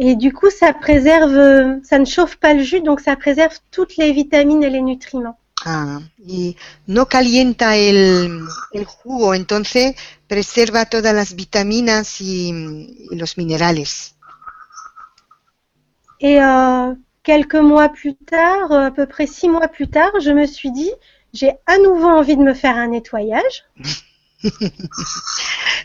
Et 0.00 0.14
du 0.14 0.32
coup, 0.32 0.48
ça 0.48 0.72
préserve, 0.72 1.36
euh, 1.36 1.80
ça 1.82 1.98
ne 1.98 2.06
chauffe 2.06 2.36
pas 2.36 2.54
le 2.54 2.62
jus, 2.62 2.80
donc 2.80 3.00
ça 3.00 3.14
préserve 3.16 3.58
toutes 3.72 3.96
les 3.98 4.12
vitamines 4.12 4.62
et 4.62 4.70
les 4.70 4.80
nutriments. 4.80 5.38
Ah, 5.64 6.00
y 6.18 6.56
no 6.86 7.06
calienta 7.06 7.76
el, 7.76 8.46
el 8.72 8.84
jugo, 8.84 9.34
entonces 9.34 9.96
preserva 10.28 10.86
todas 10.86 11.14
las 11.14 11.34
vitaminas 11.34 12.20
y, 12.20 12.50
y 13.10 13.16
los 13.16 13.36
minerales. 13.36 14.14
Et 16.20 16.40
euh, 16.40 16.94
quelques 17.22 17.54
mois 17.54 17.88
plus 17.88 18.14
tard, 18.14 18.72
à 18.72 18.90
peu 18.90 19.06
près 19.06 19.26
six 19.26 19.48
mois 19.48 19.68
plus 19.68 19.88
tard, 19.88 20.12
je 20.20 20.30
me 20.30 20.46
suis 20.46 20.70
dit, 20.72 20.90
j'ai 21.32 21.52
à 21.66 21.78
nouveau 21.78 22.08
envie 22.08 22.36
de 22.36 22.42
me 22.42 22.54
faire 22.54 22.76
un 22.76 22.88
nettoyage. 22.88 23.64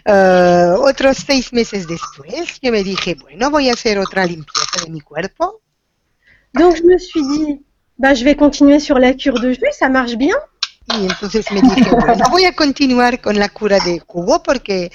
Eh, 0.05 0.73
otros 0.79 1.17
seis 1.17 1.53
meses 1.53 1.87
después, 1.87 2.59
yo 2.61 2.71
me 2.73 2.83
dije, 2.83 3.15
bueno, 3.15 3.49
voy 3.49 3.69
a 3.69 3.73
hacer 3.73 3.97
otra 3.97 4.25
limpieza 4.25 4.83
de 4.83 4.91
mi 4.91 4.99
cuerpo. 4.99 5.61
Donc 6.53 6.75
je 6.75 6.83
me 6.83 6.99
suis 6.99 7.23
dit, 7.25 7.65
bah, 8.03 8.13
je 8.13 8.25
vais 8.25 8.35
continuer 8.35 8.79
sur 8.81 8.99
la 8.99 9.13
cure 9.13 9.39
de 9.39 9.53
jus, 9.53 9.71
ça 9.71 9.87
marche 9.87 10.15
bien. 10.17 10.35
Y 10.89 11.05
entonces 11.05 11.49
me 11.53 11.61
dije, 11.61 11.89
bueno, 11.91 12.25
voy 12.29 12.43
a 12.43 12.51
continuar 12.53 13.21
con 13.21 13.39
la 13.39 13.47
cura 13.47 13.79
de 13.79 14.01
jugo 14.05 14.43
porque 14.43 14.91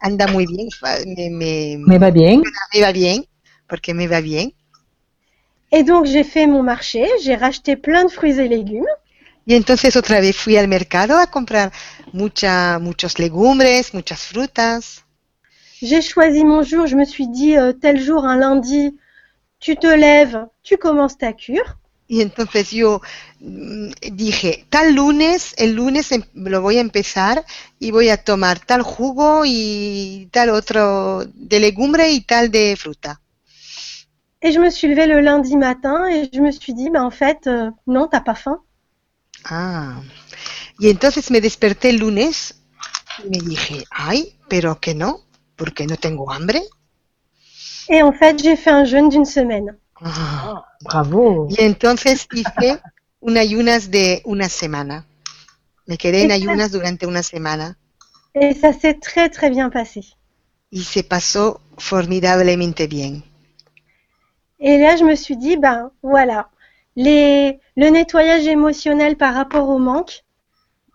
anda 0.00 0.26
muy 0.26 0.44
bien, 0.44 0.68
me, 1.16 1.30
me, 1.30 1.78
Mais 1.86 1.98
va 1.98 2.10
bien. 2.10 2.42
me 2.74 2.80
va 2.82 2.92
bien, 2.92 3.24
porque 3.66 3.94
me 3.94 4.06
va 4.06 4.20
bien. 4.20 4.50
Et 5.70 5.82
donc 5.82 6.04
j'ai 6.04 6.24
fait 6.24 6.46
mon 6.46 6.62
marché, 6.62 7.06
j'ai 7.24 7.36
racheté 7.36 7.76
plein 7.76 8.04
de 8.04 8.10
fruits 8.10 8.38
et 8.38 8.48
légumes. 8.48 8.92
Y 9.46 9.54
entonces 9.54 9.96
otra 9.96 10.20
vez 10.20 10.34
fui 10.34 10.58
al 10.58 10.68
mercado 10.68 11.16
a 11.18 11.26
comprar 11.28 11.72
mucha, 12.12 12.78
muchos 12.78 13.18
legumbres, 13.18 13.94
muchas 13.94 14.20
frutas. 14.30 15.02
J'ai 15.80 16.02
choisi 16.02 16.44
mon 16.44 16.62
jour, 16.62 16.86
je 16.86 16.96
me 16.96 17.06
suis 17.06 17.28
dit, 17.28 17.56
euh, 17.56 17.72
tel 17.72 17.98
jour, 17.98 18.26
un 18.26 18.36
lundi, 18.36 18.94
tu 19.58 19.76
te 19.76 19.86
lèves, 19.86 20.46
tu 20.62 20.76
commences 20.76 21.16
ta 21.16 21.32
cure. 21.32 21.78
Y 22.12 22.20
entonces 22.20 22.70
yo 22.70 23.00
mm, 23.40 23.88
dije, 24.12 24.66
tal 24.68 24.94
lunes, 24.94 25.54
el 25.56 25.72
lunes 25.72 26.10
lo 26.34 26.60
voy 26.60 26.76
a 26.76 26.82
empezar 26.82 27.42
y 27.78 27.90
voy 27.90 28.10
a 28.10 28.22
tomar 28.22 28.58
tal 28.60 28.82
jugo 28.82 29.44
y 29.46 30.28
tal 30.30 30.50
otro 30.50 31.24
de 31.24 31.58
legumbre 31.58 32.10
y 32.10 32.20
tal 32.20 32.50
de 32.50 32.76
fruta. 32.76 33.18
Et 34.42 34.52
je 34.52 34.58
me 34.58 34.70
suis 34.70 34.88
levée 34.88 35.06
le 35.06 35.22
lundi 35.22 35.56
matin 35.56 36.06
et 36.06 36.28
je 36.30 36.40
me 36.42 36.52
suis 36.52 36.74
dit, 36.74 36.90
bah, 36.90 37.02
en 37.02 37.10
fait, 37.10 37.46
euh, 37.46 37.70
non, 37.86 38.08
t'as 38.08 38.20
pas 38.20 38.34
faim. 38.34 38.58
Ah. 39.46 40.02
Y 40.80 40.90
entonces 40.90 41.30
me 41.30 41.40
desperté 41.40 41.88
el 41.88 41.96
lunes 41.96 42.56
y 43.24 43.30
me 43.30 43.38
dije, 43.38 43.84
ay, 43.90 44.36
pero 44.50 44.78
que 44.80 44.94
no, 44.94 45.20
porque 45.56 45.86
no 45.86 45.96
tengo 45.96 46.30
hambre. 46.30 46.60
Et 47.88 48.02
en 48.02 48.12
fait, 48.12 48.38
j'ai 48.38 48.56
fait 48.56 48.70
un 48.70 48.84
jeûne 48.84 49.08
d'une 49.08 49.24
semaine. 49.24 49.78
Ah. 50.04 50.64
Bravo. 50.80 51.46
Y 51.48 51.62
entonces 51.62 52.26
hice 52.32 52.82
un 53.20 53.36
ayunas 53.38 53.90
de 53.90 54.20
una 54.24 54.48
semana. 54.48 55.06
Me 55.86 55.98
quedé 55.98 56.22
en 56.24 56.32
ayunas 56.32 56.72
durante 56.72 57.06
una 57.06 57.22
semana 57.22 57.78
Et 58.34 58.52
ça 58.52 58.74
s'est 58.74 59.00
très 59.00 59.30
très 59.30 59.48
bien 59.48 59.70
passé. 59.70 60.04
y 60.70 60.82
se 60.82 61.04
pasó 61.04 61.60
formidablemente 61.78 62.88
bien. 62.88 63.22
Et 64.60 64.78
là, 64.78 64.96
je 64.96 65.04
me 65.04 65.14
suis 65.14 65.36
dit, 65.36 65.58
ben 65.58 65.90
voilà, 66.02 66.48
les, 66.96 67.60
le 67.76 67.90
nettoyage 67.90 68.46
émotionnel 68.46 69.16
par 69.18 69.34
rapport 69.34 69.68
au 69.68 69.78
manque, 69.78 70.24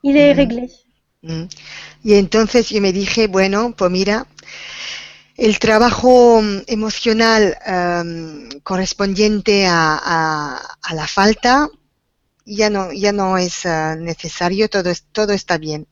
il 0.04 0.18
est 0.18 0.34
Mhm. 0.34 0.36
réglé. 0.36 0.70
Mm. 1.24 1.46
Y 2.04 2.14
entonces 2.16 2.70
yo 2.70 2.82
me 2.82 2.94
dije, 2.94 3.28
bueno, 3.28 3.74
pues 3.78 3.92
mira, 3.92 4.28
el 5.38 5.60
trabajo 5.60 6.42
mm, 6.42 6.64
emocional 6.68 7.58
em, 7.66 8.50
correspondiente 8.64 9.66
a, 9.68 9.98
a- 10.04 10.78
a 10.82 10.94
la 10.96 11.08
falta 11.08 11.70
ya 12.46 12.70
no, 12.70 12.92
ya 12.94 13.12
no 13.12 13.38
es 13.38 13.66
eh, 13.66 13.96
necesario, 14.00 14.70
todo, 14.70 14.90
es- 14.90 15.06
todo 15.12 15.34
está 15.34 15.58
bien. 15.58 15.86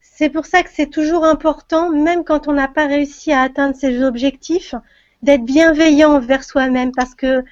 C'est 0.00 0.30
pour 0.30 0.46
ça 0.46 0.62
que 0.62 0.70
c'est 0.74 0.90
toujours 0.90 1.24
important, 1.24 1.90
même 1.90 2.24
quand 2.24 2.46
on 2.48 2.52
n'a 2.52 2.68
pas 2.68 2.86
réussi 2.86 3.32
à 3.32 3.42
atteindre 3.42 3.74
ses 3.76 4.02
objectifs, 4.02 4.74
d'être 5.22 5.44
bienveillant 5.44 6.14
envers 6.16 6.44
soi-même. 6.44 6.92
Parce 6.92 7.14
que 7.14 7.42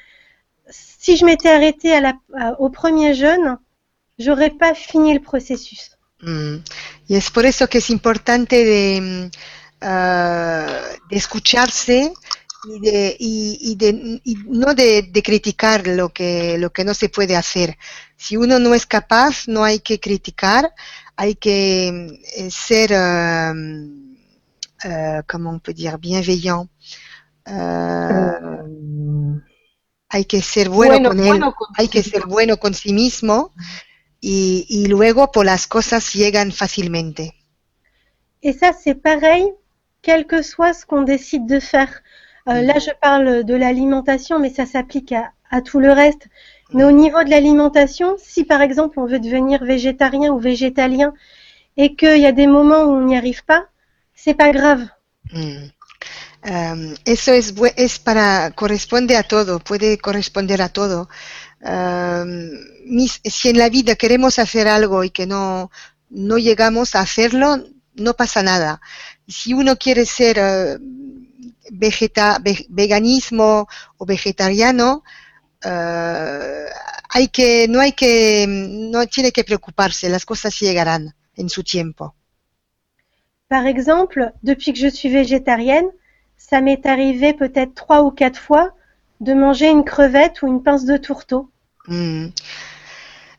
si 0.69 1.17
je 1.17 1.25
m'étais 1.25 1.49
arrêtée 1.51 1.93
à 1.93 2.01
la, 2.01 2.15
à- 2.37 2.61
au 2.61 2.69
premier 2.71 3.15
jeûne, 3.15 3.59
j'aurais 4.19 4.51
pas 4.51 4.75
fini 4.75 5.15
le 5.15 5.21
processus. 5.21 5.93
Mm. 6.23 6.57
Y 7.09 7.15
es 7.17 7.31
por 7.31 7.47
eso 7.47 7.69
que 7.69 7.79
es 7.79 7.91
importante 7.91 8.57
de, 8.57 9.01
mm, 9.01 9.31
de 9.81 11.17
escucharse 11.17 12.13
y, 12.65 12.81
de, 12.81 13.17
y, 13.19 13.59
y 13.61 13.77
de- 13.77 14.21
y 14.25 14.35
no 14.47 14.75
de, 14.75 15.03
de 15.03 15.23
criticar 15.23 15.87
lo 15.87 16.09
que, 16.11 16.59
lo 16.59 16.71
que 16.71 16.85
no 16.85 16.95
se 16.95 17.09
puede 17.09 17.37
hacer. 17.37 17.77
Si 18.17 18.37
uno 18.37 18.59
no 18.59 18.75
es 18.75 18.87
capaz, 18.87 19.47
no 19.47 19.63
hay 19.65 19.79
que 19.81 20.01
criticar, 20.01 20.73
hay 21.17 21.37
que 21.37 22.21
eh, 22.37 22.51
ser, 22.51 22.93
ah, 22.95 23.53
mm, 23.55 24.17
ah, 24.85 25.23
on 25.33 25.61
peut 25.61 25.75
dire, 25.75 25.97
bienveillant. 25.99 26.69
Euh, 27.47 29.41
hay 30.11 30.25
que 30.25 30.43
ser 30.43 30.69
bueno, 30.69 30.95
bueno, 30.95 31.09
con 31.11 31.21
él, 31.21 31.27
bueno 31.27 31.55
con 31.55 31.69
hay 31.77 31.89
que 31.89 32.03
ser 32.03 32.27
bueno 32.27 32.57
con 32.59 32.75
sí 32.75 32.93
mismo 32.93 33.53
y, 34.21 34.67
y 34.69 34.87
luego 34.87 35.31
pues 35.33 35.47
las 35.47 35.67
cosas 35.67 36.13
llegan 36.13 36.53
fácilmente. 36.53 37.35
C'est 38.43 38.95
pareil, 39.03 39.55
quel 40.03 40.27
que 40.27 40.43
soit 40.43 40.73
ce 40.73 40.87
qu'on 40.87 41.03
décide 41.03 41.47
de 41.47 41.61
faire. 41.61 42.03
Euh, 42.49 42.63
là, 42.63 42.79
je 42.79 42.91
parle 43.01 43.45
de 43.45 43.55
l'alimentation, 43.55 44.39
mais 44.39 44.51
ça 44.51 44.67
s'applique 44.67 45.13
à, 45.13 45.33
à 45.51 45.61
tout 45.61 45.81
le 45.81 45.93
reste. 45.93 46.29
Mais 46.73 46.85
au 46.85 46.93
niveau 46.93 47.23
de 47.25 47.31
l'alimentation, 47.31 48.17
si 48.19 48.45
par 48.45 48.61
exemple 48.61 49.01
on 49.01 49.07
veut 49.07 49.21
devenir 49.21 49.65
végétarien 49.65 50.31
ou 50.33 50.39
végétalien 50.39 51.15
et 51.77 51.95
qu'il 51.95 52.19
y 52.19 52.27
a 52.27 52.33
des 52.33 52.47
moments 52.47 52.83
où 52.85 52.93
on 52.93 53.05
n'y 53.05 53.17
arrive 53.17 53.45
pas, 53.45 53.67
c'est 54.15 54.35
pas 54.35 54.53
grave. 54.53 54.87
Mm. 55.33 55.71
Um, 56.45 56.95
eso 57.05 57.33
es, 57.33 57.53
es 57.77 57.99
para, 57.99 58.53
corresponde 58.53 59.17
a 59.17 59.23
todo, 59.25 59.59
puede 59.59 59.99
corresponder 59.99 60.63
a 60.63 60.69
todo. 60.69 61.09
Um, 61.61 62.51
mis- 62.87 63.21
si 63.25 63.49
en 63.49 63.59
la 63.59 63.69
vida 63.69 63.97
queremos 63.97 64.39
hacer 64.39 64.69
algo 64.69 65.03
y 65.03 65.11
que 65.11 65.27
no, 65.27 65.71
no 66.11 66.39
llegamos 66.39 66.95
a 66.95 67.01
hacerlo, 67.01 67.59
no 67.95 68.15
pasa 68.15 68.43
nada. 68.43 68.81
Si 69.29 69.53
uno 69.53 69.77
quiere 69.77 70.07
ser 70.07 70.39
eh, 70.39 70.79
vegeta, 71.71 72.39
ve- 72.41 72.67
veganismo 72.71 73.69
o 73.99 74.05
vegetariano, 74.07 75.03
eh, 75.63 76.65
hay 77.11 77.29
que, 77.29 77.67
no 77.69 77.81
hay 77.81 77.93
que, 77.93 78.47
no 78.49 79.07
tiene 79.07 79.31
que 79.31 79.45
preocuparse, 79.45 80.09
las 80.09 80.25
cosas 80.25 80.59
llegarán 80.59 81.15
en 81.37 81.49
su 81.49 81.63
tiempo. 81.63 82.15
Par 83.49 83.67
exemple, 83.67 84.33
depuis 84.43 84.73
que 84.73 84.79
je 84.79 84.89
suis 84.89 85.09
végétarienne, 85.09 85.89
ça 86.37 86.61
m'est 86.61 86.87
arrivé 86.87 87.33
peut-être 87.33 87.75
trois 87.75 88.03
ou 88.03 88.11
quatre 88.11 88.39
fois 88.39 88.75
de 89.21 89.35
manger 89.35 89.69
une 89.69 89.85
crevette 89.85 90.43
ou 90.43 90.49
une 90.49 90.63
pince 90.63 90.85
de 90.85 90.97
tourteau. 90.97 91.51
Mm. 91.87 92.27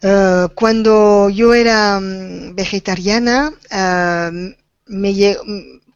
Eh, 0.01 0.47
cuando 0.55 1.29
yo 1.29 1.53
era 1.53 1.99
mm, 1.99 2.55
vegetariana, 2.55 3.51
eh, 3.69 4.55
me 4.89 5.35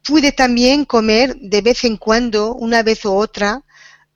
pude 0.06 0.32
también 0.32 0.84
comer 0.84 1.36
de 1.40 1.60
vez 1.62 1.84
en 1.84 1.96
cuando, 1.96 2.54
una 2.54 2.82
vez 2.82 3.04
o 3.06 3.14
otra, 3.14 3.62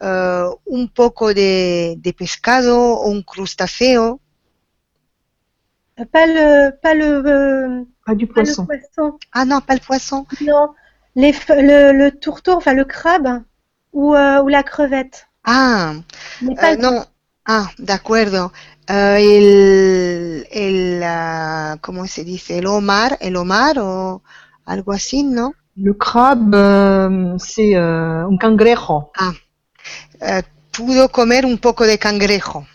eh, 0.01 0.45
un 0.67 0.89
poco 0.89 1.35
de, 1.35 1.97
de 1.99 2.13
pescado 2.13 2.79
o 2.79 3.09
un 3.11 3.23
crustáceo. 3.23 4.21
Euh, 5.99 6.05
Pas 6.13 6.27
le, 6.27 6.71
pas 6.81 6.95
le, 6.95 7.23
euh, 7.27 7.85
Pas 8.07 8.15
du 8.15 8.27
pas 8.27 8.43
le 8.45 8.55
poisson. 8.55 8.67
poisson. 8.67 9.19
Ah 9.33 9.45
non, 9.45 9.61
pas 9.61 9.75
le 9.75 9.81
poisson. 9.81 10.27
Non, 10.41 10.75
les, 11.17 11.33
le, 11.49 11.93
le 11.93 12.11
tourteau, 12.13 12.53
enfin 12.57 12.75
le 12.75 12.85
crabe 12.85 13.43
ou, 13.93 14.15
euh, 14.15 14.41
ou 14.43 14.49
la 14.49 14.63
crevette. 14.63 15.27
Ah, 15.45 15.95
Mais 16.41 16.55
pas 16.55 16.73
eh, 16.73 16.77
le 16.77 16.83
no. 16.83 17.05
Ah, 17.47 17.71
de 17.79 17.93
acuerdo. 17.93 18.53
Eh, 18.89 19.19
el, 19.39 20.47
el, 20.51 21.03
ah, 21.03 21.79
¿cómo 21.81 22.07
se 22.07 22.23
dice? 22.25 22.59
El 22.59 22.67
homar, 22.67 23.17
el 23.21 23.37
homar 23.37 23.79
o 23.81 24.23
algo 24.69 24.93
así, 24.93 25.23
¿no? 25.23 25.55
Le 25.77 25.93
crabe, 25.97 26.55
euh, 26.55 27.39
c'est 27.39 27.75
euh, 27.77 28.27
un 28.29 28.37
cangrejo. 28.37 29.11
Eh, 30.21 30.43
pudo 30.73 31.09
comer 31.09 31.45
un 31.47 31.57
poco 31.59 31.85
de 31.87 31.97
cangrejo. 31.99 32.67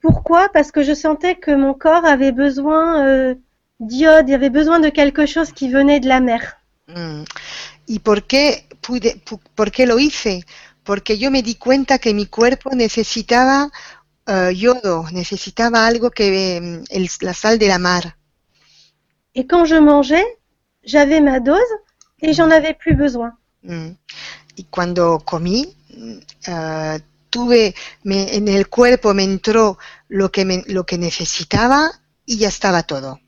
Pourquoi? 0.00 0.48
Parce 0.52 0.70
que 0.70 0.82
je 0.82 0.94
sentais 0.94 1.36
que 1.36 1.50
mon 1.54 1.74
corps 1.74 2.04
avait 2.04 2.32
besoin 2.32 3.06
euh, 3.06 3.34
d'iode, 3.80 4.28
il 4.28 4.32
y 4.32 4.34
avait 4.34 4.50
besoin 4.50 4.80
de 4.80 4.90
quelque 4.90 5.24
chose 5.26 5.52
qui 5.52 5.70
venait 5.70 6.00
de 6.00 6.08
la 6.08 6.20
mer. 6.20 6.58
Mm. 6.88 7.24
¿Y 7.86 7.98
por 8.00 8.22
qué, 8.26 8.66
pude, 8.82 9.16
pu- 9.24 9.40
por 9.54 9.70
qué 9.70 9.86
lo 9.86 9.98
hice? 9.98 10.44
Porque 10.84 11.16
yo 11.16 11.30
me 11.30 11.42
di 11.42 11.54
cuenta 11.54 11.98
que 11.98 12.12
mi 12.12 12.26
cuerpo 12.26 12.70
necesitaba 12.74 13.70
eh, 14.26 14.52
yodo, 14.54 15.04
necesitaba 15.12 15.86
algo 15.86 16.10
que 16.10 16.60
mm, 16.60 16.84
el- 16.90 17.10
la 17.20 17.32
sal 17.34 17.58
de 17.58 17.68
la 17.68 17.78
mar. 17.78 18.16
Et 19.34 19.46
quand 19.46 19.64
je 19.64 19.76
mangeais, 19.76 20.24
j'avais 20.84 21.20
ma 21.20 21.40
dose 21.40 21.58
et 22.20 22.32
j'en 22.32 22.50
avais 22.50 22.74
plus 22.74 22.94
besoin. 22.94 23.32
Mm. 23.62 23.90
Y 24.56 24.64
cuando 24.70 25.18
comí, 25.24 25.74
mm, 25.96 26.18
eh, 26.48 27.00
tuve, 27.30 27.74
me- 28.04 28.36
en 28.36 28.46
el 28.48 28.68
cuerpo 28.68 29.12
me 29.14 29.24
entró 29.24 29.78
lo 30.08 30.30
que, 30.30 30.44
me- 30.44 30.62
lo 30.68 30.84
que 30.84 30.98
necesitaba 30.98 31.90
y 32.26 32.36
ya 32.38 32.48
estaba 32.48 32.82
todo. 32.84 33.18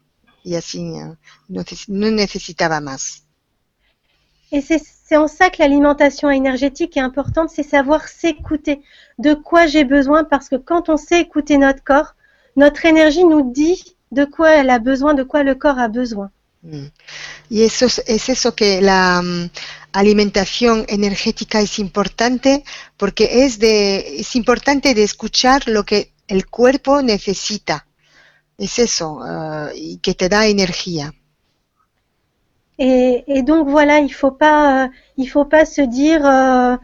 Y 0.45 0.55
así 0.55 0.79
eh, 0.97 1.17
no, 1.49 1.65
no 1.89 2.11
necesitaba 2.11 2.81
más. 2.81 3.25
Et 4.53 4.61
c'est 4.61 4.79
c'est 4.79 5.17
en 5.17 5.29
ça 5.29 5.51
que 5.51 5.59
l'alimentation 5.61 6.31
énergétique 6.31 6.97
est 6.97 7.01
importante, 7.01 7.51
c'est 7.51 7.63
savoir 7.63 8.09
s'écouter. 8.09 8.81
De 9.19 9.35
quoi 9.35 9.67
j'ai 9.67 9.85
besoin? 9.85 10.25
Parce 10.25 10.49
que 10.49 10.57
quand 10.57 10.89
on 10.89 10.97
sait 10.97 11.21
écouter 11.21 11.59
notre 11.59 11.83
corps, 11.85 12.15
notre 12.57 12.85
énergie 12.87 13.25
nous 13.25 13.53
dit 13.53 13.96
de 14.11 14.25
quoi 14.25 14.53
elle 14.53 14.71
a 14.71 14.79
besoin, 14.79 15.15
de 15.15 15.23
quoi 15.23 15.43
le 15.43 15.55
corps 15.55 15.79
a 15.79 15.89
besoin. 15.89 16.31
Mm. 16.63 16.87
Y 17.51 17.63
eso 17.63 17.87
es, 17.87 18.03
es 18.07 18.29
eso 18.29 18.55
que 18.55 18.81
la 18.81 19.23
mm, 19.23 19.51
alimentación 19.93 20.85
energética 20.89 21.61
es 21.61 21.79
importante 21.79 22.65
porque 22.97 23.45
es 23.45 23.59
de 23.59 24.21
es 24.21 24.35
importante 24.37 24.95
de 24.95 25.05
escuchar 25.05 25.69
lo 25.69 25.85
que 25.85 26.13
el 26.29 26.47
cuerpo 26.47 27.03
necesita. 27.03 27.87
Es 28.59 28.79
eso 28.79 29.21
eh, 29.25 29.73
y 29.75 29.99
que 29.99 30.15
te 30.15 30.29
da 30.29 30.47
energía. 30.47 31.13
Et, 32.79 33.25
et 33.27 33.43
donc 33.43 33.69
voilà, 33.69 34.01
il 34.01 34.13
faut 34.13 34.33
pas, 34.33 34.85
euh, 34.85 34.89
il 35.17 35.27
faut 35.27 35.47
pas 35.47 35.65
se 35.65 35.81
dire, 35.81 36.27
euh, 36.27 36.77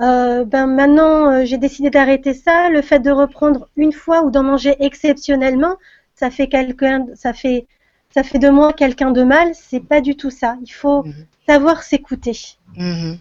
euh, 0.00 0.44
ben 0.44 0.66
maintenant 0.66 1.30
euh, 1.30 1.44
j'ai 1.44 1.58
décidé 1.58 1.90
d'arrêter 1.90 2.34
ça. 2.34 2.68
Le 2.68 2.82
fait 2.82 3.00
de 3.00 3.10
reprendre 3.10 3.68
une 3.76 3.92
fois 3.92 4.22
ou 4.22 4.30
d'en 4.30 4.42
manger 4.42 4.76
exceptionnellement, 4.80 5.76
ça 6.18 6.30
fait 6.30 6.48
quelqu'un, 6.48 7.06
ça 7.14 7.32
fait, 7.32 7.66
ça 8.14 8.22
fait 8.22 8.38
de 8.38 8.50
moi 8.50 8.72
quelqu'un 8.72 9.10
de 9.12 9.22
mal. 9.22 9.52
C'est 9.54 9.84
pas 9.92 10.00
du 10.00 10.14
tout 10.16 10.30
ça. 10.40 10.56
Il 10.66 10.72
faut 10.72 11.02
Mhm. 11.04 11.26
savoir 11.48 11.82
s'écouter. 11.82 12.36
Ujú. 12.76 13.18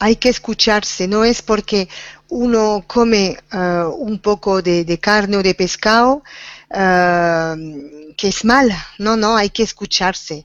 Hay 0.00 0.16
que 0.16 0.28
escucharse, 0.28 1.06
no 1.06 1.22
es 1.24 1.42
porque 1.42 1.88
uno 2.30 2.82
come 2.86 3.36
eh, 3.52 3.84
un 4.10 4.18
poco 4.18 4.62
de, 4.62 4.84
de 4.84 4.96
carne 4.96 5.36
o 5.36 5.42
de 5.42 5.54
pescado 5.54 6.22
eh, 6.70 7.54
que 8.16 8.28
es 8.28 8.44
mal. 8.44 8.68
No, 8.98 9.16
no, 9.16 9.36
hay 9.36 9.50
que 9.50 9.62
escucharse. 9.62 10.44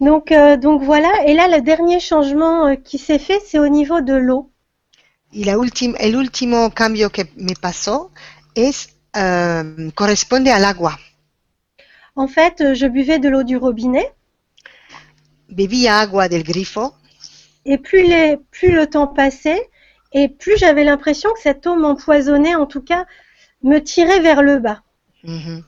Donc, 0.00 0.32
euh, 0.32 0.56
donc 0.56 0.82
voilà. 0.82 1.12
Et 1.26 1.34
là, 1.34 1.46
le 1.48 1.60
dernier 1.62 2.00
changement 2.00 2.66
euh, 2.66 2.74
qui 2.74 2.98
s'est 2.98 3.18
fait, 3.20 3.40
c'est 3.46 3.58
au 3.58 3.68
niveau 3.68 4.00
de 4.00 4.14
l'eau. 4.14 4.50
Y 5.34 5.44
la 5.44 5.56
ultim- 5.56 5.96
el 5.98 6.14
último 6.16 6.70
cambio 6.74 7.08
que 7.10 7.22
me 7.36 7.54
pasó 7.54 8.10
es 8.54 8.96
eh, 9.14 9.90
corresponde 9.94 10.50
al 10.50 10.64
agua. 10.64 10.98
En 12.14 12.28
fait, 12.28 12.60
euh, 12.60 12.74
je 12.74 12.86
buvais 12.86 13.18
de 13.18 13.28
l'eau 13.28 13.42
du 13.42 13.56
robinet 13.56 14.12
Bebía 15.48 16.00
agua 16.00 16.28
del 16.28 16.44
grifo 16.44 16.94
et 17.64 17.78
plus, 17.78 18.02
les, 18.02 18.38
plus 18.50 18.72
le 18.72 18.86
temps 18.86 19.06
passait 19.06 19.70
et 20.12 20.28
plus 20.28 20.56
j'avais 20.58 20.84
l'impression 20.84 21.30
que 21.32 21.40
cette 21.40 21.66
eau 21.66 21.76
m'empoisonnait, 21.76 22.54
en 22.54 22.66
tout 22.66 22.82
cas, 22.82 23.06
me 23.62 23.78
tirait 23.78 24.20
vers 24.20 24.42
le 24.42 24.58
bas. 24.58 24.82
Ujú. 25.24 25.62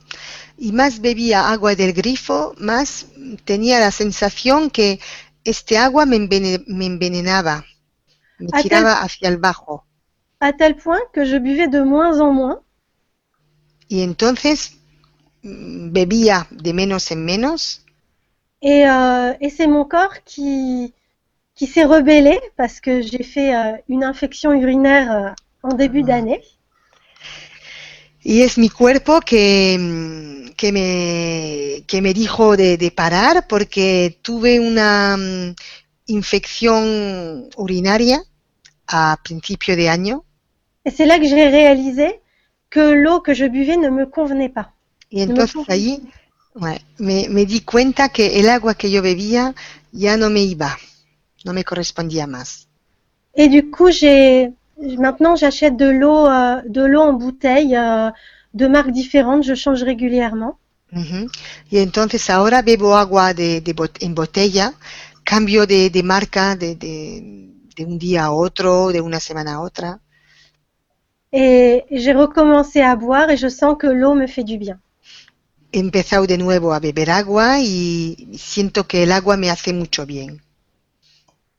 y 0.59 0.73
más 0.73 1.01
bebía 1.01 1.51
agua 1.51 1.75
del 1.75 1.93
grifo, 1.93 2.55
más 2.59 3.07
tenía 3.45 3.79
la 3.79 3.91
sensación 3.91 4.71
que 4.71 4.99
este 5.45 5.79
agua 5.79 6.07
me, 6.07 6.19
me 6.19 6.87
envenenaba, 6.87 7.65
me 8.39 8.49
tiraba 8.63 9.03
hacia 9.03 9.29
el 9.29 9.39
bajo. 9.39 9.85
À 10.41 10.53
tel 10.53 10.77
point 10.77 11.01
que 11.13 11.25
je 11.25 11.39
buvais 11.39 11.69
de 11.69 11.81
moins 11.83 12.21
en 12.21 12.33
moins 12.33 12.61
Y 13.89 14.03
entonces 14.03 14.77
mm, 15.43 15.93
bebía 15.93 16.47
de 16.51 16.73
menos 16.73 17.11
en 17.11 17.25
menos. 17.25 17.83
Et, 18.63 18.89
euh, 18.89 19.35
et 19.41 19.51
c'est 19.51 19.67
mon 19.67 19.85
corps 19.85 20.25
qui, 20.25 20.95
qui 21.55 21.67
s'est 21.67 21.85
rebellé 21.85 22.41
parce 22.57 22.81
que 22.81 23.03
j'ai 23.03 23.23
fait 23.23 23.55
euh, 23.55 23.77
une 23.89 24.05
infection 24.05 24.53
urinaire 24.53 25.13
euh, 25.13 25.31
en 25.63 25.75
début 25.75 26.03
d'année. 26.03 26.41
y 28.25 28.41
es 28.41 28.57
mi 28.57 28.71
cuerpo 28.71 29.21
que, 29.21 29.77
mm, 29.79 30.55
que, 30.57 30.73
me, 30.73 31.85
que 31.87 32.01
me 32.01 32.15
dijo 32.15 32.57
de, 32.57 32.79
de 32.79 32.91
parar 32.91 33.47
porque 33.47 34.19
tuve 34.23 34.59
una 34.61 35.17
mm, 35.17 35.55
infección 36.07 37.49
urinaria 37.57 38.23
a 38.87 39.19
principio 39.23 39.77
de 39.77 39.89
año. 39.89 40.25
Et 40.87 40.91
c'est 40.91 41.07
là 41.07 41.19
que 41.19 41.27
j'ai 41.27 41.49
réalisé 41.49 42.21
que 42.75 42.85
l'eau 43.03 43.21
que 43.27 43.35
je 43.41 43.47
buvais 43.57 43.79
ne 43.85 43.91
me 43.99 44.07
convenait 44.17 44.55
pas. 44.59 44.69
y 45.09 45.23
entonces 45.23 45.67
bueno, 46.55 46.79
me, 46.99 47.29
me 47.29 47.47
di 47.47 47.61
cuenta 47.63 48.09
que 48.11 48.39
el 48.41 48.49
agua 48.49 48.75
que 48.75 48.91
yo 48.91 49.03
bebía 49.03 49.55
ya 49.93 50.17
no 50.17 50.31
me 50.31 50.41
iba, 50.43 50.79
no 51.45 51.53
me 51.53 51.65
correspondía 51.65 52.27
más. 52.27 52.69
Et 53.37 53.49
du 53.49 53.71
coup, 53.71 53.91
j'ai 53.93 54.51
maintenant 54.99 55.37
j'achète 55.37 55.77
de 55.77 55.87
l'eau 55.87 56.27
euh, 56.27 56.61
de 56.67 56.83
l'eau 56.85 57.03
en 57.03 57.13
bouteille 57.13 57.77
euh, 57.77 58.11
de 58.55 58.67
marques 58.67 58.91
différentes. 58.91 59.45
Je 59.45 59.55
change 59.55 59.85
régulièrement. 59.85 60.59
Ujú. 60.93 61.29
Y 61.71 61.79
entonces 61.79 62.31
ahora 62.31 62.63
bebo 62.63 62.97
agua 62.97 63.35
de, 63.35 63.61
de 63.61 63.73
bot- 63.75 63.99
en 64.01 64.15
botella, 64.15 64.75
cambio 65.25 65.67
de, 65.67 65.91
de 65.91 66.03
marca 66.03 66.57
de, 66.57 66.77
de, 66.77 67.51
de 67.77 67.85
un 67.85 67.99
día 67.99 68.25
a 68.27 68.33
otro, 68.33 68.89
de 68.93 69.01
una 69.01 69.21
semana 69.21 69.55
a 69.55 69.61
otra. 69.61 70.01
Et 71.37 71.85
j'ai 71.91 72.13
recommencé 72.13 72.81
à 72.81 72.95
boire 72.95 73.29
et 73.29 73.37
je 73.37 73.49
sens 73.49 73.75
que 73.77 73.89
l'eau 73.89 74.15
me 74.15 74.29
fait 74.29 74.45
du 74.45 74.57
bien. 74.57 74.79
He 75.73 75.81
empezado 75.81 76.29
de 76.29 76.37
nuevo 76.39 76.73
a 76.73 76.79
beber 76.79 77.11
agua 77.11 77.59
y 77.59 78.29
siento 78.39 78.87
que 78.87 79.03
el 79.03 79.11
agua 79.11 79.37
me 79.37 79.51
hace 79.51 79.73
mucho 79.73 80.07
bien. 80.07 80.39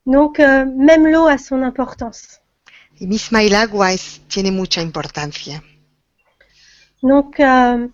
Donc 0.06 0.40
euh, 0.40 0.64
même 0.64 1.06
l'eau 1.06 1.26
a 1.26 1.36
son 1.36 1.62
importance. 1.62 2.40
Y 2.98 3.06
misma 3.06 3.42
el 3.42 3.54
agua 3.54 3.92
es, 3.92 4.22
tiene 4.28 4.50
mucha 4.50 4.80
importancia. 4.80 5.62
Donc 7.02 7.38
euh, 7.38 7.86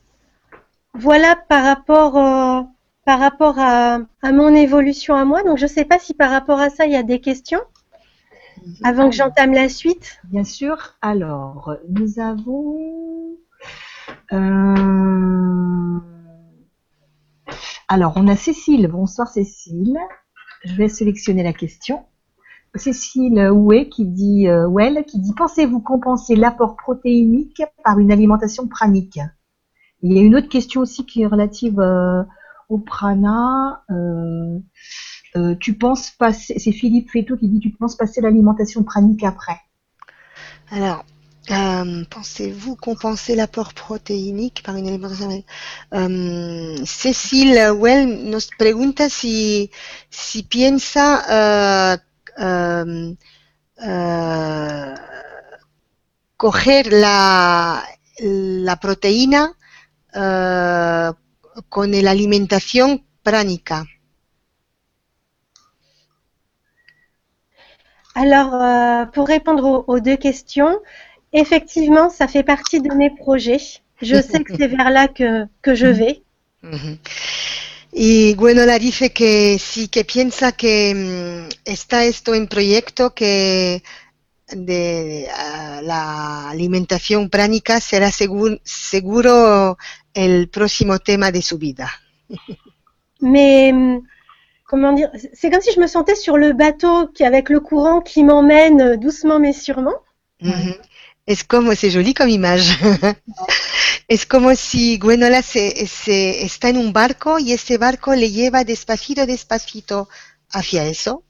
voilà 0.94 1.34
par 1.48 1.64
rapport 1.64 2.16
euh, 2.16 2.62
par 3.04 3.18
rapport 3.18 3.58
à, 3.58 3.98
à 4.22 4.30
mon 4.30 4.54
évolution 4.54 5.16
à 5.16 5.24
moi. 5.24 5.42
Donc 5.42 5.58
je 5.58 5.64
ne 5.64 5.70
sais 5.70 5.84
pas 5.84 5.98
si 5.98 6.14
par 6.14 6.30
rapport 6.30 6.60
à 6.60 6.70
ça 6.70 6.86
il 6.86 6.92
y 6.92 6.96
a 6.96 7.02
des 7.02 7.20
questions 7.20 7.62
avant 8.84 9.10
que 9.10 9.16
j'entame 9.16 9.52
la 9.52 9.68
suite. 9.68 10.20
Bien 10.24 10.44
sûr. 10.44 10.94
Alors, 11.02 11.76
nous 11.88 12.18
avons. 12.18 13.36
euh, 14.32 15.98
Alors, 17.88 18.12
on 18.16 18.28
a 18.28 18.36
Cécile. 18.36 18.88
Bonsoir 18.88 19.28
Cécile. 19.28 19.98
Je 20.64 20.74
vais 20.74 20.88
sélectionner 20.88 21.42
la 21.42 21.52
question. 21.52 22.04
Cécile 22.74 23.50
Houet 23.50 23.88
qui 23.88 24.06
dit, 24.06 24.48
euh, 24.48 24.66
Well, 24.68 25.04
qui 25.06 25.18
dit 25.20 25.34
Pensez-vous 25.36 25.80
compenser 25.80 26.36
l'apport 26.36 26.76
protéinique 26.76 27.62
par 27.84 27.98
une 27.98 28.10
alimentation 28.10 28.66
pranique? 28.66 29.18
Il 30.02 30.12
y 30.12 30.18
a 30.18 30.22
une 30.22 30.34
autre 30.34 30.48
question 30.48 30.80
aussi 30.80 31.04
qui 31.04 31.22
est 31.22 31.26
relative 31.26 31.78
euh, 31.80 32.22
au 32.68 32.78
prana. 32.78 33.84
Euh, 35.36 35.54
tu 35.58 35.74
penses 35.74 36.10
passer, 36.10 36.58
c'est 36.58 36.72
Philippe 36.72 37.10
Féto 37.10 37.36
qui 37.36 37.48
dit 37.48 37.60
Tu 37.60 37.70
penses 37.70 37.96
passer 37.96 38.20
l'alimentation 38.20 38.82
pranique 38.82 39.24
après? 39.24 39.60
Alors, 40.70 41.04
euh, 41.50 42.04
pensez-vous 42.10 42.76
compenser 42.76 43.34
l'apport 43.34 43.72
proteínico 43.74 44.62
para 44.62 44.78
una 44.78 44.88
alimentación? 44.88 45.44
Um, 45.90 46.84
Cecil 46.84 47.72
Well 47.72 48.30
nos 48.30 48.48
pregunta 48.58 49.08
si, 49.08 49.70
si 50.10 50.42
piensa 50.42 51.98
coger 56.36 56.92
la, 56.92 57.82
la 58.18 58.76
proteína 58.76 59.56
uh, 60.14 61.12
con. 61.68 61.92
Alors, 68.14 68.54
euh, 68.54 69.06
pour 69.06 69.26
répondre 69.26 69.64
aux, 69.64 69.92
aux 69.92 70.00
deux 70.00 70.16
questions, 70.16 70.78
effectivement, 71.32 72.10
ça 72.10 72.28
fait 72.28 72.42
partie 72.42 72.80
de 72.80 72.92
mes 72.94 73.10
projets. 73.10 73.60
Je 74.00 74.20
sais 74.28 74.42
que 74.44 74.54
c'est 74.56 74.68
vers 74.68 74.90
là 74.90 75.08
que, 75.08 75.46
que 75.62 75.74
je 75.74 75.86
vais. 75.86 76.22
Ujú. 76.62 76.98
Y 77.94 78.34
Gwenola 78.34 78.78
dice 78.78 79.12
que 79.12 79.58
sí, 79.58 79.88
que 79.88 80.04
piensa 80.04 80.52
que 80.52 80.94
mm, 80.94 81.48
está 81.66 82.04
esto 82.04 82.34
en 82.34 82.46
proyecto, 82.46 83.14
que 83.14 83.82
de 84.48 85.28
ah, 85.34 85.80
la 85.82 86.50
alimentación 86.50 87.28
pránica 87.28 87.80
será 87.80 88.10
segur- 88.10 88.60
seguro 88.64 89.76
el 90.14 90.48
próximo 90.48 90.98
tema 91.00 91.30
de 91.32 91.42
su 91.42 91.58
vida. 91.58 91.90
Mais 93.20 93.72
hum, 93.72 94.02
comment 94.72 94.94
dire, 94.94 95.10
c'est 95.34 95.50
comme 95.50 95.60
si 95.60 95.70
je 95.76 95.80
me 95.80 95.86
sentais 95.86 96.14
sur 96.14 96.38
le 96.38 96.54
bateau 96.54 97.06
qui 97.08 97.24
avec 97.24 97.50
le 97.50 97.60
courant 97.60 98.00
qui 98.00 98.24
m'emmène 98.24 98.80
euh, 98.80 98.96
doucement 98.96 99.38
mais 99.38 99.52
sûrement. 99.52 99.98
Es 101.26 101.44
como, 101.44 101.74
c'est 101.74 101.90
joli 101.90 102.14
comme 102.14 102.30
image. 102.30 102.78
es 104.08 104.24
como 104.26 104.54
si 104.54 104.98
Gwenola 104.98 105.42
se, 105.42 105.86
se- 105.86 106.42
está 106.42 106.70
en 106.70 106.78
un 106.78 106.90
barco 106.92 107.38
y 107.38 107.52
ese 107.52 107.76
barco 107.76 108.14
le 108.14 108.30
lleva 108.30 108.64
despacito, 108.64 109.26
despacito 109.26 110.08
hacia 110.50 110.84
eso? 110.86 111.22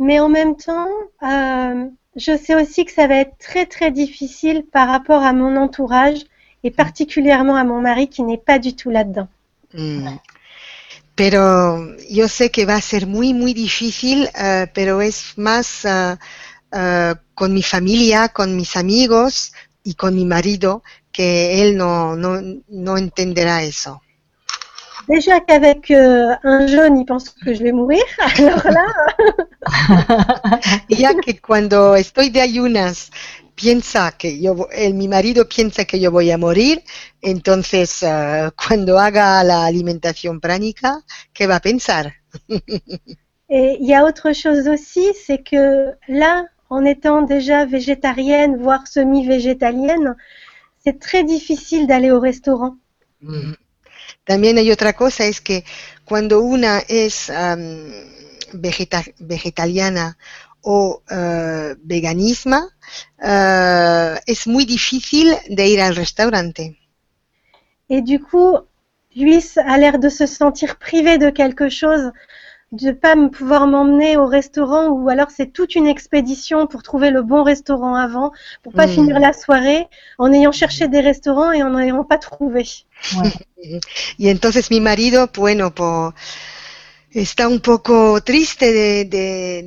Mais 0.00 0.18
en 0.20 0.28
même 0.28 0.56
temps, 0.56 0.88
euh, 1.22 1.86
je 2.16 2.36
sais 2.36 2.56
aussi 2.56 2.84
que 2.84 2.92
ça 2.92 3.06
va 3.06 3.16
être 3.24 3.38
très 3.38 3.64
très 3.64 3.90
difficile 3.92 4.64
par 4.72 4.88
rapport 4.88 5.22
à 5.22 5.32
mon 5.32 5.56
entourage 5.56 6.20
et 6.64 6.72
particulièrement 6.72 7.54
à 7.56 7.64
mon 7.64 7.80
mari 7.80 8.08
qui 8.08 8.22
n'est 8.24 8.44
pas 8.50 8.58
du 8.58 8.74
tout 8.74 8.90
là-dedans. 8.90 9.28
Mm. 9.72 10.08
Pero 11.18 11.96
yo 12.08 12.28
sé 12.28 12.52
que 12.52 12.64
va 12.64 12.76
a 12.76 12.80
ser 12.80 13.08
muy, 13.08 13.34
muy 13.34 13.52
difícil, 13.52 14.30
eh, 14.38 14.68
pero 14.72 15.02
es 15.02 15.36
más 15.36 15.84
eh, 15.84 17.14
con 17.34 17.52
mi 17.52 17.64
familia, 17.64 18.28
con 18.28 18.54
mis 18.54 18.76
amigos 18.76 19.52
y 19.82 19.94
con 19.94 20.14
mi 20.14 20.24
marido, 20.24 20.84
que 21.10 21.60
él 21.60 21.76
no, 21.76 22.14
no, 22.14 22.40
no 22.68 22.96
entenderá 22.96 23.64
eso. 23.64 24.00
Déjà 25.08 25.40
qu'avec 25.40 25.90
euh, 25.90 26.36
un 26.44 26.66
jeune, 26.66 26.98
il 26.98 27.06
pense 27.06 27.30
que 27.30 27.54
je 27.54 27.62
vais 27.62 27.72
mourir. 27.72 28.04
Alors 28.18 28.62
là, 28.70 28.86
ya 30.88 31.14
que 31.14 31.40
cuando 31.40 31.96
estoy 31.96 32.28
de 32.28 32.42
ayunas 32.42 33.10
piensa 33.60 34.12
que 34.12 34.40
yo, 34.40 34.68
el, 34.72 34.94
mi 34.94 35.08
marido 35.08 35.48
piensa 35.48 35.84
que 35.84 35.98
yo 35.98 36.10
voy 36.10 36.30
a 36.30 36.38
morir, 36.38 36.82
entonces 37.20 38.02
eh, 38.02 38.50
cuando 38.56 38.98
haga 38.98 39.42
la 39.42 39.66
alimentación 39.66 40.40
pránica, 40.40 41.04
¿qué 41.32 41.46
va 41.46 41.56
a 41.56 41.60
pensar? 41.60 42.14
Et 43.50 43.78
il 43.80 43.86
y 43.86 43.94
a 43.94 44.04
autre 44.04 44.34
chose 44.34 44.68
aussi, 44.68 45.06
c'est 45.14 45.42
que 45.42 45.94
là, 46.06 46.44
en 46.68 46.84
étant 46.84 47.22
déjà 47.22 47.64
végétarienne, 47.64 48.58
voire 48.58 48.86
semi-végétalienne, 48.86 50.16
c'est 50.84 50.98
très 51.00 51.24
difficile 51.24 51.86
d'aller 51.86 52.10
au 52.10 52.20
restaurant. 52.20 52.76
Ujú. 53.22 53.56
También 54.24 54.58
hay 54.58 54.70
otra 54.70 54.92
cosa, 54.92 55.24
es 55.24 55.40
que 55.40 55.64
cuando 56.04 56.40
una 56.40 56.80
es 56.88 57.32
vegeta- 58.52 59.14
vegetariana 59.18 60.18
o 60.62 61.02
eh, 61.10 61.74
veganisma, 61.84 62.68
eh, 63.22 64.16
es 64.26 64.46
muy 64.46 64.64
difícil 64.64 65.34
de 65.48 65.66
ir 65.66 65.80
al 65.80 65.94
restaurante. 65.94 66.76
Et 67.90 68.02
du 68.02 68.20
coup, 68.20 68.56
lui 69.16 69.38
a 69.56 69.78
l'air 69.78 69.98
de 69.98 70.08
se 70.08 70.26
sentir 70.26 70.76
privé 70.76 71.18
de 71.18 71.30
quelque 71.30 71.68
chose, 71.68 72.12
de 72.72 72.92
pas 72.92 73.16
pouvoir 73.30 73.66
m'emmener 73.66 74.16
au 74.18 74.26
restaurant 74.26 74.88
ou 74.88 75.08
alors 75.08 75.30
c'est 75.30 75.52
toute 75.52 75.74
une 75.74 75.86
expédition 75.86 76.66
pour 76.66 76.82
trouver 76.82 77.10
le 77.10 77.22
bon 77.22 77.42
restaurant 77.42 77.94
avant, 77.94 78.32
pour 78.62 78.74
pas 78.74 78.86
Mm. 78.86 78.94
finir 78.94 79.18
la 79.20 79.32
soirée 79.32 79.86
en 80.18 80.32
ayant 80.32 80.52
cherché 80.52 80.86
des 80.88 81.00
restaurants 81.00 81.52
et 81.52 81.62
en 81.62 81.70
n'ayant 81.70 82.04
pas 82.04 82.18
trouvé. 82.18 82.64
Y 84.18 84.28
entonces 84.28 84.70
mi 84.70 84.80
marido, 84.80 85.30
bueno, 85.34 85.72
está 87.12 87.48
un 87.48 87.60
poco 87.60 88.20
triste 88.22 88.72
de, 88.72 89.04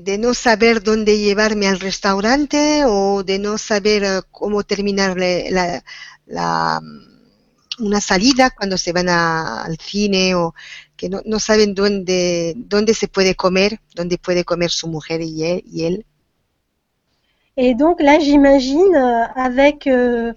de- 0.03 0.17
no 0.17 0.33
saber 0.33 0.83
dónde 0.83 1.17
llevarme 1.17 1.67
al 1.67 1.79
restaurante 1.79 2.83
o 2.85 3.23
de 3.23 3.39
no 3.39 3.57
saber 3.57 4.03
eh, 4.03 4.21
cómo 4.31 4.63
terminar 4.63 5.17
la, 5.17 5.83
la, 6.25 6.79
mm, 6.81 7.83
una 7.85 8.01
salida 8.01 8.51
cuando 8.51 8.77
se 8.77 8.91
van 8.93 9.09
a- 9.09 9.63
al 9.63 9.77
cine 9.77 10.35
o 10.35 10.53
que 10.95 11.09
no, 11.09 11.21
no 11.25 11.39
saben 11.39 11.73
dónde, 11.75 12.53
dónde 12.57 12.93
se 12.93 13.07
puede 13.07 13.35
comer, 13.35 13.79
dónde 13.95 14.17
puede 14.19 14.43
comer 14.45 14.69
su 14.71 14.87
mujer 14.87 15.21
y 15.21 15.43
él. 15.45 15.63
Y 15.65 15.85
él. 15.85 16.05
Et 17.57 17.75
donc 17.75 18.01
là, 18.01 18.19
j'imagine 18.19 18.95
euh, 18.95 19.25
avec 19.35 19.87
euh, 19.87 20.33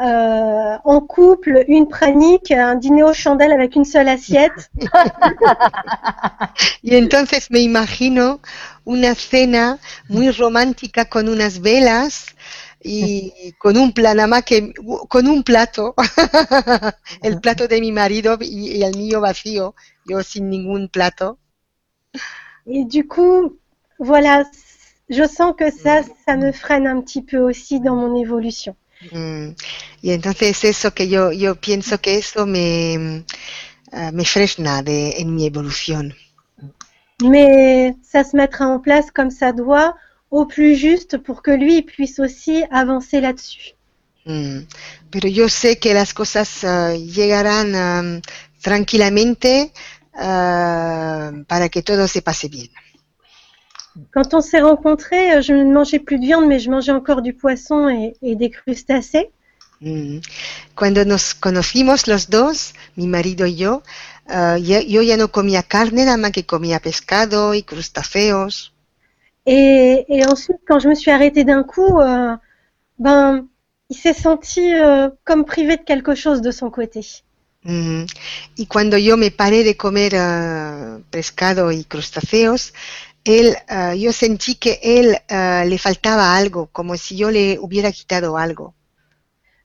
euh, 0.00 0.76
en 0.84 1.00
couple 1.00 1.64
une 1.68 1.88
pranique, 1.88 2.50
un 2.50 2.74
dîner 2.76 3.02
aux 3.02 3.12
chandelles 3.12 3.52
avec 3.52 3.76
une 3.76 3.84
seule 3.84 4.08
assiette. 4.08 4.70
Y 6.82 6.96
entonces 6.96 7.50
me 7.50 7.60
imagino 7.60 8.40
una 8.84 9.14
cena 9.14 9.78
muy 10.08 10.30
romántica 10.30 11.04
con 11.06 11.28
unas 11.28 11.60
velas 11.60 12.26
y 12.82 13.52
con 13.58 13.76
un 13.76 13.92
pla- 13.92 14.14
nada 14.14 14.26
más 14.28 14.44
que 14.44 14.72
con 15.08 15.26
un 15.28 15.42
plato, 15.42 15.94
el 17.22 17.40
plato 17.40 17.68
de 17.68 17.80
mi 17.80 17.92
marido 17.92 18.38
y, 18.40 18.78
y 18.78 18.82
el 18.82 18.96
mío 18.96 19.20
vacío, 19.20 19.74
yo 20.06 20.22
sin 20.22 20.48
ningún 20.50 20.88
plato. 20.88 21.38
Et 22.66 22.84
du 22.86 23.06
coup, 23.06 23.58
voilà, 23.98 24.44
je 25.10 25.26
sens 25.26 25.54
que 25.58 25.70
ça, 25.70 26.00
ça 26.26 26.36
me 26.36 26.52
freine 26.52 26.86
un 26.86 27.00
petit 27.02 27.22
peu 27.22 27.38
aussi 27.38 27.80
dans 27.80 27.96
mon 27.96 28.16
évolution. 28.16 28.74
Mm, 29.12 29.54
Y 30.02 30.10
entonces 30.12 30.64
eso 30.64 30.92
que 30.94 31.08
yo, 31.08 31.32
yo 31.32 31.54
pienso 31.56 32.00
que 32.00 32.16
eso 32.18 32.46
me, 32.46 33.24
ah, 33.92 34.12
me 34.12 34.24
frena 34.24 34.82
de, 34.82 35.20
en 35.20 35.34
mi 35.34 35.46
evolución. 35.46 36.14
Mais 37.22 37.94
ça 38.02 38.24
se 38.24 38.36
mettra 38.36 38.66
en 38.66 38.80
place 38.80 39.12
comme 39.12 39.30
ça 39.30 39.52
doit, 39.52 39.94
au 40.32 40.44
plus 40.44 40.74
juste, 40.74 41.18
pour 41.18 41.40
que 41.42 41.52
lui 41.52 41.82
puisse 41.82 42.18
aussi 42.18 42.64
avancer 42.70 43.20
là-dessus. 43.20 43.74
Mm, 44.24 44.60
Pero 45.10 45.28
yo 45.28 45.48
sé 45.48 45.78
que 45.78 45.94
las 45.94 46.14
cosas 46.14 46.64
ah, 46.64 46.94
llegarán 46.94 47.74
am, 47.74 48.20
tranquilamente 48.60 49.72
ah, 50.14 51.32
para 51.48 51.68
que 51.68 51.82
todo 51.82 52.06
se 52.08 52.22
pase 52.22 52.48
bien. 52.48 52.70
Quand 54.12 54.34
on 54.34 54.40
s'est 54.40 54.60
rencontrés, 54.60 55.32
euh, 55.36 55.42
je 55.42 55.52
ne 55.52 55.72
mangeais 55.72 55.98
plus 55.98 56.18
de 56.18 56.24
viande, 56.26 56.46
mais 56.46 56.58
je 56.58 56.70
mangeais 56.70 56.92
encore 56.92 57.22
du 57.22 57.32
poisson 57.34 57.88
et, 57.88 58.14
et 58.22 58.36
des 58.36 58.50
crustacés. 58.50 59.30
Mm. 59.80 60.18
Cuando 60.74 61.04
nos 61.04 61.34
conocimos 61.34 62.06
los 62.06 62.28
dos, 62.28 62.74
mi 62.96 63.06
marido 63.06 63.46
y 63.46 63.56
yo, 63.56 63.82
ah, 64.28 64.58
ya- 64.58 64.82
yo 64.82 65.00
ya 65.02 65.16
no 65.16 65.28
comía 65.32 65.62
carne, 65.62 66.04
nada 66.04 66.16
más 66.18 66.32
que 66.32 66.44
comía 66.44 66.80
pescado 66.80 67.54
y 67.54 67.62
crustáceos. 67.62 68.72
Et, 69.46 70.04
et 70.08 70.26
ensuite, 70.26 70.60
quand 70.68 70.78
je 70.80 70.88
me 70.88 70.94
suis 70.94 71.10
arrêtée 71.10 71.44
d'un 71.44 71.62
coup, 71.62 71.98
euh, 72.00 72.36
ben, 72.98 73.46
il 73.88 73.96
s'est 73.96 74.12
senti 74.12 74.74
euh, 74.74 75.08
comme 75.24 75.44
privé 75.46 75.76
de 75.78 75.82
quelque 75.82 76.14
chose 76.14 76.42
de 76.42 76.50
son 76.50 76.70
côté. 76.70 77.00
Mm. 77.62 78.04
Y 78.56 78.66
cuando 78.66 78.96
yo 78.98 79.16
me 79.16 79.30
paré 79.30 79.64
de 79.64 79.76
comer 79.76 80.14
ah, 80.16 80.98
pescado 81.10 81.70
y 81.72 81.84
crustáceos, 81.84 82.72
él, 83.24 83.56
ah, 83.68 83.94
yo 83.94 84.12
sentí 84.12 84.54
que 84.56 84.78
él 84.82 85.16
ah, 85.28 85.64
le 85.66 85.78
faltaba 85.78 86.36
algo, 86.36 86.68
como 86.72 86.96
si 86.96 87.16
yo 87.16 87.30
le 87.30 87.58
hubiera 87.60 87.92
quitado 87.92 88.36
algo. 88.36 88.74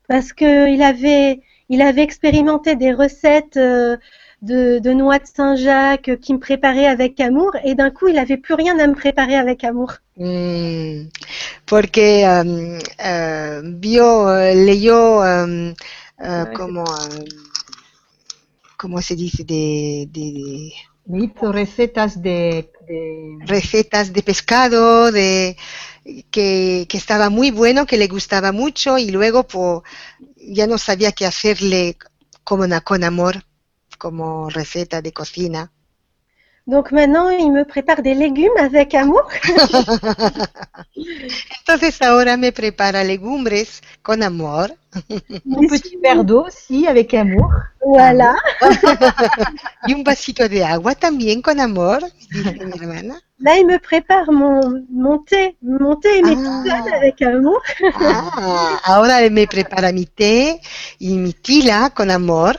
Parce 0.07 0.33
qu'il 0.33 0.81
avait, 0.83 1.41
il 1.69 1.81
avait 1.81 2.03
expérimenté 2.03 2.75
des 2.75 2.93
recettes 2.93 3.57
euh, 3.57 3.97
de, 4.41 4.79
de 4.79 4.91
noix 4.93 5.19
de 5.19 5.25
Saint-Jacques 5.25 6.09
euh, 6.09 6.15
qu'il 6.17 6.35
me 6.35 6.39
préparait 6.39 6.85
avec 6.85 7.19
amour, 7.19 7.55
et 7.63 7.75
d'un 7.75 7.89
coup, 7.89 8.07
il 8.07 8.15
n'avait 8.15 8.37
plus 8.37 8.53
rien 8.53 8.77
à 8.79 8.87
me 8.87 8.93
préparer 8.93 9.35
avec 9.35 9.63
amour. 9.63 9.93
Mm, 10.17 11.09
porque 11.65 12.23
am, 12.23 12.77
ah, 12.99 13.61
vio, 13.63 14.29
eh, 14.37 14.55
leyó 14.55 15.21
am, 15.21 15.73
ah, 16.19 16.45
como, 16.53 16.85
am, 16.85 17.25
¿cómo 18.77 19.01
se 19.01 19.15
dice? 19.15 19.43
De, 19.43 20.07
de 20.11 20.71
Hizo 21.07 21.51
recetas 21.51 22.21
de, 22.21 22.71
de- 22.87 23.37
recetas 23.45 24.11
de 24.11 24.23
pescado, 24.23 25.11
de 25.11 25.55
que, 26.31 26.87
que 26.89 26.97
estaba 26.97 27.29
muy 27.29 27.51
bueno, 27.51 27.85
que 27.85 27.97
le 27.97 28.07
gustaba 28.07 28.51
mucho 28.51 28.97
y 28.97 29.11
luego 29.11 29.47
pues, 29.47 29.81
ya 30.37 30.67
no 30.67 30.77
sabía 30.79 31.11
qué 31.11 31.25
hacerle 31.27 31.97
como 32.43 32.67
na- 32.67 32.81
con 32.81 33.03
amor, 33.03 33.45
como 33.99 34.49
receta 34.49 35.01
de 35.01 35.13
cocina. 35.13 35.71
Donc 36.67 36.91
maintenant, 36.91 37.29
il 37.29 37.51
me 37.51 37.63
prépare 37.63 38.01
des 38.01 38.15
légumes 38.15 38.57
avec 38.57 38.95
amour. 38.95 39.29
Entonces 41.61 42.01
ahora 42.01 42.37
me 42.37 42.51
prepara 42.51 43.03
legumbres 43.03 43.81
con 44.01 44.23
amor 44.23 44.69
un 44.95 45.67
petit 45.67 45.97
verre 46.01 46.23
d'eau 46.23 46.45
aussi 46.45 46.87
avec 46.87 47.13
amour. 47.13 47.51
Voilà. 47.85 48.35
y 49.87 49.93
un 49.93 50.03
vasito 50.03 50.47
de 50.47 50.63
agua 50.63 50.95
también 50.95 51.41
con 51.41 51.59
amor, 51.59 51.99
dice 52.31 52.65
mi 52.65 52.71
hermana. 52.79 53.15
Là, 53.39 53.57
il 53.57 53.65
me 53.67 53.77
prépare 53.79 54.31
mon, 54.31 54.85
mon 54.89 55.19
thé, 55.19 55.57
mon 55.61 55.97
thé 55.97 56.19
et 56.19 56.21
mes 56.21 56.37
Ah. 56.71 56.95
avec 56.95 57.21
amour. 57.21 57.61
Ah, 57.99 58.79
ahora 58.85 59.29
me 59.29 59.45
prepara 59.45 59.91
mi 59.91 60.05
té 60.05 60.61
y 60.99 61.17
mi 61.17 61.33
tila 61.33 61.89
con 61.89 62.09
amor. 62.09 62.55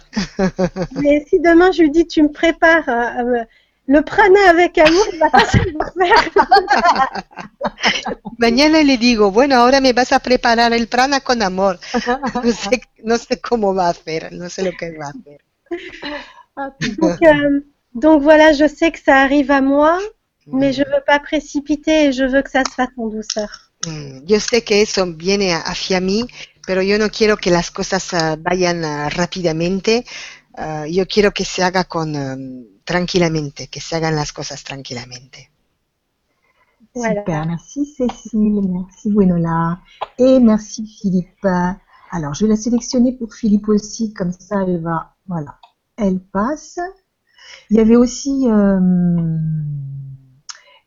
Mais 1.03 1.25
si 1.29 1.41
demain 1.41 1.73
je 1.73 1.83
lui 1.83 1.91
dis 1.91 2.07
tu 2.07 2.23
me 2.23 2.29
prépares 2.31 2.89
euh, 2.89 3.43
le 3.89 4.03
prana 4.03 4.51
avec 4.51 4.78
amour, 4.78 5.05
il 5.12 5.18
va 5.18 5.30
pas 5.30 5.45
savoir 5.45 5.93
faire. 5.95 6.30
Mañana 8.39 8.82
le 8.82 8.97
digo, 8.99 9.30
bueno, 9.30 9.57
ahora 9.57 9.80
me 9.80 9.93
vas 9.93 10.12
a 10.12 10.18
preparar 10.20 10.72
el 10.72 10.89
prana 10.89 11.20
con 11.20 11.43
amor. 11.43 11.78
No 12.43 12.53
sé, 12.53 12.82
no 13.03 13.18
sé 13.18 13.41
cómo 13.41 13.74
va 13.74 13.87
a 13.87 13.91
hacer, 13.91 14.32
no 14.32 14.49
sé 14.51 14.62
lo 14.62 14.72
que 14.76 14.97
va 14.99 15.07
a 15.07 15.11
hacer. 15.11 15.41
Donc, 16.99 17.22
euh, 17.22 17.61
donc 17.95 18.22
voilà, 18.22 18.53
je 18.53 18.66
sais 18.66 18.91
que 18.93 18.99
ça 18.99 19.16
arrive 19.22 19.51
à 19.51 19.61
moi, 19.61 19.99
mais 20.47 20.72
je 20.72 20.82
veux 20.82 21.03
pas 21.07 21.18
précipiter 21.18 22.07
et 22.07 22.12
je 22.12 22.24
veux 22.24 22.43
que 22.43 22.51
ça 22.51 22.62
se 22.64 22.74
fasse 22.74 22.89
en 22.97 23.09
douceur. 23.09 23.70
Mm, 23.87 24.24
Yo 24.26 24.41
sé 24.41 24.62
que 24.64 24.80
eso 24.82 25.07
viene 25.07 25.53
a- 25.53 25.61
hacia 25.61 26.01
mí, 26.01 26.26
pero 26.66 26.82
yo 26.82 26.99
no 26.99 27.11
quiero 27.11 27.37
que 27.37 27.51
las 27.51 27.70
cosas 27.70 28.12
ah, 28.14 28.37
vayan 28.39 28.84
ah, 28.84 29.09
rápidamente. 29.11 30.05
Ah, 30.57 30.87
yo 30.87 31.07
quiero 31.07 31.33
que 31.33 31.45
se 31.45 31.63
haga 31.63 31.85
con 31.85 32.17
um, 32.17 32.65
tranquilamente, 32.85 33.69
que 33.69 33.81
se 33.81 33.97
hagan 33.97 34.17
las 34.17 34.33
cosas 34.33 34.65
tranquilamente. 34.65 35.51
Voilà. 36.95 37.21
Super, 37.21 37.47
merci 37.47 37.85
Cécile, 37.85 38.63
merci 38.63 39.11
Gwenola 39.11 39.83
et 40.19 40.41
merci 40.41 40.87
Philippe. 40.87 41.47
Alors, 42.11 42.33
je 42.33 42.45
vais 42.45 42.51
la 42.51 42.57
sélectionner 42.57 43.13
pour 43.13 43.35
Philippe 43.35 43.69
aussi, 43.69 44.15
comme 44.15 44.33
ça 44.33 44.63
elle 44.63 44.81
va, 44.81 45.15
voilà, 45.27 45.59
elle 45.99 46.21
passe. 46.21 46.79
Il 47.69 47.77
y 47.77 47.81
avait 47.81 47.97
aussi 47.97 48.49
euh, 48.49 48.81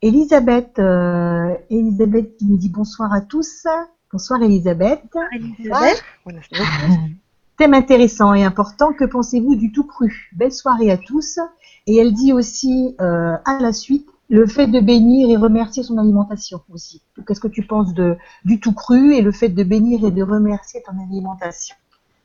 Elisabeth, 0.02 0.80
euh, 0.80 1.56
Elisabeth 1.70 2.38
qui 2.38 2.46
nous 2.46 2.58
dit 2.58 2.70
bonsoir 2.70 3.14
à 3.14 3.22
tous. 3.22 3.68
Bonsoir 4.12 4.42
Elisabeth. 4.42 5.04
Elisabeth. 5.32 6.04
Buenas 6.26 6.48
noches. 6.52 7.20
Thème 7.60 7.76
intéressant 7.76 8.34
et 8.34 8.44
important, 8.44 8.94
que 8.94 9.04
pensez-vous 9.06 9.56
du 9.56 9.72
tout 9.72 9.84
cru? 9.84 10.30
Belle 10.34 10.54
soirée 10.54 10.90
à 10.92 10.98
tous. 10.98 11.40
Et 11.88 11.98
elle 11.98 12.14
dit 12.14 12.34
aussi 12.34 12.96
euh, 13.02 13.36
à 13.46 13.60
la 13.60 13.74
suite 13.74 14.08
le 14.30 14.48
fait 14.48 14.68
de 14.68 14.80
bénir 14.80 15.30
et 15.30 15.38
remercier 15.38 15.84
son 15.84 15.98
alimentation 15.98 16.62
aussi. 16.72 17.02
Qu'est-ce 17.28 17.42
que 17.42 17.48
tu 17.50 17.64
penses 17.68 17.94
de, 17.94 18.16
du 18.46 18.60
tout 18.62 18.74
cru 18.74 19.14
et 19.14 19.22
le 19.22 19.32
fait 19.32 19.50
de 19.50 19.64
bénir 19.64 20.06
et 20.06 20.12
de 20.12 20.24
remercier 20.24 20.82
ton 20.86 20.94
alimentation? 21.00 21.76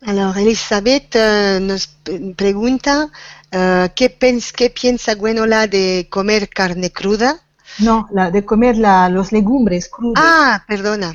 Alors, 0.06 0.36
Elizabeth 0.36 1.16
eh, 1.16 1.58
nos 1.60 1.84
p- 2.04 2.34
pregunta 2.36 3.08
eh, 3.52 3.88
¿qué, 3.96 4.10
pens- 4.10 4.52
qué 4.52 4.70
piensa 4.70 5.14
Gwenola 5.16 5.66
de 5.66 6.06
comer 6.10 6.48
carne 6.48 6.90
cruda? 6.90 7.40
Non, 7.78 8.04
la, 8.12 8.30
de 8.30 8.40
comer 8.44 8.76
la, 8.76 9.08
los 9.08 9.32
legumbres 9.32 9.88
crudos, 9.88 10.18
Ah, 10.20 10.62
perdona. 10.68 11.14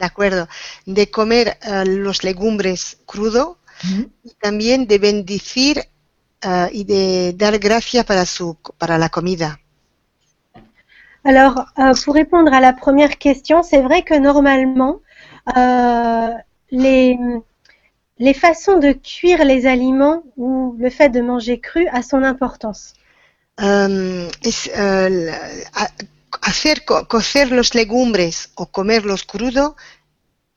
De 0.00 0.06
acuerdo, 0.06 0.48
de 0.86 1.10
comer 1.10 1.58
eh, 1.62 1.84
los 1.86 2.24
legumbres 2.24 2.98
crudo 3.06 3.58
Mhm. 3.84 4.10
y 4.24 4.30
también 4.46 4.86
de 4.86 4.98
bendecir 4.98 5.76
eh, 6.42 6.68
y 6.72 6.84
de 6.84 7.32
dar 7.36 7.58
gracias 7.58 8.04
para, 8.04 8.24
su, 8.26 8.56
para 8.78 8.98
la 8.98 9.08
comida. 9.08 9.58
Alors, 11.24 11.66
euh, 11.78 11.92
pour 12.04 12.14
répondre 12.14 12.52
à 12.52 12.60
la 12.60 12.72
première 12.72 13.18
question, 13.18 13.62
c'est 13.62 13.82
vrai 13.82 14.02
que 14.02 14.14
normalement, 14.18 15.00
euh, 15.56 16.28
les, 16.70 17.18
les 18.18 18.34
façons 18.34 18.78
de 18.78 18.92
cuire 18.92 19.44
les 19.44 19.66
aliments 19.66 20.22
ou 20.36 20.74
le 20.78 20.88
fait 20.90 21.10
de 21.10 21.20
manger 21.20 21.60
cru 21.60 21.86
a 21.88 22.02
son 22.02 22.22
importance. 22.22 22.94
Um, 23.58 24.28
es, 24.42 24.66
uh, 24.68 25.08
la- 25.26 25.36
a- 25.74 25.90
hacer 26.42 26.84
co- 26.84 27.06
cocer 27.08 27.50
los 27.52 27.74
legumbres 27.74 28.50
o 28.56 28.66
comerlos 28.66 29.24
crudo 29.24 29.76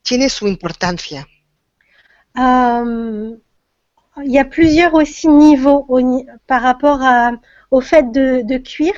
tiene 0.02 0.30
su 0.30 0.48
importancia. 0.48 1.28
Euh, 2.38 3.38
il 4.24 4.32
y 4.32 4.38
a 4.40 4.46
plusieurs 4.46 4.94
aussi 4.94 5.28
niveaux 5.28 5.86
au 5.88 6.02
ni- 6.02 6.26
par 6.48 6.62
rapport 6.62 7.02
à- 7.02 7.32
au 7.72 7.82
fait 7.82 8.12
de, 8.12 8.42
de 8.44 8.58
cuire. 8.58 8.96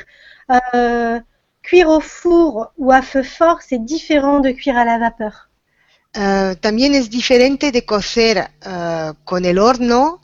Euh, 0.74 1.20
cuire 1.62 1.90
au 1.90 2.00
four 2.00 2.72
ou 2.78 2.92
à 2.92 3.02
feu 3.02 3.24
fort, 3.24 3.62
c'est 3.62 3.84
différent 3.84 4.40
de 4.40 4.52
cuire 4.52 4.78
à 4.78 4.86
la 4.86 5.00
vapeur. 5.00 5.50
Uh, 6.18 6.56
también 6.62 6.94
es 6.96 7.10
diferente 7.10 7.72
de 7.74 7.84
cocer 7.84 8.38
uh, 8.66 9.14
con 9.26 9.44
el 9.44 9.58
horno 9.60 10.22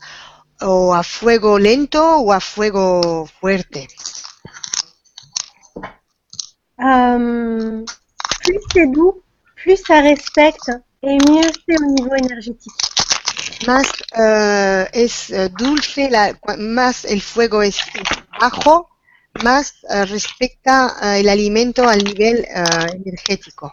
o 0.62 0.94
a 0.94 1.04
fuego 1.04 1.60
lento 1.60 2.18
o 2.20 2.32
a 2.32 2.40
fuego 2.40 3.26
fuerte. 3.26 3.88
Euh, 6.84 7.84
plus 8.42 8.60
c'est 8.74 8.88
doux, 8.92 9.22
plus 9.56 9.78
ça 9.78 10.02
respecte 10.02 10.72
et 11.04 11.18
mieux 11.30 11.50
c'est 11.68 11.80
au 11.80 11.86
niveau 11.86 12.16
énergétique. 12.16 12.72
Más 13.68 13.84
uh, 14.18 14.88
es 14.94 15.30
uh, 15.30 15.50
dulce, 15.50 16.10
la- 16.10 16.34
más 16.58 17.06
el 17.06 17.22
fuego 17.22 17.62
es 17.62 17.78
bajo, 18.40 18.90
más 19.44 19.74
uh, 19.84 20.04
respecta 20.06 20.96
uh, 21.02 21.20
el 21.20 21.30
alimento 21.30 21.88
al 21.88 22.04
nivel 22.04 22.46
uh, 22.56 22.96
energético. 22.96 23.72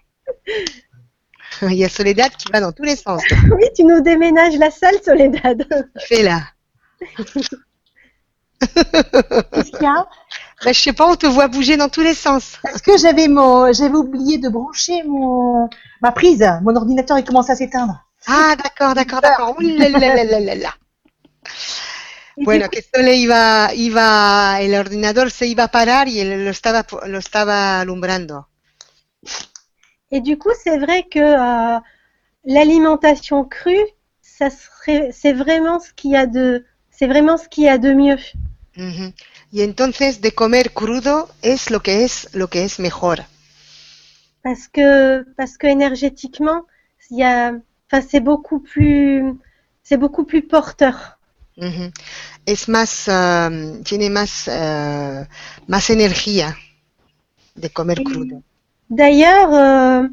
Il 1.63 1.73
y 1.79 1.85
a 1.85 1.89
Soledad 1.89 2.31
qui 2.37 2.51
va 2.53 2.61
dans 2.61 2.73
tous 2.73 2.85
les 2.85 2.97
sens. 2.97 3.23
Oui, 3.57 3.65
tu 3.75 3.85
nous 3.85 4.01
déménages 4.01 4.57
la 4.59 4.71
salle, 4.71 5.01
Soledad. 5.03 5.67
Fais-la. 6.07 6.43
Qu'est-ce 8.61 9.71
qu'il 9.71 9.83
y 9.83 9.87
a? 9.87 10.07
Je 10.67 10.73
sais 10.73 10.93
pas, 10.93 11.11
on 11.11 11.17
te 11.17 11.27
voit 11.27 11.49
bouger 11.49 11.77
dans 11.77 11.89
tous 11.89 12.03
les 12.03 12.15
sens. 12.15 12.59
Parce 12.63 12.83
que 12.83 12.97
j'avais 12.99 13.29
mon, 13.29 13.73
j'avais 13.73 13.95
oublié 13.95 14.39
de 14.39 14.49
brancher 14.49 15.03
mon, 15.05 15.69
ma 16.03 16.13
prise. 16.13 16.47
Mon 16.63 16.75
ordinateur 16.77 17.19
il 17.19 17.25
commence 17.25 17.51
à 17.51 17.57
s'éteindre. 17.57 18.05
Ah, 18.27 18.57
d'accord, 18.57 18.95
d'accord, 18.95 19.21
d'accord. 19.21 19.57
Bueno, 22.41 22.69
que 22.71 22.81
solo 22.83 23.13
iba, 23.13 23.75
iba, 23.75 24.61
el 24.61 24.77
ordenador 24.77 25.33
se 25.33 25.47
iba 25.49 25.65
a 25.65 25.69
parar 25.69 26.07
y 26.09 26.21
él 26.21 26.45
lo 26.45 26.51
estaba, 26.51 26.87
lo 27.07 27.19
estaba 27.19 27.81
alumbrando. 27.81 28.47
Et 30.13 30.21
du 30.21 30.39
coup, 30.39 30.53
c'est 30.63 30.79
vrai 30.79 31.03
que 31.03 31.19
euh, 31.19 31.81
l'alimentation 32.45 33.45
crue, 33.45 33.85
ça 34.23 34.51
serait, 34.51 35.11
c'est 35.13 35.33
vraiment 35.33 35.81
ce 35.81 35.93
qu'il 35.93 36.13
y 36.13 36.17
a 36.17 36.27
de, 36.27 36.65
c'est 36.91 37.09
vraiment 37.09 37.37
ce 37.37 37.49
qu'il 37.49 37.65
y 37.65 37.69
a 37.69 37.79
de 37.79 37.93
mieux. 37.93 38.19
Ujú. 38.77 39.13
Y 39.51 39.63
entonces 39.63 40.21
de 40.21 40.33
comer 40.33 40.73
crudo 40.73 41.29
es 41.43 41.71
lo 41.71 41.81
que 41.81 42.05
es, 42.05 42.29
lo 42.35 42.49
que 42.49 42.65
es 42.65 42.79
mejor. 42.79 43.25
Parce 44.43 44.69
que, 44.69 45.25
parce 45.37 45.57
que 45.59 45.67
énergétiquement, 45.67 46.67
il 47.11 47.19
y 47.19 47.23
a, 47.23 47.53
enfin, 47.91 48.07
c'est 48.07 48.21
beaucoup 48.21 48.61
plus, 48.61 49.35
c'est 49.83 49.97
beaucoup 49.97 50.25
plus 50.25 50.43
porteur. 50.43 51.19
Es 52.47 52.69
más, 52.69 53.09
um, 53.09 53.83
tiene 53.83 54.11
más, 54.11 54.47
uh, 54.47 55.27
más 55.67 55.91
energía 55.91 56.57
de 57.57 57.69
comer 57.71 57.99
Et- 58.01 58.05
crudo. 58.05 58.43
D'ailleurs, 58.91 59.53
euh, 59.53 60.09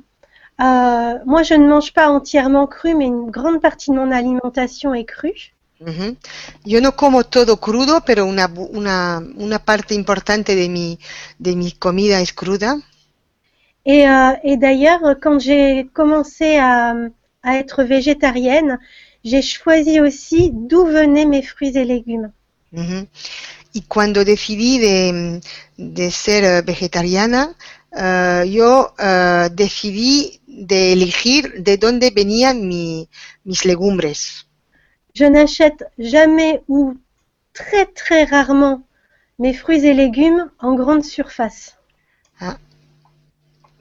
euh, 0.59 1.19
moi, 1.25 1.43
je 1.43 1.53
ne 1.53 1.67
mange 1.67 1.93
pas 1.93 2.09
entièrement 2.09 2.67
cru, 2.67 2.95
mais 2.95 3.05
une 3.05 3.29
grande 3.31 3.61
partie 3.61 3.91
de 3.91 3.95
mon 3.95 4.11
alimentation 4.11 4.93
est 4.93 5.05
crue. 5.05 5.54
Ujú. 5.79 6.17
Yo 6.65 6.81
no 6.81 6.95
como 6.97 7.23
todo 7.23 7.57
crudo, 7.61 8.01
pero 8.05 8.25
una, 8.25 8.47
una, 8.47 9.23
una 9.35 9.59
parte 9.59 9.93
importante 9.93 10.53
de 10.55 10.67
mi, 10.69 10.99
de 11.39 11.55
mi 11.55 11.71
comida 11.71 12.19
es 12.21 12.33
cruda. 12.33 12.77
Et, 13.85 14.05
euh, 14.05 14.33
et 14.43 14.57
d'ailleurs, 14.57 15.15
quand 15.21 15.39
j'ai 15.39 15.87
commencé 15.93 16.57
à, 16.57 16.93
à 17.41 17.57
être 17.57 17.83
végétarienne, 17.83 18.79
j'ai 19.23 19.41
choisi 19.41 19.99
aussi 20.01 20.51
d'où 20.53 20.85
venaient 20.85 21.25
mes 21.25 21.41
fruits 21.41 21.75
et 21.77 21.85
légumes. 21.85 22.31
Ujú. 22.71 23.07
Y 23.73 23.81
cuando 23.83 24.25
decidí 24.25 24.79
de, 24.79 25.41
de 25.77 26.11
ser 26.11 26.43
eh, 26.45 26.61
vegetariana, 26.63 27.55
eh, 27.95 28.45
yo 28.51 28.93
eh, 28.99 29.49
decidí 29.53 30.41
de 30.47 30.93
elegir 30.93 31.63
de 31.63 31.77
dónde 31.77 32.11
venían 32.11 32.67
mi- 32.67 33.09
mis 33.43 33.65
legumbres. 33.65 34.44
Je 35.15 35.23
n'achète 35.25 35.83
jamais 35.97 36.61
ou 36.67 36.97
très 37.53 37.85
très 37.85 38.25
rarement 38.25 38.81
mes 39.39 39.53
fruits 39.53 39.85
et 39.85 39.93
légumes 39.93 40.49
en 40.59 40.75
grande 40.75 41.03
surface. 41.05 41.75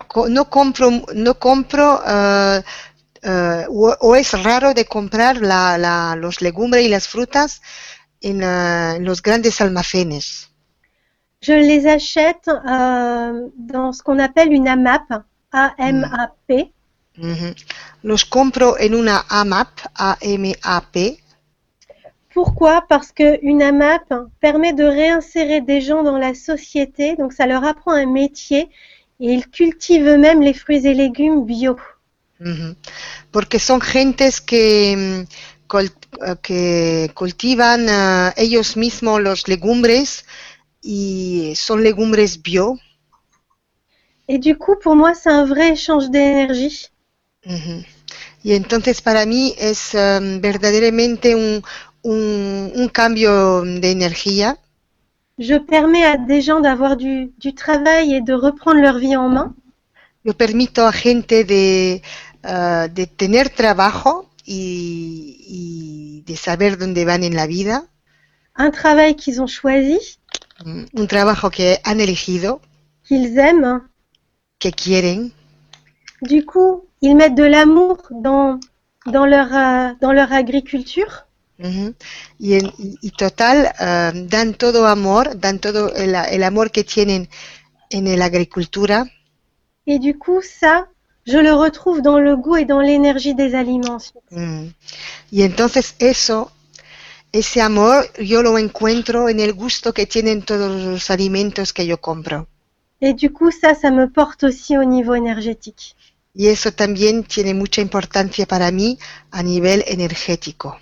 Co- 0.08 0.28
No 0.28 0.44
compro, 0.44 0.90
no 1.14 1.34
compro 1.34 1.98
eh, 2.06 2.60
eh, 3.22 3.64
o, 3.68 3.94
o 4.00 4.14
es 4.14 4.30
raro 4.32 4.74
de 4.74 4.84
comprar 4.84 5.34
la- 5.40 5.76
la- 5.78 6.14
los 6.16 6.40
legumbres 6.40 6.84
y 6.84 6.88
las 6.88 7.08
frutas 7.08 7.60
en, 8.22 8.40
eh, 8.42 8.96
en 8.96 9.04
los 9.04 9.20
grandes 9.22 9.60
almacenes. 9.60 10.50
Je 11.40 11.52
les 11.52 11.86
achète 11.86 12.46
dans 12.46 13.92
ce 13.92 14.02
qu'on 14.02 14.18
appelle 14.18 14.52
une 14.52 14.68
AMAP, 14.68 15.08
A-M-A-P. 15.52 16.72
Ujú. 17.18 17.54
Los 18.02 18.24
compro 18.24 18.76
en 18.78 18.92
una 18.94 19.24
AMAP, 19.28 19.68
A-M-A-P, 19.94 21.18
Pourquoi? 22.34 22.82
Parce 22.88 23.12
qu'une 23.12 23.62
AMAP 23.62 24.12
permet 24.40 24.72
de 24.72 24.84
réinsérer 24.84 25.60
des 25.60 25.80
gens 25.80 26.02
dans 26.02 26.18
la 26.18 26.34
société, 26.34 27.14
donc 27.14 27.32
ça 27.32 27.46
leur 27.46 27.62
apprend 27.64 27.92
un 27.92 28.06
métier 28.06 28.68
et 29.20 29.32
ils 29.32 29.46
cultivent 29.48 30.08
eux-mêmes 30.08 30.42
les 30.42 30.52
fruits 30.52 30.84
et 30.84 30.94
légumes 30.94 31.44
bio. 31.44 31.76
Ujú. 32.40 32.74
Porque 33.30 33.58
son 33.60 33.78
gentes 33.80 34.40
que, 34.44 34.96
mm, 34.96 35.26
eh, 35.74 36.36
que 36.42 37.06
cultivan 37.14 37.86
eh, 37.88 38.32
ellos 38.36 38.76
mismos 38.76 39.20
los 39.20 39.46
legumbres 39.46 40.24
y 40.82 41.54
son 41.54 41.76
legumbres 41.76 42.36
bio. 42.42 42.76
Et 44.26 44.38
du 44.38 44.56
coup, 44.56 44.74
pour 44.82 44.96
moi, 44.96 45.14
c'est 45.14 45.30
un 45.30 45.44
vrai 45.44 45.72
échange 45.72 46.10
d'énergie. 46.10 46.88
Ujú. 47.46 47.84
Y 48.42 48.54
entonces 48.54 49.00
para 49.00 49.24
mí 49.24 49.54
es 49.58 49.94
em, 49.94 50.40
verdaderamente 50.40 51.34
un, 51.34 51.62
un- 52.04 52.70
un 52.76 52.88
cambio 52.88 53.62
de 53.62 53.90
energía? 53.90 54.58
Je 55.38 55.54
permets 55.58 56.04
à 56.04 56.16
des 56.16 56.40
gens 56.40 56.60
d'avoir 56.60 56.96
du, 56.96 57.32
du 57.38 57.54
travail 57.54 58.14
et 58.14 58.20
de 58.20 58.32
reprendre 58.32 58.80
leur 58.80 58.98
vie 58.98 59.16
en 59.16 59.28
main. 59.28 59.54
Yo 60.24 60.32
permito 60.34 60.86
a 60.86 60.92
gente 60.92 61.44
de, 61.44 62.00
eh, 62.42 62.88
de 62.96 63.06
tener 63.06 63.50
trabajo 63.50 64.28
y, 64.44 65.36
y 65.48 66.22
de 66.26 66.36
saber 66.36 66.76
dónde 66.78 67.04
van 67.04 67.22
en 67.22 67.34
la 67.34 67.46
vida. 67.46 67.84
Un 68.56 68.70
travail 68.70 69.16
qu'ils 69.16 69.40
ont 69.42 69.46
choisi, 69.46 70.18
Un 70.64 71.06
trabajo 71.08 71.50
que 71.50 71.78
han 71.84 72.00
elegido, 72.00 72.60
qu'ils 73.04 73.38
aiment. 73.38 73.82
que 74.60 74.70
quieren. 74.70 75.32
Du 76.22 76.44
coup, 76.44 76.84
ils 77.02 77.14
mettent 77.16 77.34
de 77.36 77.44
l'amour 77.44 77.98
dans, 78.10 78.58
dans, 79.06 79.26
leur, 79.26 79.54
euh, 79.54 79.92
dans 80.00 80.12
leur 80.12 80.32
agriculture. 80.32 81.26
Ujú. 81.58 81.94
Y, 82.38 82.54
en- 82.54 82.72
y- 82.78 82.98
y 83.00 83.10
total, 83.10 83.72
eh, 83.78 84.12
dan 84.28 84.54
todo 84.54 84.86
amor, 84.86 85.38
dan 85.38 85.58
todo 85.60 85.92
el, 85.94 86.14
el 86.14 86.42
amor 86.42 86.70
que 86.70 86.84
tienen 86.84 87.28
en 87.90 88.18
la 88.18 88.24
agricultura. 88.26 89.06
Et 89.86 89.98
du 89.98 90.18
coup, 90.18 90.40
ça, 90.42 90.88
je 91.26 91.38
le 91.38 91.52
retrouve 91.52 92.02
dans 92.02 92.18
le 92.18 92.36
goût 92.36 92.56
et 92.56 92.64
dans 92.64 92.80
l'énergie 92.80 93.34
des 93.34 93.54
aliments. 93.54 93.98
Mm. 94.30 94.68
Y 95.30 95.42
entonces 95.42 95.94
eso, 95.98 96.50
ese 97.32 97.60
amor, 97.60 98.06
yo 98.18 98.42
lo 98.42 98.58
encuentro 98.58 99.28
en 99.28 99.40
el 99.40 99.52
gusto 99.52 99.92
que 99.92 100.06
tienen 100.06 100.42
todos 100.42 100.70
los 100.82 101.10
alimentos 101.10 101.72
que 101.72 101.86
yo 101.86 101.98
compro. 102.00 102.46
Et 103.00 103.12
du 103.14 103.30
coup, 103.30 103.50
ça, 103.50 103.74
ça 103.74 103.90
me 103.90 104.08
porte 104.08 104.44
aussi 104.44 104.78
au 104.78 104.84
niveau 104.84 105.14
énergétique. 105.14 105.94
Y 106.34 106.48
eso 106.48 106.72
también 106.72 107.24
tiene 107.24 107.54
mucha 107.54 107.80
importancia 107.80 108.46
para 108.46 108.70
mí 108.72 108.98
a 109.30 109.42
nivel 109.42 109.84
energético. 109.86 110.76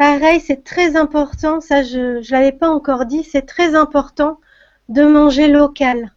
Pareil, 0.00 0.40
c'est 0.40 0.64
très 0.64 0.96
important, 0.96 1.60
ça 1.60 1.82
je 1.82 2.20
ne 2.20 2.30
l'avais 2.30 2.52
pas 2.52 2.70
encore 2.70 3.04
dit, 3.04 3.22
c'est 3.22 3.44
très 3.44 3.74
important 3.74 4.40
de 4.88 5.02
manger 5.02 5.46
local. 5.46 6.14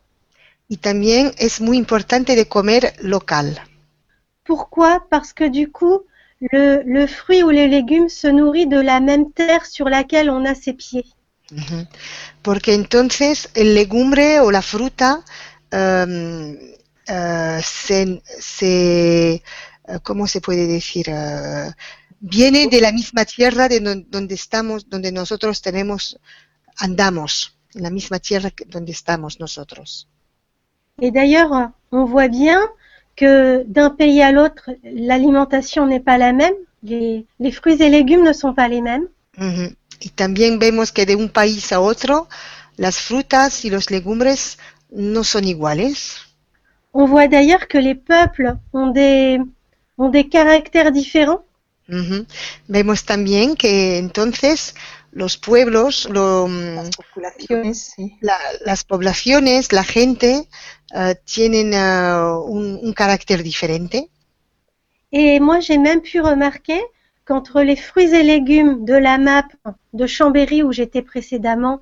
Y 0.70 0.78
también 0.78 1.34
es 1.38 1.60
muy 1.60 1.78
importante 1.78 2.34
de 2.34 2.46
comer 2.46 2.94
local. 3.02 3.62
Pourquoi? 4.46 5.06
Parce 5.10 5.34
que 5.34 5.50
du 5.50 5.70
coup, 5.70 6.00
le, 6.40 6.82
le 6.86 7.08
fruit 7.08 7.44
ou 7.44 7.50
les 7.50 7.68
légumes 7.68 8.08
se 8.08 8.28
nourrit 8.28 8.68
de 8.68 8.80
la 8.80 9.02
même 9.02 9.34
terre 9.34 9.66
sur 9.66 9.90
laquelle 9.90 10.30
on 10.30 10.46
a 10.46 10.56
ses 10.56 10.72
pieds. 10.72 11.08
Ujú. 11.52 11.86
Porque 12.42 12.76
entonces 12.76 13.50
el 13.54 13.76
legumbre 13.76 14.40
o 14.40 14.50
la 14.50 14.62
fruta 14.62 15.26
eh, 15.74 17.60
se, 17.62 18.22
se, 18.40 19.34
eh, 19.34 19.44
¿cómo 20.04 20.26
se 20.26 20.40
puede 20.40 20.68
decir? 20.68 21.08
Eh, 21.10 21.70
viene 22.24 22.68
de 22.68 22.80
la 22.80 22.92
misma 22.92 23.26
tierra 23.26 23.68
de 23.68 23.80
don- 23.80 24.06
donde 24.10 24.36
estamos, 24.36 24.90
donde 24.90 25.12
nosotros 25.12 25.62
tenemos, 25.62 26.18
andamos, 26.78 27.56
la 27.74 27.90
misma 27.90 28.20
tierra 28.20 28.50
donde 28.68 28.92
estamos 28.92 29.40
nosotros. 29.40 30.08
Et 31.02 31.12
d'ailleurs, 31.12 31.72
on 31.92 32.06
voit 32.06 32.30
bien 32.30 32.60
que 33.16 33.64
d'un 33.68 33.90
pays 33.90 34.22
à 34.22 34.32
l'autre, 34.32 34.70
l'alimentation 34.84 35.86
n'est 35.86 36.00
pas 36.04 36.18
la 36.18 36.34
même. 36.34 36.56
Les, 36.84 37.26
les 37.40 37.52
fruits 37.52 37.82
et 37.82 37.90
légumes 37.90 38.24
ne 38.24 38.34
sont 38.34 38.54
pas 38.54 38.68
les 38.68 38.82
mêmes. 38.82 39.08
Ujú. 39.38 39.76
Y 40.00 40.10
también 40.10 40.60
vemos 40.60 40.92
que 40.92 41.06
de 41.06 41.16
un 41.16 41.30
país 41.30 41.72
a 41.72 41.80
otro, 41.80 42.28
las 42.78 42.98
frutas 43.00 43.64
y 43.66 43.70
los 43.70 43.90
legumbres 43.90 44.58
no 44.92 45.24
son 45.24 45.44
iguales. 45.46 46.18
On 46.94 47.06
voit 47.06 47.28
d'ailleurs 47.28 47.68
que 47.68 47.78
les 47.78 47.96
peuples 47.96 48.58
ont 48.74 48.88
des, 48.88 49.40
ont 49.98 50.10
des 50.10 50.28
caractères 50.30 50.92
différents. 50.92 51.44
Ujú. 51.90 52.26
Vemos 52.68 53.06
también 53.06 53.56
que 53.56 53.98
entonces 53.98 54.76
los 55.12 55.38
pueblos, 55.38 56.10
lo, 56.10 56.48
mm, 56.48 56.90
Las 57.16 57.78
sí. 57.78 58.18
la- 58.22 58.40
las 58.66 58.84
poblaciones, 58.84 59.72
la 59.72 59.84
gente, 59.84 60.48
eh, 60.96 61.16
tienen 61.26 61.74
eh, 61.74 61.78
un, 62.48 62.80
un 62.84 62.94
carácter 62.94 63.44
diferente. 63.44 64.10
Et 65.14 65.40
moi, 65.40 65.62
j'ai 65.62 65.78
même 65.78 66.02
pu 66.02 66.20
remarquer 66.20 66.82
qu'entre 67.24 67.62
les 67.62 67.78
fruits 67.78 68.14
et 68.14 68.22
légumes 68.24 68.84
de 68.84 68.94
la 68.96 69.18
MAP 69.18 69.56
de 69.94 70.06
Chambéry 70.06 70.62
où 70.62 70.74
j'étais 70.74 71.02
précédemment 71.02 71.82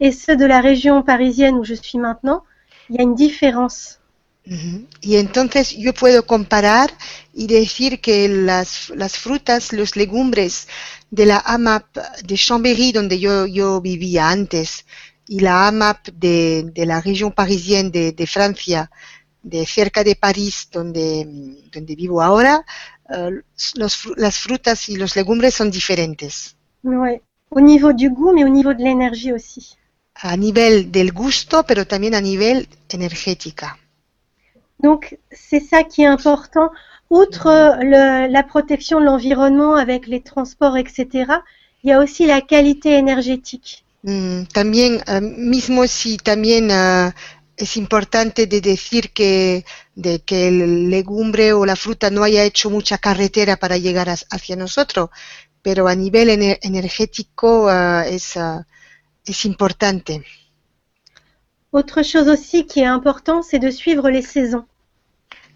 et 0.00 0.12
ceux 0.12 0.36
de 0.36 0.44
la 0.44 0.60
région 0.60 1.02
parisienne 1.02 1.56
où 1.56 1.64
je 1.64 1.72
suis 1.72 1.96
maintenant, 1.98 2.44
il 2.90 2.96
y 2.96 2.98
a 2.98 3.02
une 3.02 3.14
différence. 3.14 4.01
Y 4.44 5.16
entonces 5.16 5.70
yo 5.76 5.94
puedo 5.94 6.26
comparar 6.26 6.92
y 7.32 7.46
decir 7.46 8.00
que 8.00 8.28
las, 8.28 8.90
las 8.90 9.16
frutas, 9.16 9.72
los 9.72 9.94
legumbres 9.94 10.66
de 11.10 11.26
la 11.26 11.38
AMAP 11.38 11.96
de 12.24 12.34
Chambéry, 12.34 12.92
donde 12.92 13.18
yo, 13.18 13.46
yo 13.46 13.80
vivía 13.80 14.30
antes, 14.30 14.84
y 15.28 15.40
la 15.40 15.68
AMAP 15.68 16.08
de, 16.08 16.70
de 16.74 16.86
la 16.86 17.00
región 17.00 17.32
parisienne 17.32 17.90
de, 17.90 18.12
de 18.12 18.26
Francia, 18.26 18.90
de 19.42 19.64
cerca 19.64 20.02
de 20.04 20.16
París, 20.16 20.68
donde, 20.70 21.26
donde 21.72 21.94
vivo 21.94 22.20
ahora, 22.20 22.64
eh, 23.10 23.42
los 23.74 24.06
las 24.16 24.38
frutas 24.38 24.88
y 24.88 24.96
los 24.96 25.16
legumbres 25.16 25.54
son 25.54 25.70
diferentes. 25.70 26.56
Ouais. 26.82 27.22
Au 27.50 27.60
niveau 27.60 27.92
du 27.92 28.08
goût, 28.10 28.32
mais 28.32 28.44
au 28.44 28.48
niveau 28.48 28.72
de 28.72 28.82
l'énergie 28.82 29.32
aussi. 29.32 29.76
A 30.14 30.36
nivel 30.36 30.90
del 30.90 31.12
gusto, 31.12 31.64
pero 31.64 31.86
también 31.86 32.14
a 32.14 32.20
nivel 32.20 32.68
energética. 32.88 33.78
Donc, 34.82 35.18
c'est 35.30 35.60
ça 35.60 35.84
qui 35.84 36.02
est 36.02 36.06
important. 36.06 36.70
Outre 37.10 37.46
euh, 37.46 37.76
le- 37.82 38.32
la 38.32 38.42
protection 38.42 39.00
de 39.00 39.04
l'environnement 39.04 39.74
avec 39.76 40.06
les 40.06 40.22
transports, 40.22 40.76
etc., 40.76 41.42
il 41.82 41.90
y 41.90 41.92
a 41.92 41.98
aussi 42.00 42.26
la 42.26 42.40
qualité 42.40 42.90
énergétique. 42.96 43.84
Mm, 44.02 44.44
también, 44.52 45.02
eh, 45.06 45.20
mismo 45.20 45.86
si 45.86 46.16
también 46.16 46.70
eh, 46.70 47.12
es 47.56 47.76
importante 47.76 48.46
de 48.46 48.60
decir 48.60 49.12
que, 49.12 49.64
de 49.94 50.20
que 50.20 50.48
el 50.48 50.90
legumbre 50.90 51.52
o 51.52 51.64
la 51.66 51.76
fruta 51.76 52.10
no 52.10 52.22
haya 52.24 52.44
hecho 52.44 52.70
mucha 52.70 52.98
carretera 52.98 53.56
para 53.56 53.76
llegar 53.78 54.08
as- 54.08 54.26
hacia 54.30 54.56
nosotros, 54.56 55.10
pero 55.62 55.86
a 55.86 55.94
nivel 55.94 56.28
ener- 56.30 56.58
energético 56.62 57.70
es, 57.70 58.36
eh, 58.36 58.60
es 59.26 59.44
importante. 59.44 60.24
Autre 61.72 62.02
chose 62.02 62.28
aussi 62.28 62.66
qui 62.66 62.80
est 62.80 62.86
important, 62.86 63.42
c'est 63.42 63.58
de 63.58 63.70
suivre 63.70 64.10
les 64.10 64.22
saisons. 64.22 64.64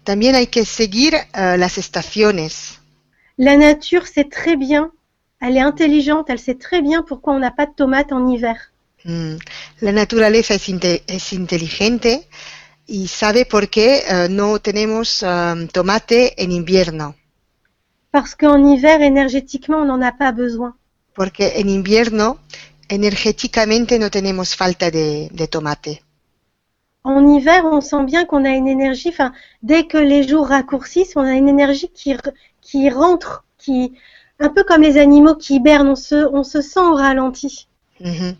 También 0.07 0.33
hay 0.35 0.47
que 0.47 0.63
seguir 0.65 1.13
eh, 1.15 1.57
las 1.57 1.77
estaciones. 1.77 2.79
La 3.37 3.55
nature 3.57 4.05
sait 4.07 4.29
très 4.29 4.55
bien, 4.55 4.91
elle 5.41 5.57
est 5.57 5.67
intelligente, 5.73 6.29
elle 6.29 6.39
sait 6.39 6.55
très 6.67 6.81
bien 6.81 7.03
pourquoi 7.03 7.33
on 7.35 7.39
n'a 7.39 7.51
pas 7.51 7.65
de 7.65 7.73
tomates 7.81 8.11
en 8.11 8.27
hiver. 8.33 8.57
Mm, 9.03 9.35
La 9.81 9.91
naturaleza 9.91 10.53
es, 10.55 10.69
inte- 10.69 11.03
es 11.07 11.33
inteligente 11.33 12.27
y 12.87 13.07
sabe 13.07 13.45
por 13.45 13.69
qué 13.69 13.87
eh, 14.07 14.27
no 14.29 14.59
tenemos 14.59 15.23
eh, 15.23 15.67
tomate 15.71 16.19
en 16.43 16.51
invierno. 16.51 17.15
Parce 18.11 18.33
qu'en 18.35 18.65
hiver, 18.65 19.01
énergétiquement, 19.01 19.81
on 19.81 19.85
n'en 19.85 20.01
a 20.01 20.11
pas 20.11 20.31
besoin. 20.31 20.73
porque 21.15 21.53
en 21.59 21.67
invierno 21.69 22.39
energéticamente 22.89 23.97
no 23.99 24.09
tenemos 24.09 24.55
falta 24.55 24.89
de, 24.91 25.29
de 25.31 25.47
tomate. 25.47 26.03
En 27.13 27.21
hiver, 27.33 27.61
on 27.65 27.81
sent 27.81 28.03
bien 28.11 28.23
qu'on 28.25 28.43
a 28.45 28.49
une 28.61 28.67
énergie, 28.67 29.09
enfin, 29.09 29.31
dès 29.69 29.83
que 29.91 29.97
les 29.97 30.27
jours 30.27 30.47
raccourcissent, 30.55 31.15
on 31.15 31.21
a 31.33 31.35
une 31.41 31.49
énergie 31.55 31.89
qui, 31.99 32.15
qui 32.61 32.89
rentre, 32.89 33.45
qui, 33.57 33.93
un 34.39 34.49
peu 34.49 34.63
comme 34.63 34.81
les 34.81 34.97
animaux 34.97 35.35
qui 35.35 35.55
hibernent, 35.55 35.89
on 35.95 35.95
se, 35.95 36.15
on 36.39 36.43
se 36.43 36.61
sent 36.61 36.85
au 36.91 36.95
ralenti. 36.95 37.67
Ujú. 37.99 38.35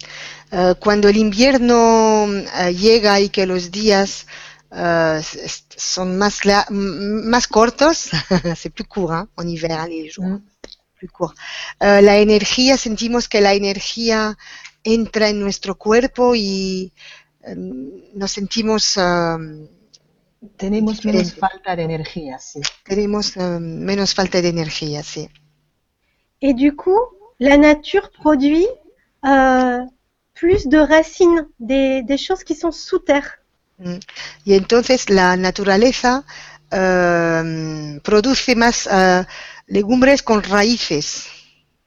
Eh, 0.52 0.74
cuando 0.80 1.08
el 1.10 1.18
invierno 1.18 2.28
eh, 2.60 2.74
llega 2.74 3.20
y 3.20 3.30
que 3.30 3.46
los 3.48 3.72
días 3.72 4.28
s- 4.72 5.64
son 5.76 6.18
más, 6.18 6.46
la- 6.46 6.66
m- 6.70 7.24
más 7.34 7.48
cortos, 7.48 8.10
c'est 8.56 8.70
plus 8.70 8.86
court 8.88 9.12
hein, 9.14 9.28
en 9.38 9.48
hiver, 9.48 9.72
hein, 9.80 9.88
les 9.90 10.10
jours 10.14 10.28
Mm. 10.28 10.42
plus 11.00 11.10
court. 11.10 11.34
Eh, 11.80 12.02
la 12.02 12.18
energía, 12.18 12.78
sentimos 12.78 13.28
que 13.30 13.42
la 13.42 13.54
energía 13.54 14.38
entra 14.84 15.30
en 15.30 15.40
nuestro 15.40 15.76
cuerpo 15.76 16.34
y 16.36 16.92
nos 17.46 18.32
sentimos 18.32 18.98
eh, 18.98 19.38
Tenemos 20.56 21.04
menos 21.04 21.24
Diferente. 21.24 21.40
falta 21.40 21.76
de 21.76 21.84
energía, 21.84 22.38
sí. 22.40 22.62
tenemos 22.84 23.36
eh, 23.38 23.60
menos 23.60 24.14
falta 24.14 24.40
de 24.42 24.50
energía, 24.50 25.02
sí. 25.04 25.30
Et 26.42 26.54
du 26.54 26.76
coup, 26.76 27.00
la 27.40 27.58
nature 27.58 28.12
produit 28.12 28.68
euh, 29.26 29.84
plus 30.36 30.68
de 30.68 30.78
racines, 30.78 31.48
des, 31.60 32.04
des 32.04 32.18
choses 32.18 32.44
qui 32.44 32.54
sont 32.56 32.72
sous 32.72 33.00
terre. 33.00 33.40
Mm. 33.80 33.98
Y 34.46 34.54
entonces 34.54 35.10
la 35.10 35.36
naturaleza 35.38 36.24
eh, 36.72 38.00
produce 38.04 38.56
más 38.56 38.88
eh, 38.92 39.26
legumbres 39.68 40.22
con 40.22 40.44
raíces, 40.44 41.28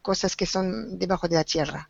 cosas 0.02 0.34
que 0.34 0.46
son 0.46 0.98
debajo 0.98 1.28
de 1.28 1.36
la 1.36 1.44
tierra, 1.44 1.89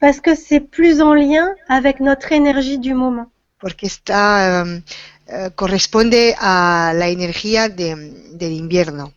Parce 0.00 0.20
que 0.20 0.34
c'est 0.34 0.60
plus 0.60 1.00
en 1.00 1.14
lien 1.14 1.48
avec 1.68 2.00
notre 2.00 2.32
énergie 2.32 2.78
du 2.78 2.94
moment. 2.94 3.30
porque 3.58 3.86
está, 3.86 4.64
eh, 4.64 4.82
eh, 5.28 5.50
corresponde 5.54 6.34
a 6.38 6.92
la 6.94 7.08
energía 7.08 7.68
de- 7.68 7.96
del 8.40 8.52
invierno. 8.52 9.12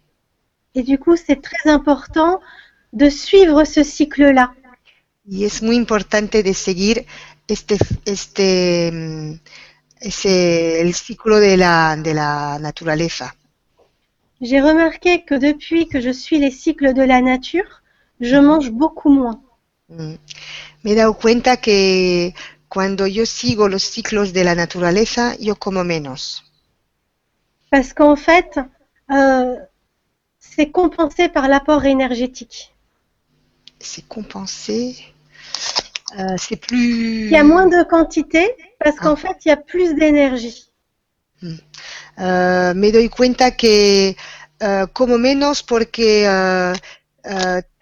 Et 0.76 0.84
du 0.84 0.97
coup, 0.97 1.15
c'est 1.18 1.41
très 1.41 1.69
important 1.69 2.39
de 2.93 3.10
suivre 3.10 3.65
ce 3.65 3.84
cycle-là. 3.84 4.53
Y 5.26 5.43
es 5.45 5.61
muy 5.61 5.76
importante 5.76 6.41
de 6.41 6.53
seguir 6.53 7.06
este, 7.47 7.77
este, 8.06 9.39
ese, 9.99 10.81
el 10.81 10.93
ciclo 10.93 11.39
de 11.39 11.57
la, 11.57 11.95
de 11.97 12.14
la 12.14 12.57
naturaleza. 12.60 13.35
J'ai 14.41 14.61
remarqué 14.61 15.26
que 15.26 15.35
depuis 15.35 15.88
que 15.88 15.99
je 15.99 16.11
suis 16.11 16.39
les 16.39 16.51
cycles 16.51 16.93
de 16.93 17.03
la 17.03 17.22
nature, 17.22 17.81
je 18.22 18.38
mange 18.38 18.72
beaucoup 18.72 19.10
moins. 19.10 19.41
Mm. 19.90 20.16
Me 20.84 20.91
he 20.91 20.95
dado 20.95 21.16
cuenta 21.16 21.57
que 21.57 22.34
cuando 22.68 23.07
yo 23.07 23.26
sigo 23.26 23.68
los 23.68 23.84
ciclos 23.84 24.32
de 24.34 24.44
la 24.44 24.56
naturaleza, 24.56 25.36
yo 25.40 25.56
como 25.56 25.84
menos, 25.84 26.44
Parce 27.72 27.94
qu'en 27.94 28.16
fait, 28.16 28.60
euh, 29.11 29.56
c'est 30.40 30.72
compensé 30.72 31.30
par 31.30 31.48
l'apport 31.48 31.86
énergétique. 31.86 32.74
c'est 33.80 34.07
compensé, 34.07 34.98
euh, 36.18 36.36
c'est 36.38 36.57
plus... 36.57 37.26
Il 37.26 37.32
y 37.32 37.38
a 37.38 37.44
moins 37.44 37.68
de 37.68 37.84
quantité 37.84 38.56
parce 38.80 38.98
qu'en 38.98 39.16
fait, 39.16 39.38
il 39.45 39.49
y 39.49 39.52
a 39.52 39.57
plus 39.57 39.94
d'énergie. 39.95 40.66
Euh, 41.41 42.74
me 42.74 42.91
doy 42.91 43.07
cuenta 43.10 43.52
que 43.52 44.14
euh, 44.61 44.88
como 44.91 45.18
menos 45.18 45.64
porque 45.64 46.28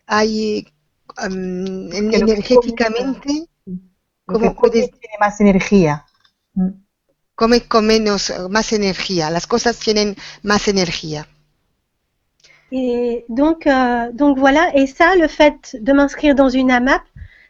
hay 0.06 0.68
um, 1.26 1.91
energéticamente 1.94 3.48
¿Cómo 4.26 4.53
puedes- 4.56 4.91
tiene 4.91 5.15
más 5.19 5.39
energía. 5.39 6.06
Mm. 6.53 6.69
come 7.35 7.61
con 7.68 7.85
menos, 7.85 8.34
más 8.49 8.73
energía, 8.73 9.30
las 9.30 9.45
cosas 9.48 9.77
tienen 9.80 10.15
más 10.44 10.68
energía. 10.68 11.27
Et 12.72 13.23
donc, 13.30 13.65
euh, 13.68 14.11
donc 14.11 14.38
voilà. 14.38 14.72
Et 14.76 14.88
ça, 14.88 15.15
le 15.15 15.27
fait 15.30 15.77
de 15.80 15.94
m'inscrire 15.94 16.35
dans 16.35 16.49
une 16.49 16.72
AMAP, 16.72 17.03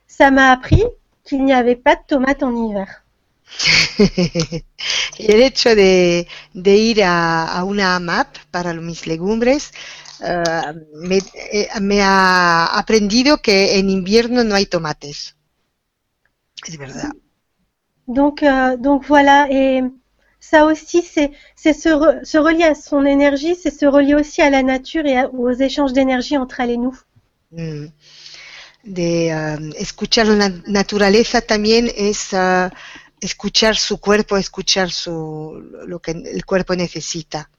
ça 0.06 0.30
m'a 0.30 0.52
appris 0.52 0.84
qu'il 1.23 1.44
n'y 1.45 1.53
avait 1.53 1.76
pas 1.76 1.95
de 1.95 2.02
tomates 2.07 2.44
en 2.44 2.53
hiver. 2.56 3.03
y 5.18 5.31
el 5.31 5.41
hecho 5.41 5.73
de, 5.73 6.27
de 6.53 6.76
ir 6.76 7.02
a, 7.03 7.45
a 7.45 7.64
una 7.64 7.95
AMAP 7.95 8.27
para 8.52 8.73
mis 8.73 9.07
legumbres 9.07 9.72
eh, 10.22 10.73
me, 10.94 11.19
eh, 11.52 11.68
me 11.81 12.02
ha 12.02 12.65
aprendido 12.77 13.38
que 13.41 13.77
en 13.80 13.89
invierno 13.89 14.44
no 14.44 14.56
hay 14.56 14.65
tomates. 14.65 15.35
Es 16.65 16.77
verdad. 16.77 17.11
Donc, 18.07 18.41
euh, 18.44 18.77
donc 18.77 19.06
voilà. 19.06 19.48
Et 19.52 19.81
ça 20.39 20.65
aussi, 20.65 21.02
c'est 21.02 21.31
se, 21.56 21.89
re- 21.89 22.23
se 22.23 22.38
relier 22.38 22.64
à 22.64 22.76
son 22.76 23.06
énergie, 23.06 23.56
c'est 23.56 23.72
se 23.72 23.85
relier 23.85 24.15
aussi 24.15 24.41
à 24.41 24.49
la 24.49 24.64
nature 24.64 25.06
et 25.06 25.18
à- 25.18 25.30
aux 25.30 25.52
échanges 25.52 25.94
d'énergie 25.94 26.38
entre 26.38 26.60
elle 26.60 26.72
et 26.72 26.77
nous. 26.77 26.98
Mm. 27.52 27.88
De 28.84 29.31
um, 29.34 29.73
escuchar 29.77 30.27
la 30.27 30.49
naturaleza 30.68 31.41
también 31.41 31.91
es 31.95 32.31
uh, 32.31 32.69
escuchar 33.19 33.76
su 33.76 33.98
cuerpo, 33.99 34.38
escuchar 34.38 34.89
su, 34.91 35.61
lo 35.85 35.99
que 35.99 36.11
el 36.11 36.45
cuerpo 36.45 36.76
necesita. 36.76 37.49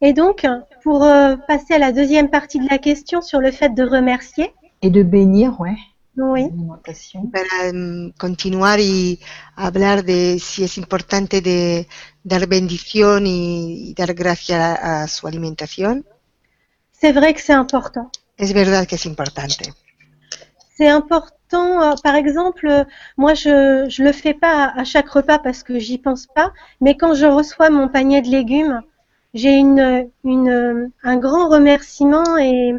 Et 0.00 0.12
donc, 0.12 0.46
pour 0.82 1.04
euh, 1.04 1.36
passer 1.36 1.74
à 1.74 1.78
la 1.78 1.92
deuxième 1.92 2.30
partie 2.30 2.58
de 2.58 2.68
la 2.70 2.78
question 2.78 3.20
sur 3.20 3.40
le 3.40 3.50
fait 3.52 3.74
de 3.74 3.82
remercier, 3.82 4.52
Et 4.82 4.90
de 4.90 5.02
bénir, 5.02 5.60
ouais. 5.60 5.76
oui. 6.16 6.46
Para 7.32 7.70
um, 7.70 8.12
continuar 8.18 8.78
y 8.80 9.18
hablar 9.56 10.04
de 10.04 10.38
si 10.38 10.64
es 10.64 10.78
importante 10.78 11.40
de 11.40 11.86
dar 12.24 12.46
bendición 12.46 13.26
y, 13.26 13.90
y 13.90 13.94
dar 13.94 14.14
gracia 14.14 14.74
a, 14.74 15.02
a 15.02 15.08
su 15.08 15.26
alimentación, 15.26 16.04
c'est 16.92 17.12
vrai 17.12 17.34
que 17.34 17.40
c'est 17.40 17.54
important. 17.54 18.10
es 18.36 18.52
verdad 18.52 18.86
que 18.86 18.96
es 18.96 19.06
importante. 19.06 19.74
C'est 20.76 20.88
important, 20.88 21.82
euh, 21.82 21.94
par 22.02 22.14
exemple, 22.14 22.66
euh, 22.68 22.84
moi 23.16 23.34
je 23.34 23.86
je 23.88 24.02
le 24.02 24.12
fais 24.12 24.34
pas 24.34 24.64
à, 24.64 24.80
à 24.80 24.84
chaque 24.84 25.08
repas 25.08 25.38
parce 25.38 25.62
que 25.62 25.78
j'y 25.78 25.98
pense 25.98 26.26
pas, 26.26 26.52
mais 26.80 26.96
quand 26.96 27.14
je 27.14 27.26
reçois 27.26 27.70
mon 27.70 27.88
panier 27.88 28.22
de 28.22 28.28
légumes, 28.28 28.82
j'ai 29.34 29.54
une 29.56 30.08
une 30.24 30.90
un 31.02 31.16
grand 31.16 31.48
remerciement 31.48 32.36
et 32.38 32.74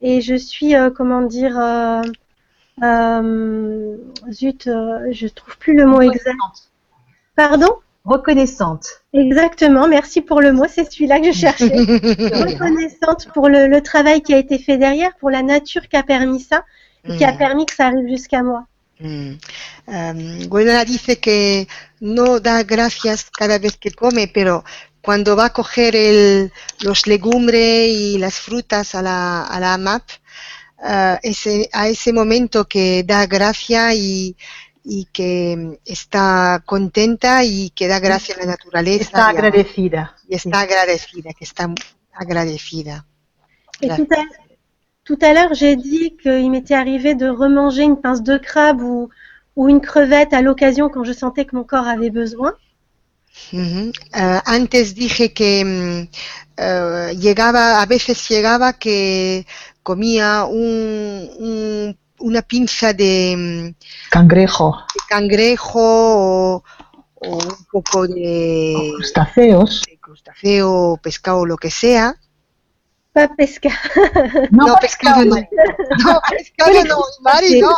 et 0.00 0.20
je 0.20 0.34
suis 0.34 0.74
euh, 0.74 0.90
comment 0.90 1.22
dire 1.22 1.58
euh, 1.58 2.02
euh, 2.82 3.96
zut, 4.30 4.64
je 4.66 5.26
trouve 5.28 5.56
plus 5.58 5.76
le 5.76 5.86
mot 5.86 6.00
exact. 6.00 6.36
Pardon? 7.36 7.70
Reconnaissante. 8.04 8.86
Exactement, 9.14 9.88
merci 9.88 10.20
pour 10.20 10.42
le 10.42 10.52
mot, 10.52 10.66
c'est 10.68 10.90
celui-là 10.92 11.20
que 11.20 11.32
je 11.32 11.38
cherchais. 11.38 11.68
Reconnaissante 11.74 13.28
pour 13.32 13.48
le, 13.48 13.66
le 13.66 13.80
travail 13.80 14.20
qui 14.20 14.34
a 14.34 14.38
été 14.38 14.58
fait 14.58 14.76
derrière, 14.76 15.16
pour 15.16 15.30
la 15.30 15.42
nature 15.42 15.88
qui 15.88 15.96
a 15.96 16.02
permis 16.02 16.40
ça, 16.40 16.64
qui 17.16 17.24
a 17.24 17.32
Mm. 17.32 17.38
permis 17.38 17.66
que 17.66 17.74
ça 17.74 17.86
arrive 17.86 18.06
jusqu'à 18.08 18.42
moi. 18.42 18.66
Mm. 19.00 19.32
Um, 19.88 20.46
Gwendolyn 20.48 20.84
dice 20.84 21.16
que 21.18 21.66
no 22.00 22.40
da 22.40 22.62
gracias 22.62 23.30
cada 23.30 23.58
vez 23.58 23.76
que 23.78 23.90
come, 23.90 24.26
pero 24.28 24.64
cuando 25.04 25.36
va 25.36 25.46
a 25.46 25.52
coger 25.52 25.94
el- 25.96 26.50
los 26.80 27.06
legumbres 27.06 27.88
y 27.88 28.18
las 28.18 28.36
frutas 28.40 28.94
a 28.94 29.02
la, 29.02 29.44
a 29.46 29.60
la 29.60 29.76
MAP, 29.78 30.02
uh, 30.78 31.16
ese, 31.22 31.68
a 31.72 31.88
ese 31.88 32.12
momento 32.12 32.64
que 32.66 33.02
da 33.04 33.26
gracia 33.26 33.94
y, 33.94 34.34
y 34.82 35.06
que 35.12 35.56
mm, 35.56 35.72
está 35.84 36.62
contenta 36.64 37.44
y 37.44 37.70
que 37.70 37.86
da 37.88 37.98
gracia 38.00 38.34
a 38.34 38.38
la 38.40 38.46
naturaleza 38.46 39.02
Está 39.04 39.18
y, 39.18 39.22
a- 39.22 39.28
agradecida. 39.28 40.16
y 40.28 40.34
está 40.36 40.60
agradecida, 40.60 41.30
que 41.38 41.44
está 41.44 41.68
agradecida. 42.12 43.04
Et 43.80 43.88
tout 43.88 44.08
à, 44.14 44.22
tout 45.04 45.18
à 45.20 45.32
l'heure, 45.34 45.52
j'ai 45.54 45.76
dit 45.76 46.16
qu'il 46.22 46.50
m'était 46.50 46.74
arrivé 46.74 47.14
de 47.14 47.28
remanger 47.28 47.82
une 47.82 48.00
pince 48.00 48.22
de 48.22 48.38
crabe 48.38 48.80
ou, 48.80 49.10
ou 49.56 49.68
une 49.68 49.80
crevette 49.80 50.32
à 50.32 50.40
l'occasion 50.40 50.88
quand 50.88 51.04
je 51.04 51.12
sentais 51.12 51.44
que 51.44 51.56
mon 51.56 51.64
corps 51.64 51.86
avait 51.88 52.10
besoin. 52.10 52.54
Ah, 54.12 54.42
antes 54.46 54.94
dije 54.94 55.32
que 55.32 55.64
mm, 55.64 56.08
eh, 56.56 57.14
llegaba, 57.18 57.82
a 57.82 57.86
veces 57.86 58.28
llegaba 58.28 58.72
que 58.74 59.46
comía 59.82 60.44
un, 60.44 61.30
un- 61.38 61.98
una 62.20 62.42
pinza 62.42 62.92
de, 62.92 63.34
mm, 63.76 64.10
Cangrejo. 64.10 64.76
de 64.94 65.00
cangrejo 65.08 65.80
o, 65.80 66.64
o 67.16 67.30
un 67.36 67.64
poco 67.70 68.06
de, 68.06 68.92
Crustáceos. 68.96 69.82
de 69.86 69.98
crustáceo, 69.98 70.98
pescado, 71.02 71.44
lo 71.44 71.56
que 71.56 71.70
sea. 71.70 72.16
Pas 73.12 73.30
pesca. 73.36 73.70
No, 74.50 74.66
No, 74.68 74.76
pescado 74.80 75.24
no. 75.24 75.36
No, 75.36 76.20
pescado 76.30 76.84
no, 76.84 76.98
Mari, 77.20 77.60
no. 77.60 77.74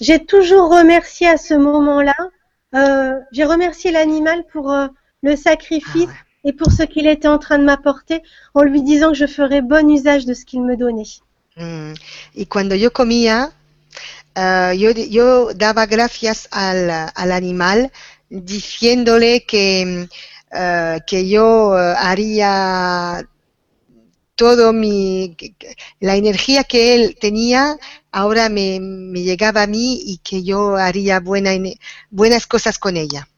J'ai 0.00 0.24
toujours 0.24 0.70
remercié 0.70 1.28
à 1.28 1.36
ce 1.36 1.54
moment-là. 1.54 2.14
euh, 2.74 3.18
j'ai 3.32 3.44
remercié 3.44 3.90
l'animal 3.90 4.44
pour 4.52 4.70
euh, 4.72 4.86
le 5.22 5.36
sacrifice 5.36 6.08
Ah 6.08 6.24
et 6.44 6.52
pour 6.52 6.72
ce 6.72 6.84
qu'il 6.84 7.06
était 7.06 7.28
en 7.28 7.38
train 7.38 7.58
de 7.58 7.64
m'apporter 7.64 8.22
en 8.54 8.62
lui 8.62 8.82
disant 8.82 9.08
que 9.08 9.18
je 9.18 9.26
ferais 9.26 9.60
bon 9.60 9.90
usage 9.90 10.24
de 10.24 10.34
ce 10.34 10.44
qu'il 10.44 10.62
me 10.62 10.76
donnait. 10.76 11.20
Mm. 11.56 11.92
Y 12.34 12.46
cuando 12.46 12.74
yo 12.74 12.90
comía, 12.90 13.50
ah, 14.34 14.72
yo, 14.72 14.90
yo 14.92 15.52
daba 15.52 15.86
gracias 15.86 16.48
al, 16.50 16.90
al 16.90 17.32
animal 17.32 17.90
diciéndole 18.30 19.44
que, 19.44 20.08
ah, 20.52 20.98
que 21.06 21.28
yo 21.28 21.74
haría 21.74 23.22
todo 24.40 24.72
mi, 24.72 25.36
la 26.00 26.16
energía 26.16 26.64
que 26.64 26.94
él 26.94 27.14
tenía, 27.20 27.76
ahora 28.10 28.48
me, 28.48 28.80
me 28.80 29.20
llegaba 29.20 29.64
a 29.64 29.66
mí 29.66 30.00
y 30.02 30.16
que 30.16 30.42
yo 30.42 30.76
haría 30.76 31.20
buena, 31.20 31.50
buenas 32.10 32.46
cosas 32.46 32.78
con 32.78 32.96
ella. 32.96 33.28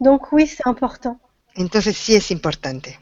Donc 0.00 0.32
oui, 0.32 0.46
c'est 0.46 0.66
important. 0.66 1.20
Entonces 1.54 1.98
sí 1.98 2.14
es 2.14 2.30
importante. 2.30 2.98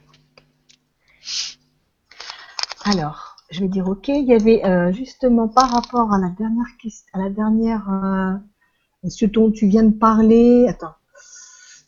Alors, 2.85 3.37
je 3.53 3.61
vais 3.61 3.69
dire 3.69 3.87
OK. 3.87 4.09
Il 4.09 4.25
y 4.25 4.35
avait 4.35 4.65
euh, 4.65 4.93
justement 4.93 5.47
par 5.47 5.71
rapport 5.71 6.13
à 6.13 6.19
la 6.19 6.31
dernière 6.31 6.77
question, 6.83 7.07
à 7.13 7.21
la 7.21 7.31
dernière, 7.31 7.89
euh, 7.89 9.09
ce 9.09 9.25
dont 9.27 9.53
tu 9.53 9.69
viens 9.69 9.85
de 9.85 9.97
parler. 9.97 10.67
Attends, 10.69 10.97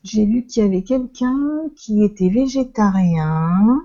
j'ai 0.05 0.25
lu 0.25 0.47
qu'il 0.47 0.63
y 0.63 0.67
avait 0.67 0.85
quelqu'un 0.85 1.69
qui 1.75 2.05
était 2.05 2.29
végétarien 2.29 3.83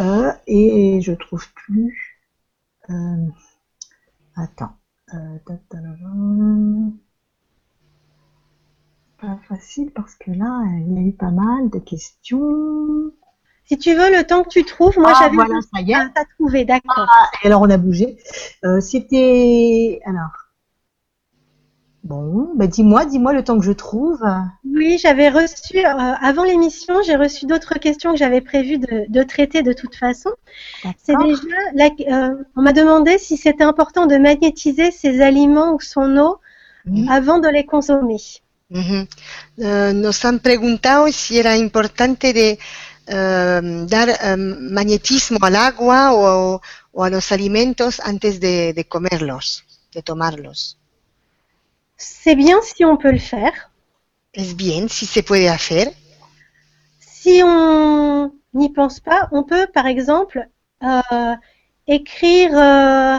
euh, 0.00 0.32
et 0.46 1.00
je 1.02 1.12
trouve 1.12 1.46
plus. 1.54 2.20
Euh, 2.88 3.26
attends. 4.36 4.76
Euh. 5.14 5.38
Pas 9.20 9.38
facile 9.48 9.90
parce 9.90 10.14
que 10.14 10.30
là, 10.30 10.62
il 10.86 10.94
y 10.94 10.98
a 10.98 11.02
eu 11.02 11.12
pas 11.12 11.30
mal 11.30 11.68
de 11.70 11.78
questions. 11.78 13.12
Si 13.64 13.78
tu 13.78 13.94
veux, 13.94 14.10
le 14.10 14.26
temps 14.26 14.42
que 14.42 14.48
tu 14.48 14.64
trouves, 14.64 14.98
moi 14.98 15.12
Ah, 15.14 15.18
j'avais 15.20 15.36
voilà, 15.36 15.60
ça 15.60 15.80
y 15.80 15.92
est. 15.92 15.94
Ah, 15.94 16.10
t'as 16.14 16.24
trouvé, 16.24 16.64
d'accord. 16.64 17.06
Et 17.42 17.46
alors 17.46 17.62
on 17.62 17.70
a 17.70 17.76
bougé. 17.76 18.16
Euh, 18.64 18.80
C'était 18.80 20.00
alors. 20.06 20.39
Bon, 22.02 22.50
bah 22.56 22.66
dis-moi, 22.66 23.04
dis-moi 23.04 23.32
le 23.34 23.44
temps 23.44 23.58
que 23.58 23.64
je 23.64 23.72
trouve. 23.72 24.20
Oui, 24.64 24.98
j'avais 24.98 25.28
reçu, 25.28 25.78
euh, 25.78 26.14
avant 26.22 26.44
l'émission, 26.44 27.02
j'ai 27.04 27.14
reçu 27.14 27.44
d'autres 27.46 27.78
questions 27.78 28.12
que 28.12 28.18
j'avais 28.18 28.40
prévu 28.40 28.78
de, 28.78 29.04
de 29.08 29.22
traiter 29.22 29.62
de 29.62 29.74
toute 29.74 29.94
façon. 29.94 30.30
C'est 30.96 31.12
D'accord. 31.12 31.26
déjà, 31.26 31.56
la- 31.74 31.90
euh, 32.30 32.34
on 32.56 32.62
m'a 32.62 32.72
demandé 32.72 33.18
si 33.18 33.36
c'était 33.36 33.64
important 33.64 34.06
de 34.06 34.16
magnétiser 34.16 34.90
ses 34.90 35.20
aliments 35.20 35.74
ou 35.74 35.80
son 35.80 36.16
eau 36.16 36.38
Mhm. 36.86 37.08
avant 37.10 37.38
de 37.38 37.48
les 37.48 37.66
consommer. 37.66 38.16
Ujú. 38.70 39.06
Eh, 39.58 39.92
nos 39.92 40.24
han 40.24 40.38
preguntado 40.40 41.08
si 41.12 41.38
era 41.38 41.56
importante 41.56 42.32
de 42.32 42.58
eh, 43.06 43.60
dar 43.86 44.08
eh, 44.08 44.36
magnetismo 44.36 45.38
al 45.42 45.56
agua 45.56 46.14
o, 46.14 46.60
o 46.92 47.04
a 47.04 47.10
los 47.10 47.30
alimentos 47.32 48.00
antes 48.00 48.40
de, 48.40 48.72
de 48.72 48.84
comerlos, 48.84 49.64
de 49.92 50.02
tomarlos. 50.02 50.78
C'est 52.00 52.34
bien 52.34 52.60
si 52.62 52.84
on 52.84 52.96
peut 52.96 53.12
le 53.12 53.18
faire. 53.18 53.70
Es 54.32 54.54
bien, 54.54 54.88
si 54.88 55.06
se 55.06 55.20
puede 55.22 55.46
hacer. 55.48 55.94
Si 57.00 57.42
on 57.44 58.32
n'y 58.54 58.70
pense 58.72 59.00
pas, 59.00 59.28
on 59.32 59.44
peut 59.44 59.66
par 59.72 59.86
exemple 59.86 60.48
euh, 60.82 61.34
écrire, 61.86 62.56
euh, 62.58 63.18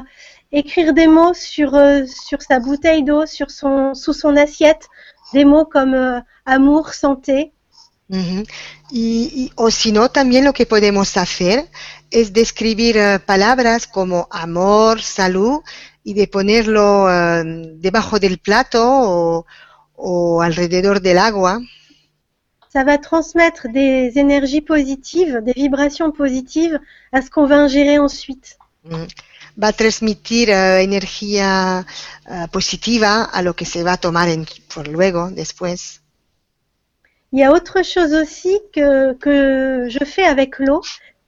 écrire 0.51 0.93
des 0.93 1.07
mots 1.07 1.33
sur, 1.33 1.75
euh, 1.75 2.05
sur 2.07 2.41
sa 2.41 2.59
bouteille 2.59 3.03
d'eau, 3.03 3.25
sur 3.25 3.51
son, 3.51 3.93
sous 3.93 4.13
son 4.13 4.35
assiette, 4.35 4.87
des 5.33 5.45
mots 5.45 5.65
comme 5.65 6.23
amour, 6.45 6.93
santé. 6.93 7.53
Ujú. 8.09 8.43
Y, 8.91 9.45
y- 9.45 9.51
o 9.55 9.69
si 9.71 9.91
no, 9.93 10.09
también 10.09 10.43
lo 10.43 10.51
que 10.53 10.65
podemos 10.65 11.15
hacer 11.15 11.69
es 12.09 12.33
describir 12.33 12.97
eh, 12.97 13.19
palabras 13.19 13.87
como 13.87 14.27
amor, 14.31 15.01
salud 15.01 15.61
y 16.03 16.13
de 16.13 16.27
ponerlo 16.27 17.09
eh, 17.09 17.43
debajo 17.75 18.19
del 18.19 18.37
plato 18.39 18.81
o, 18.83 19.45
o 19.95 20.41
alrededor 20.41 20.99
del 21.01 21.17
agua. 21.17 21.59
Ça 22.73 22.83
va 22.85 22.97
transmettre 22.97 23.67
des 23.67 24.17
énergies 24.17 24.61
positives, 24.61 25.41
des 25.43 25.53
vibrations 25.53 26.11
positives 26.11 26.79
à 27.11 27.21
ce 27.21 27.29
qu'on 27.29 27.45
va 27.45 27.57
ingérer 27.57 27.99
ensuite. 27.99 28.57
Mm. 28.85 29.03
Va 29.57 29.67
a 29.67 29.73
transmitir 29.73 30.49
eh, 30.49 30.81
energía 30.81 31.85
eh, 32.29 32.47
positiva 32.51 33.25
a 33.25 33.41
lo 33.41 33.53
que 33.53 33.65
se 33.65 33.83
va 33.83 33.93
a 33.93 33.97
tomar 33.97 34.29
en- 34.29 34.45
por 34.73 34.87
luego, 34.87 35.29
después. 35.31 35.99
Il 37.33 37.39
y 37.39 37.43
a 37.43 37.51
autre 37.51 37.81
chose 37.83 38.13
aussi 38.13 38.59
que, 38.73 39.13
que 39.13 39.87
je 39.89 40.03
fais 40.05 40.23
avec 40.25 40.59
l'eau, 40.59 40.81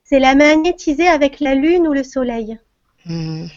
c'est 0.03 0.19
la 0.19 0.35
magnétiser 0.35 1.07
avec 1.07 1.39
la 1.41 1.55
lune 1.55 1.87
ou 1.87 1.93
le 1.93 2.03
soleil. 2.03 2.57
Mm. 3.05 3.47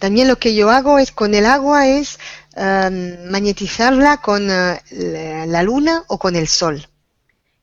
También 0.00 0.26
lo 0.28 0.36
que 0.36 0.54
yo 0.54 0.70
hago 0.70 0.98
es 0.98 1.12
con 1.12 1.34
el 1.34 1.46
agua 1.46 1.86
es 1.86 2.18
magnetizarla 2.56 4.16
con 4.18 4.50
eh, 4.50 4.80
la- 4.90 5.46
la 5.46 5.62
luna 5.62 6.02
o 6.08 6.18
con 6.18 6.34
el 6.36 6.48
sol. 6.48 6.80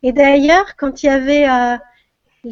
Et 0.03 0.11
d'ailleurs, 0.13 0.75
quand 0.77 1.03
il 1.03 1.07
y 1.07 1.09
avait 1.09 1.49
euh, 1.49 1.77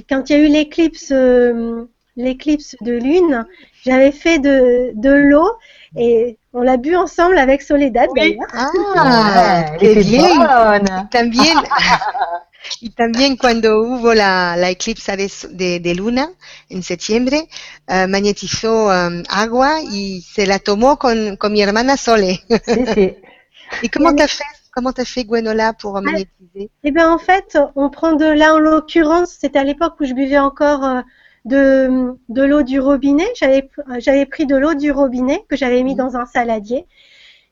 quand 0.10 0.30
il 0.30 0.34
y 0.34 0.36
a 0.36 0.44
eu 0.44 0.48
l'éclipse, 0.48 1.12
euh, 1.12 1.86
l'éclipse 2.18 2.76
de 2.82 2.94
lune, 2.94 3.45
j'avais 3.86 4.12
fait 4.12 4.40
de, 4.40 4.91
de 4.95 5.12
l'eau 5.12 5.49
et 5.95 6.38
on 6.53 6.62
l'a 6.62 6.78
bu 6.78 6.95
ensemble 6.95 7.38
avec 7.38 7.62
Soledad 7.62 8.10
Oui. 8.12 8.36
d'ailleurs. 8.36 8.48
Ah, 8.53 9.64
qué 9.80 9.95
bien. 9.95 11.07
También, 11.12 11.57
y 12.81 12.89
también 12.91 13.37
cuando 13.37 13.81
hubo 13.81 14.13
la, 14.13 14.55
la 14.57 14.69
eclipse 14.69 15.15
de, 15.17 15.31
de- 15.51 15.79
de 15.79 15.95
luna 15.95 16.29
en 16.69 16.83
septiembre, 16.83 17.47
eh, 17.87 18.07
magnetizó 18.07 18.93
em, 18.93 19.23
agua 19.29 19.81
y 19.81 20.21
se 20.21 20.45
la 20.47 20.59
tomó 20.59 20.97
con, 20.97 21.37
con 21.37 21.53
mi 21.53 21.61
hermana 21.61 21.97
Sole. 21.97 22.43
Si, 22.61 22.85
si. 22.87 23.15
¿Y 23.81 23.89
cómo 23.89 24.13
te 24.13 24.27
fait, 24.27 24.45
cómo 24.73 24.93
te 24.93 25.05
fait 25.05 25.25
Gwenola 25.25 25.73
pour 25.73 26.01
magnétiser 26.01 26.69
Eh 26.83 26.91
bien, 26.91 27.09
en 27.11 27.17
fait, 27.19 27.57
on 27.75 27.89
prend 27.89 28.13
de 28.13 28.25
là, 28.25 28.53
en 28.55 28.59
l'occurrence, 28.59 29.31
c'était 29.39 29.59
à 29.59 29.63
l'époque 29.63 29.95
où 29.99 30.05
je 30.05 30.13
buvais 30.13 30.37
encore 30.37 30.83
euh, 30.83 31.01
de, 31.45 32.13
de 32.29 32.43
l'eau 32.43 32.63
du 32.63 32.79
robinet. 32.79 33.27
J'avais, 33.35 34.25
pris 34.25 34.45
de 34.45 34.55
l'eau 34.55 34.73
du 34.75 34.91
robinet 34.91 35.43
que 35.49 35.55
j'avais 35.55 35.83
mis 35.83 35.95
Mhm. 35.95 35.97
dans 35.97 36.15
un 36.15 36.25
saladier, 36.25 36.85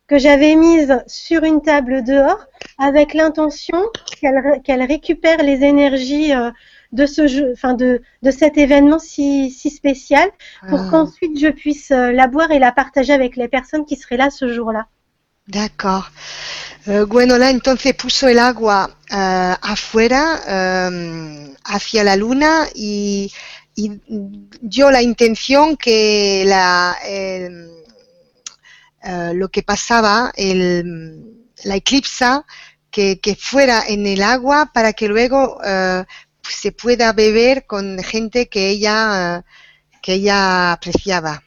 que 0.08 0.20
j'avais 0.20 0.56
mise 0.56 1.04
sur 1.08 1.44
une 1.44 1.62
table 1.62 2.04
dehors 2.04 2.46
avec 2.78 3.14
l'intention 3.14 3.82
qu'elle, 4.20 4.38
ré- 4.38 4.62
qu'elle 4.64 4.84
récupère 4.84 5.44
les 5.44 5.64
énergies 5.64 6.34
euh, 6.34 6.52
de 6.92 7.06
ce 7.06 7.28
jeu, 7.28 7.52
enfin 7.54 7.74
de, 7.74 8.02
de 8.22 8.32
cet 8.32 8.58
événement 8.58 9.00
si, 9.00 9.50
si 9.50 9.70
spécial 9.70 10.30
pour 10.68 10.80
Ah, 10.80 10.88
qu'ensuite 10.90 11.40
je 11.40 11.48
puisse 11.48 11.92
euh, 11.92 12.12
la 12.12 12.28
boire 12.28 12.52
et 12.52 12.60
la 12.60 12.72
partager 12.72 13.14
avec 13.14 13.36
les 13.36 13.48
personnes 13.48 13.86
qui 13.86 13.96
seraient 13.96 14.18
là 14.18 14.30
ce 14.30 14.52
jour-là. 14.54 14.88
D'accord. 15.48 16.12
Eh, 16.88 17.04
Gwenola 17.06 17.50
entonces 17.50 17.94
puso 17.94 18.28
el 18.28 18.40
agua 18.40 18.90
eh, 19.10 19.56
afuera 19.62 20.40
em, 20.48 21.54
hacia 21.66 22.04
la 22.04 22.16
luna 22.16 22.68
y, 22.76 23.32
y 23.76 23.92
dio 24.62 24.90
la 24.92 25.02
intención 25.02 25.76
que 25.78 26.44
la, 26.46 26.96
eh, 27.08 27.50
lo 29.34 29.50
que 29.50 29.64
pasaba, 29.64 30.32
el, 30.36 31.43
la 31.64 31.76
eclipsa, 31.76 32.46
que, 32.90 33.20
que 33.20 33.36
fuera 33.36 33.84
en 33.88 34.06
el 34.06 34.22
agua 34.22 34.72
para 34.74 34.94
que 34.94 35.08
luego 35.08 35.60
eh, 35.66 36.04
se 36.48 36.72
pueda 36.72 37.12
beber 37.14 37.66
con 37.66 37.98
gente 38.04 38.48
que 38.48 38.70
ella, 38.70 39.44
que 40.02 40.14
ella 40.14 40.74
apreciaba. 40.74 41.42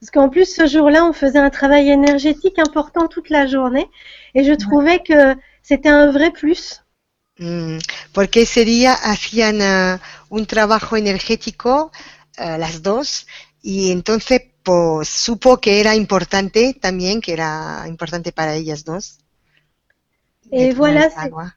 Parce 0.00 0.10
qu'en 0.10 0.28
plus, 0.30 0.46
ce 0.52 0.66
jour-là, 0.66 1.04
on 1.04 1.12
faisait 1.12 1.38
un 1.38 1.50
travail 1.50 1.88
énergétique 1.88 2.58
important 2.58 3.06
toute 3.06 3.30
la 3.30 3.46
journée. 3.46 3.88
Et 4.34 4.42
je 4.42 4.52
trouvais 4.52 4.98
que 4.98 5.36
c'était 5.62 5.90
un 5.90 6.10
vrai 6.10 6.32
plus. 6.32 6.82
Mm, 7.38 7.78
porque 8.12 8.42
ese 8.42 8.64
día 8.64 8.94
hacían 8.94 9.60
eh, 9.60 9.98
un 10.28 10.46
trabajo 10.46 10.96
energético 10.96 11.92
eh, 12.36 12.58
las 12.58 12.82
dos 12.82 13.26
y 13.62 13.90
entonces 13.90 14.42
pues 14.62 15.08
supo 15.08 15.58
que 15.58 15.80
era 15.80 15.94
importante 15.94 16.74
también, 16.74 17.20
que 17.20 17.32
era 17.32 17.84
importante 17.88 18.32
para 18.32 18.54
ellas 18.54 18.84
dos. 18.84 19.18
Et 20.52 20.72
voilà, 20.72 21.08
agua. 21.16 21.52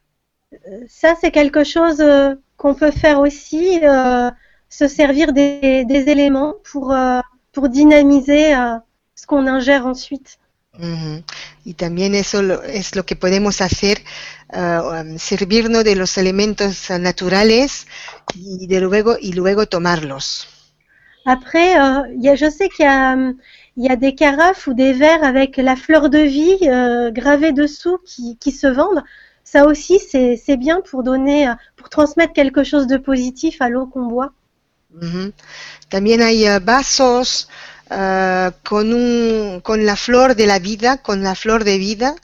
ça, 0.88 1.14
c'est 1.20 1.30
quelque 1.30 1.64
chose 1.64 2.00
euh, 2.00 2.34
qu'on 2.56 2.74
peut 2.74 2.90
faire 2.90 3.20
aussi, 3.20 3.80
euh, 3.84 4.30
se 4.68 4.88
servir 4.88 5.32
des, 5.32 5.84
des 5.84 6.08
éléments 6.08 6.54
pour, 6.70 6.92
euh, 6.92 7.20
pour 7.52 7.68
dynamiser 7.68 8.54
euh, 8.54 8.76
ce 9.14 9.26
qu'on 9.26 9.46
ingère 9.46 9.86
ensuite. 9.86 10.38
Ujú. 10.78 11.24
Y 11.64 11.74
también 11.74 12.14
eso 12.14 12.40
lo- 12.42 12.62
es 12.62 12.94
lo 12.96 13.04
que 13.06 13.16
podemos 13.16 13.60
hacer, 13.60 14.02
um, 14.52 15.18
servirnos 15.18 15.84
de 15.84 15.96
los 15.96 16.16
elementos 16.18 16.90
naturales 16.90 17.86
y 18.34 18.66
de 18.66 18.80
luego 18.80 19.16
y 19.20 19.32
luego 19.32 19.66
tomarlos. 19.66 20.46
Après, 21.26 21.76
euh, 21.78 22.06
y 22.20 22.28
a, 22.28 22.36
je 22.36 22.48
sais 22.48 22.68
qu'il 22.68 22.84
y 22.84 22.88
a, 22.88 23.12
hum, 23.12 23.36
il 23.76 23.84
y 23.84 23.88
a 23.88 23.96
des 23.96 24.14
carafes 24.14 24.66
ou 24.66 24.74
des 24.74 24.92
verres 24.92 25.24
avec 25.24 25.56
la 25.58 25.76
fleur 25.76 26.08
de 26.08 26.18
vie 26.18 26.58
euh, 26.62 27.10
gravée 27.10 27.52
dessous 27.52 27.98
qui, 28.04 28.36
qui 28.38 28.52
se 28.52 28.66
vendent. 28.66 29.04
Ça 29.44 29.64
aussi, 29.66 30.00
c'est 30.00 30.56
bien 30.56 30.80
pour 30.80 31.02
donner, 31.02 31.48
euh, 31.48 31.54
pour 31.76 31.88
transmettre 31.88 32.32
quelque 32.32 32.64
chose 32.64 32.86
de 32.86 32.96
positif 32.96 33.60
à 33.60 33.68
l'eau 33.68 33.86
qu'on 33.86 34.06
boit. 34.06 34.32
Ujú. 35.00 35.32
También 35.88 36.22
hay 36.22 36.46
eh, 36.46 36.58
vasos 36.58 37.48
eh, 37.90 38.50
con, 38.64 38.92
un, 38.92 39.60
con 39.60 39.84
la 39.84 39.96
flor 39.96 40.34
de 40.34 40.46
la 40.46 40.58
vida, 40.58 40.98
con 40.98 41.22
la 41.22 41.34
flor 41.34 41.64
de 41.64 41.78
vida, 41.78 42.14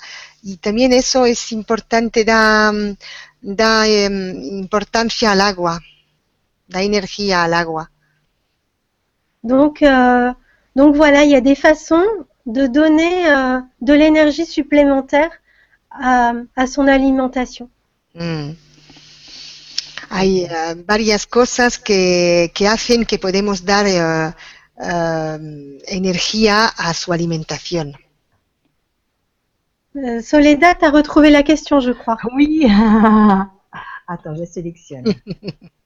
y 0.42 0.56
también 0.56 0.92
eso 0.92 1.26
es 1.26 1.52
importante, 1.52 2.24
da, 2.24 2.72
mm, 2.72 2.96
da 3.42 3.86
importancia 3.86 5.32
al 5.32 5.40
agua, 5.40 5.80
da 6.66 6.82
energía 6.82 7.44
al 7.44 7.54
agua. 7.54 7.90
Donc, 9.42 9.82
euh, 9.82 10.32
donc 10.77 10.97
voilà, 10.97 11.24
il 11.24 11.31
y 11.31 11.35
a 11.36 11.40
des 11.40 11.55
façons 11.55 12.05
de 12.47 12.66
donner 12.66 13.31
euh, 13.31 13.61
de 13.81 13.93
l'énergie 13.93 14.47
supplémentaire 14.47 15.31
à, 15.90 16.32
à 16.57 16.66
son 16.66 16.89
alimentation. 16.89 17.69
Mm. 18.15 18.53
Hay 20.11 20.44
eh, 20.44 20.74
varias 20.86 21.27
cosas 21.27 21.78
que, 21.78 22.51
que 22.55 22.69
hacen 22.69 23.07
que 23.07 23.19
podemos 23.19 23.65
dar 23.65 23.86
eh, 23.86 24.35
eh, 24.78 25.78
energía 25.86 26.66
a 26.66 26.93
su 26.93 27.12
alimentación. 27.12 27.94
Euh, 29.94 30.23
Soledad, 30.23 30.78
tu 30.78 30.85
as 30.86 30.90
retrouvé 30.90 31.31
la 31.31 31.43
question, 31.43 31.81
je 31.81 31.93
crois. 31.93 32.19
Oui. 32.35 32.66
Attends, 34.07 34.35
je 34.35 34.44
sélectionne. 34.44 35.05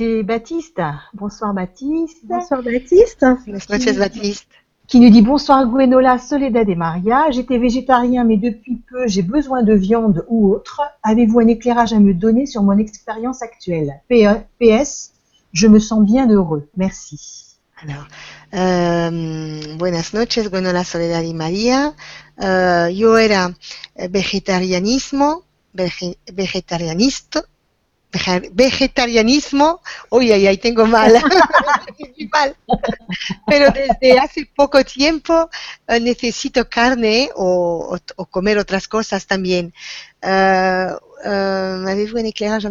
C'est 0.00 0.22
Baptiste. 0.22 0.80
Bonsoir 1.12 1.52
Baptiste. 1.52 2.20
Bonsoir 2.24 2.62
Baptiste. 2.62 3.22
Buenas 3.44 3.68
noches, 3.68 3.98
Baptiste. 3.98 4.48
Qui 4.88 4.98
nous 4.98 5.10
dit 5.10 5.20
bonsoir 5.20 5.66
Gwenola, 5.66 6.18
Soledad 6.18 6.66
et 6.70 6.74
Maria. 6.74 7.30
J'étais 7.30 7.58
végétarien 7.58 8.24
mais 8.24 8.38
depuis 8.38 8.76
peu 8.90 9.06
j'ai 9.08 9.20
besoin 9.20 9.62
de 9.62 9.74
viande 9.74 10.24
ou 10.28 10.54
autre. 10.54 10.80
Avez-vous 11.02 11.40
un 11.40 11.48
éclairage 11.48 11.92
à 11.92 11.98
me 12.00 12.14
donner 12.14 12.46
sur 12.46 12.62
mon 12.62 12.78
expérience 12.78 13.42
actuelle? 13.42 14.00
PS, 14.08 15.12
je 15.52 15.66
me 15.66 15.78
sens 15.78 16.02
bien 16.06 16.30
heureux. 16.30 16.66
Merci. 16.78 17.58
Alors, 17.82 18.06
em, 18.54 19.76
buenas 19.76 20.14
noches, 20.14 20.48
bueno, 20.50 20.72
la 20.72 20.84
Soledad 20.84 21.22
y 21.24 21.34
María. 21.34 21.92
Eh, 22.40 22.94
yo 22.94 23.18
era 23.18 23.52
eh, 23.96 24.08
vegetarianismo, 24.08 25.42
vege- 25.74 26.16
vegetarianisto, 26.32 27.40
veja- 27.40 27.49
vegetarianismo, 28.52 29.80
uy, 30.10 30.32
ay, 30.32 30.58
tengo 30.58 30.86
mal, 30.86 31.14
Estoy 31.98 32.28
mal. 32.32 32.56
pero 33.46 33.70
desde 33.70 34.18
hace 34.18 34.46
poco 34.54 34.84
tiempo 34.84 35.48
eh, 35.86 36.00
necesito 36.00 36.68
carne 36.68 37.30
o, 37.36 37.96
o- 38.16 38.26
comer 38.26 38.58
otras 38.58 38.88
cosas 38.88 39.26
también. 39.26 39.72
Eh, 40.22 40.88
eh, 41.24 41.84
¿Avez-vous 41.88 42.20
un 42.20 42.26
éclairage? 42.26 42.68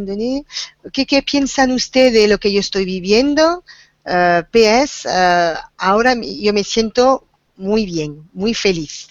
¿Qué, 0.92 1.06
¿Qué 1.06 1.22
piensan 1.22 1.72
ustedes 1.72 2.14
de 2.14 2.28
lo 2.28 2.38
que 2.38 2.52
yo 2.52 2.60
estoy 2.60 2.86
viviendo? 2.86 3.64
Eh, 4.06 4.44
PS, 4.52 5.08
eh, 5.10 5.54
ahora 5.78 6.16
yo 6.16 6.54
me 6.54 6.64
siento 6.64 7.26
muy 7.58 7.86
bien, 7.86 8.28
muy 8.34 8.54
feliz. 8.54 9.08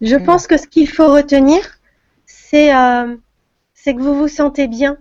Je 0.00 0.18
pense 0.18 0.46
que 0.46 0.58
ce 0.58 0.66
qu'il 0.66 0.88
faut 0.88 1.10
retenir, 1.10 1.60
c'est 2.26 2.74
euh, 2.74 3.16
que 3.84 3.98
vous 3.98 4.14
vous 4.14 4.28
sentez 4.28 4.68
bien. 4.68 4.98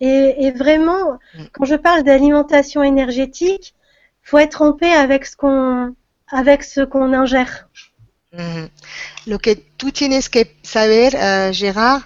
Et, 0.00 0.46
et 0.46 0.50
vraiment, 0.52 1.18
Mm. 1.34 1.44
quand 1.52 1.64
je 1.64 1.74
parle 1.76 2.02
d'alimentation 2.02 2.82
énergétique, 2.82 3.74
faut 4.22 4.38
être 4.38 4.60
en 4.62 4.72
paix 4.72 4.92
avec 4.92 5.24
ce 5.26 5.36
qu'on 5.36 5.94
avec 6.30 6.64
ce 6.64 6.80
qu'on 6.84 7.12
ingère. 7.12 7.68
Ujú. 8.32 8.68
Lo 9.26 9.38
que 9.38 9.54
tú 9.78 9.92
tienes 9.92 10.28
que 10.28 10.44
saber, 10.62 11.14
eh, 11.14 11.52
Gerard, 11.52 12.02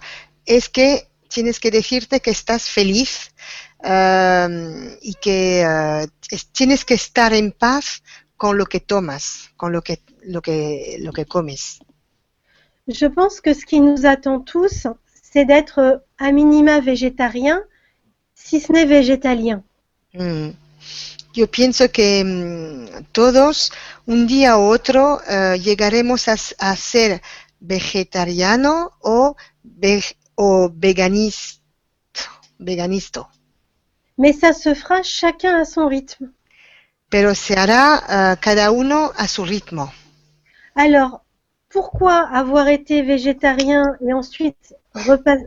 es 0.47 0.69
que 0.69 1.03
tienes 1.29 1.59
que 1.59 1.71
decirte 1.71 2.21
que 2.21 2.31
estás 2.31 2.69
feliz 2.69 3.31
eh, 3.83 4.99
y 5.03 5.15
que 5.15 5.63
es- 6.31 6.53
tienes 6.53 6.85
que 6.85 6.95
estar 6.95 7.33
en 7.33 7.51
paz 7.53 8.03
con 8.37 8.57
lo 8.59 8.67
que 8.67 8.81
tomas, 8.81 9.51
con 9.57 9.73
lo 9.73 9.81
que, 9.83 10.01
lo 10.25 10.41
que, 10.43 10.99
lo 11.01 11.13
que 11.13 11.25
comes. 11.25 11.81
Je 12.89 13.07
pense 13.09 13.41
que 13.41 13.55
ce 13.55 13.65
qui 13.65 13.81
nous 13.81 14.05
attend 14.07 14.41
tous, 14.41 14.87
c'est 15.23 15.45
d'être 15.47 16.03
à 16.19 16.33
minima 16.33 16.81
végétarien, 16.81 17.63
si 18.45 18.61
ce 18.61 18.73
n'est 18.73 18.87
végétalien. 18.87 19.63
Mm. 20.15 20.51
Yo 21.33 21.47
pienso 21.47 21.91
que 21.93 22.25
mm, 22.25 23.05
todos, 23.13 23.71
un 24.07 24.27
día 24.27 24.57
u 24.57 24.63
otro, 24.63 25.21
eh, 25.29 25.59
llegaremos 25.63 26.27
a, 26.29 26.35
a 26.59 26.77
ser 26.77 27.21
vegetariano 27.61 28.93
o, 29.01 29.37
veg- 29.65 30.17
o 30.35 30.71
veganis- 30.71 31.61
veganisto. 32.59 33.29
Mais 34.19 34.33
ça 34.33 34.53
se 34.53 34.75
fera 34.75 35.03
chacun 35.03 35.55
à 35.61 35.65
son 35.65 35.87
rythme. 35.87 36.33
pero 37.09 37.35
se 37.35 37.55
hará 37.59 38.03
eh, 38.09 38.37
cada 38.41 38.71
uno 38.71 39.13
a 39.17 39.27
su 39.29 39.45
ritmo. 39.45 39.93
Alors, 40.75 41.23
pourquoi 41.69 42.17
avoir 42.43 42.69
été 42.69 43.03
végétarien 43.03 43.97
et 44.01 44.13
ensuite 44.13 44.75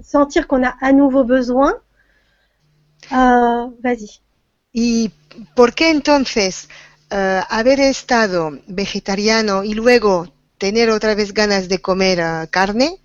sentir 0.03 0.47
qu'on 0.47 0.63
a 0.63 0.75
à 0.81 0.91
nouveau 0.91 1.23
besoin? 1.23 1.73
Euh, 3.11 3.69
Vas-y. 3.83 4.19
¿Y 4.71 5.11
por 5.55 5.73
qué 5.73 5.89
entonces 5.89 6.67
eh, 7.11 7.41
haber 7.49 7.79
estado 7.79 8.51
vegetariano 8.67 9.63
y 9.63 9.73
luego 9.73 10.27
tener 10.57 10.89
otra 10.89 11.15
vez 11.15 11.33
ganas 11.33 11.67
de 11.69 11.79
comer 11.81 12.19
eh, 12.19 12.47
carne? 12.49 12.97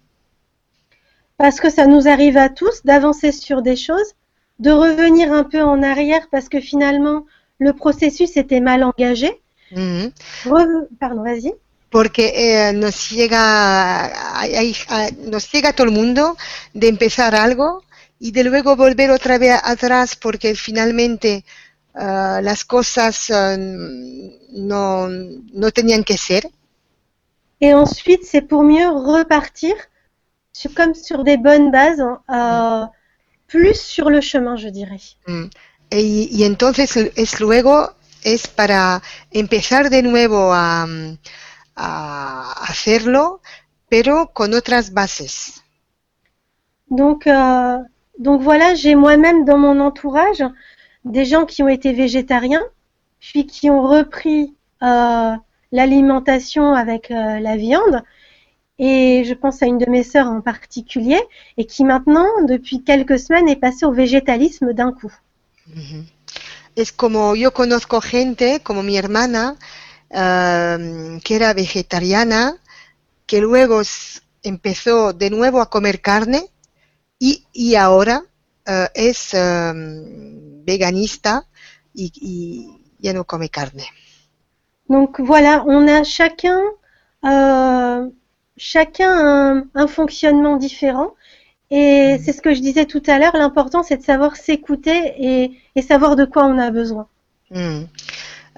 Parce 1.36 1.60
que 1.60 1.70
ça 1.70 1.86
nous 1.86 2.08
arrive 2.08 2.36
à 2.36 2.48
tous 2.48 2.82
d'avancer 2.84 3.32
sur 3.32 3.62
des 3.62 3.76
choses, 3.76 4.14
de 4.58 4.70
revenir 4.72 5.32
un 5.32 5.44
peu 5.44 5.62
en 5.62 5.82
arrière 5.82 6.26
parce 6.30 6.48
que 6.48 6.60
finalement 6.60 7.26
le 7.58 7.72
processus 7.72 8.36
était 8.36 8.60
mal 8.60 8.82
engagé. 8.82 9.40
Ujú. 9.72 10.10
Re- 10.46 10.88
Pardon, 10.98 11.22
vas-y. 11.22 11.52
Porque 11.90 12.32
eh, 12.34 12.72
nos 12.72 13.10
llega 13.10 14.40
hay- 14.40 14.54
hay- 14.56 14.76
a- 14.88 15.10
nos 15.30 15.50
llega 15.52 15.70
a 15.70 15.72
todo 15.72 15.86
el 15.86 15.92
mundo 15.92 16.36
de 16.74 16.88
empezar 16.88 17.34
algo 17.34 17.82
y 18.18 18.32
de 18.32 18.44
luego 18.44 18.76
volver 18.76 19.10
otra 19.10 19.38
vez 19.38 19.58
atrás 19.62 20.16
porque 20.16 20.54
finalmente 20.54 21.44
eh, 21.94 22.40
las 22.42 22.64
cosas 22.64 23.30
eh, 23.30 23.56
no, 24.50 25.08
no 25.08 25.70
tenían 25.70 26.04
que 26.04 26.18
ser. 26.18 26.50
Et 27.60 27.74
ensuite, 27.74 28.24
c'est 28.24 28.42
pour 28.42 28.62
mieux 28.62 28.88
repartir 28.88 29.74
sur- 30.52 30.74
comme 30.74 30.94
sur 30.94 31.24
des 31.24 31.36
bonnes 31.36 31.70
bases, 31.70 32.02
euh, 32.30 32.86
plus 33.46 33.80
sur 33.80 34.10
le 34.10 34.20
chemin, 34.20 34.56
je 34.56 34.68
dirais. 34.68 35.00
Mm. 35.26 35.44
Y, 35.90 36.28
y 36.30 36.44
entonces 36.44 36.96
es 36.96 37.40
luego 37.40 37.94
es 38.22 38.46
para 38.46 39.02
empezar 39.30 39.90
de 39.90 40.02
nuevo 40.02 40.52
a, 40.52 40.86
a 41.76 42.52
hacerlo, 42.68 43.40
pero 43.88 44.30
con 44.34 44.54
otras 44.54 44.92
bases. 44.92 45.62
Donc, 46.90 47.26
euh, 47.26 47.78
donc 48.18 48.42
voilà, 48.42 48.74
j'ai 48.74 48.94
moi-même 48.94 49.44
dans 49.44 49.58
mon 49.58 49.80
entourage 49.80 50.44
des 51.04 51.24
gens 51.24 51.46
qui 51.46 51.62
ont 51.62 51.68
été 51.68 51.92
végétariens, 51.92 52.64
puis 53.20 53.46
qui 53.46 53.70
ont 53.70 53.82
repris 53.82 54.54
euh, 54.82 55.34
l'alimentation 55.72 56.74
avec 56.74 57.10
euh, 57.10 57.38
la 57.38 57.56
viande. 57.56 58.02
Et 58.80 59.24
je 59.24 59.34
pense 59.34 59.62
à 59.62 59.66
une 59.66 59.78
de 59.78 59.90
mes 59.90 60.04
sœurs 60.04 60.28
en 60.28 60.40
particulier, 60.40 61.20
et 61.56 61.64
qui 61.64 61.84
maintenant, 61.84 62.28
depuis 62.46 62.84
quelques 62.84 63.18
semaines, 63.18 63.48
est 63.48 63.56
passée 63.56 63.86
au 63.86 63.92
végétalisme 63.92 64.72
d'un 64.72 64.92
coup. 64.92 65.12
Ujú. 65.74 66.04
Es 66.76 66.92
como 66.92 67.34
yo 67.34 67.50
conozco 67.50 68.00
gente, 68.00 68.60
como 68.62 68.82
mi 68.82 68.96
hermana, 68.96 69.56
eh, 70.10 71.18
que 71.24 71.34
era 71.34 71.52
vegetariana, 71.52 72.54
que 73.26 73.40
luego 73.40 73.82
empezó 74.44 75.12
de 75.12 75.30
nuevo 75.30 75.60
a 75.60 75.70
comer 75.70 76.00
carne 76.00 76.48
y, 77.18 77.44
y 77.52 77.74
ahora 77.74 78.22
eh, 78.66 78.88
es 78.94 79.34
eh, 79.34 79.72
veganista 80.64 81.46
y, 81.94 82.12
y 82.14 82.80
ya 82.98 83.12
no 83.12 83.24
come 83.24 83.48
carne. 83.48 83.84
Donc 84.88 85.20
voilà, 85.20 85.64
on 85.66 85.86
a 85.88 86.02
chacun, 86.04 86.60
euh, 87.24 88.08
chacun 88.56 89.10
un, 89.10 89.64
un 89.74 89.86
fonctionnement 89.86 90.56
différent. 90.56 91.14
Et 91.70 92.16
c'est 92.24 92.32
ce 92.32 92.40
que 92.40 92.54
je 92.54 92.60
disais 92.60 92.86
tout 92.86 93.02
à 93.06 93.18
l'heure, 93.18 93.36
l'important 93.36 93.82
c'est 93.82 93.98
de 93.98 94.02
savoir 94.02 94.36
s'écouter 94.36 95.12
et, 95.18 95.58
et 95.76 95.82
savoir 95.82 96.16
de 96.16 96.24
quoi 96.24 96.46
on 96.46 96.58
a 96.58 96.70
besoin. 96.70 97.06
Mm. 97.50 97.84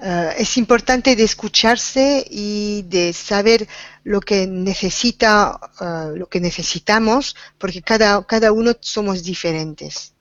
Eh, 0.03 0.33
es 0.39 0.57
importante 0.57 1.15
de 1.15 1.23
escucharse 1.23 2.25
y 2.27 2.81
de 2.87 3.13
saber 3.13 3.67
lo 4.03 4.19
que 4.19 4.47
necesita, 4.47 5.59
eh, 5.79 6.17
lo 6.17 6.25
que 6.27 6.39
necesitamos, 6.39 7.35
porque 7.59 7.83
cada, 7.83 8.25
cada 8.25 8.51
uno 8.51 8.71
somos 8.79 9.23
diferentes. 9.23 10.13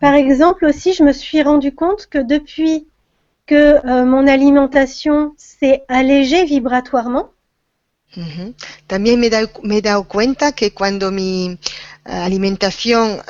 Par 0.00 0.16
exemple 0.16 0.66
aussi, 0.66 0.94
je 0.94 1.04
me 1.04 1.12
suis 1.12 1.42
rendu 1.42 1.72
compte 1.72 2.08
que 2.08 2.24
depuis 2.24 2.88
que 3.46 3.80
euh, 3.84 4.04
mon 4.04 4.26
alimentation 4.26 5.34
s'est 5.36 5.84
allégée 5.88 6.44
vibratoirement, 6.44 7.30
Ujú. 8.16 8.54
También 8.86 9.20
me 9.20 9.26
he 9.26 9.30
dado, 9.30 9.50
me 9.62 9.76
he 9.76 9.82
dado 9.82 10.04
cuenta 10.04 10.52
que 10.52 10.72
cuando 10.72 11.10
mi 11.12 11.58
eh, 12.06 12.10
alimentación 12.10 13.20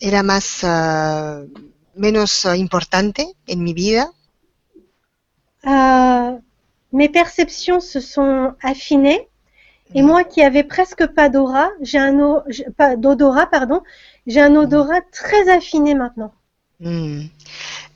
era 0.00 0.22
más 0.24 0.64
menos 1.94 2.44
eh, 2.44 2.56
importante 2.56 3.26
en 3.46 3.62
mi 3.62 3.72
vida, 3.74 4.12
euh, 5.66 6.38
mes 6.92 7.08
perceptions 7.08 7.80
se 7.80 8.00
sont 8.00 8.54
affinées. 8.62 9.28
Et 9.94 10.02
moi 10.02 10.24
qui 10.24 10.42
avais 10.42 10.64
presque 10.64 11.06
pas 11.06 11.28
d'aura, 11.28 11.70
j'ai 11.82 11.98
un 11.98 12.42
pas 12.78 12.96
d'odorat, 12.96 13.46
pardon, 13.46 13.82
j'ai 14.26 14.40
un 14.40 14.56
odorat 14.56 15.02
très 15.12 15.48
affiné 15.50 15.94
maintenant. 15.94 16.32
Mm. 16.80 17.30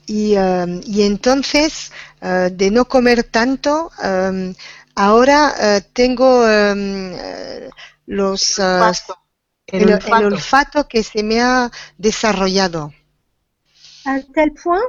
Y, 0.07 0.35
eh, 0.35 0.81
y 0.85 1.03
entonces, 1.03 1.91
eh, 2.21 2.49
de 2.51 2.69
no 2.71 2.85
comer 2.85 3.23
tanto, 3.23 3.91
eh, 4.03 4.53
ahora 4.95 5.53
eh, 5.59 5.81
tengo 5.93 6.47
eh, 6.47 7.69
los, 8.05 8.59
eh, 8.59 8.91
El 9.67 9.89
el, 9.89 9.99
el 10.05 10.23
olfato. 10.25 10.25
olfato 10.25 10.87
que 10.87 11.03
se 11.03 11.23
me 11.23 11.41
ha 11.41 11.71
desarrollado. 11.97 12.93
À 14.07 14.21
tel 14.33 14.53
point 14.55 14.81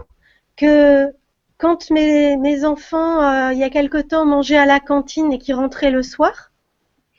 que 0.57 1.13
quand 1.59 1.91
mes, 1.91 2.39
mes 2.39 2.65
enfants, 2.65 3.23
euh, 3.23 3.53
il 3.53 3.59
y 3.59 3.65
a 3.65 3.71
quelque 3.71 3.99
temps, 3.99 4.25
mangeaient 4.25 4.57
à 4.57 4.65
la 4.67 4.81
cantine 4.81 5.31
et 5.31 5.39
qui 5.39 5.53
rentraient 5.53 5.91
le 5.91 6.03
soir, 6.03 6.53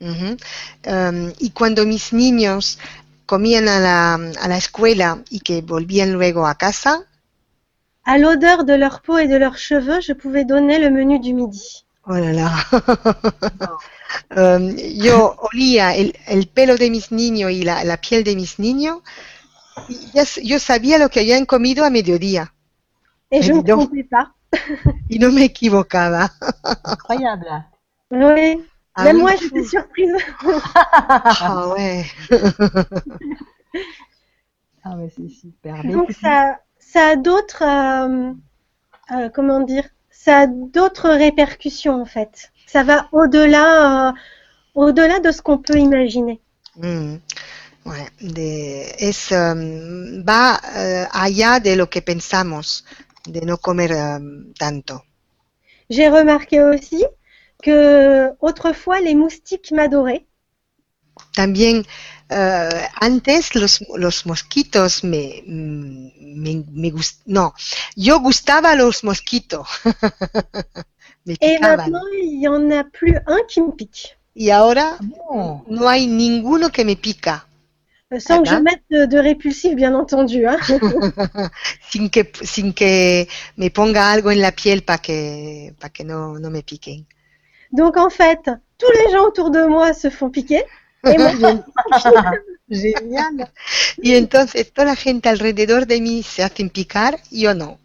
Ujú. 0.02 0.38
Em, 0.84 1.34
y 1.40 1.52
cuando 1.52 1.86
mis 1.86 2.12
niños 2.14 2.80
comían 3.26 3.68
a 3.70 3.80
la, 3.80 4.14
a 4.16 4.48
la 4.48 4.58
escuela 4.58 5.24
y 5.30 5.40
que 5.42 5.62
volvían 5.62 6.12
luego 6.14 6.46
a 6.48 6.56
casa, 6.56 7.06
à 8.04 8.18
l'odeur 8.18 8.66
de 8.66 8.74
leur 8.74 9.02
peau 9.02 9.18
et 9.20 9.30
de 9.30 9.38
leurs 9.38 9.58
cheveux, 9.58 10.02
je 10.02 10.12
pouvais 10.12 10.44
donner 10.44 10.80
le 10.80 10.90
menu 10.90 11.18
du 11.18 11.34
midi. 11.34 11.86
oh 12.08 12.14
là 12.18 12.32
là, 12.34 12.50
Em, 14.32 14.76
yo 14.78 15.36
olía 15.52 15.96
el, 15.96 16.16
el 16.28 16.48
pelo 16.48 16.76
de 16.78 16.90
mis 16.90 17.12
niños 17.12 17.52
y 17.52 17.64
la, 17.64 17.84
la 17.84 17.98
piel 17.98 18.24
de 18.24 18.36
mis 18.36 18.58
niños, 18.60 19.00
yo 20.44 20.60
sabía 20.60 20.98
lo 20.98 21.10
que 21.10 21.20
habían 21.22 21.46
comido 21.46 21.86
a 21.86 21.90
mediodía 21.90 22.54
Et 23.32 23.42
je 23.44 23.52
ne 23.54 23.58
me 23.60 23.64
trompais 23.64 24.04
pas. 24.04 24.32
y 25.10 25.20
no 25.20 25.32
me 25.32 25.44
equivocaba. 25.46 26.32
Incroyable. 26.84 27.48
Oui. 28.12 28.64
Ah 28.96 29.04
Même 29.04 29.18
oui. 29.18 29.22
moi, 29.22 29.36
j'étais 29.36 29.64
surprise. 29.64 30.12
Ah 30.44 31.68
ouais. 31.70 32.06
Ah 34.84 34.96
ouais, 34.96 35.12
c'est 35.16 35.30
super. 35.30 35.84
Donc 35.84 36.12
ça, 36.12 36.60
ça 36.80 37.10
a 37.10 37.16
d'autres, 37.16 37.64
euh, 37.64 38.34
euh, 39.12 39.30
comment 39.30 39.60
dire, 39.62 39.84
ça 40.10 40.40
a 40.40 40.48
d'autres 40.48 41.10
répercussions 41.10 42.02
en 42.02 42.06
fait. 42.06 42.52
Ça 42.66 42.84
va 42.84 43.08
au-delà, 43.12 44.10
euh, 44.10 44.14
au-delà 44.76 45.20
de 45.20 45.32
ce 45.32 45.42
qu'on 45.42 45.58
peut 45.58 45.78
imaginer. 45.78 46.40
Mm, 46.78 47.16
de- 48.20 48.96
es, 49.10 49.32
em, 49.32 50.24
va 50.30 50.60
eh, 50.76 51.08
allá 51.12 51.60
de 51.60 51.76
lo 51.76 51.90
que 51.90 52.02
pensamos, 52.02 52.86
de 53.26 53.42
no 53.46 53.58
comer 53.58 53.92
em, 53.92 54.54
tanto. 54.54 55.04
J'ai 55.92 56.08
remarqué 56.10 56.64
aussi 56.64 57.04
que 57.62 58.32
autrefois 58.42 59.02
les 59.02 59.14
moustiques 59.14 59.72
m'adoraient. 59.72 60.26
También 61.34 61.86
eh, 62.30 62.88
antes 63.10 63.56
los, 63.56 63.74
los 63.96 64.26
mosquitos 64.26 65.04
me, 65.04 65.44
mm, 65.46 66.08
me, 66.44 66.52
me 66.82 66.90
gust- 66.92 67.22
no, 67.26 67.54
yo 67.96 68.20
gustaba 68.20 68.76
los 68.76 69.04
mosquitos, 69.04 69.68
me 71.26 71.36
Et 71.42 71.60
picaban. 71.60 71.94
maintenant, 72.00 72.06
il 72.14 72.40
y 72.42 72.48
en 72.48 72.72
a 72.72 72.86
plus 72.86 73.18
un 73.28 73.44
qui 73.46 73.62
me 73.62 73.74
pique. 73.74 74.18
Y 74.34 74.50
ahora 74.50 74.98
bon. 75.00 75.64
no 75.68 75.88
hay 75.90 76.08
ninguno 76.08 76.72
que 76.72 76.84
me 76.86 76.96
pica, 76.96 77.48
Sans 78.18 78.38
Ah 78.38 78.42
que 78.42 78.50
je 78.50 78.56
ben. 78.56 78.64
mette 78.64 78.84
de, 78.90 79.06
de 79.06 79.18
répulsif, 79.20 79.76
bien 79.76 79.94
entendu. 79.94 80.46
hein. 80.48 80.58
sin 81.92 82.10
que, 82.10 82.22
sin 82.42 82.74
que 82.74 83.28
me 83.56 83.70
ponga 83.70 84.12
algo 84.12 84.32
en 84.32 84.42
la 84.42 84.52
piel 84.52 84.84
para 84.84 85.00
que, 85.02 85.74
pa 85.80 85.90
que 85.90 86.04
no, 86.04 86.40
no 86.40 86.50
me 86.50 86.64
piquen. 86.64 87.06
Donc 87.72 87.98
en 87.98 88.10
fait, 88.10 88.50
tous 88.78 88.92
les 88.92 89.12
gens 89.12 89.26
autour 89.26 89.52
de 89.52 89.64
moi 89.66 89.94
se 89.94 90.10
font 90.10 90.30
piquer. 90.30 90.64
Et 91.08 91.18
moi, 91.18 91.32
Génial. 92.70 93.52
Y 94.02 94.16
entonces 94.16 94.72
toda 94.74 94.86
la 94.90 94.96
gente 94.96 95.28
alrededor 95.30 95.86
de 95.88 96.00
mí 96.00 96.24
se 96.24 96.44
hacen 96.44 96.70
picar, 96.70 97.18
yo 97.32 97.54
no? 97.54 97.80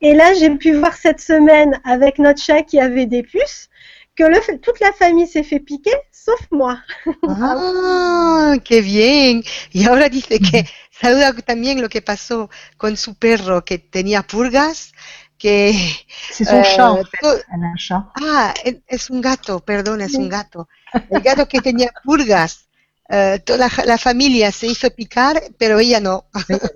Et 0.00 0.14
là, 0.14 0.34
j'ai 0.34 0.50
pu 0.56 0.74
voir 0.74 0.94
cette 0.94 1.20
semaine 1.20 1.80
avec 1.84 2.18
notre 2.18 2.40
chat 2.42 2.62
qui 2.62 2.78
avait 2.80 3.06
des 3.06 3.22
puces 3.22 3.68
que 4.16 4.24
le- 4.24 4.60
toute 4.60 4.80
la 4.80 4.92
famille 4.92 5.26
s'est 5.28 5.42
fait 5.44 5.60
piquer, 5.60 5.94
sauf 6.12 6.40
moi. 6.50 6.78
Ah, 7.26 8.56
qué 8.64 8.80
bien. 8.82 9.42
Y 9.72 9.84
ahora 9.86 10.08
dice 10.08 10.40
que 10.40 10.64
saluda 10.90 11.32
también 11.34 11.80
lo 11.82 11.88
que 11.88 12.02
pasó 12.02 12.50
con 12.76 12.96
su 12.96 13.14
perro 13.16 13.64
que 13.64 13.78
tenía 13.78 14.22
purgas, 14.22 14.92
que... 15.38 15.72
C'est 16.28 16.44
son 16.44 16.62
eh, 16.62 16.62
chat 16.62 16.96
en 17.00 17.04
fait. 17.04 17.26
Elle 17.52 17.64
a 17.64 17.66
un 17.72 17.76
chat. 17.76 18.04
ah, 18.14 18.54
es- 18.88 19.10
un 19.10 19.20
gato, 19.20 19.60
perdón, 19.60 20.00
es 20.02 20.18
un 20.18 20.28
gato. 20.28 20.68
El 21.08 21.22
gato 21.22 21.48
que 21.48 21.60
tenía 21.62 21.90
purgas 22.04 22.68
eh, 23.10 23.40
toda 23.44 23.68
la, 23.78 23.84
la 23.86 23.98
familia 23.98 24.52
se 24.52 24.66
hizo 24.68 24.90
picar, 24.90 25.42
pero 25.58 25.78
ella 25.80 26.00
no. 26.00 26.26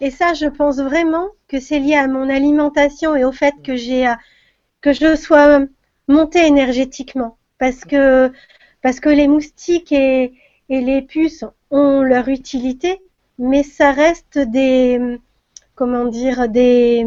Et 0.00 0.10
ça, 0.10 0.34
je 0.34 0.46
pense 0.46 0.78
vraiment 0.80 1.28
que 1.46 1.60
c'est 1.60 1.78
lié 1.78 1.94
à 1.94 2.08
mon 2.08 2.28
alimentation 2.28 3.14
et 3.14 3.22
au 3.24 3.30
fait 3.30 3.54
que 3.62 3.76
j'ai 3.76 4.08
euh, 4.08 4.14
que 4.82 4.92
je 4.92 5.16
sois 5.16 5.60
montée 6.10 6.46
énergétiquement, 6.46 7.38
parce 7.58 7.84
que 7.84 8.32
parce 8.82 9.00
que 9.00 9.08
les 9.08 9.28
moustiques 9.28 9.92
et, 9.92 10.32
et 10.68 10.80
les 10.80 11.02
puces 11.02 11.44
ont 11.70 12.00
leur 12.02 12.28
utilité, 12.28 13.00
mais 13.38 13.62
ça 13.62 13.92
reste 13.92 14.38
des 14.38 15.18
comment 15.74 16.06
dire 16.06 16.48
des 16.48 17.06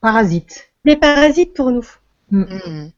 Parasite. 0.00 0.70
des 0.84 0.96
parasites 0.96 1.54
pour 1.54 1.70
nous. 1.70 1.86
Mm. 2.30 2.88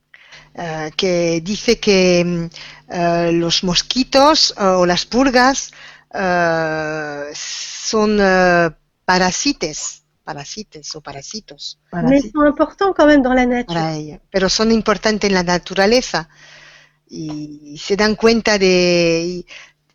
Eh, 0.55 0.91
que 0.99 1.39
dice 1.41 1.81
que 1.81 2.23
mm, 2.25 2.51
eh, 2.91 3.33
los 3.33 3.65
mosquitos 3.65 4.55
eh, 4.59 4.65
o 4.65 4.85
las 4.85 5.07
purgas 5.07 5.71
son 7.33 8.19
eh, 8.21 8.69
parasites, 10.25 10.71
parasites 10.71 10.95
o 10.97 11.01
parasitos 11.01 11.79
Mais 12.03 12.23
Parasite. 12.23 12.33
sont 12.33 12.43
importants 12.43 12.93
quand 12.95 13.07
même 13.07 13.23
dans 13.23 13.35
la 13.35 13.47
nature. 13.47 13.67
para 13.67 13.97
ella, 13.97 14.21
pero 14.31 14.49
son 14.49 14.71
importantes 14.71 15.25
en 15.25 15.33
la 15.33 15.43
naturaleza 15.43 16.29
y 17.11 17.77
se 17.79 17.95
dan 17.97 18.15
cuenta 18.17 18.59
de, 18.59 18.67
ils, 18.67 19.47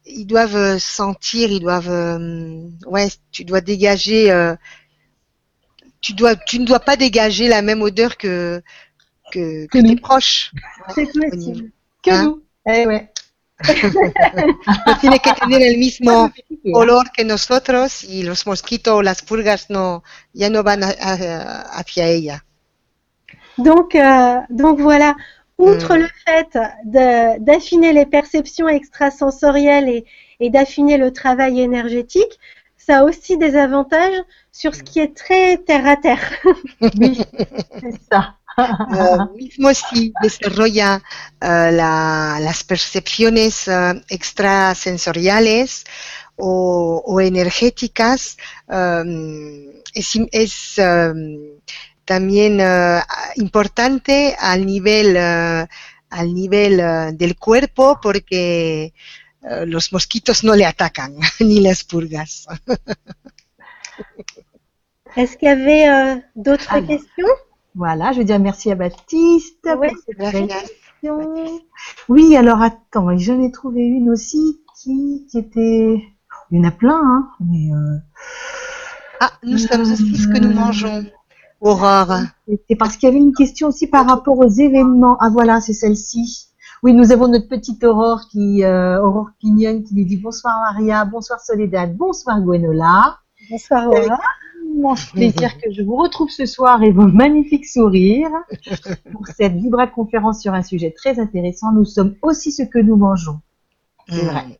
ils 0.05 0.25
doivent 0.27 0.79
sentir, 0.79 1.51
ils 1.51 1.59
doivent, 1.61 1.89
euh, 1.89 2.69
ouais, 2.85 3.09
tu 3.31 3.43
dois 3.45 3.61
dégager, 3.61 4.31
euh, 4.31 4.55
tu 6.01 6.13
dois, 6.13 6.35
tu 6.35 6.59
ne 6.59 6.65
dois 6.65 6.79
pas 6.79 6.95
dégager 6.95 7.47
la 7.47 7.61
même 7.61 7.81
odeur 7.81 8.17
que 8.17 8.61
que, 9.31 9.65
que 9.67 9.79
Que 9.79 9.81
tes 9.81 9.95
proches. 9.95 10.51
C'est 10.89 11.05
possible. 11.29 11.71
Que 12.03 12.11
Hein? 12.11 12.23
nous. 12.23 12.43
Eh 12.65 12.85
ouais. 12.87 13.11
Tiene 15.01 15.19
que 15.19 15.31
tener 15.33 15.61
el 15.61 15.77
mismo 15.77 16.31
olor 16.73 17.11
que 17.11 17.23
nosotros 17.25 18.03
y 18.03 18.23
los 18.23 18.45
mosquitos 18.45 18.93
o 18.93 19.01
las 19.01 19.21
pulgas 19.21 19.69
no, 19.69 20.03
ya 20.33 20.49
no 20.49 20.63
van 20.63 20.83
a- 20.83 20.93
a- 20.99 21.61
hacia 21.79 22.07
ella. 22.07 22.43
Donc, 23.57 23.95
euh, 23.95 24.39
donc 24.49 24.79
voilà, 24.79 25.15
outre 25.57 25.95
Mm. 25.95 26.01
le 26.01 26.07
fait 26.25 26.49
de- 26.85 27.39
d'affiner 27.39 27.91
les 27.93 28.05
perceptions 28.05 28.67
extrasensorielles 28.69 29.89
et, 29.89 30.05
et 30.39 30.49
d'affiner 30.51 30.97
le 30.97 31.11
travail 31.11 31.61
énergétique, 31.61 32.39
ça 32.77 32.99
a 32.99 33.03
aussi 33.03 33.37
des 33.37 33.55
avantages 33.55 34.21
sur 34.51 34.75
ce 34.75 34.83
qui 34.83 34.99
est 34.99 35.15
très 35.15 35.57
terre 35.57 35.87
à 35.87 35.97
terre. 35.97 36.21
Oui, 36.99 37.19
c'est 37.81 37.99
ça. 38.11 38.35
Mismo 39.35 39.73
si 39.73 40.13
desarrolla 40.21 41.01
eh, 41.41 41.71
la- 41.71 42.39
las 42.41 42.63
percepciones 42.63 43.67
eh, 43.67 44.01
extrasensoriales 44.09 45.83
o, 46.35 47.03
o 47.05 47.21
energéticas, 47.21 48.37
eh, 48.69 49.81
es, 49.93 50.11
es, 50.31 50.73
eh, 50.77 51.13
también 52.05 52.59
eh, 52.61 53.01
importante 53.35 54.35
al 54.39 54.65
nivel, 54.65 55.17
al 55.17 56.33
nivel 56.33 57.17
del 57.17 57.35
cuerpo 57.37 57.99
porque 58.01 58.93
los 59.65 59.93
mosquitos 59.93 60.43
no 60.43 60.55
le 60.55 60.65
atacan, 60.65 61.15
ni 61.39 61.59
las 61.61 61.83
purgas. 61.83 62.47
Est-ce 65.15 65.35
qu'il 65.37 65.47
y 65.47 65.51
avait 65.51 65.87
euh, 65.89 66.15
d'autres 66.35 66.71
Alors. 66.71 66.87
questions 66.87 67.27
Voilà, 67.77 68.11
je 68.11 68.17
veux 68.17 68.23
dire 68.23 68.39
merci 68.39 68.71
à 68.71 68.75
Baptiste 68.75 69.69
Oui, 69.79 69.89
pour 70.17 70.27
cette. 70.31 70.51
Oui, 72.09 72.35
alors 72.35 72.63
attends, 72.63 73.15
j'en 73.17 73.39
ai 73.39 73.51
trouvé 73.51 73.81
une 73.81 74.09
aussi 74.09 74.59
qui, 74.75 75.27
qui 75.29 75.37
était... 75.37 76.03
Il 76.49 76.57
y 76.57 76.59
en 76.59 76.67
a 76.67 76.71
plein, 76.71 76.99
hein, 76.99 77.29
mais 77.39 77.71
euh, 77.71 77.97
Ah, 79.19 79.31
nous 79.43 79.59
sommes 79.59 79.81
aussi 79.81 80.17
ce 80.17 80.27
que 80.27 80.39
nous 80.39 80.53
mangeons. 80.53 81.05
Aurore. 81.61 82.13
c'est 82.67 82.75
parce 82.75 82.97
qu'il 82.97 83.09
y 83.09 83.11
avait 83.11 83.21
une 83.21 83.33
question 83.33 83.67
aussi 83.67 83.85
par 83.87 84.07
rapport 84.07 84.39
aux 84.39 84.49
événements. 84.49 85.17
Ah 85.19 85.29
voilà, 85.29 85.61
c'est 85.61 85.73
celle-ci. 85.73 86.47
Oui, 86.81 86.93
nous 86.93 87.11
avons 87.11 87.27
notre 87.27 87.47
petite 87.47 87.83
Aurore 87.83 88.21
qui, 88.31 88.63
euh, 88.63 89.03
Aurore 89.03 89.29
Pignonne 89.39 89.83
qui 89.83 89.93
nous 89.93 90.05
dit 90.05 90.17
bonsoir 90.17 90.59
Maria, 90.61 91.05
bonsoir 91.05 91.39
Soledad, 91.41 91.95
bonsoir 91.95 92.41
Gwenola. 92.41 93.19
Bonsoir 93.51 93.87
Aurore. 93.87 94.19
Immense 94.77 95.05
plaisir 95.11 95.57
que 95.59 95.71
je 95.71 95.81
vous 95.81 95.95
retrouve 95.95 96.29
ce 96.29 96.45
soir 96.45 96.81
et 96.83 96.91
vos 96.91 97.07
magnifiques 97.07 97.65
sourires 97.67 98.31
pour 99.11 99.25
cette 99.37 99.53
Vibra 99.53 99.87
conférence 99.87 100.41
sur 100.41 100.53
un 100.53 100.63
sujet 100.63 100.91
très 100.95 101.19
intéressant. 101.19 101.71
Nous 101.73 101.85
sommes 101.85 102.15
aussi 102.21 102.51
ce 102.51 102.63
que 102.63 102.79
nous 102.79 102.95
mangeons. 102.97 103.39
C'est 104.09 104.25
vrai. 104.25 104.59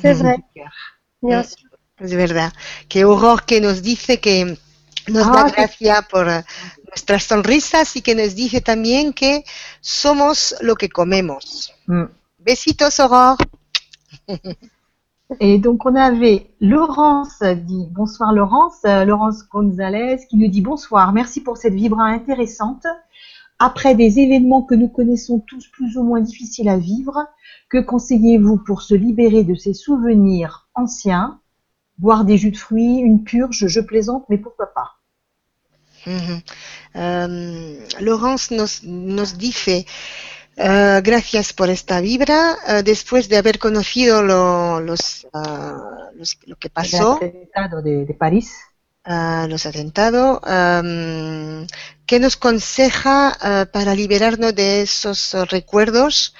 C'est 0.00 0.12
vrai, 0.14 0.36
bien 0.54 1.40
Mm. 1.42 1.44
sûr. 1.44 1.68
Es 2.00 2.14
verdad. 2.14 2.52
Que 2.88 3.02
Aurore 3.02 3.44
que 3.44 3.60
nos 3.60 3.82
dice 3.82 4.20
que 4.20 4.56
nos 5.08 5.26
Ah, 5.26 5.32
da 5.32 5.50
gracia 5.50 6.02
por 6.08 6.26
nuestras 6.86 7.24
sonrisas 7.24 7.96
y 7.96 8.02
que 8.02 8.14
nos 8.14 8.36
dice 8.36 8.60
también 8.60 9.12
que 9.12 9.42
somos 9.80 10.54
lo 10.60 10.76
que 10.76 10.88
comemos. 10.88 11.72
Mm. 11.88 12.04
Besitos, 12.38 13.00
Aurore. 13.00 13.44
Et 15.40 15.58
donc 15.58 15.84
on 15.84 15.94
avait 15.94 16.46
Laurence 16.60 17.42
dit 17.42 17.86
bonsoir 17.90 18.32
Laurence, 18.32 18.78
euh, 18.86 19.04
Laurence 19.04 19.46
Gonzalez 19.48 20.16
qui 20.28 20.38
nous 20.38 20.48
dit 20.48 20.62
bonsoir, 20.62 21.12
merci 21.12 21.42
pour 21.42 21.58
cette 21.58 21.74
vibra 21.74 22.04
intéressante. 22.04 22.86
Après 23.58 23.94
des 23.94 24.20
événements 24.20 24.62
que 24.62 24.74
nous 24.74 24.88
connaissons 24.88 25.40
tous 25.40 25.66
plus 25.68 25.98
ou 25.98 26.02
moins 26.02 26.20
difficiles 26.20 26.68
à 26.68 26.78
vivre, 26.78 27.26
que 27.68 27.78
conseillez-vous 27.78 28.56
pour 28.56 28.82
se 28.82 28.94
libérer 28.94 29.44
de 29.44 29.54
ces 29.54 29.74
souvenirs 29.74 30.68
anciens? 30.74 31.40
Boire 31.98 32.24
des 32.24 32.38
jus 32.38 32.52
de 32.52 32.56
fruits, 32.56 32.98
une 32.98 33.24
purge, 33.24 33.66
je 33.66 33.80
plaisante, 33.80 34.24
mais 34.28 34.38
pourquoi 34.38 34.66
pas? 34.72 34.92
Ujú. 36.06 36.40
Em, 36.94 37.76
Laurence 38.00 38.50
nos, 38.52 38.80
nos 38.84 39.32
dice, 39.36 39.84
eh, 40.58 41.00
gracias 41.04 41.52
por 41.52 41.70
esta 41.70 42.00
vibra, 42.00 42.56
eh, 42.66 42.82
después 42.82 43.28
de 43.28 43.36
haber 43.38 43.58
conocido 43.58 44.22
lo, 44.22 44.80
los, 44.80 45.26
ah, 45.32 46.10
los- 46.14 46.38
lo 46.46 46.56
que 46.56 46.70
pasó, 46.70 47.18
El 47.22 47.28
atentado 47.28 47.82
de, 47.82 48.04
de 48.06 48.14
París. 48.14 48.52
ah, 49.04 49.46
los 49.48 49.66
atentados, 49.66 50.40
¿qué 52.06 52.18
nos 52.20 52.36
aconseja 52.36 53.36
eh, 53.42 53.66
para 53.72 53.94
liberarnos 53.94 54.54
de 54.54 54.82
esos 54.82 55.34
recuerdos? 55.50 56.34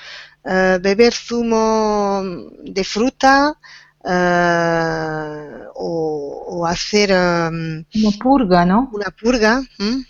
Beber 0.45 1.13
zumo 1.13 2.23
de 2.65 2.85
fruta 2.85 3.59
o, 5.75 6.45
o 6.49 6.67
hacer... 6.67 7.11
em, 7.11 7.85
Una 7.95 8.11
purga, 8.23 8.65
¿no? 8.65 8.89
una 8.93 9.11
purga, 9.11 9.61
¿m? 9.79 10.05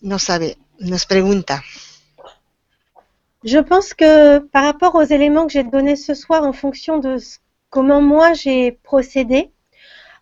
no 0.00 0.18
sabe, 0.18 0.58
nos 0.78 1.06
pregunta. 1.06 1.62
Je 3.44 3.58
pense 3.58 3.94
que 3.94 4.38
par 4.38 4.64
rapport 4.64 4.94
aux 4.94 5.02
éléments 5.02 5.46
que 5.46 5.52
j'ai 5.52 5.64
donnés 5.64 5.96
ce 5.96 6.14
soir 6.14 6.44
en 6.44 6.52
fonction 6.52 6.98
de 6.98 7.16
comment 7.70 8.02
moi 8.02 8.34
j'ai 8.34 8.72
procédé, 8.72 9.50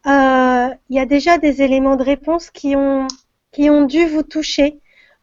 euh, 0.06 0.68
il 0.88 0.96
y 0.96 1.00
a 1.00 1.06
déjà 1.06 1.38
des 1.38 1.62
éléments 1.62 1.96
de 1.96 2.04
réponse 2.04 2.50
qui 2.50 2.76
ont, 2.76 3.08
qui 3.52 3.70
ont 3.70 3.86
dû 3.86 4.06
vous 4.06 4.22
toucher, 4.22 4.78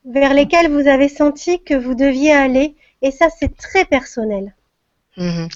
vers 0.05 0.33
lesquels 0.33 0.71
vous 0.71 0.87
avez 0.87 1.09
senti 1.09 1.63
que 1.63 1.73
vous 1.73 1.95
deviez 1.95 2.33
aller, 2.33 2.75
et 3.01 3.11
ça 3.11 3.27
c'est 3.39 3.55
très 3.55 3.85
personnel. 3.85 4.53
Ujú. 5.17 5.47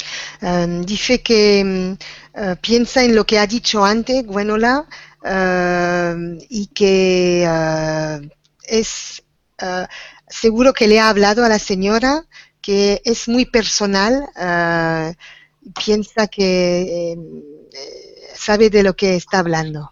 Em, 0.41 0.85
dice 0.85 1.21
que 1.21 1.63
mm, 1.63 1.97
eh, 2.35 2.55
piensa 2.61 3.03
en 3.03 3.13
lo 3.13 3.25
que 3.25 3.37
ha 3.37 3.45
dicho 3.45 3.83
antes, 3.83 4.25
Gwenola, 4.25 4.85
que 5.21 7.43
eh, 7.43 8.19
es 8.67 9.21
eh, 9.61 9.85
seguro 10.29 10.73
que 10.73 10.87
le 10.87 10.99
ha 10.99 11.09
hablado 11.09 11.43
a 11.43 11.49
la 11.49 11.59
señora, 11.59 12.25
que 12.61 13.01
es 13.03 13.27
muy 13.27 13.45
personal, 13.45 14.29
y 15.61 15.71
piensa 15.71 16.27
que 16.27 17.13
eh, 17.13 17.17
sabe 18.35 18.69
de 18.69 18.83
lo 18.83 18.95
que 18.95 19.15
está 19.15 19.39
hablando. 19.39 19.89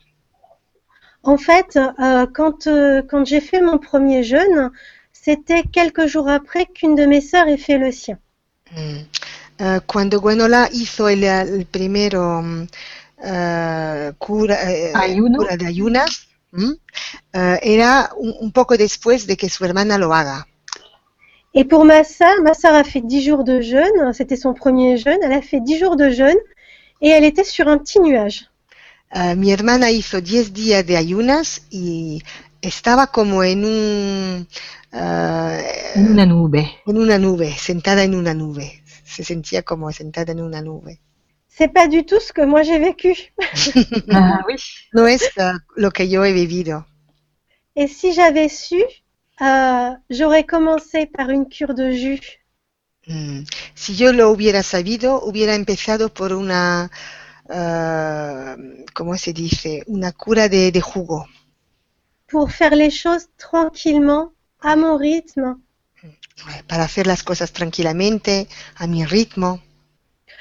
En 1.24 1.38
fait, 1.38 1.76
euh, 1.76 2.26
quand, 2.34 2.68
euh, 2.68 3.02
quand 3.02 3.26
j'ai 3.26 3.42
fait 3.42 3.62
mon 3.62 3.80
premier 3.80 4.24
jeûne, 4.24 4.72
c'était 5.12 5.64
quelques 5.64 6.06
jours 6.06 6.30
après 6.30 6.68
qu'une 6.68 6.96
de 6.96 7.06
mes 7.06 7.20
sœurs 7.20 7.48
ait 7.48 7.58
fait 7.58 7.78
le 7.78 7.92
sien. 7.92 8.18
Mm. 8.72 9.02
Cuando 9.88 10.22
Gwenola 10.22 10.70
hizo 10.72 11.10
el, 11.10 11.24
el 11.24 11.66
primero 11.66 12.44
cura, 14.20 14.58
Ayuno? 14.94 15.40
cura 15.40 15.58
de 15.58 15.66
ayunas, 15.66 16.27
¿m? 16.54 16.76
Eh, 17.34 17.60
era 17.64 18.12
un, 18.18 18.34
un 18.42 18.52
poco 18.52 18.78
después 18.78 19.28
de 19.28 19.38
que 19.38 19.50
su 19.50 19.66
hermana 19.66 19.98
lo 19.98 20.14
haga. 20.14 20.48
Et 21.54 21.66
pour 21.66 21.84
ma 21.86 22.04
sœur, 22.04 22.42
ma 22.44 22.54
sœur 22.54 22.76
a 22.76 22.84
fait 22.84 23.02
10 23.02 23.22
jours 23.24 23.44
de 23.44 23.60
jeûne, 23.62 24.14
c'était 24.14 24.36
son 24.38 24.54
premier 24.54 24.98
jeûne, 24.98 25.20
elle 25.24 25.34
a 25.34 25.42
fait 25.42 25.60
10 25.60 25.78
jours 25.80 25.96
de 25.98 26.10
jeûne 26.10 26.38
et 27.02 27.10
elle 27.10 27.24
était 27.26 27.44
sur 27.44 27.68
un 27.68 27.78
petit 27.78 28.00
nuage. 28.00 28.50
Eh, 29.12 29.36
mi 29.36 29.52
hermana 29.52 29.90
hizo 29.92 30.22
10 30.22 30.54
días 30.54 30.86
de 30.86 30.98
ayunas 30.98 31.62
y 31.70 32.22
estaba 32.62 33.08
como 33.08 33.44
en 33.44 33.64
un 33.66 34.48
eh, 34.92 35.62
En 35.96 36.08
una 36.12 36.26
nube. 36.26 36.66
en 36.86 36.98
una 36.98 37.18
nube, 37.18 37.52
sentada 37.58 38.04
en 38.04 38.16
una 38.16 38.34
nube. 38.34 38.84
se 39.06 39.24
sentía 39.24 39.64
como 39.64 39.92
sentada 39.92 40.32
en 40.34 40.42
una 40.42 40.62
nube. 40.62 41.00
C'est 41.58 41.70
pas 41.70 41.88
du 41.88 42.06
tout 42.06 42.20
ce 42.20 42.32
que 42.32 42.42
moi 42.42 42.62
j'ai 42.64 42.80
vécu. 42.80 43.16
Ah 44.12 44.42
oui. 44.48 44.56
No 44.94 45.08
es 45.08 45.24
uh, 45.38 45.58
lo 45.76 45.92
que 45.92 46.04
yo 46.04 46.24
he 46.24 46.34
vivido. 46.34 46.86
Et 47.76 47.88
si 47.88 48.14
j'avais 48.14 48.50
su, 48.50 48.82
euh, 49.42 49.92
j'aurais 50.10 50.44
commencé 50.44 51.06
par 51.08 51.30
une 51.30 51.48
cure 51.48 51.74
de 51.74 51.92
jus. 51.92 52.22
Mm. 53.08 53.44
Si 53.76 53.96
yo 53.96 54.12
lo 54.12 54.32
hubiera 54.32 54.62
sabido, 54.64 55.24
hubiera 55.24 55.56
empezado 55.56 56.10
por 56.10 56.34
una, 56.34 56.92
uh, 57.50 58.86
¿cómo 58.94 59.18
se 59.18 59.34
dice? 59.34 59.84
Una 59.88 60.12
cura 60.12 60.50
de, 60.50 60.72
de 60.72 60.82
jugo. 60.82 61.26
pour 62.28 62.52
faire 62.52 62.76
les 62.76 62.92
choses 62.92 63.30
tranquillement, 63.38 64.32
à 64.62 64.76
mon 64.76 64.98
rythme. 64.98 65.58
Para 66.68 66.84
hacer 66.84 67.08
las 67.08 67.24
cosas 67.24 67.52
tranquilamente, 67.52 68.48
a 68.76 68.86
mi 68.86 69.06
ritmo. 69.06 69.62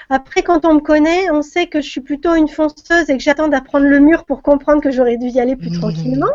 Après, 0.08 0.42
quand 0.42 0.64
on 0.64 0.74
me 0.74 0.80
connaît, 0.80 1.30
on 1.30 1.42
sait 1.42 1.66
que 1.66 1.80
je 1.80 1.88
suis 1.88 2.00
plutôt 2.00 2.34
une 2.34 2.48
fonceuse 2.48 3.08
et 3.10 3.16
que 3.16 3.22
j'attends 3.22 3.48
d'apprendre 3.48 3.86
le 3.86 3.98
mur 4.00 4.24
pour 4.24 4.42
comprendre 4.42 4.80
que 4.80 4.90
j'aurais 4.90 5.16
dû 5.16 5.26
y 5.28 5.40
aller 5.40 5.56
plus 5.56 5.72
tranquillement. 5.72 6.30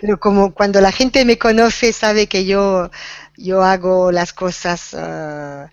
Pero 0.00 0.18
como 0.18 0.52
cuando 0.54 0.80
la 0.80 0.92
gente 0.92 1.24
me 1.24 1.36
conoce 1.38 1.92
sabe 1.92 2.28
que 2.28 2.44
yo, 2.46 2.88
yo 3.36 3.62
hago 3.62 4.10
las 4.12 4.32
cosas, 4.32 4.94
ah, 4.94 5.68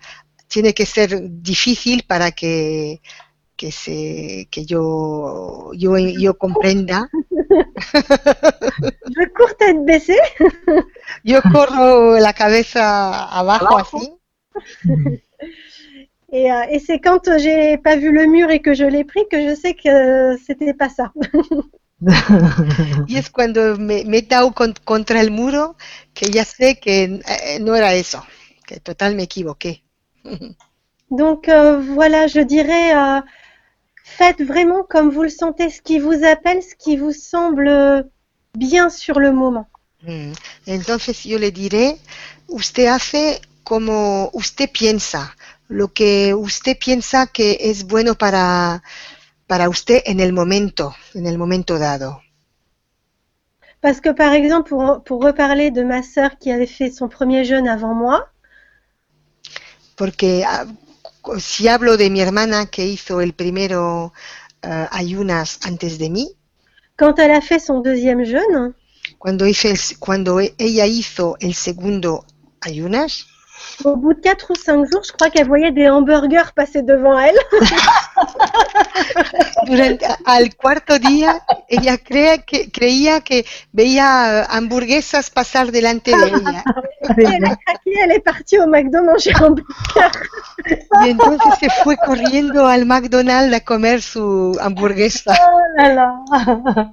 tiene 0.48 0.74
que 0.74 0.84
ser 0.84 1.20
difícil 1.42 2.02
para 2.06 2.32
que, 2.32 3.00
que, 3.56 3.70
se, 3.72 4.48
que 4.50 4.64
yo, 4.66 5.70
yo, 5.74 5.96
yo 5.96 6.36
comprenda. 6.36 7.08
Je 9.16 9.26
cours 9.34 9.56
tête 9.56 9.84
baissée. 9.86 10.18
Yo 11.22 11.40
corro 11.52 12.18
la 12.18 12.32
cabeza 12.32 13.24
abajo 13.30 13.78
Abajo. 13.78 13.98
así. 13.98 14.12
Et, 16.34 16.50
euh, 16.50 16.62
et 16.68 16.80
c'est 16.80 16.98
quand 16.98 17.22
j'ai 17.38 17.78
pas 17.78 17.94
vu 17.94 18.10
le 18.10 18.26
mur 18.26 18.50
et 18.50 18.60
que 18.60 18.74
je 18.74 18.84
l'ai 18.84 19.04
pris 19.04 19.22
que 19.30 19.40
je 19.48 19.54
sais 19.54 19.74
que 19.74 20.36
c'était 20.44 20.74
pas 20.74 20.88
ça. 20.88 21.12
Y 23.06 23.16
es 23.16 23.30
cuando 23.30 23.78
me, 23.78 24.04
me 24.04 24.18
he 24.18 24.22
dado 24.22 24.52
con- 24.52 24.74
contra 24.84 25.20
el 25.20 25.30
muro 25.30 25.76
que 26.12 26.26
ya 26.30 26.44
sé 26.44 26.78
que 26.80 27.20
eh, 27.26 27.60
no 27.60 27.74
era 27.76 27.94
eso, 27.94 28.22
que 28.66 28.80
total 28.80 29.14
me 29.14 29.22
equivoqué. 29.22 29.84
Donc 31.10 31.48
euh, 31.48 31.78
voilà, 31.78 32.26
je 32.26 32.40
dirais, 32.40 32.96
euh, 32.96 33.20
faites 34.02 34.42
vraiment 34.42 34.82
comme 34.82 35.10
vous 35.10 35.22
le 35.22 35.28
sentez, 35.28 35.70
ce 35.70 35.80
qui 35.80 36.00
vous 36.00 36.24
appelle, 36.24 36.62
ce 36.62 36.74
qui 36.74 36.96
vous 36.96 37.12
semble 37.12 38.10
bien 38.58 38.90
sur 38.90 39.20
le 39.20 39.32
moment. 39.32 39.68
Mm. 40.02 40.32
Entonces 40.66 41.24
yo 41.24 41.38
le 41.38 41.52
diré, 41.52 41.96
usted 42.48 42.86
hace 42.86 43.40
como 43.62 44.30
usted 44.34 44.68
piensa, 44.70 45.34
lo 45.68 45.92
que 45.92 46.34
usted 46.34 46.76
piensa 46.78 47.26
que 47.26 47.58
es 47.60 47.84
bueno 47.84 48.14
para, 48.14 48.82
para 49.46 49.68
usted 49.68 50.02
en 50.06 50.20
el 50.20 50.32
momento, 50.32 50.94
en 51.14 51.26
el 51.26 51.38
momento 51.38 51.78
dado. 51.78 52.20
Parce 53.80 54.00
que 54.00 54.14
par 54.14 54.32
exemple, 54.32 54.70
pour, 54.70 55.04
pour 55.04 55.22
reparler 55.22 55.70
de 55.70 55.82
ma 55.84 56.02
sœur 56.02 56.38
qui 56.38 56.50
avait 56.50 56.66
fait 56.66 56.90
son 56.90 57.08
premier 57.08 57.44
jeûne 57.44 57.68
avant 57.68 57.94
moi, 57.94 58.30
Porque 59.96 60.42
ah, 60.46 60.66
si 61.38 61.68
hablo 61.68 61.96
de 61.96 62.10
mi 62.10 62.20
hermana 62.20 62.66
que 62.66 62.84
hizo 62.86 63.20
el 63.20 63.32
primero 63.32 64.12
ah, 64.62 64.88
ayunas 64.92 65.60
antes 65.62 65.98
de 65.98 66.10
mí, 66.10 66.36
quand 66.96 67.18
elle 67.18 67.32
a 67.32 67.40
fait 67.40 67.58
son 67.58 67.80
deuxième 67.80 68.24
jeûne, 68.24 68.74
cuando, 69.18 69.44
el 69.44 69.54
cuando 69.98 70.40
e- 70.40 70.54
ella 70.58 70.86
hizo 70.86 71.36
el 71.40 71.54
segundo 71.54 72.24
ayunas, 72.60 73.26
au 73.84 73.96
bout 73.96 74.14
de 74.14 74.20
quatre 74.20 74.50
ou 74.50 74.54
cinq 74.54 74.84
jours, 74.90 75.02
je 75.04 75.12
crois 75.12 75.30
qu'elle 75.30 75.46
voyait 75.46 75.70
des 75.72 75.88
hamburgers 75.88 76.52
passer 76.54 76.82
devant 76.82 77.18
elle. 77.18 77.36
Durante, 79.66 80.04
al 80.24 80.54
cuarto 80.56 80.98
día, 80.98 81.42
ella 81.68 81.98
cree 81.98 82.44
que, 82.44 82.70
creía 82.70 83.20
que 83.20 83.44
veía 83.72 84.42
eh, 84.42 84.46
hamburguesas 84.50 85.30
pasar 85.30 85.70
delante 85.72 86.16
de 86.16 86.28
ella. 86.28 86.62
elle 87.16 87.44
a 87.44 87.56
craqué, 87.56 87.92
elle 88.02 88.12
est 88.12 88.20
partie 88.24 88.58
au 88.58 88.66
McDo 88.66 89.02
manger 89.02 89.32
un 89.34 89.46
hamburger. 89.46 90.10
Y 91.04 91.10
entonces 91.10 91.54
se 91.60 91.68
fue 91.82 91.96
corriendo 91.96 92.66
al 92.66 92.86
McDonald's 92.86 93.54
a 93.54 93.60
comer 93.60 94.00
su 94.02 94.56
hamburguesa. 94.60 95.34
Oh 95.34 95.60
là 95.76 95.94
là. 95.94 96.92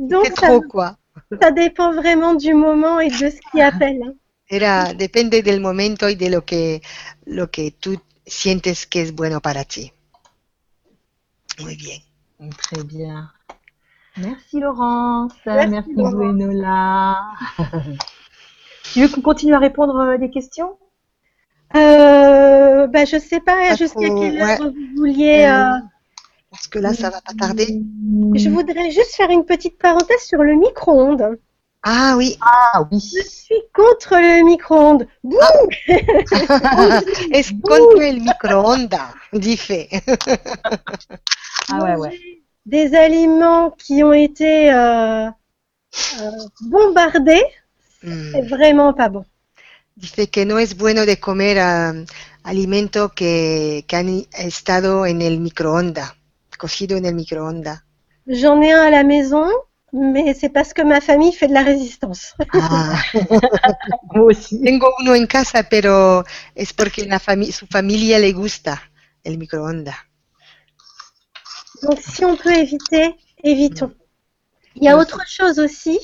Donc 0.00 0.26
ça, 0.38 0.48
trop, 0.48 0.60
quoi. 0.62 0.96
ça 1.42 1.50
dépend 1.50 1.92
vraiment 1.92 2.34
du 2.34 2.54
moment 2.54 3.00
et 3.00 3.10
de 3.10 3.30
ce 3.30 3.40
qui 3.50 3.60
appelle. 3.60 4.00
hein. 4.06 4.12
Era, 4.48 4.94
depende 4.94 5.42
del 5.42 5.60
momento 5.60 6.08
y 6.08 6.14
de 6.14 6.30
lo 6.30 6.44
que, 6.44 6.82
lo 7.24 7.50
que 7.50 7.72
tú 7.72 8.00
sientes 8.24 8.86
que 8.86 9.02
es 9.02 9.14
bueno 9.14 9.40
para 9.40 9.64
ti. 9.64 9.92
Muy 11.60 11.76
bien. 11.76 12.02
Très 12.56 12.84
bien. 12.84 13.28
Merci 14.16 14.60
Laurence. 14.60 15.36
Merci, 15.44 15.70
Merci. 15.70 15.92
Gwenola. 15.94 17.16
tu 18.92 19.00
veux 19.00 19.08
qu'on 19.08 19.20
continue 19.20 19.54
à 19.54 19.58
répondre 19.58 19.98
à 19.98 20.18
des 20.18 20.30
questions? 20.30 20.78
Euh, 21.74 22.86
bah, 22.86 23.04
je 23.04 23.18
sais 23.18 23.40
pas 23.40 23.56
Pas 23.68 23.74
jusqu'à 23.74 24.06
trop, 24.06 24.20
quelle 24.20 24.40
heure 24.40 24.60
ouais. 24.60 24.70
vous 24.70 24.74
vouliez. 24.96 25.44
Euh, 25.44 25.72
euh, 25.72 25.80
Parce 26.50 26.68
que 26.68 26.78
là, 26.78 26.94
ça 26.94 27.10
va 27.10 27.20
pas 27.20 27.34
tarder. 27.34 27.82
Je 28.34 28.48
voudrais 28.48 28.90
juste 28.90 29.14
faire 29.14 29.30
une 29.30 29.44
petite 29.44 29.78
parenthèse 29.78 30.22
sur 30.22 30.42
le 30.42 30.54
micro-ondes. 30.54 31.38
Ah 31.82 32.14
oui, 32.16 32.36
Ah 32.40 32.82
oui. 32.90 32.98
Je 33.00 33.22
suis 33.28 33.62
contre 33.72 34.16
le 34.16 34.44
micro-ondes. 34.44 35.06
Bouh 35.22 35.38
es 37.32 37.52
contra 37.62 38.06
el 38.08 38.20
microondas, 38.20 39.14
dice. 39.32 39.88
Ah 41.68 41.78
ouais, 41.84 41.94
ouais. 41.96 42.20
Des 42.64 42.94
aliments 42.96 43.70
qui 43.70 44.02
ont 44.02 44.12
été 44.12 44.72
euh, 44.72 45.28
euh, 46.20 46.30
bombardés, 46.62 47.44
Mm. 48.02 48.30
c'est 48.32 48.48
vraiment 48.48 48.92
pas 48.92 49.08
bon. 49.08 49.24
Dice 49.96 50.28
que 50.30 50.44
no 50.44 50.58
es 50.58 50.74
bueno 50.76 51.06
de 51.06 51.14
comer 51.14 51.58
ah, 51.58 51.92
alimento 52.44 53.08
que, 53.08 53.80
que 53.88 53.96
han 53.96 54.26
estado 54.38 55.06
en 55.06 55.22
el 55.22 55.40
microondas, 55.40 56.12
cocido 56.58 56.96
en 56.98 57.06
el 57.06 57.14
microondas. 57.14 57.80
J'en 58.28 58.60
ai 58.60 58.72
un 58.72 58.82
à 58.82 58.90
la 58.90 59.02
maison, 59.02 59.48
mais 59.92 60.34
c'est 60.34 60.48
parce 60.50 60.72
que 60.74 60.82
ma 60.82 61.00
famille 61.00 61.32
fait 61.32 61.48
de 61.48 61.54
la 61.54 61.62
résistance. 61.62 62.34
Ah, 62.52 63.02
Moi 64.14 64.24
aussi. 64.24 64.60
tengo 64.62 64.88
uno 65.00 65.14
en 65.14 65.26
casa, 65.26 65.62
pero 65.64 66.24
es 66.54 66.72
porque 66.72 67.06
la 67.06 67.18
fami- 67.20 67.52
su 67.52 67.66
familia 67.66 68.18
le 68.18 68.32
gusta 68.32 68.82
el 69.24 69.38
microondas. 69.38 69.96
Donc 71.82 72.00
si 72.00 72.24
on 72.24 72.36
peut 72.36 72.54
éviter, 72.56 73.14
évitons. 73.44 73.92
Il 74.76 74.84
y 74.84 74.88
a 74.88 74.96
Mm. 74.96 75.00
autre 75.00 75.22
chose 75.26 75.58
aussi 75.58 75.98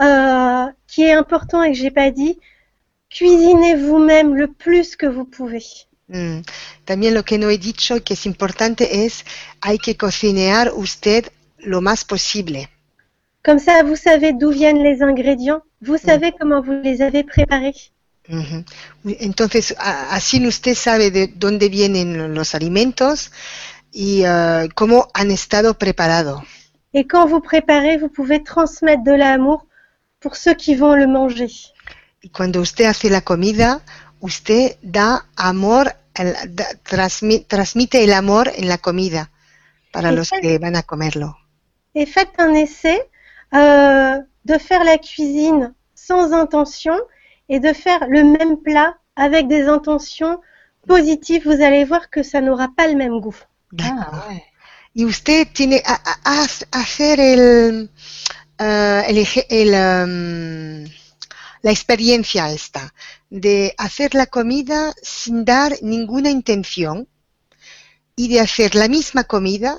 euh, 0.00 0.66
qui 0.88 1.02
est 1.04 1.12
important 1.12 1.62
et 1.62 1.72
que 1.72 1.78
j'ai 1.78 1.90
pas 1.92 2.10
dit. 2.10 2.38
Cuisinez 3.08 3.74
vous-même 3.76 4.34
le 4.36 4.48
plus 4.48 4.96
que 4.96 5.06
vous 5.06 5.24
pouvez. 5.24 5.64
Mm. 6.08 6.40
También 6.84 7.14
lo 7.14 7.22
que 7.24 7.38
no 7.38 7.50
he 7.50 7.58
dicho 7.58 8.02
que 8.04 8.14
es 8.14 8.26
importante 8.26 9.04
es 9.04 9.24
hay 9.60 9.78
que 9.78 9.96
cocinear 9.96 10.72
usted 10.74 11.30
lo 11.58 11.80
más 11.80 12.04
posible. 12.04 12.68
Comme 13.42 13.58
ça, 13.58 13.82
vous 13.82 13.96
savez 13.96 14.32
d'où 14.32 14.50
viennent 14.50 14.82
les 14.82 15.02
ingrédients. 15.02 15.62
Vous 15.80 15.96
savez 15.96 16.32
comment 16.38 16.60
vous 16.60 16.72
les 16.82 17.00
avez 17.02 17.24
préparés. 17.24 17.74
Ujú. 18.28 18.64
Entonces, 19.22 19.74
a- 19.78 20.14
así 20.14 20.46
usted 20.46 20.74
sabe 20.74 21.10
de 21.10 21.26
dónde 21.26 21.68
vienen 21.68 22.34
los 22.34 22.54
alimentos 22.54 23.32
y 23.92 24.22
ah, 24.24 24.66
cómo 24.74 25.08
han 25.14 25.30
estado 25.30 25.74
preparados. 25.74 26.42
Et 26.92 27.06
quand 27.06 27.26
vous 27.26 27.40
préparez, 27.40 27.96
vous 27.96 28.08
pouvez 28.08 28.42
transmettre 28.42 29.02
de 29.04 29.12
l'amour 29.12 29.66
pour 30.20 30.36
ceux 30.36 30.54
qui 30.54 30.74
vont 30.74 30.94
le 30.94 31.06
manger. 31.06 31.48
Y 32.22 32.28
cuando 32.28 32.60
usted 32.60 32.84
hace 32.84 33.08
la 33.10 33.22
comida, 33.22 33.80
usted 34.20 34.76
da 34.82 35.26
amor, 35.36 35.96
el- 36.14 36.34
da- 36.54 36.68
transmi- 36.84 37.46
transmite 37.46 38.04
el 38.04 38.12
amor 38.12 38.52
en 38.54 38.68
la 38.68 38.76
comida 38.78 39.30
para 39.92 40.12
los 40.12 40.30
que 40.30 40.58
van 40.58 40.76
a 40.76 40.82
comerlo. 40.82 41.36
Et 41.94 42.06
faites 42.06 42.38
un 42.38 42.54
essai 42.54 43.00
euh, 43.54 44.18
de 44.44 44.58
faire 44.58 44.84
la 44.84 44.98
cuisine 44.98 45.74
sans 45.94 46.32
intention 46.32 46.98
et 47.48 47.60
de 47.60 47.72
faire 47.72 48.06
le 48.08 48.24
même 48.24 48.58
plat 48.58 48.96
avec 49.16 49.48
des 49.48 49.64
intentions 49.64 50.40
positives. 50.86 51.44
Vous 51.44 51.62
allez 51.62 51.84
voir 51.84 52.10
que 52.10 52.22
ça 52.22 52.40
n'aura 52.40 52.68
pas 52.76 52.86
le 52.86 52.96
même 52.96 53.20
goût. 53.20 53.36
Ah 53.80 54.28
ouais. 54.28 54.42
Y 54.92 55.04
usted 55.04 55.46
tiene 55.52 55.80
a, 55.84 56.00
hacer 56.72 57.20
el, 57.20 57.90
ah, 58.58 59.04
el, 59.06 59.24
el, 59.48 59.74
am, 59.74 60.84
la 61.62 61.70
experiencia 61.70 62.50
esta 62.50 62.92
de 63.28 63.72
hacer 63.78 64.14
la 64.14 64.26
comida 64.26 64.92
sin 65.00 65.44
dar 65.44 65.76
ninguna 65.82 66.30
intención 66.30 67.06
y 68.16 68.28
de 68.28 68.40
hacer 68.40 68.74
la 68.74 68.88
misma 68.88 69.24
comida 69.24 69.78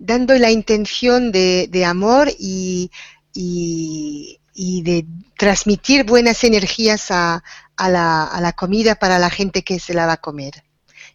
dando 0.00 0.34
la 0.38 0.50
intención 0.50 1.30
de, 1.32 1.68
de 1.70 1.84
amor 1.84 2.28
y, 2.38 2.90
y- 3.34 4.40
y 4.54 4.82
de 4.82 5.06
transmitir 5.38 6.04
buenas 6.04 6.42
energías 6.44 7.10
a, 7.10 7.42
a 7.76 7.88
la, 7.88 8.24
a 8.24 8.40
la 8.40 8.52
comida 8.52 8.96
para 8.96 9.18
la 9.18 9.30
gente 9.30 9.62
que 9.62 9.78
se 9.78 9.94
la 9.94 10.06
va 10.06 10.14
a 10.14 10.20
comer. 10.20 10.64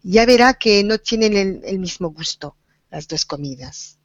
Ya 0.03 0.26
verá 0.26 0.53
que 0.53 0.84
no 0.84 0.98
tienen 0.99 1.36
el, 1.36 1.62
el 1.66 1.80
mismo 1.80 2.10
gusto 2.10 2.56
las 2.91 3.07
dos 3.07 3.26
comidas. 3.26 3.98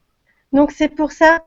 Donc 0.53 0.73
c'est 0.73 0.89
pour 0.95 1.13
ça, 1.13 1.45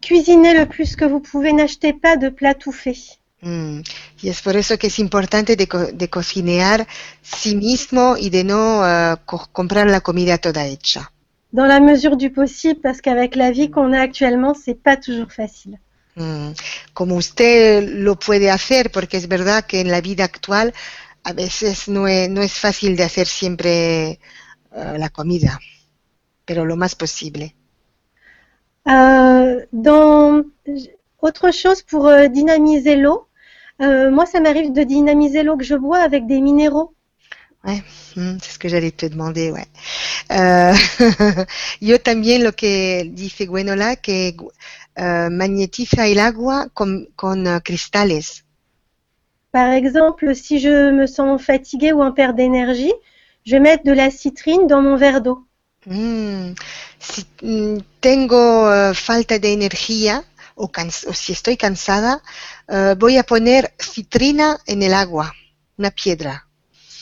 cuisinez 0.00 0.54
le 0.54 0.66
plus 0.66 0.94
que 0.96 1.04
vous 1.04 1.20
pouvez, 1.20 1.52
n'achetez 1.52 1.92
pas 1.92 2.16
de 2.16 2.28
plats 2.30 2.54
tout 2.54 2.72
faits. 2.72 3.18
Mm, 3.42 3.80
Y 4.22 4.28
es 4.28 4.40
por 4.40 4.56
eso 4.56 4.78
que 4.78 4.86
es 4.86 4.98
importante 4.98 5.56
de, 5.56 5.66
co- 5.66 5.92
de 5.92 6.08
cocinar 6.08 6.86
sí 7.22 7.54
mismo 7.56 8.16
y 8.16 8.30
de 8.30 8.44
no 8.44 8.82
eh, 8.86 9.16
co- 9.26 9.48
comprar 9.52 9.88
la 9.88 10.00
comida 10.00 10.38
toda 10.38 10.66
hecha. 10.66 11.12
Dans 11.56 11.64
la 11.64 11.80
mesure 11.80 12.18
du 12.18 12.30
possible, 12.30 12.80
parce 12.82 13.00
qu'avec 13.00 13.34
la 13.34 13.50
vie 13.50 13.70
qu'on 13.70 13.94
a 13.94 14.00
actuellement, 14.00 14.52
c'est 14.52 14.74
pas 14.74 14.98
toujours 14.98 15.32
facile. 15.32 15.78
Mm, 16.16 16.52
Como 16.92 17.16
usted 17.16 17.88
lo 17.88 18.16
puede 18.16 18.50
hacer, 18.50 18.90
porque 18.90 19.16
es 19.16 19.26
verdad 19.26 19.64
que 19.64 19.80
en 19.80 19.90
la 19.90 20.02
vida 20.02 20.24
actual 20.24 20.74
a 21.24 21.32
veces 21.32 21.88
no 21.88 22.08
es, 22.08 22.28
no 22.28 22.42
es 22.42 22.52
fácil 22.52 22.94
de 22.94 23.04
hacer 23.04 23.26
siempre 23.26 23.72
eh, 24.10 24.98
la 24.98 25.08
comida, 25.08 25.58
pero 26.44 26.66
lo 26.66 26.76
más 26.76 26.94
posible. 26.94 27.54
Euh, 28.86 29.64
dans 29.72 30.44
autre 31.22 31.50
chose 31.52 31.82
pour 31.82 32.06
euh, 32.06 32.28
dynamiser 32.28 32.96
l'eau, 32.96 33.28
euh, 33.80 34.10
moi 34.10 34.26
ça 34.26 34.40
m'arrive 34.40 34.72
de 34.74 34.82
dynamiser 34.82 35.42
l'eau 35.42 35.56
que 35.56 35.64
je 35.64 35.74
bois 35.74 36.00
avec 36.00 36.26
des 36.26 36.42
minéraux. 36.42 36.92
Mm, 37.66 38.38
c'est 38.40 38.52
ce 38.52 38.58
que 38.58 38.68
j'allais 38.68 38.92
te 38.92 39.06
demander, 39.06 39.50
ouais. 39.50 39.66
Eh, 40.30 40.72
yo 41.80 42.00
también 42.00 42.44
lo 42.44 42.52
que 42.52 43.10
dice 43.12 43.46
Gwenola, 43.46 43.96
que 43.96 44.36
eh, 44.94 45.28
magnetiza 45.30 46.06
el 46.06 46.20
agua 46.20 46.68
con, 46.72 47.08
con 47.16 47.46
eh, 47.46 47.60
cristales. 47.62 48.44
Par 49.50 49.72
exemple, 49.72 50.34
si 50.34 50.60
je 50.60 50.92
me 50.92 51.06
sens 51.06 51.42
fatiguée 51.42 51.92
ou 51.92 52.02
en 52.02 52.12
perte 52.12 52.36
d'énergie, 52.36 52.92
je 53.44 53.52
vais 53.52 53.60
mettre 53.60 53.84
de 53.84 53.92
la 53.92 54.10
citrine 54.10 54.66
dans 54.66 54.82
mon 54.82 54.96
verre 54.96 55.20
d'eau. 55.20 55.46
Mm, 55.86 56.54
si 56.98 57.26
mm, 57.42 57.78
tengo 58.00 58.72
eh, 58.72 58.94
falta 58.94 59.38
de 59.38 59.52
energía 59.52 60.24
o, 60.54 60.70
o 60.70 61.12
si 61.12 61.32
estoy 61.32 61.56
cansada, 61.56 62.22
eh, 62.68 62.94
voy 62.96 63.18
a 63.18 63.24
poner 63.24 63.74
citrina 63.78 64.58
en 64.66 64.82
el 64.82 64.94
agua, 64.94 65.32
una 65.78 65.90
piedra. 65.90 66.45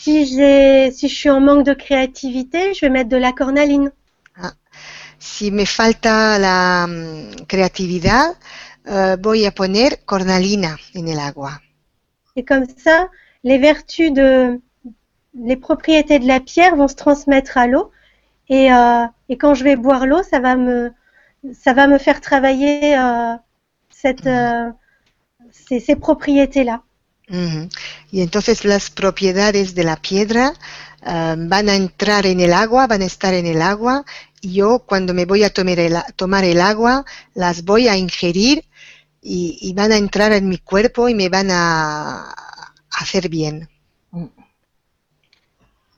Si 0.05 0.27
j'ai, 0.27 0.91
si 0.91 1.09
je 1.09 1.15
suis 1.15 1.31
en 1.31 1.41
manque 1.41 1.65
de 1.65 1.73
créativité, 1.73 2.75
je 2.75 2.83
vais 2.83 2.91
mettre 2.91 3.09
de 3.09 3.17
la 3.17 3.33
cornaline. 3.33 3.91
Si 5.19 5.51
me 5.51 5.65
falta 5.65 6.39
la 6.39 6.87
mm, 6.87 7.47
creatividad, 7.49 8.37
eh, 8.85 9.17
voy 9.19 9.47
a 9.47 9.51
poner 9.51 10.05
cornalina 10.05 10.77
en 10.95 11.07
el 11.07 11.19
agua. 11.19 11.59
Et 12.37 12.45
comme 12.45 12.67
ça, 12.77 13.09
les 13.45 13.57
vertus 13.57 14.13
de, 14.13 14.61
les 15.33 15.57
propriétés 15.57 16.19
de 16.19 16.29
la 16.29 16.41
pierre 16.41 16.77
vont 16.77 16.89
se 16.89 16.97
transmettre 16.97 17.57
à 17.57 17.67
l'eau. 17.67 17.91
Et, 18.51 18.71
euh, 18.75 19.07
et 19.31 19.39
quand 19.39 19.55
je 19.55 19.65
vais 19.65 19.77
boire 19.77 20.07
l'eau, 20.07 20.23
ça 20.23 20.39
va 20.39 20.55
me, 20.55 20.93
ça 21.55 21.73
va 21.73 21.87
me 21.87 21.97
faire 21.97 22.21
travailler 22.21 22.99
euh, 22.99 23.33
cette, 23.89 24.27
euh, 24.27 24.71
ces, 25.51 25.81
ces 25.81 25.97
propriétés-là. 25.97 26.83
Y 28.11 28.21
entonces 28.21 28.65
las 28.65 28.91
propiedades 28.91 29.75
de 29.75 29.85
la 29.85 29.97
piedra 29.97 30.55
eh, 31.03 31.35
van 31.39 31.69
a 31.69 31.75
entrar 31.75 32.27
en 32.27 32.41
el 32.41 32.53
agua, 32.53 32.87
van 32.87 33.03
a 33.03 33.07
estar 33.07 33.35
en 33.35 33.47
el 33.47 33.63
agua, 33.63 34.05
y 34.41 34.55
yo 34.55 34.81
cuando 34.81 35.15
me 35.15 35.25
voy 35.25 35.45
a 35.45 35.51
tomar 35.53 35.79
el, 35.79 35.97
tomar 36.17 36.45
el 36.45 36.61
agua, 36.61 37.05
las 37.35 37.65
voy 37.65 37.89
a 37.89 37.97
ingerir 37.97 38.65
y, 39.23 39.59
y 39.61 39.73
van 39.75 39.93
a 39.93 39.97
entrar 39.97 40.33
en 40.33 40.49
mi 40.49 40.59
cuerpo 40.59 41.09
y 41.09 41.15
me 41.15 41.29
van 41.29 41.51
a 41.51 42.35
hacer 42.91 43.29
bien. 43.29 43.69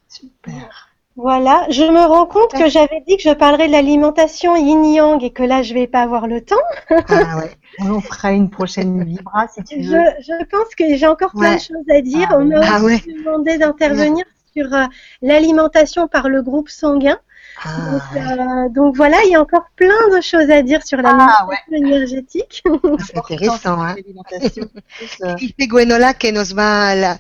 Super. 0.09 0.71
Voilà, 1.17 1.67
je 1.71 1.83
me 1.83 2.05
rends 2.07 2.27
compte 2.27 2.53
que 2.53 2.69
j'avais 2.69 3.03
dit 3.09 3.17
que 3.17 3.23
je 3.23 3.33
parlerais 3.33 3.69
de 3.69 3.73
l'alimentation 3.73 4.55
yin-yang 4.55 5.23
et 5.25 5.31
que 5.31 5.43
là, 5.43 5.63
je 5.63 5.73
vais 5.73 5.87
pas 5.87 6.03
avoir 6.03 6.27
le 6.27 6.43
temps. 6.45 6.57
Ah, 6.91 7.39
ouais. 7.39 7.51
On 7.81 8.01
fera 8.01 8.33
une 8.33 8.51
prochaine 8.51 9.03
vibra 9.03 9.49
si 9.49 9.63
tu 9.65 9.83
Je, 9.83 9.91
veux. 9.93 10.11
je 10.21 10.45
pense 10.51 10.75
que 10.77 10.95
j'ai 10.97 11.07
encore 11.07 11.33
plein 11.33 11.55
de 11.57 11.61
choses 11.61 11.89
à 11.91 12.01
dire. 12.03 12.29
Ah 12.31 12.37
On 12.39 12.45
m'a. 12.45 12.61
Ah 12.63 12.83
aussi 12.83 13.15
demandé 13.15 13.57
d'intervenir 13.57 14.25
sur 14.55 14.73
euh, 14.75 14.85
l'alimentation 15.23 16.07
par 16.07 16.29
le 16.29 16.43
groupe 16.43 16.69
sanguin. 16.69 17.19
Donc, 17.65 17.65
Ah, 17.65 18.15
ouais. 18.15 18.21
euh, 18.21 18.69
donc 18.69 18.95
voilà, 18.97 19.17
il 19.25 19.31
y 19.31 19.35
a 19.37 19.41
encore 19.41 19.67
plein 19.77 20.09
de 20.15 20.21
choses 20.21 20.51
à 20.51 20.61
dire 20.61 20.85
sur 20.87 20.99
l'alimentation 21.01 21.49
énergétique. 21.73 22.63
¿eh? 22.67 23.47
L'alimentation. 23.47 24.67
Euh, 25.25 25.35
Dice 25.35 25.67
Gwenola 25.69 26.13
que 26.15 26.31
nos 26.31 26.53
va 26.55 26.95
la- 26.95 27.19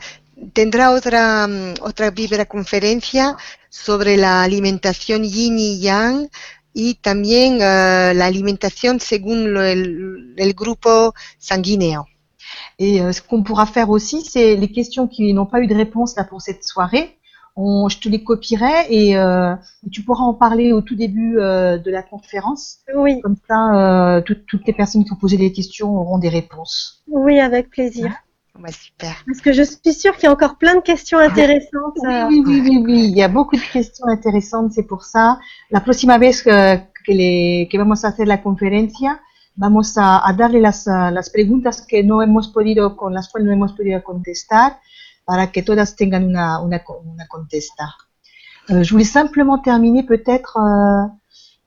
tendrá 0.54 0.92
otra 0.92 1.46
otra 1.80 2.10
vibra 2.10 2.44
conferencia 2.44 3.36
sobre 3.84 4.16
la 4.16 4.42
alimentación 4.42 5.22
yin 5.24 5.58
y 5.58 5.78
yang 5.80 6.28
y 6.74 6.94
también 6.94 7.58
eh, 7.60 8.12
la 8.14 8.26
alimentación 8.26 9.00
según 9.00 9.52
lo- 9.54 9.62
el, 9.62 10.34
el 10.36 10.52
grupo 10.54 11.14
sanguíneo. 11.38 12.06
Et 12.78 13.00
euh, 13.00 13.12
ce 13.12 13.20
qu'on 13.22 13.42
pourra 13.42 13.66
faire 13.66 13.90
aussi, 13.90 14.22
c'est 14.22 14.54
les 14.56 14.68
questions 14.68 15.06
qui 15.08 15.32
n'ont 15.32 15.46
pas 15.46 15.60
eu 15.60 15.66
de 15.66 15.74
réponse 15.74 16.16
là 16.16 16.24
pour 16.24 16.40
cette 16.42 16.62
soirée. 16.64 17.16
On, 17.56 17.88
je 17.88 17.98
te 17.98 18.08
les 18.08 18.22
copierai 18.22 18.86
et, 18.90 19.16
euh, 19.16 19.54
et 19.86 19.90
tu 19.90 20.02
pourras 20.02 20.24
en 20.24 20.34
parler 20.34 20.72
au 20.72 20.82
tout 20.82 20.94
début 20.94 21.38
euh, 21.38 21.78
de 21.78 21.90
la 21.90 22.02
conférence. 22.02 22.78
Oui, 22.94 23.20
Comme 23.22 23.36
ça, 23.48 23.58
euh, 24.16 24.20
toutes- 24.20 24.44
toutes 24.46 24.66
les 24.66 24.74
personnes 24.74 25.04
qui 25.04 25.12
ont 25.12 25.16
posé 25.16 25.36
des 25.38 25.52
questions 25.52 25.90
auront 25.96 26.18
des 26.18 26.28
réponses. 26.28 27.02
oui, 27.08 27.40
avec 27.40 27.70
plaisir. 27.70 28.12
Ouais, 28.62 28.72
super. 28.72 29.14
Parce 29.26 29.40
que 29.40 29.52
je 29.52 29.62
suis 29.62 29.92
sûre 29.92 30.14
qu'il 30.16 30.24
y 30.24 30.26
a 30.28 30.32
encore 30.32 30.56
plein 30.56 30.76
de 30.76 30.80
questions 30.80 31.18
intéressantes. 31.18 31.96
Oui, 32.02 32.24
oui, 32.30 32.42
oui, 32.46 32.60
oui, 32.64 32.82
oui. 32.86 33.00
Il 33.10 33.16
y 33.16 33.22
a 33.22 33.28
beaucoup 33.28 33.56
de 33.56 33.72
questions 33.72 34.06
intéressantes, 34.06 34.72
c'est 34.72 34.86
pour 34.86 35.04
ça. 35.04 35.38
La 35.70 35.80
próxima 35.80 36.16
vez 36.18 36.30
que, 36.32 36.76
que, 37.04 37.12
le- 37.12 37.68
que 37.68 37.76
vamos 37.76 38.04
a 38.04 38.08
hacer 38.08 38.26
la 38.26 38.38
conferencia, 38.42 39.20
vamos 39.56 39.98
a, 39.98 40.26
a 40.26 40.32
darle 40.32 40.60
las, 40.60 40.88
ah, 40.88 41.10
las 41.10 41.28
preguntas 41.30 41.82
que 41.82 42.02
no 42.02 42.22
hemos 42.22 42.48
podido, 42.48 42.96
con 42.96 43.12
las 43.14 43.28
cuales 43.28 43.46
no 43.46 43.52
hemos 43.52 43.72
podido 43.74 44.02
contestar, 44.02 44.78
para 45.24 45.50
que 45.52 45.62
todas 45.62 45.94
tengan 45.96 46.24
una, 46.24 46.60
una, 46.60 46.82
una 47.04 47.26
contesta. 47.26 47.94
Euh, 48.70 48.82
je 48.82 48.90
voulais 48.92 49.04
simplement 49.04 49.58
terminer 49.58 50.02
peut-être 50.04 50.56
euh, 50.56 51.06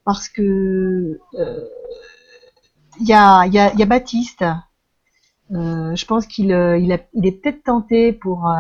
parce 0.04 0.28
que 0.28 1.20
euh, 1.38 1.68
il 3.00 3.08
y, 3.08 3.14
a, 3.14 3.46
il 3.46 3.54
y, 3.54 3.60
a, 3.60 3.72
il 3.74 3.80
y 3.80 3.84
a 3.84 3.86
Baptiste. 3.86 4.44
Euh, 5.52 5.96
je 5.96 6.06
pense 6.06 6.28
qu'il 6.28 6.52
euh, 6.54 6.78
il, 6.78 6.92
a- 6.92 7.00
il 7.14 7.26
est 7.26 7.32
peut-être 7.32 7.64
tenté 7.64 8.14
pour 8.14 8.48
euh, 8.48 8.54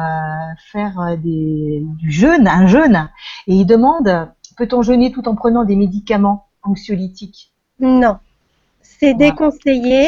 faire 0.72 1.18
des, 1.24 1.84
du 1.99 2.11
jeûne, 2.11 2.48
un 2.48 2.66
jeûne, 2.68 3.10
et 3.48 3.53
il 3.56 3.66
demande 3.66 4.30
peut-on 4.57 4.82
jeûner 4.82 5.11
tout 5.11 5.28
en 5.30 5.36
prenant 5.36 5.64
des 5.66 5.76
médicaments 5.76 6.48
anxiolytiques? 6.64 7.53
Non, 7.80 8.18
c'est 8.82 9.14
Voilà. 9.14 9.32
déconseillé. 9.32 10.07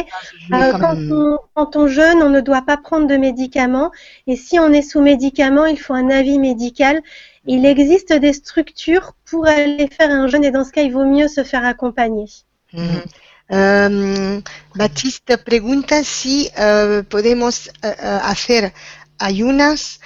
Euh, 0.53 0.71
quand 0.79 0.95
même- 0.95 1.11
on, 1.11 1.37
quand 1.55 1.75
on 1.75 1.87
jeûne, 1.87 2.21
on 2.21 2.29
ne 2.29 2.41
doit 2.41 2.63
pas 2.63 2.77
prendre 2.77 3.07
de 3.07 3.15
médicaments. 3.17 3.91
Et 4.27 4.35
si 4.35 4.59
on 4.59 4.71
est 4.73 4.81
sous 4.81 5.01
médicament, 5.01 5.65
il 5.65 5.77
faut 5.79 5.93
un 5.93 6.09
avis 6.09 6.39
médical. 6.39 7.01
Il 7.45 7.65
existe 7.65 8.13
des 8.13 8.33
structures 8.33 9.13
pour 9.29 9.47
aller 9.47 9.87
faire 9.87 10.11
un 10.11 10.27
jeûne 10.27 10.43
et 10.43 10.51
dans 10.51 10.63
ce 10.63 10.71
cas, 10.71 10.81
il 10.83 10.91
vaut 10.93 11.05
mieux 11.05 11.27
se 11.27 11.43
faire 11.43 11.65
accompagner. 11.65 12.25
Ujú. 12.73 13.01
Em, 13.53 14.41
Batista 14.73 15.37
pregunta 15.37 16.03
si 16.05 16.49
eh, 16.55 17.03
podemos 17.09 17.67
eh, 17.67 17.71
eh, 17.83 18.19
hacer 18.23 18.73
ayunas, 19.19 19.99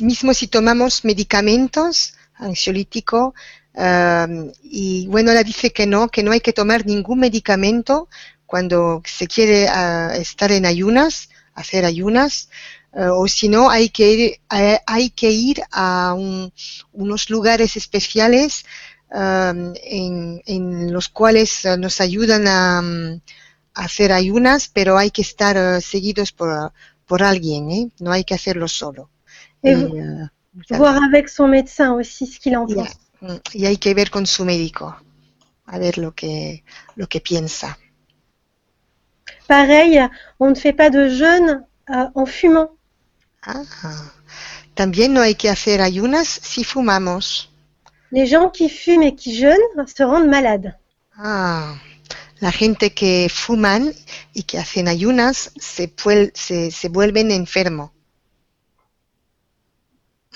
mismo 0.00 0.34
si 0.34 0.48
tomamos 0.48 1.04
medicamentos 1.04 2.14
ansiolítico, 2.34 3.32
y 4.62 5.06
bueno, 5.08 5.32
la 5.32 5.42
dice 5.44 5.72
que 5.72 5.86
no, 5.86 6.08
que 6.08 6.22
no 6.24 6.32
hay 6.32 6.40
que 6.40 6.52
tomar 6.52 6.84
ningún 6.84 7.20
medicamento 7.20 8.08
cuando 8.46 9.02
se 9.06 9.26
quiere 9.28 9.64
eh, 9.66 10.20
estar 10.20 10.50
en 10.52 10.66
ayunas, 10.66 11.28
hacer 11.54 11.84
ayunas, 11.84 12.48
o 12.92 13.26
si 13.26 13.48
no, 13.48 13.70
hay 13.70 13.88
que 13.88 14.10
ir, 14.12 14.40
hay 14.86 15.10
que 15.10 15.30
ir 15.30 15.62
a 15.72 16.14
un- 16.14 16.52
unos 16.92 17.28
lugares 17.30 17.76
especiales 17.76 18.64
um, 19.10 19.74
en, 19.82 20.42
en 20.46 20.92
los 20.92 21.08
cuales 21.08 21.64
eh, 21.64 21.76
nos 21.78 22.00
ayudan 22.00 22.46
a, 22.48 22.82
mm, 22.82 23.20
a 23.74 23.84
hacer 23.84 24.12
ayunas, 24.12 24.68
pero 24.68 24.98
hay 24.98 25.10
que 25.10 25.22
estar 25.22 25.56
eh, 25.56 25.80
seguidos 25.80 26.32
por, 26.32 26.72
por 27.06 27.22
alguien, 27.22 27.70
¿eh? 27.70 27.90
no 28.00 28.12
hay 28.12 28.24
que 28.24 28.34
hacerlo 28.34 28.68
solo. 28.68 29.10
Et 29.62 29.76
Y, 29.76 29.98
eh, 29.98 30.28
muchas 30.52 30.78
Voir 30.78 30.98
avec 31.02 31.30
son 31.30 31.48
médecin 31.48 31.92
aussi 31.94 32.26
ce 32.26 32.38
qu'il 32.38 32.56
en 32.56 32.66
pense. 32.66 32.98
mm, 33.20 33.36
y 33.54 33.66
hay 33.66 33.76
que 33.76 33.94
ver 33.94 34.10
con 34.10 34.26
su 34.26 34.44
médico, 34.44 34.96
a 35.66 35.78
ver 35.78 35.98
lo 35.98 36.14
que, 36.14 36.64
lo 36.96 37.08
que 37.08 37.20
piensa. 37.20 37.78
Pareil, 39.48 40.10
on 40.38 40.50
ne 40.50 40.54
fait 40.54 40.74
pas 40.74 40.90
de 40.90 41.08
jeûne 41.08 41.64
euh, 41.88 42.10
en 42.14 42.26
fumant. 42.26 42.76
Ah, 43.42 44.12
También 44.74 45.14
no 45.14 45.20
hay 45.22 45.36
que 45.36 45.50
hacer 45.50 45.80
ayunas 45.80 46.28
si 46.28 46.64
fumamos. 46.64 47.50
Les 48.14 48.26
gens 48.26 48.48
qui 48.48 48.68
fument 48.70 49.02
et 49.02 49.14
qui 49.14 49.34
jeûnent 49.34 49.86
se 49.86 50.02
rendent 50.02 50.28
malades. 50.28 50.74
Ah, 51.18 51.74
La 52.40 52.50
gente 52.50 52.94
que 52.94 53.28
fuman 53.28 53.92
y 54.34 54.42
que 54.44 54.58
hacen 54.58 54.88
ayunas 54.88 55.50
se, 55.56 55.84
puel- 55.88 56.32
se, 56.34 56.70
se 56.70 56.88
vuelven 56.88 57.30
enfermos. 57.32 57.90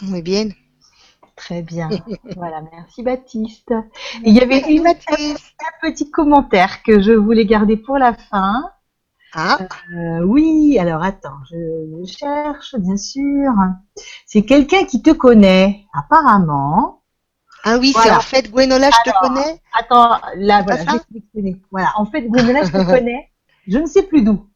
Muy 0.03 0.23
bien. 0.23 0.55
Très 1.37 1.63
bien. 1.63 1.89
Voilà, 2.37 2.63
merci 2.73 3.03
Baptiste. 3.03 3.73
Et 4.25 4.31
il 4.31 4.35
y 4.35 4.41
avait 4.41 4.61
une, 4.69 4.87
un 4.87 4.95
petit 5.83 6.11
commentaire 6.11 6.83
que 6.83 7.01
je 7.01 7.13
voulais 7.13 7.47
garder 7.47 7.77
pour 7.77 7.99
la 7.99 8.15
fin. 8.15 8.71
Ah, 9.33 9.59
Euh, 9.95 10.21
oui, 10.25 10.79
alors 10.81 11.03
attends, 11.03 11.39
je 11.51 12.05
cherche, 12.07 12.75
bien 12.79 12.97
sûr. 12.97 13.53
C'est 14.27 14.43
quelqu'un 14.45 14.85
qui 14.85 15.03
te 15.03 15.11
connaît, 15.11 15.85
apparemment. 15.93 16.98
Ah 17.71 17.79
oui, 17.79 17.93
c'est 18.03 18.11
en 18.11 18.21
fait, 18.21 18.51
Gwenola, 18.51 18.91
je 18.91 19.11
te 19.11 19.17
connais. 19.21 19.61
Attends, 19.79 20.19
là, 20.37 20.63
voilà, 20.63 20.79
ça 20.79 20.85
je 20.87 20.93
vais 20.93 21.21
t'expliquer. 21.21 21.57
Voilà, 21.71 21.93
en 21.97 22.07
fait, 22.07 22.23
Gwenola, 22.23 22.63
je 22.65 22.71
te 22.73 22.85
connais, 22.85 23.31
je 23.67 23.79
ne 23.79 23.87
sais 23.87 24.03
plus 24.03 24.23
d'où. 24.23 24.47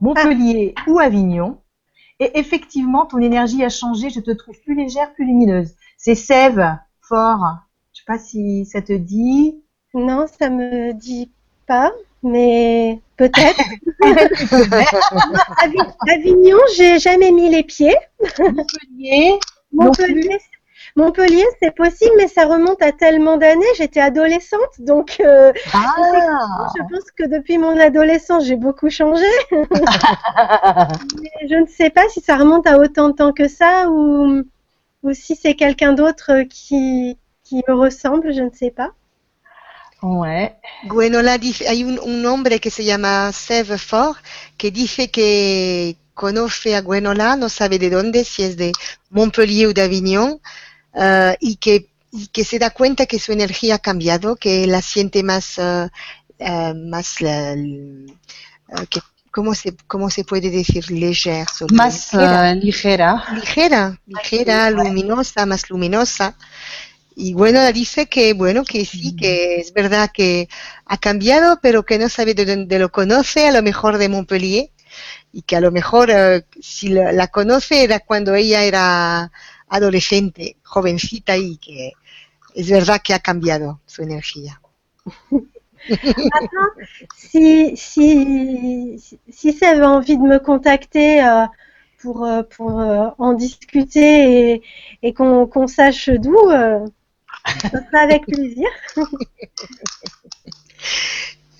Montpellier 0.00 0.74
ou 0.86 0.98
Avignon. 0.98 1.58
Et 2.18 2.38
effectivement, 2.38 3.04
ton 3.04 3.18
énergie 3.18 3.62
a 3.62 3.68
changé, 3.68 4.08
je 4.08 4.20
te 4.20 4.30
trouve 4.30 4.58
plus 4.64 4.74
légère, 4.74 5.12
plus 5.12 5.26
lumineuse. 5.26 5.74
C'est 5.98 6.14
Sève, 6.14 6.78
fort. 7.02 7.44
Je 7.92 7.98
sais 8.00 8.04
pas 8.06 8.18
si 8.18 8.64
ça 8.64 8.80
te 8.80 8.92
dit. 8.94 9.62
Non, 9.92 10.26
ça 10.38 10.48
me 10.50 10.92
dit 10.92 11.30
pas, 11.66 11.92
mais 12.22 13.00
peut-être. 13.16 13.60
Avi- 15.62 15.94
Avignon, 16.10 16.58
j'ai 16.76 16.98
jamais 16.98 17.32
mis 17.32 17.50
les 17.50 17.62
pieds. 17.62 17.96
Montpellier. 18.38 19.38
Montpellier, 19.72 20.38
Montpellier, 20.96 21.44
c'est 21.60 21.74
possible, 21.74 22.12
mais 22.16 22.26
ça 22.26 22.46
remonte 22.46 22.80
à 22.82 22.90
tellement 22.90 23.36
d'années. 23.36 23.66
J'étais 23.76 24.00
adolescente, 24.00 24.60
donc 24.78 25.18
euh, 25.20 25.52
Ah. 25.74 25.92
je 26.76 26.82
pense 26.90 27.10
que 27.16 27.24
depuis 27.28 27.58
mon 27.58 27.78
adolescence, 27.78 28.46
j'ai 28.46 28.56
beaucoup 28.56 28.88
changé. 28.90 29.26
Mais 29.50 31.48
je 31.48 31.54
ne 31.60 31.66
sais 31.66 31.90
pas 31.90 32.08
si 32.08 32.20
ça 32.20 32.36
remonte 32.36 32.66
à 32.66 32.78
autant 32.78 33.08
de 33.10 33.14
temps 33.14 33.32
que 33.32 33.46
ça 33.48 33.88
ou, 33.90 34.42
ou 35.02 35.12
si 35.12 35.36
c'est 35.36 35.54
quelqu'un 35.54 35.92
d'autre 35.92 36.42
qui, 36.48 37.18
qui 37.44 37.62
me 37.68 37.74
ressemble, 37.74 38.32
je 38.34 38.42
ne 38.42 38.50
sais 38.50 38.70
pas. 38.70 38.92
Ouais. 40.02 40.54
Gwenola 40.86 41.34
hay 41.66 41.82
un, 41.82 41.96
un 41.98 42.24
hombre 42.24 42.58
que 42.58 42.70
se 42.70 42.82
llama 42.82 43.32
Seb 43.32 43.76
Ford 43.76 44.16
que 44.58 44.68
dice 44.70 45.10
que 45.10 45.94
conoce 46.14 46.74
a 46.74 46.82
Gwenola, 46.82 47.36
no 47.36 47.48
sabe 47.48 47.78
de 47.78 47.90
dónde, 47.90 48.24
si 48.24 48.42
es 48.42 48.56
de 48.56 48.72
Montpellier 49.10 49.66
o 49.66 49.72
de 49.72 49.82
Avignon, 49.82 50.38
eh, 50.96 51.36
y, 51.40 51.56
que, 51.56 51.88
y 52.12 52.28
que 52.28 52.44
se 52.44 52.58
da 52.58 52.70
cuenta 52.70 53.06
que 53.06 53.18
su 53.18 53.32
energía 53.32 53.76
ha 53.76 53.78
cambiado, 53.78 54.36
que 54.36 54.66
la 54.66 54.80
siente 54.82 55.22
más, 55.22 55.58
eh, 55.58 55.88
eh, 56.38 56.74
más 56.74 57.20
que, 58.90 59.00
¿cómo, 59.30 59.54
se, 59.54 59.76
¿cómo 59.86 60.10
se 60.10 60.24
puede 60.24 60.50
decir? 60.50 60.84
Sobre- 60.86 61.74
Más 61.74 62.12
ligera. 62.12 62.54
ligera. 62.54 63.24
ligera, 63.34 64.00
ligera, 64.06 64.70
luminosa, 64.70 65.46
más 65.46 65.68
luminosa. 65.70 66.36
Y 67.18 67.32
bueno, 67.32 67.60
dice 67.72 68.06
que 68.08 68.34
bueno, 68.34 68.62
que 68.64 68.84
sí, 68.84 69.16
que 69.16 69.56
es 69.60 69.72
verdad 69.72 70.10
que 70.12 70.48
ha 70.84 70.98
cambiado, 70.98 71.58
pero 71.62 71.82
que 71.84 71.98
no 71.98 72.10
sabe 72.10 72.34
de 72.34 72.44
dónde 72.44 72.78
lo 72.78 72.90
conoce, 72.92 73.48
a 73.48 73.52
lo 73.52 73.62
mejor 73.62 73.96
de 73.96 74.10
Montpellier, 74.10 74.70
y 75.32 75.40
que 75.42 75.56
a 75.56 75.60
lo 75.60 75.70
mejor 75.72 76.10
eh, 76.10 76.44
si 76.60 76.88
la, 76.88 77.12
la 77.12 77.28
conoce 77.28 77.84
era 77.84 78.00
cuando 78.00 78.34
ella 78.34 78.64
era 78.64 79.32
adolescente, 79.68 80.56
jovencita, 80.62 81.36
y 81.36 81.58
que 81.58 81.92
es 82.54 82.70
verdad 82.70 83.00
que 83.02 83.14
ha 83.14 83.20
cambiado 83.20 83.80
su 83.86 84.02
energía. 84.02 84.60
Maintenant, 86.32 86.70
si, 87.16 87.76
si, 87.76 88.98
si 89.30 89.52
ça 89.52 89.70
avait 89.70 89.84
envie 89.86 90.16
de 90.16 90.22
me 90.22 90.38
contacter 90.40 91.24
euh, 91.24 91.46
pour, 91.98 92.24
euh, 92.26 92.42
pour 92.42 92.80
euh, 92.80 93.08
en 93.18 93.34
discuter 93.34 94.52
et, 94.54 94.62
et 95.02 95.14
qu'on 95.14 95.46
qu'on 95.46 95.66
sache 95.68 96.08
d'où, 96.10 96.36
euh, 96.50 96.84
ce 97.72 97.78
sera 97.78 98.00
avec 98.04 98.26
plaisir. 98.26 98.68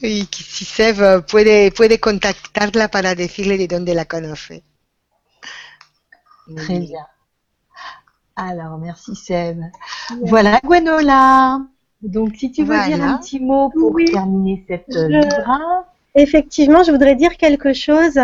Y 0.00 0.26
si 0.32 0.64
Seb 0.64 1.26
puede, 1.26 1.70
puede 1.70 2.00
contactarla 2.00 2.88
para 2.88 3.14
decirle 3.14 3.58
de 3.58 3.68
dónde 3.68 3.94
la 3.94 4.06
conoce. 4.06 4.62
Très 6.54 6.80
bien. 6.80 7.06
Alors, 8.36 8.78
merci 8.78 9.14
Seb. 9.14 9.60
Voilà, 10.22 10.60
Gwenola. 10.62 11.60
Donc, 12.02 12.36
si 12.36 12.52
tu 12.52 12.64
veux 12.64 12.76
dire 12.86 13.02
un 13.02 13.16
petit 13.18 13.40
mot 13.40 13.70
pour 13.70 13.92
Oui. 13.92 14.04
terminer 14.04 14.64
cette 14.68 14.94
euh, 14.94 15.08
Je-. 15.22 15.82
Effectivement, 16.22 16.82
je 16.82 16.92
voudrais 16.92 17.14
dire 17.14 17.36
quelque 17.36 17.72
chose. 17.72 18.18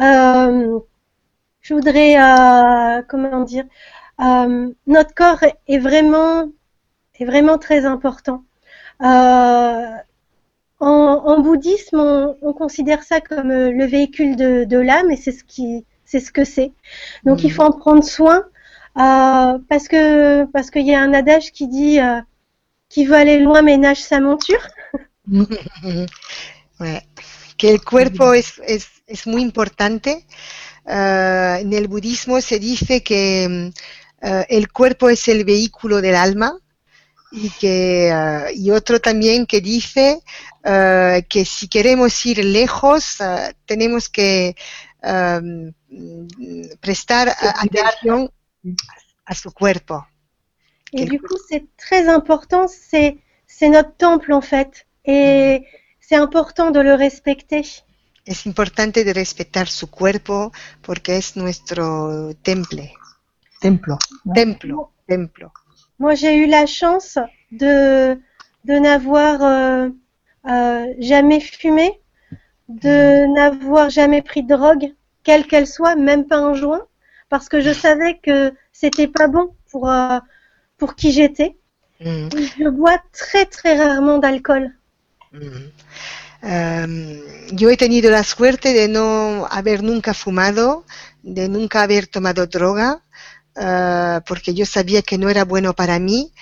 Euh, 0.00 0.78
je 1.60 1.74
voudrais, 1.74 2.16
euh, 2.18 3.02
comment 3.08 3.40
dire, 3.42 3.64
euh, 4.20 4.70
notre 4.86 5.14
corps 5.14 5.40
est 5.66 5.78
vraiment, 5.78 6.48
est 7.18 7.24
vraiment 7.24 7.58
très 7.58 7.84
important. 7.84 8.42
Euh, 9.02 9.86
en, 10.80 10.86
en 11.30 11.40
bouddhisme, 11.40 11.98
on, 12.00 12.36
on 12.42 12.52
considère 12.52 13.02
ça 13.02 13.20
comme 13.20 13.50
euh, 13.50 13.70
le 13.70 13.84
véhicule 13.84 14.36
de, 14.36 14.64
de 14.64 14.78
l'âme 14.78 15.10
et 15.10 15.16
c'est 15.16 15.32
ce 15.32 15.44
qui, 15.44 15.84
c'est 16.04 16.20
ce 16.20 16.32
que 16.32 16.44
c'est. 16.44 16.72
Donc, 17.24 17.44
il 17.44 17.52
faut 17.52 17.62
en 17.62 17.72
prendre 17.72 18.02
soin 18.02 18.44
euh, 18.96 19.58
parce 19.68 19.88
que 19.88 20.44
parce 20.52 20.70
qu'il 20.70 20.86
y 20.86 20.94
a 20.94 21.00
un 21.00 21.12
adage 21.14 21.52
qui 21.52 21.68
dit 21.68 22.00
euh, 22.00 22.20
qui 22.88 23.04
veut 23.04 23.16
aller 23.16 23.38
loin 23.38 23.62
ménage 23.62 24.02
sa 24.02 24.20
monture. 24.20 24.66
Ouais. 26.80 27.02
Que 27.56 27.66
el 27.66 27.82
cuerpo 27.82 28.34
es, 28.34 28.62
es, 28.64 28.86
es 29.08 29.26
muy 29.26 29.42
importante. 29.42 30.24
Eh, 30.86 31.58
en 31.60 31.72
el 31.72 31.88
budismo 31.88 32.40
se 32.40 32.60
dice 32.60 33.02
que 33.02 33.72
eh, 34.20 34.46
el 34.48 34.72
cuerpo 34.72 35.08
es 35.10 35.28
el 35.28 35.44
vehículo 35.44 36.00
del 36.00 36.16
alma 36.16 36.58
y 37.30 37.50
que 37.50 38.08
eh, 38.08 38.54
y 38.54 38.70
otro 38.70 39.00
también 39.00 39.46
que 39.46 39.60
dice 39.60 40.22
eh, 40.64 41.24
que 41.28 41.44
si 41.44 41.68
queremos 41.68 42.24
ir 42.26 42.44
lejos 42.44 43.18
tenemos 43.66 44.08
que 44.08 44.56
prestar 46.80 47.28
atención 47.28 48.30
a 49.24 49.34
su 49.34 49.50
cuerpo. 49.52 50.04
Et 50.92 51.04
du 51.04 51.20
coup, 51.20 51.36
c'est 51.48 51.64
très 51.76 52.08
important, 52.08 52.66
c'est 52.68 53.18
c'est 53.46 53.68
notre 53.68 53.94
temple 53.96 54.32
en 54.32 54.40
fait. 54.40 54.86
Et 55.04 55.64
c'est 56.00 56.16
important 56.16 56.70
de 56.70 56.80
le 56.80 56.94
respecter. 56.94 57.62
Es 58.26 58.46
importante 58.46 59.04
de 59.04 59.12
respetar 59.12 59.68
su 59.68 59.86
cuerpo 59.86 60.52
porque 60.82 61.16
es 61.16 61.36
nuestro 61.36 62.34
temple, 62.42 62.90
Templo. 63.60 63.98
templo, 64.34 64.92
templo. 65.06 65.50
Moi, 65.98 66.14
j'ai 66.14 66.36
eu 66.36 66.46
la 66.46 66.66
chance 66.66 67.18
de, 67.50 68.20
de 68.64 68.74
n'avoir 68.78 69.42
euh, 69.42 69.88
euh, 70.46 70.94
jamais 70.98 71.40
fumé, 71.40 72.00
de 72.68 73.26
n'avoir 73.34 73.90
jamais 73.90 74.22
pris 74.22 74.42
de 74.42 74.54
drogue, 74.54 74.94
quelle 75.24 75.46
qu'elle 75.46 75.66
soit, 75.66 75.96
même 75.96 76.26
pas 76.26 76.36
un 76.38 76.54
joint, 76.54 76.86
parce 77.28 77.48
que 77.48 77.60
je 77.60 77.72
savais 77.72 78.18
que 78.18 78.54
c'était 78.72 79.08
pas 79.08 79.28
bon 79.28 79.54
pour, 79.70 79.90
euh, 79.90 80.18
pour 80.78 80.94
qui 80.96 81.12
j'étais. 81.12 81.58
Mm, 82.00 82.32
Je 82.58 82.68
bois 82.68 82.98
très 83.12 83.46
très 83.46 83.76
rarement 83.76 84.18
d'alcool. 84.18 84.72
mm. 85.32 85.72
Em, 86.42 87.20
yo 87.52 87.70
he 87.70 87.76
tenido 87.76 88.10
la 88.10 88.24
suerte 88.24 88.72
de 88.74 88.88
no 88.88 89.46
haber 89.50 89.82
nunca 89.82 90.14
fumado, 90.14 90.84
de 91.22 91.48
nunca 91.48 91.82
haber 91.82 92.06
tomado 92.08 92.46
droga, 92.46 93.04
eh, 93.56 94.20
porque 94.26 94.54
yo 94.54 94.66
sabía 94.66 95.02
que 95.02 95.18
no 95.18 95.28
era 95.30 95.44
bueno 95.44 95.74
para 95.74 95.98
mí 95.98 96.32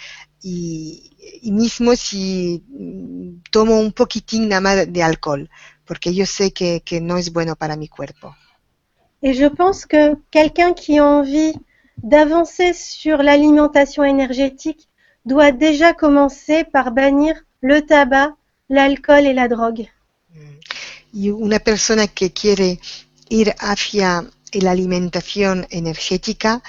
y, 0.43 1.13
y 1.43 1.53
mismo 1.53 1.97
si 1.97 2.65
tomo 3.51 3.81
un 3.81 3.93
poquitín 3.93 4.49
nada 4.49 4.61
más 4.63 4.93
de 4.93 5.03
alcohol, 5.03 5.51
porque 5.87 6.15
yo 6.15 6.27
sé 6.27 6.53
que, 6.53 6.83
que 6.83 7.01
no 7.01 7.17
es 7.19 7.33
bueno 7.33 7.57
para 7.57 7.77
mi 7.77 7.89
cuerpo. 7.89 8.37
Et 9.23 9.35
je 9.35 9.47
pense 9.47 9.87
que 9.87 10.15
quelqu'un 10.31 10.73
qui 10.73 10.99
a 10.99 11.05
envie 11.05 11.55
d'avancer 12.03 12.73
sur 12.73 13.23
l'alimentation 13.23 14.05
énergétique 14.05 14.89
doit 15.25 15.53
déjà 15.53 15.93
commencer 15.93 16.65
par 16.65 16.93
bannir 16.93 17.35
le 17.61 17.81
tabac, 17.83 18.35
l'alcool 18.69 19.27
et 19.27 19.33
la 19.33 19.49
drogue. 19.49 19.89
Mm. 20.31 20.39
Y 21.15 21.31
una 21.31 21.59
persona 21.59 22.07
que 22.07 22.33
quiere 22.33 22.79
ir 23.31 23.55
hacia 23.59 24.25
la 24.53 24.71
alimentación 24.71 25.67
energética 25.71 26.63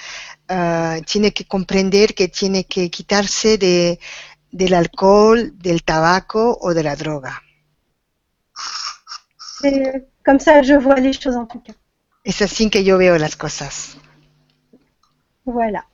eh, 0.47 1.01
tiene 1.05 1.33
que 1.33 1.45
comprender 1.45 2.13
que 2.13 2.27
tiene 2.29 2.63
que 2.63 2.89
quitarse 2.89 3.57
de, 3.57 3.99
del 4.51 4.73
alcohol, 4.73 5.53
del 5.57 5.83
tabaco 5.83 6.57
o 6.61 6.73
de 6.73 6.83
la 6.83 6.95
droga. 6.95 7.41
C'est 9.61 10.07
comme 10.23 10.39
ça 10.39 10.61
je 10.61 10.75
vois 10.75 10.99
les 10.99 11.13
choses 11.13 11.35
en 11.35 11.45
tout 11.45 11.59
cas. 11.59 11.73
Es 12.27 12.41
así 12.41 12.69
que 12.69 12.83
yo 12.83 12.97
veo 12.97 13.17
las 13.17 13.37
cosas. 13.37 13.95
Voilà. 15.45 15.85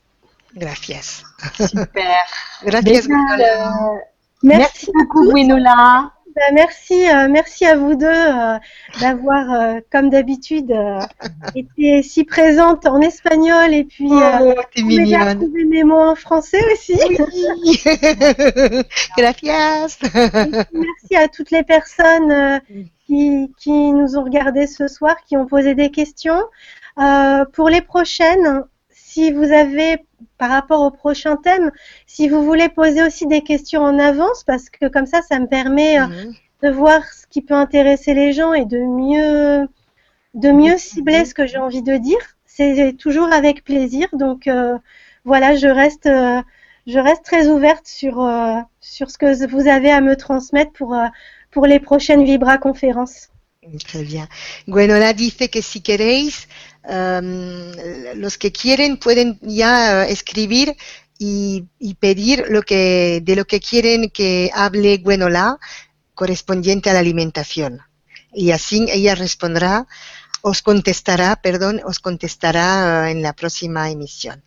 Gracias. 0.56 1.24
Super. 1.60 2.26
Gracias. 2.64 3.08
Euh, 3.08 4.00
Merci, 4.42 4.58
merci 4.60 4.92
beaucoup, 4.92 5.30
Gwenola. 5.30 6.12
Bah, 6.36 6.42
merci, 6.52 7.08
euh, 7.08 7.28
merci 7.30 7.68
à 7.68 7.76
vous 7.76 7.94
deux 7.94 8.08
euh, 8.08 8.58
d'avoir, 9.00 9.52
euh, 9.52 9.80
comme 9.92 10.10
d'habitude, 10.10 10.72
euh, 10.72 11.00
été 11.54 12.02
si 12.02 12.24
présente 12.24 12.88
en 12.88 13.00
espagnol 13.02 13.72
et 13.72 13.84
puis 13.84 14.10
Oh, 14.10 14.56
approuvé 14.58 15.66
mes 15.66 15.84
mots 15.84 16.02
en 16.02 16.16
français 16.16 16.64
aussi. 16.74 16.98
Oui. 17.10 17.80
Gracias. 19.18 20.00
Merci 20.02 21.16
à 21.16 21.28
toutes 21.28 21.52
les 21.52 21.62
personnes 21.62 22.32
euh, 22.32 22.60
qui, 23.06 23.52
qui 23.58 23.92
nous 23.94 24.18
ont 24.18 24.24
regardés 24.24 24.68
ce 24.68 24.88
soir, 24.88 25.16
qui 25.26 25.38
ont 25.38 25.46
posé 25.46 25.76
des 25.76 25.92
questions. 25.92 26.42
Euh, 27.00 27.46
pour 27.46 27.70
les 27.70 27.82
prochaines, 27.82 28.64
si 28.90 29.32
vous 29.32 29.52
avez, 29.52 30.06
par 30.38 30.50
rapport 30.50 30.82
au 30.82 30.92
prochain 30.92 31.36
thème, 31.38 31.72
si 32.08 32.30
vous 32.30 32.44
voulez 32.44 32.70
poser 32.70 33.04
aussi 33.04 33.28
des 33.28 33.42
questions 33.42 33.82
en 33.82 34.00
avance, 34.00 34.44
parce 34.44 34.70
que 34.70 34.88
comme 34.88 35.06
ça, 35.06 35.22
ça 35.22 35.40
me 35.40 35.48
permet 35.48 36.00
euh, 36.00 36.08
Mhm. 36.08 36.34
de 36.64 36.70
voir 36.70 37.04
ce 37.06 37.28
qui 37.28 37.42
peut 37.42 37.54
intéresser 37.56 38.14
les 38.14 38.32
gens 38.34 38.54
et 38.54 38.66
de 38.66 38.78
mieux, 38.80 39.68
de 40.34 40.52
mieux 40.52 40.78
cibler 40.78 41.26
ce 41.26 41.34
que 41.34 41.46
j'ai 41.48 41.58
envie 41.58 41.84
de 41.84 41.98
dire. 41.98 42.20
C'est 42.46 42.96
toujours 42.98 43.32
avec 43.34 43.64
plaisir. 43.64 44.08
Donc 44.14 44.48
euh, 44.48 44.78
voilà, 45.26 45.56
je 45.56 45.68
reste, 45.68 46.10
je 46.88 47.00
reste 47.00 47.24
très 47.26 47.48
ouverte 47.48 47.88
sur, 47.88 48.16
sur 48.80 49.10
ce 49.12 49.18
que 49.18 49.48
vous 49.48 49.68
avez 49.68 49.92
à 49.92 50.02
me 50.02 50.16
transmettre 50.16 50.72
pour, 50.74 50.96
pour 51.54 51.66
les 51.68 51.80
prochaines 51.80 52.24
Vibra 52.24 52.58
conférences. 52.58 53.30
Très 53.86 54.04
bien. 54.04 54.28
Gwenola 54.68 55.14
dice 55.14 55.50
que 55.50 55.62
si 55.62 55.82
queréis, 55.82 56.48
em, 56.84 57.72
los 58.16 58.38
que 58.38 58.52
quieren 58.52 58.98
pueden 58.98 59.40
ya 59.42 60.06
eh, 60.06 60.12
escribir 60.12 60.76
y, 61.18 61.66
y 61.80 61.94
pedir 61.94 62.46
lo 62.50 62.62
que, 62.64 63.22
de 63.24 63.36
lo 63.36 63.46
que 63.46 63.60
quieren 63.62 64.10
que 64.10 64.52
hable 64.54 64.98
Gwenola 64.98 65.60
correspondiente 66.14 66.90
a 66.90 66.94
la 66.94 67.00
alimentación. 67.00 67.82
Y 68.34 68.52
así 68.52 68.86
ella 68.90 69.16
respondrá, 69.16 69.88
os 70.42 70.62
contestará, 70.62 71.38
perdón, 71.38 71.80
os 71.86 72.00
contestará 72.00 73.08
eh, 73.08 73.12
en 73.12 73.22
la 73.22 73.34
próxima 73.34 73.90
emisión. 73.90 74.44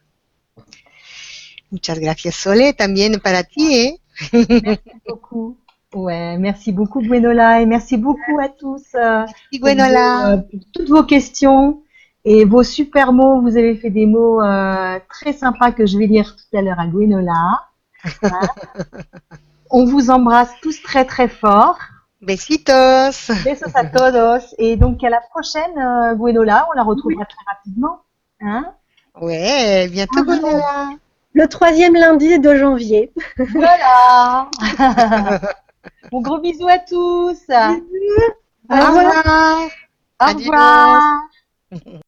Muchas 1.71 1.99
gracias, 1.99 2.37
Sole. 2.37 2.75
También 2.75 3.19
para 3.21 3.45
ti, 3.45 3.75
¿eh? 3.75 4.01
beaucoup. 5.07 5.66
Ouais, 5.97 6.37
merci 6.37 6.73
beaucoup 6.73 7.01
Gwenola 7.01 7.63
et 7.63 7.67
merci 7.67 7.97
beaucoup 7.97 8.39
à 8.39 8.49
tous 8.51 8.83
euh, 8.95 9.25
Y 9.51 9.59
Gwenola. 9.61 10.37
pour, 10.39 10.49
pour 10.51 10.61
toutes 10.75 10.89
vos 10.91 11.03
questions 11.05 11.81
et 12.27 12.45
vos 12.45 12.63
super 12.63 13.15
mots. 13.15 13.41
Vous 13.41 13.57
avez 13.57 13.75
fait 13.77 13.89
des 13.89 14.05
mots 14.05 14.43
euh, 14.43 14.99
très 15.09 15.33
sympas 15.33 15.73
que 15.73 15.87
je 15.87 15.97
vais 15.97 16.07
lire 16.07 16.37
tout 16.37 16.57
à 16.57 16.61
l'heure 16.61 16.79
à 16.79 16.87
Gwenola. 16.87 17.63
On 19.71 19.87
vous 19.87 20.11
embrasse 20.11 20.51
tous 20.61 20.83
très 20.83 21.07
très 21.07 21.29
fort. 21.29 21.79
Besitos. 22.21 23.31
Besos 23.45 23.75
a 23.75 23.85
todos. 23.87 24.55
Et 24.59 24.77
donc 24.77 25.03
à 25.03 25.09
la 25.09 25.21
prochaine 25.31 25.79
euh, 25.79 26.15
Gwenola, 26.15 26.67
on 26.71 26.77
la 26.77 26.83
retrouvera 26.83 27.25
très 27.25 27.43
rapidement. 27.47 28.01
Hein 28.43 28.67
Ouais, 29.21 29.89
bientôt 29.89 30.19
Ah, 30.21 30.23
Gwenola. 30.25 30.89
Le 31.33 31.49
troisième 31.49 31.95
lundi 31.95 32.39
de 32.39 32.55
janvier. 32.55 33.13
voilà. 33.39 34.49
bon 36.11 36.21
gros 36.23 36.39
bisous 36.41 36.69
à 36.69 36.79
tous. 36.79 37.51
Au 38.71 38.75
Au 38.75 38.87
revoir. 38.87 39.15
revoir. 39.15 39.71
Au 40.21 40.33
revoir. 40.35 41.23